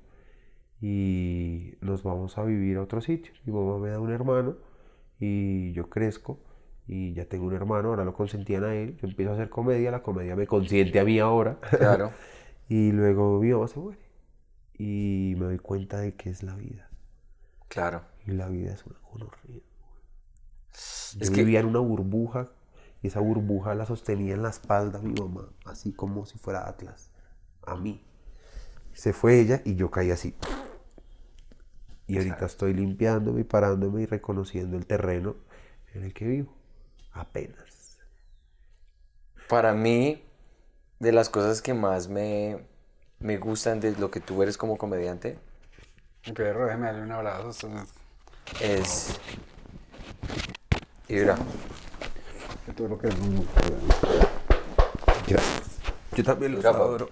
y 0.81 1.73
nos 1.81 2.03
vamos 2.03 2.37
a 2.37 2.43
vivir 2.43 2.77
a 2.77 2.83
otro 2.83 3.01
sitio. 3.01 3.33
Mi 3.43 3.51
mamá 3.51 3.79
me 3.79 3.89
da 3.89 3.99
un 3.99 4.11
hermano 4.11 4.55
y 5.19 5.72
yo 5.73 5.90
crezco 5.90 6.40
y 6.88 7.14
ya 7.14 7.26
tengo 7.26 7.45
un 7.45 7.53
hermano, 7.53 7.90
ahora 7.90 8.03
lo 8.06 8.14
consentían 8.14 8.64
a 8.65 8.76
él, 8.76 8.98
yo 8.98 9.07
empiezo 9.07 9.31
a 9.31 9.35
hacer 9.35 9.49
comedia, 9.49 9.90
la 9.91 10.03
comedia 10.03 10.35
me 10.35 10.48
consiente 10.48 10.99
a 10.99 11.06
mí 11.06 11.19
ahora 11.19 11.60
Claro. 11.77 12.11
y 12.69 12.91
luego 12.91 13.40
mi 13.40 13.52
mamá 13.52 13.68
se 13.68 13.80
muere 13.80 13.99
y 14.77 15.35
me 15.38 15.45
doy 15.45 15.60
cuenta 15.60 15.99
de 15.99 16.15
que 16.15 16.30
es 16.30 16.44
la 16.44 16.56
vida 16.56 16.90
Claro. 17.69 18.02
y 18.26 18.31
la 18.31 18.48
vida 18.49 18.73
es 18.73 18.85
una 18.85 18.99
gonorrea. 19.11 19.61
Yo 21.14 21.19
Es 21.22 21.30
que- 21.30 21.38
vivía 21.44 21.60
en 21.60 21.68
una 21.68 21.80
burbuja 21.80 22.49
y 23.02 23.07
esa 23.07 23.19
burbuja 23.19 23.76
la 23.76 23.85
sostenía 23.85 24.34
en 24.34 24.44
la 24.44 24.49
espalda 24.49 24.99
mi 24.99 25.14
mamá, 25.14 25.49
así 25.65 25.94
como 25.94 26.26
si 26.26 26.38
fuera 26.38 26.68
Atlas, 26.68 27.11
a 27.65 27.76
mí. 27.76 28.03
Se 28.94 29.11
fue 29.14 29.40
ella 29.40 29.61
y 29.65 29.76
yo 29.76 29.90
caí 29.91 30.11
así. 30.11 30.35
Y 32.07 32.17
ahorita 32.17 32.45
estoy 32.45 32.73
limpiándome 32.73 33.41
y 33.41 33.43
parándome 33.43 34.01
y 34.01 34.05
reconociendo 34.05 34.77
el 34.77 34.85
terreno 34.85 35.35
en 35.93 36.03
el 36.03 36.13
que 36.13 36.25
vivo. 36.25 36.53
Apenas. 37.13 37.99
Para 39.47 39.73
mí, 39.73 40.23
de 40.99 41.11
las 41.11 41.30
cosas 41.30 41.61
que 41.61 41.73
más 41.73 42.07
me, 42.07 42.65
me 43.19 43.38
gustan 43.38 43.80
de 43.80 43.91
lo 43.97 44.09
que 44.11 44.19
tú 44.19 44.41
eres 44.43 44.57
como 44.57 44.77
comediante, 44.77 45.38
Pedro, 46.34 46.65
déjeme 46.65 46.88
darle 46.88 47.01
un 47.03 47.11
abrazo. 47.11 47.69
es... 48.61 49.19
Y 51.09 51.15
mira, 51.15 51.38
Todo 52.77 52.88
lo 52.88 52.97
que 52.97 53.09
es 53.09 53.15
un- 53.15 53.45
Gracias. 55.27 55.80
Yo 56.15 56.23
también 56.23 56.53
los 56.55 56.63
Pablo. 56.63 56.84
adoro. 56.84 57.09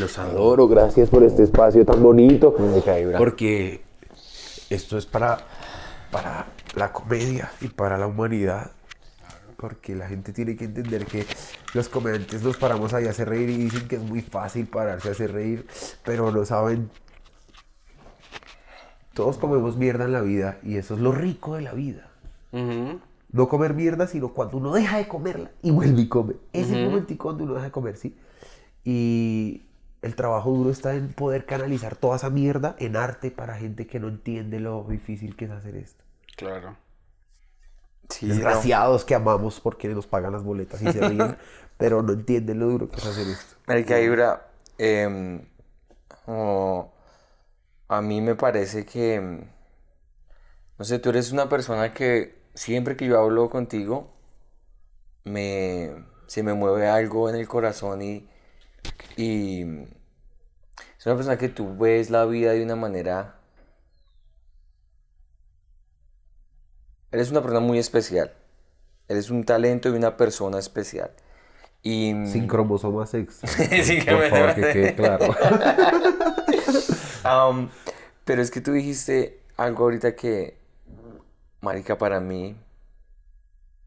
Los 0.00 0.18
adoro, 0.18 0.68
gracias 0.68 1.10
por 1.10 1.22
este 1.22 1.42
espacio 1.42 1.84
tan 1.84 2.02
bonito. 2.02 2.54
Porque 3.18 3.82
esto 4.70 4.96
es 4.96 5.06
para, 5.06 5.38
para 6.10 6.46
la 6.74 6.92
comedia 6.92 7.52
y 7.60 7.68
para 7.68 7.98
la 7.98 8.06
humanidad. 8.06 8.72
Porque 9.56 9.94
la 9.94 10.08
gente 10.08 10.32
tiene 10.32 10.56
que 10.56 10.64
entender 10.64 11.04
que 11.06 11.24
los 11.74 11.88
comediantes 11.88 12.42
nos 12.42 12.56
paramos 12.56 12.94
ahí 12.94 13.06
a 13.06 13.10
hacer 13.10 13.28
reír 13.28 13.50
y 13.50 13.56
dicen 13.58 13.86
que 13.86 13.96
es 13.96 14.02
muy 14.02 14.22
fácil 14.22 14.66
pararse 14.66 15.08
a 15.08 15.12
hacer 15.12 15.32
reír, 15.32 15.66
pero 16.04 16.32
no 16.32 16.44
saben. 16.44 16.90
Todos 19.14 19.36
comemos 19.36 19.76
mierda 19.76 20.06
en 20.06 20.12
la 20.12 20.22
vida 20.22 20.58
y 20.62 20.78
eso 20.78 20.94
es 20.94 21.00
lo 21.00 21.12
rico 21.12 21.54
de 21.54 21.62
la 21.62 21.74
vida. 21.74 22.08
No 23.30 23.48
comer 23.48 23.74
mierda, 23.74 24.06
sino 24.06 24.30
cuando 24.30 24.56
uno 24.56 24.72
deja 24.72 24.96
de 24.96 25.06
comerla 25.06 25.50
y 25.62 25.70
vuelve 25.70 26.02
y 26.02 26.08
come. 26.08 26.34
Es 26.52 26.70
el 26.70 26.86
momentico 26.88 27.28
donde 27.28 27.44
uno 27.44 27.54
deja 27.54 27.66
de 27.66 27.72
comer, 27.72 27.96
¿sí? 27.96 28.16
Y 28.84 29.62
el 30.02 30.16
trabajo 30.16 30.50
duro 30.50 30.70
está 30.70 30.94
en 30.94 31.12
poder 31.12 31.46
canalizar 31.46 31.94
toda 31.94 32.16
esa 32.16 32.28
mierda 32.28 32.74
en 32.78 32.96
arte 32.96 33.30
para 33.30 33.56
gente 33.56 33.86
que 33.86 34.00
no 34.00 34.08
entiende 34.08 34.58
lo 34.58 34.84
difícil 34.84 35.36
que 35.36 35.44
es 35.44 35.50
hacer 35.52 35.76
esto. 35.76 36.04
Claro. 36.36 36.76
sí, 38.08 38.26
no. 38.26 38.34
Desgraciados 38.34 39.04
que 39.04 39.14
amamos 39.14 39.60
porque 39.60 39.88
nos 39.88 40.08
pagan 40.08 40.32
las 40.32 40.42
boletas 40.42 40.82
y 40.82 40.92
se 40.92 41.00
ríen, 41.08 41.36
pero 41.78 42.02
no 42.02 42.14
entienden 42.14 42.58
lo 42.58 42.66
duro 42.66 42.90
que 42.90 42.96
es 42.96 43.06
hacer 43.06 43.28
esto. 43.28 43.54
Marica 43.66 44.00
Ibra, 44.00 44.48
em, 44.76 45.40
a 46.26 48.02
mí 48.02 48.20
me 48.20 48.34
parece 48.34 48.84
que, 48.84 49.14
em, 49.14 49.44
no 50.78 50.84
sé, 50.84 50.98
tú 50.98 51.10
eres 51.10 51.30
una 51.30 51.48
persona 51.48 51.94
que 51.94 52.42
siempre 52.54 52.96
que 52.96 53.06
yo 53.06 53.20
hablo 53.20 53.48
contigo, 53.50 54.10
me, 55.24 55.94
se 56.26 56.42
me 56.42 56.54
mueve 56.54 56.88
algo 56.88 57.28
en 57.30 57.36
el 57.36 57.46
corazón 57.46 58.02
y, 58.02 58.28
y 59.16 59.62
es 60.98 61.06
una 61.06 61.14
persona 61.16 61.36
que 61.38 61.48
tú 61.48 61.76
ves 61.76 62.10
la 62.10 62.24
vida 62.24 62.52
de 62.52 62.62
una 62.62 62.76
manera... 62.76 63.38
Eres 67.10 67.30
una 67.30 67.42
persona 67.42 67.60
muy 67.60 67.78
especial. 67.78 68.32
Eres 69.08 69.28
un 69.30 69.44
talento 69.44 69.88
y 69.90 69.92
una 69.92 70.16
persona 70.16 70.58
especial. 70.58 71.10
Y, 71.82 72.14
Sin 72.26 72.46
cromosomas 72.46 73.12
X. 73.12 73.40
Sí, 73.82 73.98
que 73.98 74.12
Por 74.12 74.20
me- 74.20 74.30
favor, 74.30 74.54
que 74.54 74.60
quede 74.72 74.94
claro. 74.94 75.34
Am, 77.24 77.68
pero 78.24 78.40
es 78.40 78.50
que 78.50 78.60
tú 78.60 78.72
dijiste 78.72 79.40
algo 79.58 79.84
ahorita 79.84 80.14
que, 80.16 80.56
marica, 81.60 81.98
para 81.98 82.20
mí, 82.20 82.56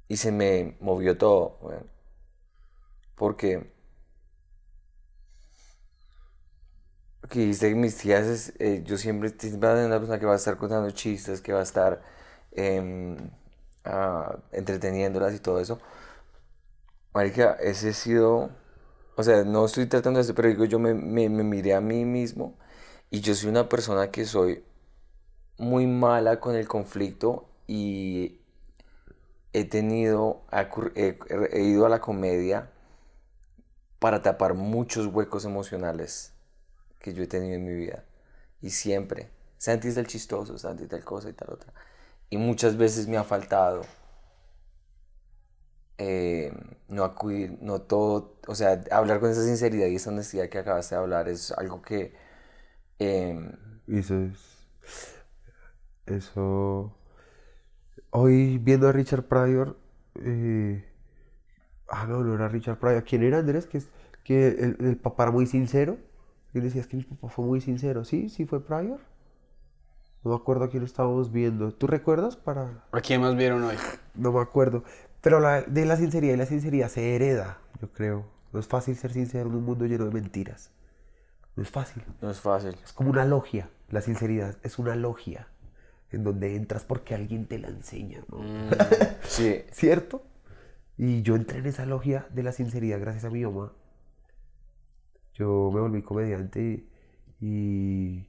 y 0.08 0.18
se 0.18 0.32
me 0.32 0.76
movió 0.80 1.18
todo, 1.18 1.58
porque, 3.16 3.72
que 7.28 7.54
que 7.70 7.76
mis 7.76 7.98
tías, 7.98 8.26
es- 8.28 8.54
eh, 8.60 8.84
yo 8.86 8.98
siempre, 8.98 9.30
voy 9.32 9.70
a 9.70 9.88
una 9.88 10.00
persona 10.00 10.20
que 10.20 10.26
va 10.26 10.34
a 10.34 10.36
estar 10.38 10.58
contando 10.58 10.90
chistes, 10.92 11.42
que 11.42 11.54
va 11.54 11.60
a 11.62 11.64
estar 11.64 12.02
ah, 13.84 14.38
entreteniéndolas 14.52 15.34
y 15.36 15.40
todo 15.40 15.60
eso. 15.60 15.80
Marica, 17.14 17.54
ese 17.62 17.90
ha 17.90 17.94
sido, 17.94 18.50
o 19.16 19.24
sea, 19.24 19.44
no 19.44 19.66
estoy 19.66 19.88
tratando 19.88 20.18
de 20.20 20.22
esto, 20.22 20.36
pero 20.36 20.50
digo, 20.50 20.66
yo 20.66 20.80
me, 20.80 20.94
me, 20.94 21.30
me 21.30 21.44
miré 21.44 21.74
a 21.76 21.82
mí 21.82 22.06
mismo 22.06 22.58
y 23.12 23.22
yo 23.22 23.36
soy 23.36 23.50
una 23.50 23.70
persona 23.70 24.12
que 24.12 24.26
soy 24.26 24.64
muy 25.60 25.88
mala 25.88 26.40
con 26.42 26.56
el 26.56 26.68
conflicto 26.68 27.48
y 27.68 28.40
he 29.54 29.66
tenido, 29.66 30.42
he 31.52 31.62
ido 31.64 31.86
a 31.86 31.90
la 31.90 32.02
comedia 32.02 32.70
para 34.00 34.22
tapar 34.22 34.54
muchos 34.54 35.08
huecos 35.08 35.44
emocionales 35.44 36.35
que 37.06 37.14
yo 37.16 37.24
he 37.24 37.28
tenido 37.28 37.56
en 37.56 37.66
mi 37.66 37.76
vida. 37.76 38.06
Y 38.62 38.72
siempre, 38.72 39.30
Santi 39.60 39.90
es 39.90 39.96
del 39.96 40.08
chistoso, 40.08 40.58
Santi 40.60 40.86
es 40.86 40.90
tal 40.90 41.06
cosa 41.06 41.30
y 41.30 41.34
tal 41.34 41.52
otra. 41.54 41.74
Y 42.32 42.38
muchas 42.38 42.78
veces 42.78 43.08
me 43.08 43.18
ha 43.18 43.26
faltado 43.26 43.84
eh, 45.98 46.52
no 46.90 47.04
acudir, 47.04 47.58
no 47.62 47.82
todo, 47.82 48.36
o 48.48 48.56
sea, 48.56 48.84
hablar 48.92 49.20
con 49.20 49.32
esa 49.32 49.44
sinceridad 49.44 49.88
y 49.88 49.96
esa 49.96 50.10
honestidad 50.10 50.50
que 50.50 50.60
acabaste 50.60 50.96
de 50.96 51.02
hablar 51.02 51.30
es 51.30 51.52
algo 51.52 51.82
que 51.82 52.14
eh, 53.00 53.36
Eso 53.88 54.16
es. 54.16 54.68
Eso. 56.08 56.96
Hoy 58.12 58.58
viendo 58.58 58.88
a 58.88 58.92
Richard 58.92 59.26
Pryor. 59.28 59.78
eh, 60.16 60.84
Ah, 61.88 62.06
no, 62.08 62.24
no 62.24 62.34
era 62.36 62.48
Richard 62.48 62.78
Pryor. 62.80 63.04
¿Quién 63.04 63.24
era 63.24 63.40
Andrés? 63.40 63.68
Que, 63.68 63.78
es- 63.80 63.90
que 64.24 64.48
el, 64.48 64.78
el 64.80 64.98
papá 64.98 65.24
era 65.24 65.32
muy 65.32 65.46
sincero. 65.46 65.98
Y 66.56 66.62
decías 66.62 66.88
que 66.88 66.96
mi 66.96 67.04
papá 67.04 67.28
fue 67.28 67.44
muy 67.44 67.60
sincero. 67.60 68.06
Sí, 68.06 68.30
sí 68.30 68.46
fue 68.46 68.66
Pryor. 68.66 69.02
No 70.24 70.32
me 70.32 70.38
acuerdo 70.38 70.64
a 70.64 70.70
quién 70.70 70.84
estábamos 70.84 71.30
viendo. 71.30 71.74
¿Tú 71.74 71.86
recuerdas 71.86 72.38
para.? 72.38 72.86
¿A 72.94 73.02
quién 73.02 73.20
más 73.20 73.36
vieron 73.36 73.62
hoy? 73.64 73.76
No 74.16 74.32
me 74.32 74.40
acuerdo. 74.40 74.86
Pero 75.20 75.42
la, 75.42 75.64
de 75.64 75.86
la 75.86 75.98
sinceridad 75.98 76.34
y 76.34 76.38
la 76.38 76.46
sinceridad 76.46 76.88
se 76.88 77.14
hereda, 77.14 77.58
yo 77.82 77.92
creo. 77.92 78.26
No 78.54 78.62
es 78.62 78.68
fácil 78.68 78.96
ser 78.96 79.12
sincero 79.12 79.50
en 79.50 79.56
un 79.56 79.66
mundo 79.66 79.86
lleno 79.86 80.06
de 80.06 80.12
mentiras. 80.12 80.72
No 81.58 81.64
es 81.64 81.70
fácil. 81.70 82.04
no 82.22 82.32
es 82.32 82.40
fácil. 82.40 82.78
Es 82.82 82.94
como 82.94 83.10
una 83.10 83.26
logia. 83.26 83.70
La 83.90 84.00
sinceridad 84.00 84.56
es 84.64 84.80
una 84.80 84.96
logia 84.96 85.50
en 86.12 86.24
donde 86.24 86.56
entras 86.56 86.86
porque 86.86 87.16
alguien 87.16 87.48
te 87.48 87.60
la 87.60 87.68
enseña, 87.68 88.24
¿no? 88.30 88.40
Sí, 89.24 89.62
¿Cierto? 89.74 90.24
Y 90.98 91.22
yo 91.22 91.36
entré 91.36 91.60
en 91.60 91.66
esa 91.66 91.86
logia 91.86 92.28
de 92.30 92.44
la 92.44 92.54
sinceridad 92.54 93.02
gracias 93.02 93.26
a 93.26 93.30
mi 93.30 93.44
mamá. 93.44 93.74
Yo 95.36 95.70
me 95.74 95.80
volví 95.82 96.02
comediante 96.02 96.86
y 97.42 98.22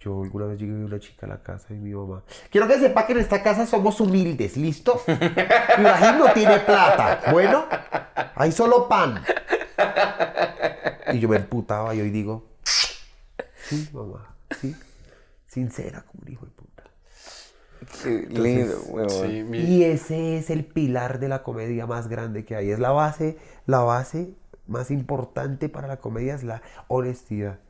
yo 0.00 0.22
alguna 0.22 0.46
vez 0.46 0.58
llegué 0.60 0.72
a 0.74 0.84
una 0.84 0.98
chica 1.00 1.24
a 1.26 1.28
la 1.30 1.42
casa 1.42 1.72
y 1.72 1.78
mi 1.78 1.94
mamá. 1.94 2.22
Quiero 2.50 2.68
que 2.68 2.78
sepa 2.78 3.06
que 3.06 3.14
en 3.14 3.20
esta 3.20 3.42
casa 3.42 3.64
somos 3.66 3.98
humildes, 4.00 4.56
¿listo? 4.58 5.00
Ibrahim 5.08 6.18
no 6.18 6.32
tiene 6.34 6.58
plata. 6.60 7.32
Bueno, 7.32 7.64
hay 8.34 8.52
solo 8.52 8.86
pan. 8.88 9.22
Y 11.12 11.18
yo 11.20 11.28
me 11.28 11.36
emputaba 11.36 11.94
y 11.94 12.00
hoy 12.00 12.10
digo, 12.10 12.46
sí, 13.54 13.88
mamá, 13.92 14.34
sí. 14.60 14.74
Sincera 15.46 16.02
como 16.02 16.24
un 16.26 16.32
hijo 16.32 16.44
de 16.46 16.52
puta. 16.52 16.82
qué 18.02 18.26
lindo, 18.38 18.80
huevón. 18.88 19.30
Sí, 19.30 19.42
mi- 19.44 19.58
Y 19.58 19.84
ese 19.84 20.36
es 20.38 20.50
el 20.50 20.64
pilar 20.64 21.20
de 21.20 21.28
la 21.28 21.42
comedia 21.42 21.86
más 21.86 22.08
grande 22.08 22.44
que 22.44 22.56
hay. 22.56 22.70
Es 22.70 22.78
la 22.80 22.90
base, 22.90 23.38
la 23.66 23.78
base 23.80 24.34
más 24.66 24.90
importante 24.90 25.68
para 25.68 25.88
la 25.88 25.98
comedia 25.98 26.34
es 26.34 26.44
la 26.44 26.62
honestidad. 26.88 27.60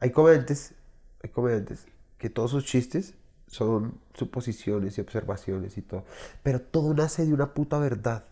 Hay 0.00 0.10
comediantes, 0.10 0.74
hay 1.22 1.30
comediantes 1.30 1.86
que 2.18 2.30
todos 2.30 2.50
sus 2.50 2.64
chistes 2.64 3.14
son 3.46 4.00
suposiciones 4.14 4.98
y 4.98 5.00
observaciones 5.00 5.76
y 5.78 5.82
todo. 5.82 6.04
Pero 6.42 6.60
todo 6.60 6.94
nace 6.94 7.26
de 7.26 7.34
una 7.34 7.54
puta 7.54 7.78
verdad. 7.78 8.24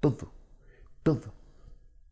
Todo. 0.00 0.32
Todo. 1.02 1.32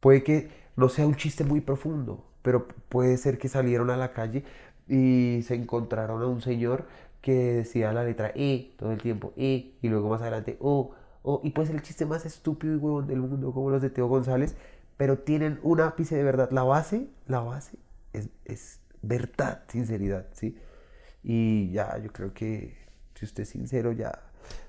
puede 0.01 0.23
que 0.25 0.51
no 0.77 0.89
sea 0.89 1.07
un 1.07 1.17
chiste 1.17 1.45
muy 1.45 1.61
profundo, 1.61 2.25
pero 2.43 2.69
puede 2.89 3.17
ser 3.19 3.39
que 3.39 3.49
salieron 3.49 3.91
a 3.91 3.97
la 3.97 4.13
calle 4.13 4.45
y 4.89 5.43
se 5.47 5.55
encontraron 5.55 6.23
a 6.23 6.27
un 6.27 6.41
señor 6.43 6.87
que 7.23 7.33
decía 7.55 7.93
la 7.93 8.05
letra 8.05 8.33
E 8.35 8.75
todo 8.79 8.93
el 8.93 9.01
tiempo, 9.03 9.33
E, 9.37 9.75
y 9.83 9.89
luego 9.89 10.09
más 10.11 10.21
adelante 10.23 10.57
O, 10.61 10.93
O, 11.23 11.41
y 11.43 11.51
puede 11.51 11.69
ser 11.69 11.77
el 11.77 11.83
chiste 11.83 12.07
más 12.07 12.27
estúpido 12.27 12.75
y 12.75 12.77
huevón 12.77 13.07
del 13.07 13.21
mundo, 13.21 13.53
como 13.53 13.71
los 13.71 13.83
de 13.83 13.91
Teo 13.91 14.09
González, 14.09 14.57
pero 14.97 15.19
tienen 15.19 15.59
un 15.63 15.81
ápice 15.81 16.17
de 16.17 16.23
verdad. 16.23 16.51
La 16.51 16.63
base, 16.63 17.09
la 17.27 17.41
base 17.41 17.79
es, 18.13 18.29
es 18.45 18.81
verdad, 19.03 19.65
sinceridad, 19.69 20.27
¿sí? 20.33 20.57
Y 21.23 21.71
ya, 21.73 21.99
yo 21.99 22.13
creo 22.13 22.33
que 22.33 22.77
si 23.15 23.25
usted 23.25 23.45
es 23.45 23.49
sincero, 23.49 23.93
ya 23.93 24.21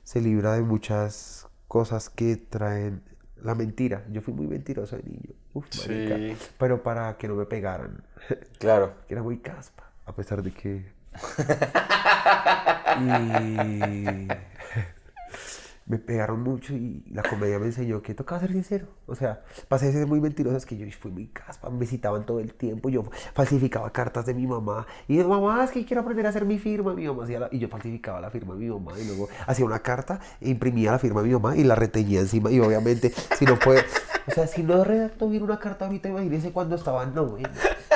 se 0.03 0.21
libra 0.21 0.53
de 0.53 0.61
muchas 0.61 1.47
cosas 1.67 2.09
que 2.09 2.37
traen 2.37 3.03
la 3.41 3.55
mentira. 3.55 4.05
Yo 4.09 4.21
fui 4.21 4.33
muy 4.33 4.47
mentiroso 4.47 4.95
de 4.97 5.03
niño. 5.03 5.35
Uf, 5.53 5.67
marica. 5.77 6.15
Sí. 6.15 6.37
Pero 6.57 6.81
para 6.83 7.17
que 7.17 7.27
no 7.27 7.35
me 7.35 7.45
pegaran. 7.45 8.03
Claro. 8.59 8.95
que 9.07 9.13
era 9.13 9.21
muy 9.21 9.37
caspa, 9.37 9.91
a 10.05 10.15
pesar 10.15 10.41
de 10.41 10.51
que... 10.51 10.91
y... 12.99 14.27
me 15.87 15.99
pegaron 15.99 16.41
mucho 16.41 16.73
y 16.73 17.03
la 17.11 17.21
comedia 17.21 17.59
me 17.59 17.67
enseñó 17.67 18.01
que 18.01 18.15
tocaba 18.15 18.41
ser 18.41 18.51
sincero. 18.51 18.87
O 19.05 19.13
sea, 19.13 19.43
pasé 19.67 19.87
de 19.87 19.93
ser 19.93 20.07
muy 20.07 20.19
mentiroso, 20.19 20.65
que 20.65 20.77
yo 20.77 20.85
fui 20.99 21.11
muy 21.11 21.27
caspa, 21.27 21.69
me 21.69 21.85
citaban 21.85 22.25
todo 22.25 22.39
el 22.39 22.53
tiempo, 22.53 22.89
yo 22.89 23.03
falsificaba 23.33 23.91
cartas 23.91 24.25
de 24.25 24.33
mi 24.33 24.47
mamá. 24.47 24.87
Y 25.07 25.17
de 25.17 25.23
mamá, 25.23 25.63
es 25.63 25.71
que 25.71 25.85
quiero 25.85 26.01
aprender 26.01 26.25
a 26.25 26.29
hacer 26.29 26.45
mi 26.45 26.57
firma. 26.57 26.93
Mi 26.93 27.07
mamá 27.07 27.25
y 27.51 27.59
yo 27.59 27.67
falsificaba 27.67 28.19
la 28.19 28.31
firma 28.31 28.55
de 28.55 28.61
mi 28.61 28.69
mamá 28.69 28.97
y 28.99 29.05
luego 29.05 29.29
hacía 29.45 29.65
una 29.65 29.79
carta, 29.79 30.19
e 30.41 30.49
imprimía 30.49 30.91
la 30.91 30.99
firma 30.99 31.21
de 31.21 31.27
mi 31.27 31.33
mamá 31.33 31.55
y 31.55 31.63
la 31.63 31.75
reteñía 31.75 32.19
encima. 32.19 32.51
Y 32.51 32.59
obviamente, 32.59 33.11
si 33.37 33.45
no 33.45 33.59
puede, 33.59 33.83
o 34.27 34.31
sea, 34.31 34.47
si 34.47 34.63
no 34.63 34.83
redacto 34.83 35.29
bien 35.29 35.43
una 35.43 35.59
carta 35.59 35.85
ahorita, 35.85 36.09
imagínense 36.09 36.51
cuando 36.51 36.75
estaba 36.75 37.03
en 37.03 37.13
noveno. 37.13 37.49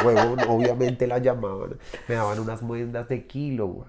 Huevón, 0.06 0.40
obviamente 0.48 1.08
la 1.08 1.18
llamaban, 1.18 1.78
me 2.08 2.16
daban 2.16 2.40
unas 2.40 2.62
muendas 2.62 3.08
de 3.10 3.26
kilo, 3.26 3.68
güey. 3.68 3.88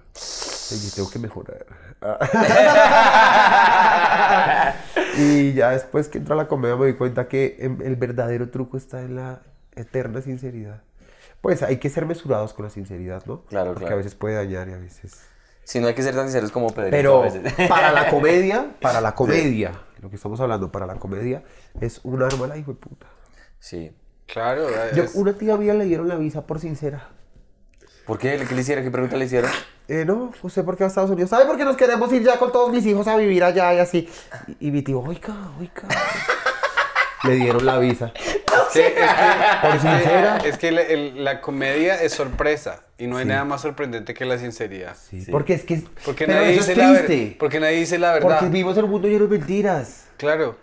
Y 0.71 0.89
yo 0.89 0.95
tengo 0.95 1.09
que 1.09 1.19
mejorar. 1.19 1.65
y 5.17 5.53
ya 5.53 5.71
después 5.71 6.07
que 6.07 6.17
entró 6.19 6.33
a 6.33 6.37
la 6.37 6.47
comedia 6.47 6.75
me 6.75 6.87
di 6.87 6.93
cuenta 6.93 7.27
que 7.27 7.57
em- 7.59 7.81
el 7.81 7.95
verdadero 7.95 8.49
truco 8.49 8.77
está 8.77 9.01
en 9.01 9.15
la 9.15 9.41
eterna 9.75 10.21
sinceridad. 10.21 10.81
Pues 11.41 11.63
hay 11.63 11.77
que 11.77 11.89
ser 11.89 12.05
mesurados 12.05 12.53
con 12.53 12.65
la 12.65 12.71
sinceridad, 12.71 13.23
¿no? 13.25 13.43
Claro, 13.45 13.71
Porque 13.71 13.85
claro. 13.85 13.95
a 13.95 13.97
veces 13.97 14.15
puede 14.15 14.35
dañar 14.35 14.69
y 14.69 14.73
a 14.73 14.77
veces... 14.77 15.21
Si 15.63 15.79
no 15.79 15.87
hay 15.87 15.93
que 15.93 16.03
ser 16.03 16.15
tan 16.15 16.25
sinceros 16.25 16.51
como 16.51 16.67
Pedrito 16.73 16.91
Pero 16.91 17.21
a 17.21 17.29
veces. 17.29 17.53
para 17.69 17.91
la 17.91 18.09
comedia, 18.09 18.75
para 18.81 18.99
la 19.01 19.15
comedia, 19.15 19.71
lo 20.01 20.09
que 20.09 20.15
estamos 20.15 20.39
hablando, 20.39 20.71
para 20.71 20.85
la 20.85 20.95
comedia, 20.95 21.43
es 21.79 21.99
un 22.03 22.21
arma 22.21 22.47
la 22.47 22.57
hijo 22.57 22.71
de 22.73 22.77
puta. 22.79 23.07
Sí. 23.59 23.91
Claro, 24.27 24.67
Yo, 24.95 25.03
es- 25.03 25.15
una 25.15 25.33
tía 25.33 25.57
mía 25.57 25.73
le 25.73 25.85
dieron 25.85 26.07
la 26.07 26.15
visa 26.15 26.45
por 26.47 26.59
sincera. 26.59 27.09
¿Por 28.05 28.17
qué? 28.17 28.43
¿Qué 28.47 28.55
le 28.55 28.61
hicieron? 28.61 28.83
¿Qué 28.83 28.91
pregunta 28.91 29.15
le 29.17 29.25
hicieron? 29.25 29.51
Eh, 29.93 30.05
no, 30.05 30.31
¿usted 30.41 30.63
por 30.63 30.77
qué 30.77 30.83
va 30.83 30.87
a 30.87 30.89
Estados 30.89 31.09
Unidos? 31.11 31.29
¿Sabe 31.31 31.43
por 31.45 31.57
qué 31.57 31.65
nos 31.65 31.75
queremos 31.75 32.11
ir 32.13 32.23
ya 32.23 32.37
con 32.39 32.49
todos 32.49 32.71
mis 32.71 32.85
hijos 32.85 33.07
a 33.09 33.17
vivir 33.17 33.43
allá 33.43 33.73
y 33.73 33.79
así? 33.79 34.07
Y, 34.59 34.67
y 34.67 34.71
mi 34.71 34.81
tío, 34.83 34.99
oiga, 35.01 35.33
oiga. 35.59 35.83
Le 37.23 37.35
dieron 37.35 37.65
la 37.65 37.77
visa. 37.77 38.13
es 38.15 38.23
que, 38.73 38.87
es 38.87 38.93
que- 38.93 39.67
Por 39.67 39.71
sincera. 39.79 40.37
es 40.45 40.57
que 40.57 40.71
la, 40.71 40.81
el- 40.81 41.23
la 41.23 41.41
comedia 41.41 42.01
es 42.01 42.13
sorpresa 42.13 42.83
y 42.97 43.05
no 43.07 43.17
hay 43.17 43.25
nada 43.25 43.43
más 43.43 43.61
sorprendente 43.61 44.13
que 44.13 44.23
la 44.25 44.37
sinceridad. 44.37 44.95
Sí, 44.95 45.25
Porque 45.29 45.53
es 45.55 45.63
que. 45.65 45.83
Porque 46.05 46.25
pero 46.25 46.39
nadie, 46.39 46.51
eso 46.53 46.59
dice 46.61 46.71
es 46.71 46.77
la 46.77 46.91
ver- 46.91 47.05
triste. 47.05 47.35
porque 47.37 47.59
nadie 47.59 47.75
dice 47.77 47.99
la 47.99 48.13
verdad. 48.13 48.29
Porque 48.29 48.45
vivimos 48.45 48.77
en 48.77 48.85
un 48.85 48.89
mundo 48.91 49.07
lleno 49.09 49.27
de 49.27 49.37
mentiras. 49.37 50.05
Claro. 50.17 50.55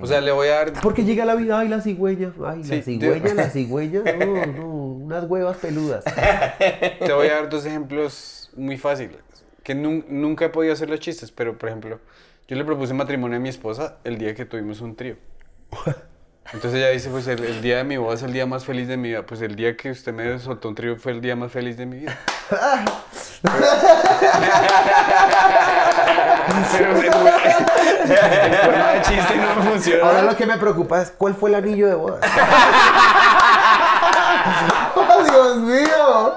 O 0.00 0.06
sea, 0.06 0.20
le 0.20 0.32
voy 0.32 0.48
a 0.48 0.54
dar. 0.54 0.72
Porque 0.80 1.04
llega 1.04 1.24
la 1.24 1.34
vida, 1.34 1.58
ay, 1.58 1.68
la 1.68 1.80
cigüeña. 1.80 2.32
Ay, 2.46 2.62
la 2.62 2.64
Sí, 2.64 2.82
cigüeña, 2.82 3.20
de- 3.22 3.34
la 3.34 3.50
cigüeña. 3.50 4.00
No, 4.18 4.46
no, 4.46 4.66
unas 4.66 5.24
huevas 5.24 5.56
peludas. 5.58 6.02
Te 6.04 7.12
voy 7.12 7.28
a 7.28 7.34
dar 7.34 7.48
dos 7.48 7.64
ejemplos 7.66 8.37
muy 8.58 8.76
fáciles. 8.76 9.18
Que 9.62 9.74
nun- 9.74 10.04
nunca 10.08 10.46
he 10.46 10.48
podido 10.48 10.72
hacer 10.72 10.88
los 10.90 11.00
chistes, 11.00 11.30
pero 11.32 11.56
por 11.58 11.68
ejemplo, 11.68 12.00
yo 12.48 12.56
le 12.56 12.64
propuse 12.64 12.94
matrimonio 12.94 13.36
a 13.36 13.40
mi 13.40 13.48
esposa 13.48 13.96
el 14.04 14.18
día 14.18 14.34
que 14.34 14.44
tuvimos 14.44 14.80
un 14.80 14.96
trío. 14.96 15.16
Entonces 16.52 16.78
ella 16.80 16.88
dice, 16.88 17.10
pues 17.10 17.26
el, 17.28 17.44
el 17.44 17.60
día 17.60 17.76
de 17.76 17.84
mi 17.84 17.98
boda 17.98 18.14
es 18.14 18.22
el 18.22 18.32
día 18.32 18.46
más 18.46 18.64
feliz 18.64 18.88
de 18.88 18.96
mi 18.96 19.08
vida. 19.10 19.26
Pues 19.26 19.42
el 19.42 19.54
día 19.54 19.76
que 19.76 19.90
usted 19.90 20.14
me 20.14 20.38
soltó 20.38 20.68
un 20.70 20.74
trío 20.74 20.96
fue 20.96 21.12
el 21.12 21.20
día 21.20 21.36
más 21.36 21.52
feliz 21.52 21.76
de 21.76 21.84
mi 21.84 21.98
vida. 21.98 22.18
Pero 26.78 26.96
el 26.96 27.10
cuerno 27.10 28.86
de 28.94 29.02
chiste 29.02 29.36
no 29.36 29.54
me 29.56 29.70
funciona. 29.70 30.04
Ahora 30.06 30.22
lo 30.22 30.36
que 30.36 30.46
me 30.46 30.56
preocupa 30.56 31.02
es 31.02 31.10
cuál 31.10 31.34
fue 31.34 31.50
el 31.50 31.56
anillo 31.56 31.86
de 31.86 31.94
boda. 31.94 32.20
¡Oh, 34.96 35.22
Dios 35.22 35.56
mío! 35.58 36.34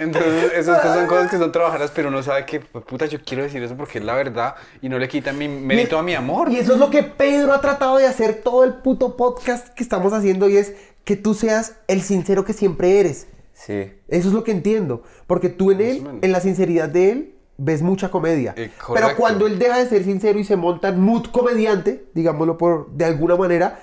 Entonces, 0.00 0.52
esas 0.56 0.80
cosas 0.80 0.96
son 0.96 1.06
cosas 1.06 1.30
que 1.30 1.38
son 1.38 1.52
trabajadas, 1.52 1.92
pero 1.94 2.08
uno 2.08 2.22
sabe 2.22 2.46
que, 2.46 2.60
puta, 2.60 3.06
yo 3.06 3.18
quiero 3.24 3.42
decir 3.42 3.62
eso 3.62 3.76
porque 3.76 3.98
es 3.98 4.04
la 4.04 4.14
verdad 4.14 4.54
y 4.80 4.88
no 4.88 4.98
le 4.98 5.08
quita 5.08 5.32
mi 5.32 5.46
mérito 5.46 5.98
a 5.98 6.02
mi 6.02 6.14
amor. 6.14 6.50
Y 6.50 6.56
eso 6.56 6.72
es 6.72 6.78
lo 6.78 6.90
que 6.90 7.02
Pedro 7.02 7.52
ha 7.52 7.60
tratado 7.60 7.98
de 7.98 8.06
hacer 8.06 8.40
todo 8.42 8.64
el 8.64 8.74
puto 8.74 9.16
podcast 9.16 9.68
que 9.68 9.82
estamos 9.82 10.12
haciendo 10.12 10.48
y 10.48 10.56
es 10.56 10.74
que 11.04 11.16
tú 11.16 11.34
seas 11.34 11.76
el 11.86 12.02
sincero 12.02 12.44
que 12.44 12.52
siempre 12.52 12.98
eres. 13.00 13.26
Sí. 13.52 13.92
Eso 14.08 14.28
es 14.28 14.34
lo 14.34 14.42
que 14.42 14.52
entiendo. 14.52 15.02
Porque 15.26 15.48
tú 15.50 15.70
en 15.70 15.80
él, 15.80 16.08
en 16.22 16.32
la 16.32 16.40
sinceridad 16.40 16.88
de 16.88 17.12
él, 17.12 17.34
ves 17.58 17.82
mucha 17.82 18.10
comedia. 18.10 18.54
Eh, 18.56 18.70
Pero 18.94 19.16
cuando 19.16 19.46
él 19.46 19.58
deja 19.58 19.78
de 19.78 19.86
ser 19.86 20.04
sincero 20.04 20.38
y 20.38 20.44
se 20.44 20.56
monta 20.56 20.88
en 20.88 21.00
mood 21.00 21.26
comediante, 21.26 22.06
digámoslo 22.14 22.56
por 22.56 22.90
de 22.92 23.04
alguna 23.04 23.36
manera, 23.36 23.82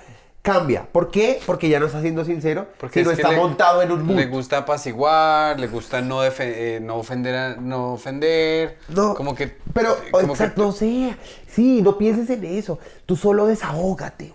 cambia. 0.52 0.86
¿Por 0.90 1.10
qué? 1.10 1.40
Porque 1.46 1.68
ya 1.68 1.78
no 1.80 1.86
está 1.86 2.00
siendo 2.00 2.24
sincero, 2.24 2.66
Porque 2.78 3.00
sino 3.00 3.10
es 3.10 3.16
que 3.16 3.22
está 3.22 3.32
le- 3.34 3.40
montado 3.40 3.82
en 3.82 3.92
un 3.92 4.04
mood. 4.04 4.16
Le 4.16 4.26
gusta 4.26 4.58
apaciguar, 4.58 5.58
le 5.60 5.66
gusta 5.66 6.00
no, 6.00 6.22
eh, 6.24 6.78
no 6.82 6.96
ofender, 6.96 7.34
a- 7.34 7.56
no 7.56 7.92
ofender. 7.94 8.78
No, 8.88 9.14
como 9.14 9.34
que. 9.34 9.56
Pero, 9.72 9.92
eh, 9.94 10.10
que- 10.12 10.26
exacto, 10.26 10.62
no 10.62 10.72
sé. 10.72 11.16
Sí, 11.48 11.82
no 11.82 11.98
pienses 11.98 12.28
en 12.30 12.44
eso. 12.44 12.78
Tú 13.06 13.16
solo 13.16 13.46
desahógate, 13.46 14.34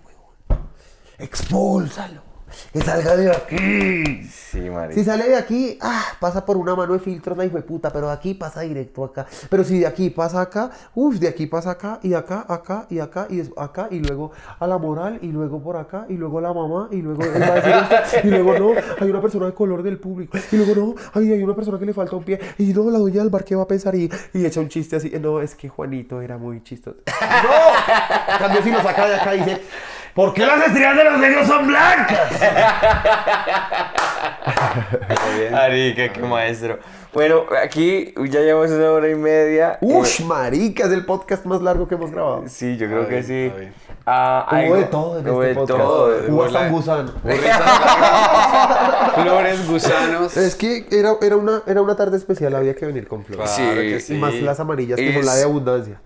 huevón. 0.49 0.68
Expúlsalo. 1.18 2.23
Que 2.72 2.82
salga 2.82 3.16
de 3.16 3.32
aquí. 3.32 4.30
Sí, 4.30 4.62
marica. 4.70 4.94
Si 4.94 5.04
sale 5.04 5.30
de 5.30 5.36
aquí, 5.36 5.78
ah, 5.82 6.04
pasa 6.20 6.46
por 6.46 6.58
una 6.58 6.76
mano 6.76 6.94
de 6.94 7.00
filtros 7.00 7.38
la 7.38 7.46
hijo 7.46 7.58
de 7.58 7.64
puta, 7.64 7.92
pero 7.92 8.08
de 8.08 8.14
aquí 8.14 8.34
pasa 8.34 8.62
directo 8.62 9.04
acá. 9.04 9.26
Pero 9.50 9.64
si 9.64 9.80
de 9.80 9.88
aquí 9.88 10.10
pasa 10.10 10.42
acá, 10.42 10.72
uff, 10.96 11.16
de 11.18 11.28
aquí 11.28 11.48
pasa 11.48 11.72
acá, 11.72 12.00
y 12.04 12.14
acá, 12.14 12.46
acá, 12.48 12.86
y 12.90 13.00
acá, 13.00 13.28
y 13.30 13.42
acá, 13.58 13.88
y 13.92 14.00
luego 14.00 14.32
a 14.60 14.68
la 14.68 14.78
moral, 14.78 15.20
y 15.22 15.28
luego 15.28 15.62
por 15.62 15.78
acá, 15.78 16.06
y 16.10 16.14
luego 16.14 16.40
a 16.40 16.42
la 16.42 16.54
mamá, 16.54 16.90
y 16.92 16.98
luego 16.98 17.24
él 17.24 17.42
va 17.42 17.48
a 17.48 17.56
decir 17.56 17.74
esto, 17.74 18.28
y 18.28 18.30
luego 18.30 18.60
no, 18.60 18.72
hay 19.00 19.10
una 19.10 19.22
persona 19.22 19.48
de 19.48 19.54
color 19.54 19.84
del 19.84 19.98
público, 19.98 20.38
y 20.52 20.56
luego 20.58 20.76
no, 20.76 20.96
ay, 21.14 21.32
hay 21.32 21.44
una 21.44 21.56
persona 21.56 21.80
que 21.80 21.86
le 21.86 21.94
falta 21.94 22.16
un 22.16 22.24
pie, 22.24 22.40
y 22.58 22.74
no, 22.74 22.90
la 22.90 23.00
dueña 23.00 23.22
del 23.22 23.30
bar, 23.30 23.44
¿qué 23.44 23.56
va 23.56 23.64
a 23.64 23.68
pensar? 23.68 23.96
Y, 23.96 24.10
y 24.34 24.46
echa 24.46 24.60
un 24.60 24.70
chiste 24.70 24.96
así, 24.96 25.12
no, 25.22 25.42
es 25.42 25.56
que 25.56 25.70
Juanito 25.70 26.22
era 26.22 26.38
muy 26.38 26.62
chistoso. 26.64 26.98
¡No! 27.22 28.38
Cambio, 28.40 28.64
si 28.64 28.72
lo 28.72 28.82
saca 28.82 29.08
de 29.08 29.16
acá 29.16 29.36
y 29.36 29.40
dice, 29.40 29.62
¿Por 30.15 30.34
qué 30.34 30.45
las 30.45 30.68
estrellas 30.68 30.95
de 30.95 31.03
los 31.06 31.18
negros 31.19 31.48
son 31.48 31.68
blancas? 31.68 32.31
Marica, 35.52 36.14
qué 36.14 36.22
maestro. 36.22 36.80
Bueno, 37.14 37.44
aquí 37.64 38.14
ya 38.30 38.41
llevamos 38.41 38.72
una 38.72 38.91
hora 38.91 39.10
y 39.10 39.15
media. 39.15 39.77
uff, 39.81 40.19
Eh, 40.19 40.23
marica, 40.26 40.85
es 40.85 40.91
el 40.91 41.06
podcast 41.06 41.45
más 41.45 41.61
largo 41.61 41.88
que 41.88 41.95
hemos 41.95 42.11
grabado. 42.11 42.44
sí, 42.48 42.77
yo 42.77 42.88
creo 42.88 43.07
que 43.07 43.22
bien, 43.22 43.26
sí. 43.26 43.52
Ah, 44.06 44.45
Hubo 44.49 44.57
algo- 44.60 44.76
de 44.76 44.84
todo 44.84 45.19
en 45.19 45.30
hubo 45.30 45.44
este 45.44 45.49
de 45.49 45.56
podcast. 45.56 45.80
todo. 45.80 46.18
Hubo 46.30 46.44
hasta 46.44 46.60
un 46.61 46.72
gusano. 46.72 47.11
Flores, 49.23 49.68
gusanos. 49.68 50.38
Es 50.38 50.56
que 50.56 50.85
era, 50.91 51.14
era, 51.22 51.38
una, 51.38 51.61
era 51.68 51.81
una 51.81 51.95
tarde 51.95 52.18
especial, 52.18 52.56
había 52.56 52.76
que 52.76 52.85
venir 52.85 53.07
con 53.07 53.23
flores. 53.23 53.52
Claro 53.56 53.81
Sí, 53.81 53.90
que 53.90 53.99
sí. 53.99 54.14
más 54.15 54.34
las 54.35 54.60
amarillas, 54.60 54.98
que 54.99 55.11
son 55.14 55.19
Es- 55.22 55.26
la 55.26 55.35
de 55.35 55.44
abundancia. 55.44 56.02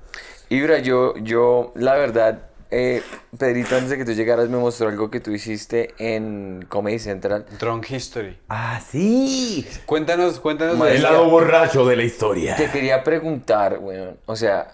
Ibra, 0.49 0.77
yo, 0.79 1.15
yo, 1.17 1.71
la 1.75 1.95
verdad, 1.95 2.39
eh, 2.69 3.02
Pedrito, 3.38 3.76
antes 3.76 3.89
de 3.89 3.98
que 3.98 4.06
tú 4.06 4.11
llegaras, 4.11 4.49
me 4.49 4.57
mostró 4.57 4.89
algo 4.89 5.10
que 5.10 5.19
tú 5.19 5.31
hiciste 5.31 5.94
en 5.98 6.65
Comedy 6.68 6.99
Central. 6.99 7.45
Drunk 7.60 7.89
History. 7.89 8.38
¡Ah, 8.49 8.81
sí! 8.85 9.68
Cuéntanos, 9.85 10.39
cuéntanos. 10.39 10.85
El 10.88 11.02
lado 11.02 11.30
borracho 11.30 11.85
de 11.85 11.95
la 11.95 12.03
historia. 12.03 12.56
Te 12.56 12.69
quería 12.69 13.03
preguntar, 13.03 13.80
bueno, 13.80 14.15
o 14.26 14.35
sea, 14.35 14.68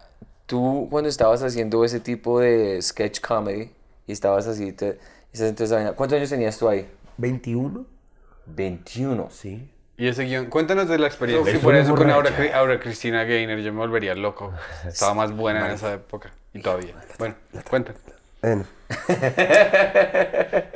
tú 0.45 0.87
cuando 0.89 1.09
estabas 1.09 1.43
haciendo 1.43 1.85
ese 1.85 1.99
tipo 1.99 2.39
de 2.39 2.81
sketch 2.81 3.21
comedy 3.21 3.71
y 4.07 4.11
estabas 4.11 4.47
así, 4.47 4.73
te, 4.73 4.99
estás 5.31 5.49
en 5.49 5.55
toda 5.55 5.65
esa 5.65 5.75
vaina, 5.75 5.93
¿cuántos 5.93 6.17
años 6.17 6.29
tenías 6.29 6.57
tú 6.57 6.67
ahí? 6.69 6.89
¿21? 7.19 7.85
21. 8.47 9.27
Sí. 9.31 9.69
Y 9.95 10.07
ese 10.07 10.23
guion, 10.23 10.47
cuéntanos 10.47 10.87
de 10.87 10.97
la 10.97 11.07
experiencia. 11.07 11.53
Y 11.53 11.59
por 11.59 11.75
eso 11.75 11.95
con 11.95 12.09
Aura 12.09 12.79
Cristina 12.79 13.23
Gainer 13.23 13.59
yo 13.61 13.71
me 13.71 13.79
volvería 13.79 14.15
loco. 14.15 14.51
Estaba 14.87 15.13
más 15.13 15.31
buena 15.31 15.67
en 15.67 15.75
esa 15.75 15.93
época. 15.93 16.33
Y 16.53 16.61
todavía. 16.61 16.95
Bueno, 17.17 17.35
cuéntanos. 17.69 18.01
Bueno. 18.41 18.65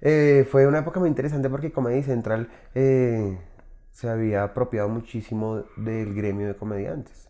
Eh, 0.00 0.46
fue 0.48 0.64
una 0.68 0.78
época 0.78 1.00
muy 1.00 1.08
interesante 1.08 1.50
porque 1.50 1.72
Comedy 1.72 2.04
Central 2.04 2.48
eh, 2.72 3.36
se 3.90 4.08
había 4.08 4.44
apropiado 4.44 4.88
muchísimo 4.88 5.64
del 5.76 6.14
gremio 6.14 6.46
de 6.46 6.54
comediantes. 6.54 7.28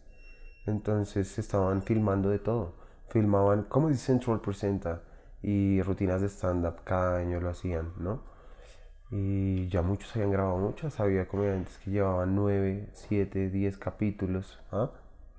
Entonces 0.67 1.39
estaban 1.39 1.83
filmando 1.83 2.29
de 2.29 2.39
todo. 2.39 2.75
Filmaban 3.09 3.63
Comedy 3.63 3.97
Central 3.97 4.41
presenta 4.43 5.01
y 5.43 5.81
rutinas 5.83 6.21
de 6.21 6.29
stand-up 6.29 6.83
cada 6.85 7.19
año 7.19 7.41
lo 7.41 7.49
hacían, 7.49 7.93
¿no? 7.97 8.23
Y 9.11 9.69
ya 9.69 9.81
muchos 9.81 10.15
habían 10.15 10.33
grabado 10.33 10.59
muchas, 10.59 11.01
había 11.01 11.27
comediantes 11.27 11.79
que 11.79 11.91
llevaban 11.91 12.35
9, 12.35 12.91
7, 12.93 13.49
10 13.49 13.79
capítulos, 13.79 14.59
¿ah? 14.73 14.91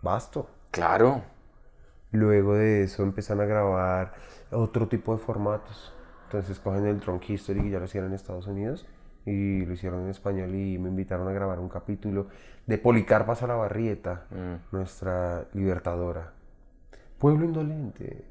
Basto. 0.02 0.50
Claro. 0.72 1.24
Luego 2.12 2.56
de 2.56 2.84
eso 2.84 3.04
empiezan 3.04 3.40
a 3.42 3.46
grabar 3.46 4.14
otro 4.52 4.88
tipo 4.88 5.14
de 5.16 5.20
formatos. 5.24 5.94
Entonces 6.26 6.60
cogen 6.60 6.86
el 6.88 7.00
Drunk 7.00 7.30
History 7.30 7.62
que 7.62 7.70
ya 7.72 7.80
lo 7.80 7.86
hicieron 7.86 8.10
en 8.10 8.16
Estados 8.16 8.48
Unidos 8.48 8.86
y 9.26 9.66
lo 9.66 9.74
hicieron 9.74 10.04
en 10.04 10.10
español 10.10 10.54
y 10.56 10.78
me 10.80 10.90
invitaron 10.90 11.28
a 11.28 11.32
grabar 11.32 11.60
un 11.60 11.70
capítulo 11.70 12.28
de 12.66 12.78
Policarpa 12.78 13.36
Salabarrieta, 13.36 14.26
Mm. 14.32 14.76
nuestra 14.76 15.46
libertadora. 15.54 16.32
Pueblo 17.18 17.46
indolente. 17.46 18.24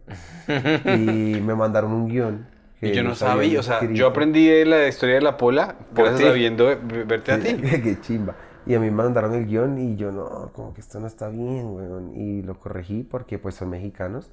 y 0.96 1.40
me 1.40 1.54
mandaron 1.54 1.92
un 1.92 2.08
guion. 2.08 2.46
que 2.80 2.88
Y 2.88 2.94
yo 2.94 3.02
no 3.02 3.14
sabía, 3.16 3.58
o 3.58 3.62
sea, 3.62 3.74
escrito. 3.74 3.94
yo 3.94 4.06
aprendí 4.06 4.64
la 4.64 4.86
historia 4.86 5.16
de 5.16 5.20
la 5.22 5.36
pola 5.36 5.74
gracias 5.92 6.30
a 6.30 6.32
viendo 6.32 6.64
verte 7.06 7.32
a 7.32 7.40
ti. 7.40 7.56
Qué 7.82 8.00
chimba. 8.00 8.34
Y 8.68 8.74
a 8.74 8.80
mí 8.80 8.90
me 8.90 9.02
mandaron 9.02 9.32
el 9.32 9.46
guion 9.46 9.78
y 9.78 9.96
yo 9.96 10.12
no, 10.12 10.52
como 10.52 10.74
que 10.74 10.82
esto 10.82 11.00
no 11.00 11.06
está 11.06 11.30
bien, 11.30 11.74
weón. 11.74 12.14
Y 12.14 12.42
lo 12.42 12.60
corregí 12.60 13.02
porque 13.02 13.38
pues 13.38 13.54
son 13.54 13.70
mexicanos 13.70 14.30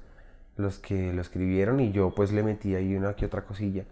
los 0.56 0.78
que 0.78 1.14
lo 1.14 1.22
escribieron 1.22 1.80
y 1.80 1.90
yo 1.90 2.14
pues 2.14 2.32
le 2.32 2.42
metí 2.42 2.74
ahí 2.74 2.94
una 2.94 3.16
que 3.16 3.24
otra 3.24 3.46
cosilla. 3.46 3.86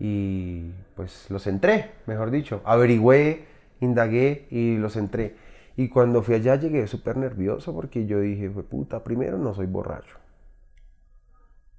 Y 0.00 0.70
pues 0.96 1.30
los 1.30 1.46
entré, 1.46 1.90
mejor 2.06 2.30
dicho. 2.30 2.62
Averigüé, 2.64 3.44
indagué 3.80 4.48
y 4.50 4.78
los 4.78 4.96
entré. 4.96 5.36
Y 5.76 5.90
cuando 5.90 6.22
fui 6.22 6.34
allá 6.34 6.56
llegué 6.56 6.86
súper 6.86 7.18
nervioso 7.18 7.74
porque 7.74 8.06
yo 8.06 8.20
dije, 8.20 8.48
fue 8.48 8.62
puta, 8.62 9.04
primero 9.04 9.36
no 9.36 9.52
soy 9.52 9.66
borracho. 9.66 10.16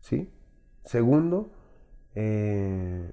¿Sí? 0.01 0.31
Segundo, 0.83 1.49
eh, 2.13 3.11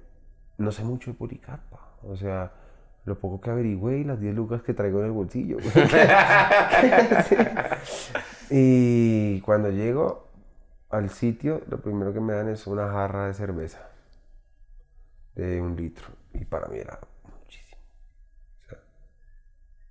no 0.59 0.71
sé 0.71 0.83
mucho 0.83 1.09
de 1.09 1.17
Policarpa. 1.17 1.97
O 2.03 2.15
sea, 2.15 2.53
lo 3.05 3.19
poco 3.19 3.41
que 3.41 3.49
averigüé 3.49 3.99
y 3.99 4.03
las 4.03 4.19
10 4.19 4.35
lucas 4.35 4.61
que 4.61 4.73
traigo 4.73 4.99
en 4.99 5.05
el 5.05 5.11
bolsillo. 5.11 5.57
y 8.49 9.41
cuando 9.41 9.69
llego 9.69 10.27
al 10.89 11.09
sitio, 11.09 11.61
lo 11.69 11.81
primero 11.81 12.13
que 12.13 12.19
me 12.19 12.33
dan 12.33 12.49
es 12.49 12.67
una 12.67 12.91
jarra 12.91 13.27
de 13.27 13.33
cerveza 13.33 13.89
de 15.35 15.61
un 15.61 15.75
litro. 15.75 16.07
Y 16.33 16.45
para 16.45 16.67
mí 16.67 16.77
era 16.77 16.99
muchísimo. 17.23 17.81
O 18.61 18.69
sea, 18.69 18.79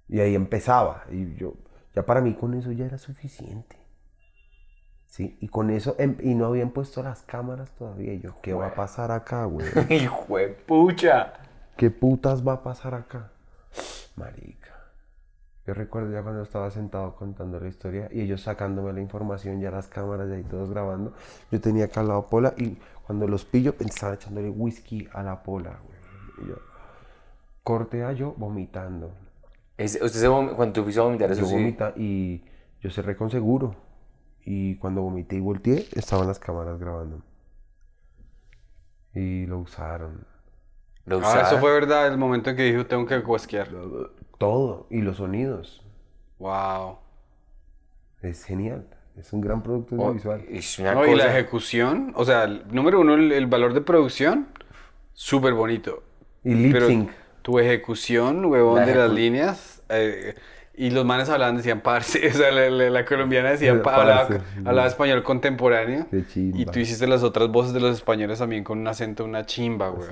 y 0.09 0.21
ahí 0.21 0.35
empezaba. 0.35 1.05
Y 1.11 1.35
yo, 1.35 1.55
ya 1.95 2.07
para 2.07 2.21
mí 2.21 2.35
con 2.35 2.55
eso 2.55 2.73
ya 2.73 2.87
era 2.87 2.99
suficiente. 2.99 3.77
Sí, 5.07 5.37
y 5.41 5.49
con 5.49 5.69
eso, 5.69 5.95
em- 5.99 6.17
y 6.23 6.35
no 6.35 6.47
habían 6.47 6.71
puesto 6.71 7.03
las 7.03 7.23
cámaras 7.23 7.71
todavía. 7.73 8.15
Y 8.15 8.21
yo, 8.21 8.41
¿qué 8.41 8.55
va 8.55 8.69
a 8.69 8.75
pasar 8.75 9.11
acá, 9.11 9.45
güey? 9.45 9.67
Hijo 9.91 10.39
de 10.39 10.49
pucha. 10.49 11.35
¿Qué 11.77 11.91
putas 11.91 12.47
va 12.47 12.55
a 12.55 12.63
pasar 12.63 12.95
acá? 12.95 13.31
Marica. 14.17 14.71
Yo 15.67 15.75
recuerdo 15.75 16.11
ya 16.13 16.23
cuando 16.23 16.43
estaba 16.43 16.71
sentado 16.71 17.15
contando 17.15 17.61
la 17.61 17.69
historia 17.69 18.09
y 18.11 18.21
ellos 18.23 18.43
sacándome 18.43 18.93
la 18.93 19.01
información, 19.01 19.61
ya 19.61 19.71
las 19.71 19.87
cámaras 19.89 20.29
y 20.29 20.33
ahí 20.33 20.43
todos 20.43 20.71
grabando. 20.71 21.13
Yo 21.51 21.61
tenía 21.61 21.85
acá 21.85 22.01
al 22.01 22.09
lado 22.09 22.27
pola 22.27 22.53
y 22.57 22.77
cuando 23.07 23.29
los 23.29 23.45
pillo 23.45 23.75
estaban 23.79 24.17
echándole 24.17 24.51
whisky 24.51 25.09
a 25.13 25.23
la 25.23 25.43
pola, 25.43 25.79
güey. 25.85 26.45
Y 26.45 26.51
yo, 26.51 26.57
corte 27.63 28.03
a 28.05 28.13
yo 28.13 28.35
vomitando. 28.37 29.13
Es- 29.79 29.95
usted 30.03 30.21
se 30.21 30.29
vom- 30.29 30.55
cuando 30.57 30.73
tú 30.75 30.83
fuiste 30.83 31.01
a 31.01 31.05
vomitar, 31.05 31.31
eso 31.31 31.43
Yo 31.43 31.47
sí. 31.47 31.55
vomita 31.55 31.93
y 31.97 32.45
yo 32.81 32.91
cerré 32.91 33.17
con 33.17 33.31
seguro. 33.31 33.77
Y 34.45 34.75
cuando 34.77 35.03
vomité 35.03 35.37
y 35.37 35.41
volteé, 35.41 35.87
estaban 35.93 36.27
las 36.27 36.41
cámaras 36.41 36.79
grabando. 36.81 37.23
Y 39.15 39.47
lo 39.47 39.59
usaron. 39.61 40.27
Ah, 41.11 41.43
eso 41.47 41.59
fue 41.59 41.73
verdad, 41.73 42.07
el 42.09 42.17
momento 42.19 42.51
en 42.51 42.57
que 42.57 42.63
dijo 42.65 42.87
tengo 42.87 43.07
que 43.07 43.23
cuesquear. 43.23 43.69
Todo. 44.39 44.87
Y 44.91 45.01
los 45.01 45.17
sonidos. 45.19 45.83
Wow. 46.39 46.99
Es 48.23 48.45
genial. 48.45 48.87
Es 49.17 49.33
un 49.33 49.41
gran 49.41 49.63
producto 49.63 49.95
Oh, 49.97 50.03
audiovisual. 50.09 50.45
es 50.49 50.79
una 50.79 50.95
No, 50.95 51.07
y 51.07 51.15
la 51.15 51.27
ejecución, 51.27 52.13
o 52.17 52.25
sea, 52.25 52.45
el- 52.45 52.65
número 52.71 53.01
uno, 53.01 53.15
el, 53.15 53.31
el 53.33 53.47
valor 53.47 53.75
de 53.75 53.81
producción, 53.83 54.49
súper 55.13 55.53
bonito. 55.55 56.03
Y 56.45 56.55
lip 56.55 56.77
sync. 56.87 57.11
tu 57.43 57.59
ejecución, 57.59 58.45
huevón, 58.47 58.77
La 58.81 58.87
de 58.87 58.95
las 58.95 59.11
líneas. 59.11 59.83
eh, 59.91 60.35
y 60.75 60.91
los 60.91 61.05
manes 61.05 61.29
hablaban, 61.29 61.57
decían 61.57 61.81
parce. 61.83 62.27
O 62.29 62.33
sea, 62.33 62.51
la, 62.51 62.71
la- 62.71 62.91
la 62.91 63.05
colombiana 63.05 63.51
decía, 63.51 63.73
Eh, 63.73 63.77
pa- 63.79 63.97
hablaba, 63.97 64.29
hablaba 64.65 64.87
español 64.89 65.23
contemporáneo. 65.23 66.07
Qué 66.11 66.27
chimba. 66.27 66.59
Y 66.59 66.65
tú 66.67 66.79
hiciste 66.79 67.07
las 67.07 67.23
otras 67.23 67.49
voces 67.51 67.73
de 67.75 67.81
los 67.81 67.97
españoles 67.97 68.39
también 68.39 68.65
con 68.65 68.79
un 68.79 68.89
acento, 68.89 69.25
una 69.25 69.45
chimba, 69.47 69.91
güey. 69.91 70.09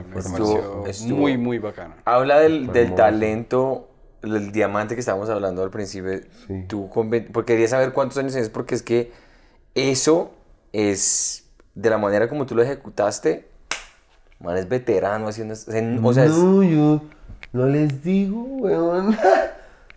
Estuvo- 0.86 1.16
muy, 1.16 1.38
muy 1.38 1.58
bacano. 1.58 1.94
Habla 2.04 2.40
del, 2.40 2.66
del 2.72 2.94
talento, 2.94 3.88
del 4.22 4.52
diamante 4.52 4.94
que 4.94 5.00
estábamos 5.00 5.30
hablando 5.30 5.62
al 5.62 5.70
principio. 5.70 6.20
Sí. 6.46 6.64
Tú 6.68 6.90
porque 7.32 7.54
quería 7.54 7.68
saber 7.68 7.92
cuántos 7.92 8.18
años 8.18 8.32
tienes, 8.32 8.50
porque 8.50 8.74
es 8.74 8.82
que 8.82 9.12
eso 9.74 10.32
es, 10.72 11.48
de 11.74 11.88
la 11.90 11.96
manera 11.98 12.28
como 12.28 12.44
tú 12.44 12.54
lo 12.54 12.62
ejecutaste, 12.62 13.48
man, 14.40 14.56
es 14.58 14.68
veterano 14.68 15.28
haciendo... 15.28 15.54
O 15.54 16.12
sea, 16.12 16.24
es- 16.26 16.32
no, 16.32 16.62
yo 16.62 17.00
no 17.52 17.66
les 17.66 18.02
digo, 18.02 18.42
weón. 18.42 19.16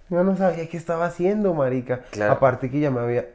Yo 0.10 0.24
no 0.24 0.36
sabía 0.36 0.68
qué 0.70 0.78
estaba 0.78 1.06
haciendo, 1.06 1.54
marica. 1.54 2.04
Claro. 2.12 2.34
Aparte 2.34 2.70
que 2.70 2.80
ya 2.80 2.92
me 2.92 3.00
había... 3.00 3.28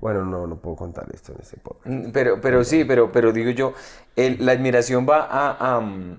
Bueno, 0.00 0.24
no, 0.24 0.46
no 0.46 0.56
puedo 0.56 0.76
contar 0.76 1.06
esto 1.12 1.32
en 1.32 1.40
ese 1.40 1.56
podcast. 1.58 1.86
Mm, 1.86 2.10
Pero, 2.12 2.40
pero 2.40 2.64
sí, 2.64 2.84
pero, 2.84 3.12
pero 3.12 3.32
digo 3.32 3.50
yo, 3.50 3.74
el- 4.16 4.44
la 4.44 4.52
admiración 4.52 5.06
va 5.08 5.22
a, 5.24 5.76
a, 5.76 5.80
mm, 5.80 6.18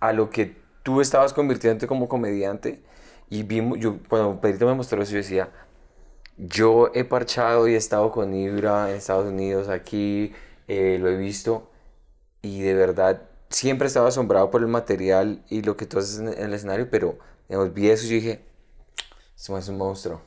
a 0.00 0.12
lo 0.12 0.30
que 0.30 0.56
tú 0.82 1.00
estabas 1.00 1.32
convirtiéndote 1.32 1.86
como 1.86 2.08
comediante. 2.08 2.82
Y 3.28 3.42
vimos, 3.44 3.78
yo, 3.78 3.98
cuando 4.08 4.40
Pedrito 4.40 4.66
me 4.66 4.74
mostró 4.74 5.02
eso, 5.02 5.12
yo 5.12 5.18
decía, 5.18 5.48
yo 6.36 6.90
he 6.94 7.04
parchado 7.04 7.68
y 7.68 7.74
he 7.74 7.76
estado 7.76 8.10
con 8.10 8.34
Ibra 8.34 8.90
en 8.90 8.96
Estados 8.96 9.26
Unidos, 9.26 9.68
aquí, 9.68 10.32
eh, 10.68 10.98
lo 11.00 11.08
he 11.08 11.16
visto. 11.16 11.70
Y 12.42 12.62
de 12.62 12.74
verdad, 12.74 13.22
siempre 13.48 13.86
estaba 13.86 14.08
asombrado 14.08 14.50
por 14.50 14.60
el 14.62 14.68
material 14.68 15.42
y 15.48 15.62
lo 15.62 15.76
que 15.76 15.86
tú 15.86 15.98
haces 15.98 16.18
en, 16.18 16.28
el 16.28 16.52
escenario, 16.54 16.88
pero 16.90 17.18
digamos, 17.48 17.72
vi 17.74 17.88
eso 17.90 18.04
y 18.06 18.08
yo 18.08 18.14
dije, 18.16 18.44
es 19.48 19.68
un 19.68 19.78
monstruo. 19.78 20.20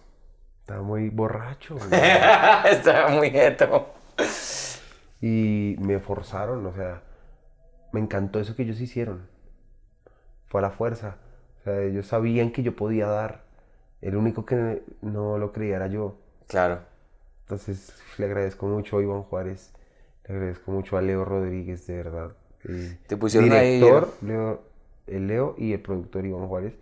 Estaba 0.61 0.81
muy 0.81 1.09
borracho. 1.09 1.77
Estaba 2.69 3.09
muy 3.09 3.31
neto. 3.31 3.93
Y 5.21 5.75
me 5.79 5.99
forzaron, 5.99 6.65
o 6.65 6.73
sea, 6.73 7.01
me 7.91 7.99
encantó 7.99 8.39
eso 8.39 8.55
que 8.55 8.63
ellos 8.63 8.81
hicieron. 8.81 9.27
Fue 10.45 10.59
a 10.59 10.63
la 10.63 10.71
fuerza. 10.71 11.17
O 11.59 11.63
sea, 11.63 11.81
ellos 11.81 12.07
sabían 12.07 12.51
que 12.51 12.63
yo 12.63 12.75
podía 12.75 13.07
dar. 13.07 13.43
El 14.01 14.15
único 14.15 14.45
que 14.45 14.83
no 15.01 15.37
lo 15.37 15.51
creía 15.51 15.77
era 15.77 15.87
yo. 15.87 16.17
Claro. 16.47 16.81
Entonces 17.45 17.93
le 18.17 18.25
agradezco 18.25 18.65
mucho 18.65 18.97
a 18.97 19.01
Iván 19.03 19.21
Juárez, 19.23 19.71
le 20.27 20.35
agradezco 20.35 20.71
mucho 20.71 20.97
a 20.97 21.01
Leo 21.01 21.23
Rodríguez, 21.25 21.85
de 21.85 21.95
verdad. 21.95 22.31
Te 23.07 23.17
pusieron 23.17 23.51
ahí, 23.51 23.75
director, 23.75 24.11
Leo, 24.23 24.63
el 25.07 25.27
Leo 25.27 25.56
y 25.57 25.73
el 25.73 25.82
productor 25.82 26.26
Iván 26.26 26.48
Juárez 26.48 26.73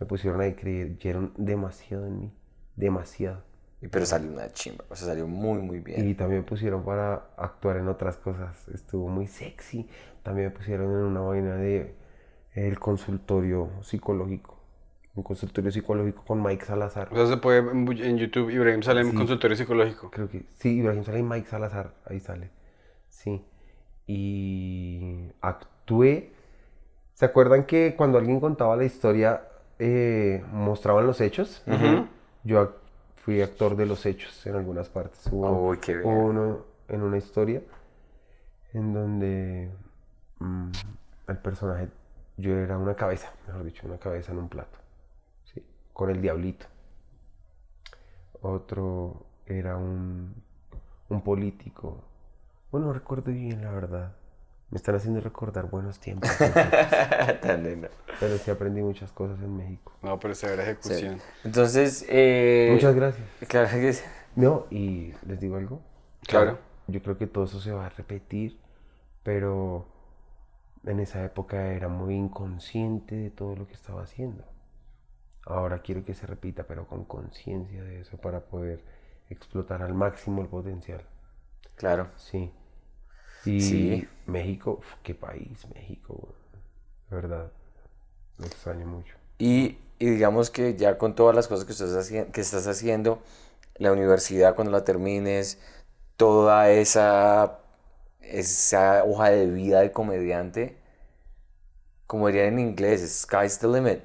me 0.00 0.06
pusieron 0.06 0.40
ahí, 0.40 0.54
creyeron 0.54 1.32
demasiado 1.36 2.06
en 2.06 2.20
mí, 2.20 2.32
demasiado. 2.76 3.42
Y- 3.80 3.88
Pero 3.88 4.04
salió 4.06 4.32
una 4.32 4.48
chimba, 4.52 4.84
o 4.88 4.96
sea, 4.96 5.06
salió 5.08 5.26
muy, 5.28 5.60
muy 5.60 5.78
bien. 5.80 6.08
Y 6.08 6.14
también 6.14 6.40
me 6.42 6.46
pusieron 6.46 6.84
para 6.84 7.30
actuar 7.36 7.76
en 7.76 7.88
otras 7.88 8.16
cosas, 8.16 8.66
estuvo 8.68 9.08
muy 9.08 9.26
sexy. 9.28 9.88
También 10.24 10.48
me 10.48 10.50
pusieron 10.56 10.86
en 10.90 11.04
una 11.04 11.20
vaina 11.20 11.54
de 11.54 11.94
el 12.54 12.78
consultorio 12.80 13.70
psicológico, 13.82 14.58
un 15.14 15.22
consultorio 15.22 15.70
psicológico 15.70 16.24
con 16.24 16.42
Mike 16.42 16.64
Salazar. 16.64 17.08
O 17.12 17.16
sea, 17.16 17.26
se 17.28 17.36
puede 17.36 17.58
en, 17.58 18.18
YouTube, 18.18 18.50
Ibrahim 18.50 18.82
sale 18.82 19.02
en 19.02 19.10
Sí. 19.12 19.16
consultorio 19.16 19.56
psicológico. 19.56 20.10
Creo 20.10 20.28
que 20.28 20.44
sí, 20.54 20.70
Ibrahim 20.78 21.04
sale 21.04 21.20
y 21.20 21.22
Mike 21.22 21.46
Salazar, 21.48 21.94
ahí 22.06 22.18
sale. 22.18 22.50
Sí. 23.08 23.44
Y 24.06 25.30
actué. 25.40 26.32
¿Se 27.18 27.24
acuerdan 27.24 27.66
que 27.66 27.96
cuando 27.96 28.16
alguien 28.18 28.38
contaba 28.38 28.76
la 28.76 28.84
historia 28.84 29.42
eh, 29.80 30.44
mostraban 30.52 31.04
los 31.04 31.20
hechos? 31.20 31.64
Yo 32.44 32.62
ac- 32.62 32.74
fui 33.16 33.42
actor 33.42 33.74
de 33.74 33.86
los 33.86 34.06
hechos 34.06 34.46
en 34.46 34.54
algunas 34.54 34.88
partes. 34.88 35.26
Hubo, 35.26 35.70
Uy, 35.70 35.78
qué 35.78 35.96
bien. 35.96 36.08
hubo 36.08 36.26
uno 36.26 36.64
en 36.86 37.02
una 37.02 37.16
historia 37.18 37.60
en 38.72 38.92
donde 38.94 39.68
mm, 40.38 40.70
el 41.26 41.38
personaje, 41.38 41.88
yo 42.36 42.56
era 42.56 42.78
una 42.78 42.94
cabeza, 42.94 43.32
mejor 43.48 43.64
dicho, 43.64 43.84
una 43.84 43.98
cabeza 43.98 44.30
en 44.30 44.38
un 44.38 44.48
plato. 44.48 44.78
¿sí? 45.52 45.60
Con 45.92 46.10
el 46.10 46.22
diablito. 46.22 46.66
Otro 48.42 49.26
era 49.44 49.76
un, 49.76 50.32
un 51.08 51.20
político. 51.22 52.04
Bueno, 52.70 52.86
no 52.86 52.92
recuerdo 52.92 53.32
bien, 53.32 53.60
la 53.64 53.72
verdad. 53.72 54.12
Me 54.70 54.76
están 54.76 54.94
haciendo 54.96 55.20
recordar 55.20 55.70
buenos 55.70 55.98
tiempos. 55.98 56.30
Tan 57.42 57.64
lindo. 57.64 57.88
pero 58.20 58.36
sí 58.36 58.50
aprendí 58.50 58.82
muchas 58.82 59.10
cosas 59.12 59.38
en 59.40 59.56
México. 59.56 59.92
No, 60.02 60.18
pero 60.20 60.34
severa 60.34 60.62
Sí. 60.64 60.70
ejecución. 60.70 61.20
Entonces, 61.44 62.04
eh, 62.08 62.68
Muchas 62.72 62.94
gracias. 62.94 63.26
Claro 63.48 63.68
que 63.70 63.92
sí. 63.94 64.04
No, 64.36 64.66
y 64.70 65.14
les 65.26 65.40
digo 65.40 65.56
algo. 65.56 65.80
Claro. 66.26 66.58
Yo 66.86 67.02
creo 67.02 67.16
que 67.16 67.26
todo 67.26 67.44
eso 67.44 67.60
se 67.60 67.72
va 67.72 67.86
a 67.86 67.88
repetir 67.90 68.58
pero 69.22 69.84
en 70.84 71.00
esa 71.00 71.22
época 71.22 71.72
era 71.74 71.88
muy 71.88 72.14
inconsciente 72.14 73.14
de 73.14 73.28
todo 73.30 73.56
lo 73.56 73.66
que 73.66 73.74
estaba 73.74 74.02
haciendo. 74.02 74.42
Ahora 75.44 75.82
quiero 75.82 76.02
que 76.02 76.14
se 76.14 76.26
repita, 76.26 76.62
pero 76.64 76.86
con 76.86 77.04
conciencia 77.04 77.82
de 77.82 78.00
eso 78.00 78.16
para 78.16 78.40
poder 78.40 78.82
explotar 79.28 79.82
al 79.82 79.92
máximo 79.92 80.40
el 80.40 80.48
potencial. 80.48 81.02
Claro. 81.74 82.08
Sí. 82.16 82.50
Y 83.44 83.60
Sí. 83.60 84.08
México, 84.26 84.80
qué 85.02 85.14
país, 85.14 85.66
México, 85.74 86.34
de 87.10 87.16
verdad. 87.16 87.50
Lo 88.38 88.46
extraño 88.46 88.86
mucho. 88.86 89.14
Y, 89.38 89.78
y 89.98 90.10
digamos 90.10 90.50
que 90.50 90.76
ya 90.76 90.98
con 90.98 91.14
todas 91.14 91.34
las 91.34 91.48
cosas 91.48 91.64
que 91.64 91.72
estás, 91.72 92.08
que 92.32 92.40
estás 92.40 92.66
haciendo, 92.66 93.22
la 93.76 93.92
universidad 93.92 94.54
cuando 94.54 94.72
la 94.72 94.84
termines, 94.84 95.58
toda 96.16 96.70
esa, 96.70 97.60
esa 98.20 99.04
hoja 99.04 99.30
de 99.30 99.46
vida 99.46 99.80
de 99.80 99.92
comediante, 99.92 100.76
como 102.06 102.26
dirían 102.28 102.54
en 102.54 102.58
inglés, 102.60 103.00
sky's 103.22 103.58
the 103.58 103.68
limit. 103.68 104.00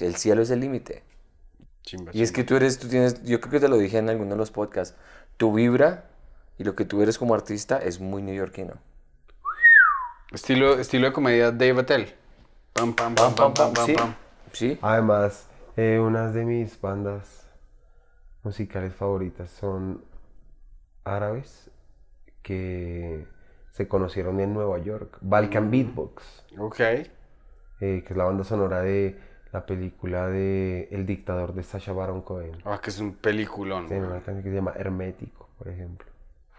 El 0.00 0.16
cielo 0.16 0.42
es 0.42 0.50
el 0.50 0.60
límite. 0.60 1.02
Y 2.12 2.22
es 2.22 2.32
que 2.32 2.44
tú 2.44 2.56
eres, 2.56 2.78
tú 2.78 2.88
tienes, 2.88 3.22
yo 3.24 3.40
creo 3.40 3.52
que 3.52 3.60
te 3.60 3.68
lo 3.68 3.76
dije 3.78 3.98
en 3.98 4.08
alguno 4.08 4.30
de 4.32 4.36
los 4.36 4.50
podcasts, 4.50 4.96
tu 5.36 5.52
vibra 5.52 6.04
y 6.58 6.64
lo 6.64 6.74
que 6.74 6.84
tú 6.84 7.02
eres 7.02 7.18
como 7.18 7.34
artista 7.34 7.78
es 7.78 8.00
muy 8.00 8.22
neoyorquino. 8.22 8.74
Estilo, 10.32 10.78
estilo 10.78 11.06
de 11.06 11.12
comedia 11.12 11.50
Dave 11.52 11.80
Attell. 11.80 12.14
Pam, 12.72 12.92
pam, 12.94 13.14
pam, 13.14 13.34
pam, 13.34 13.54
pam, 13.54 13.72
pam, 13.72 13.86
sí, 13.86 13.92
pam. 13.94 14.14
sí. 14.52 14.78
Además, 14.82 15.48
eh, 15.76 15.98
unas 16.00 16.34
de 16.34 16.44
mis 16.44 16.80
bandas 16.80 17.46
musicales 18.42 18.94
favoritas 18.94 19.50
son 19.50 20.04
árabes 21.04 21.70
que 22.42 23.26
se 23.70 23.86
conocieron 23.88 24.40
en 24.40 24.52
Nueva 24.54 24.78
York. 24.78 25.18
Balkan 25.20 25.70
Beatbox, 25.70 26.44
Ok. 26.58 26.80
eh, 26.80 27.06
que 27.80 28.04
es 28.08 28.16
la 28.16 28.24
banda 28.24 28.44
sonora 28.44 28.80
de 28.82 29.18
la 29.52 29.66
película 29.66 30.26
de 30.28 30.88
El 30.90 31.06
dictador 31.06 31.54
de 31.54 31.62
Sacha 31.62 31.92
Baron 31.92 32.22
Cohen. 32.22 32.56
Ah, 32.64 32.80
que 32.82 32.90
es 32.90 32.98
un 32.98 33.14
peliculón. 33.14 33.86
Güey. 33.86 34.00
una 34.00 34.14
canción 34.20 34.42
que 34.42 34.48
se 34.50 34.54
llama 34.56 34.72
Hermético, 34.74 35.48
por 35.58 35.68
ejemplo. 35.68 36.06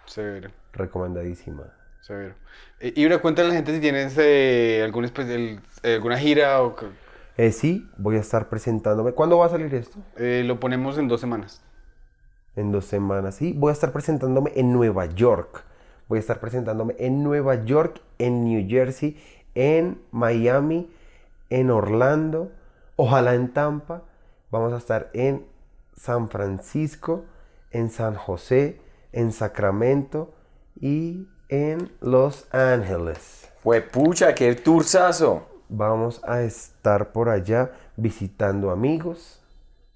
Severo, 0.06 0.50
Recomendadísima. 0.74 1.64
severo. 2.02 2.36
Eh, 2.80 2.94
Ibra, 2.96 3.20
cuéntale 3.20 3.48
a 3.48 3.50
la 3.50 3.56
gente 3.56 3.74
si 3.74 3.80
tienes 3.80 4.16
eh, 4.18 4.88
especial- 5.04 5.62
eh, 5.84 5.96
alguna 5.96 6.18
gira 6.18 6.62
o... 6.62 6.76
Eh, 7.38 7.52
sí, 7.52 7.90
voy 7.98 8.16
a 8.18 8.20
estar 8.20 8.48
presentándome. 8.48 9.12
¿Cuándo 9.14 9.38
va 9.38 9.48
a 9.48 9.50
salir 9.50 9.74
esto? 9.74 9.98
eh, 10.18 10.44
lo 10.46 10.60
ponemos 10.60 10.98
en 10.98 11.08
dos 11.08 11.20
semanas. 11.20 11.62
En 12.56 12.72
dos 12.72 12.86
semanas. 12.86 13.36
Sí, 13.36 13.54
voy 13.58 13.72
a 13.72 13.74
estar 13.74 13.92
presentándome 13.92 14.52
en 14.56 14.72
Nueva 14.72 15.06
York. 15.08 15.64
Voy 16.08 16.18
a 16.18 16.20
estar 16.22 16.40
presentándome 16.40 16.96
en 17.00 17.24
Nueva 17.24 17.66
York, 17.66 18.00
en 18.20 18.46
New 18.46 18.66
Jersey, 18.70 19.20
en 19.56 20.00
Miami, 20.12 20.90
en 21.50 21.72
Orlando, 21.72 22.52
ojalá 22.96 23.34
en 23.34 23.52
Tampa. 23.52 24.04
Vamos 24.52 24.72
a 24.72 24.78
estar 24.78 25.10
en 25.14 25.46
San 25.96 26.30
Francisco, 26.30 27.26
en 27.72 27.90
San 27.90 28.16
José, 28.16 28.80
en 29.16 29.32
Sacramento 29.32 30.34
y 30.80 31.28
en 31.50 31.90
Los 32.02 32.48
Ángeles. 32.54 33.50
Fue 33.64 33.82
pucha, 33.82 34.36
qué 34.36 34.54
turzazo. 34.54 35.48
Vamos 35.70 36.22
a 36.24 36.42
estar 36.44 37.12
por 37.12 37.30
allá 37.30 37.72
visitando 37.96 38.70
amigos. 38.70 39.42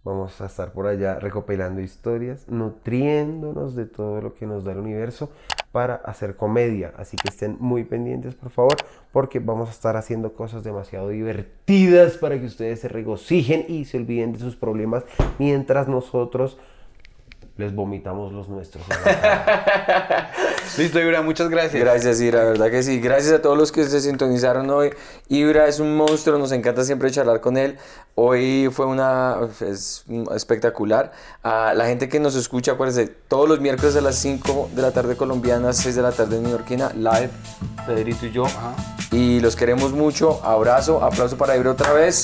Vamos 0.03 0.39
a 0.39 0.45
estar 0.45 0.71
por 0.71 0.87
allá 0.87 1.19
recopilando 1.19 1.81
historias, 1.81 2.47
nutriéndonos 2.47 3.75
de 3.75 3.85
todo 3.85 4.21
lo 4.21 4.33
que 4.33 4.47
nos 4.47 4.63
da 4.63 4.71
el 4.71 4.79
universo 4.79 5.29
para 5.73 5.95
hacer 5.95 6.37
comedia. 6.37 6.93
Así 6.97 7.17
que 7.17 7.27
estén 7.27 7.57
muy 7.59 7.83
pendientes, 7.83 8.33
por 8.33 8.49
favor, 8.49 8.77
porque 9.11 9.39
vamos 9.39 9.67
a 9.67 9.73
estar 9.73 9.97
haciendo 9.97 10.33
cosas 10.33 10.63
demasiado 10.63 11.09
divertidas 11.09 12.17
para 12.17 12.39
que 12.39 12.45
ustedes 12.45 12.79
se 12.79 12.87
regocijen 12.87 13.65
y 13.67 13.85
se 13.85 13.97
olviden 13.97 14.31
de 14.31 14.39
sus 14.39 14.55
problemas 14.55 15.03
mientras 15.37 15.89
nosotros 15.89 16.57
les 17.59 17.75
vomitamos 17.75 18.31
los 18.31 18.47
nuestros. 18.47 18.85
Listo, 20.77 20.97
Ibra, 20.97 21.21
muchas 21.21 21.49
gracias. 21.49 21.83
Gracias, 21.83 22.21
Ira, 22.21 22.45
verdad 22.45 22.71
que 22.71 22.81
sí. 22.83 23.01
Gracias 23.01 23.33
a 23.33 23.41
todos 23.41 23.57
los 23.57 23.73
que 23.73 23.83
se 23.83 23.99
sintonizaron 23.99 24.69
hoy. 24.69 24.91
Ibra 25.27 25.67
es 25.67 25.81
un 25.81 25.97
monstruo, 25.97 26.39
nos 26.39 26.53
encanta 26.53 26.85
siempre 26.85 27.11
charlar 27.11 27.41
con 27.41 27.57
él. 27.57 27.77
Hoy 28.15 28.69
fue 28.71 28.85
una 28.85 29.35
es 29.59 30.05
espectacular. 30.33 31.11
A 31.43 31.73
la 31.73 31.85
gente 31.87 32.07
que 32.07 32.21
nos 32.21 32.35
escucha, 32.35 32.71
acuérdense, 32.71 33.07
todos 33.27 33.49
los 33.49 33.59
miércoles 33.59 33.93
a 33.97 34.01
las 34.01 34.15
5 34.15 34.69
de 34.73 34.81
la 34.81 34.91
tarde 34.91 35.17
colombiana, 35.17 35.73
6 35.73 35.95
de 35.97 36.01
la 36.01 36.13
tarde 36.13 36.39
neoyorquina, 36.39 36.93
live, 36.95 37.29
Pedrito 37.85 38.25
y 38.25 38.31
yo. 38.31 38.45
Ajá. 38.45 38.73
Y 39.11 39.41
los 39.41 39.57
queremos 39.57 39.91
mucho. 39.91 40.41
Abrazo, 40.45 41.03
aplauso 41.03 41.37
para 41.37 41.57
Ibra 41.57 41.71
otra 41.71 41.91
vez. 41.91 42.21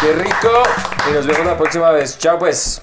¡Qué 0.00 0.12
rico! 0.14 0.50
Y 1.08 1.12
nos 1.12 1.28
vemos 1.28 1.46
la 1.46 1.56
próxima 1.56 1.92
vez. 1.92 2.18
Chao 2.18 2.40
pues. 2.40 2.82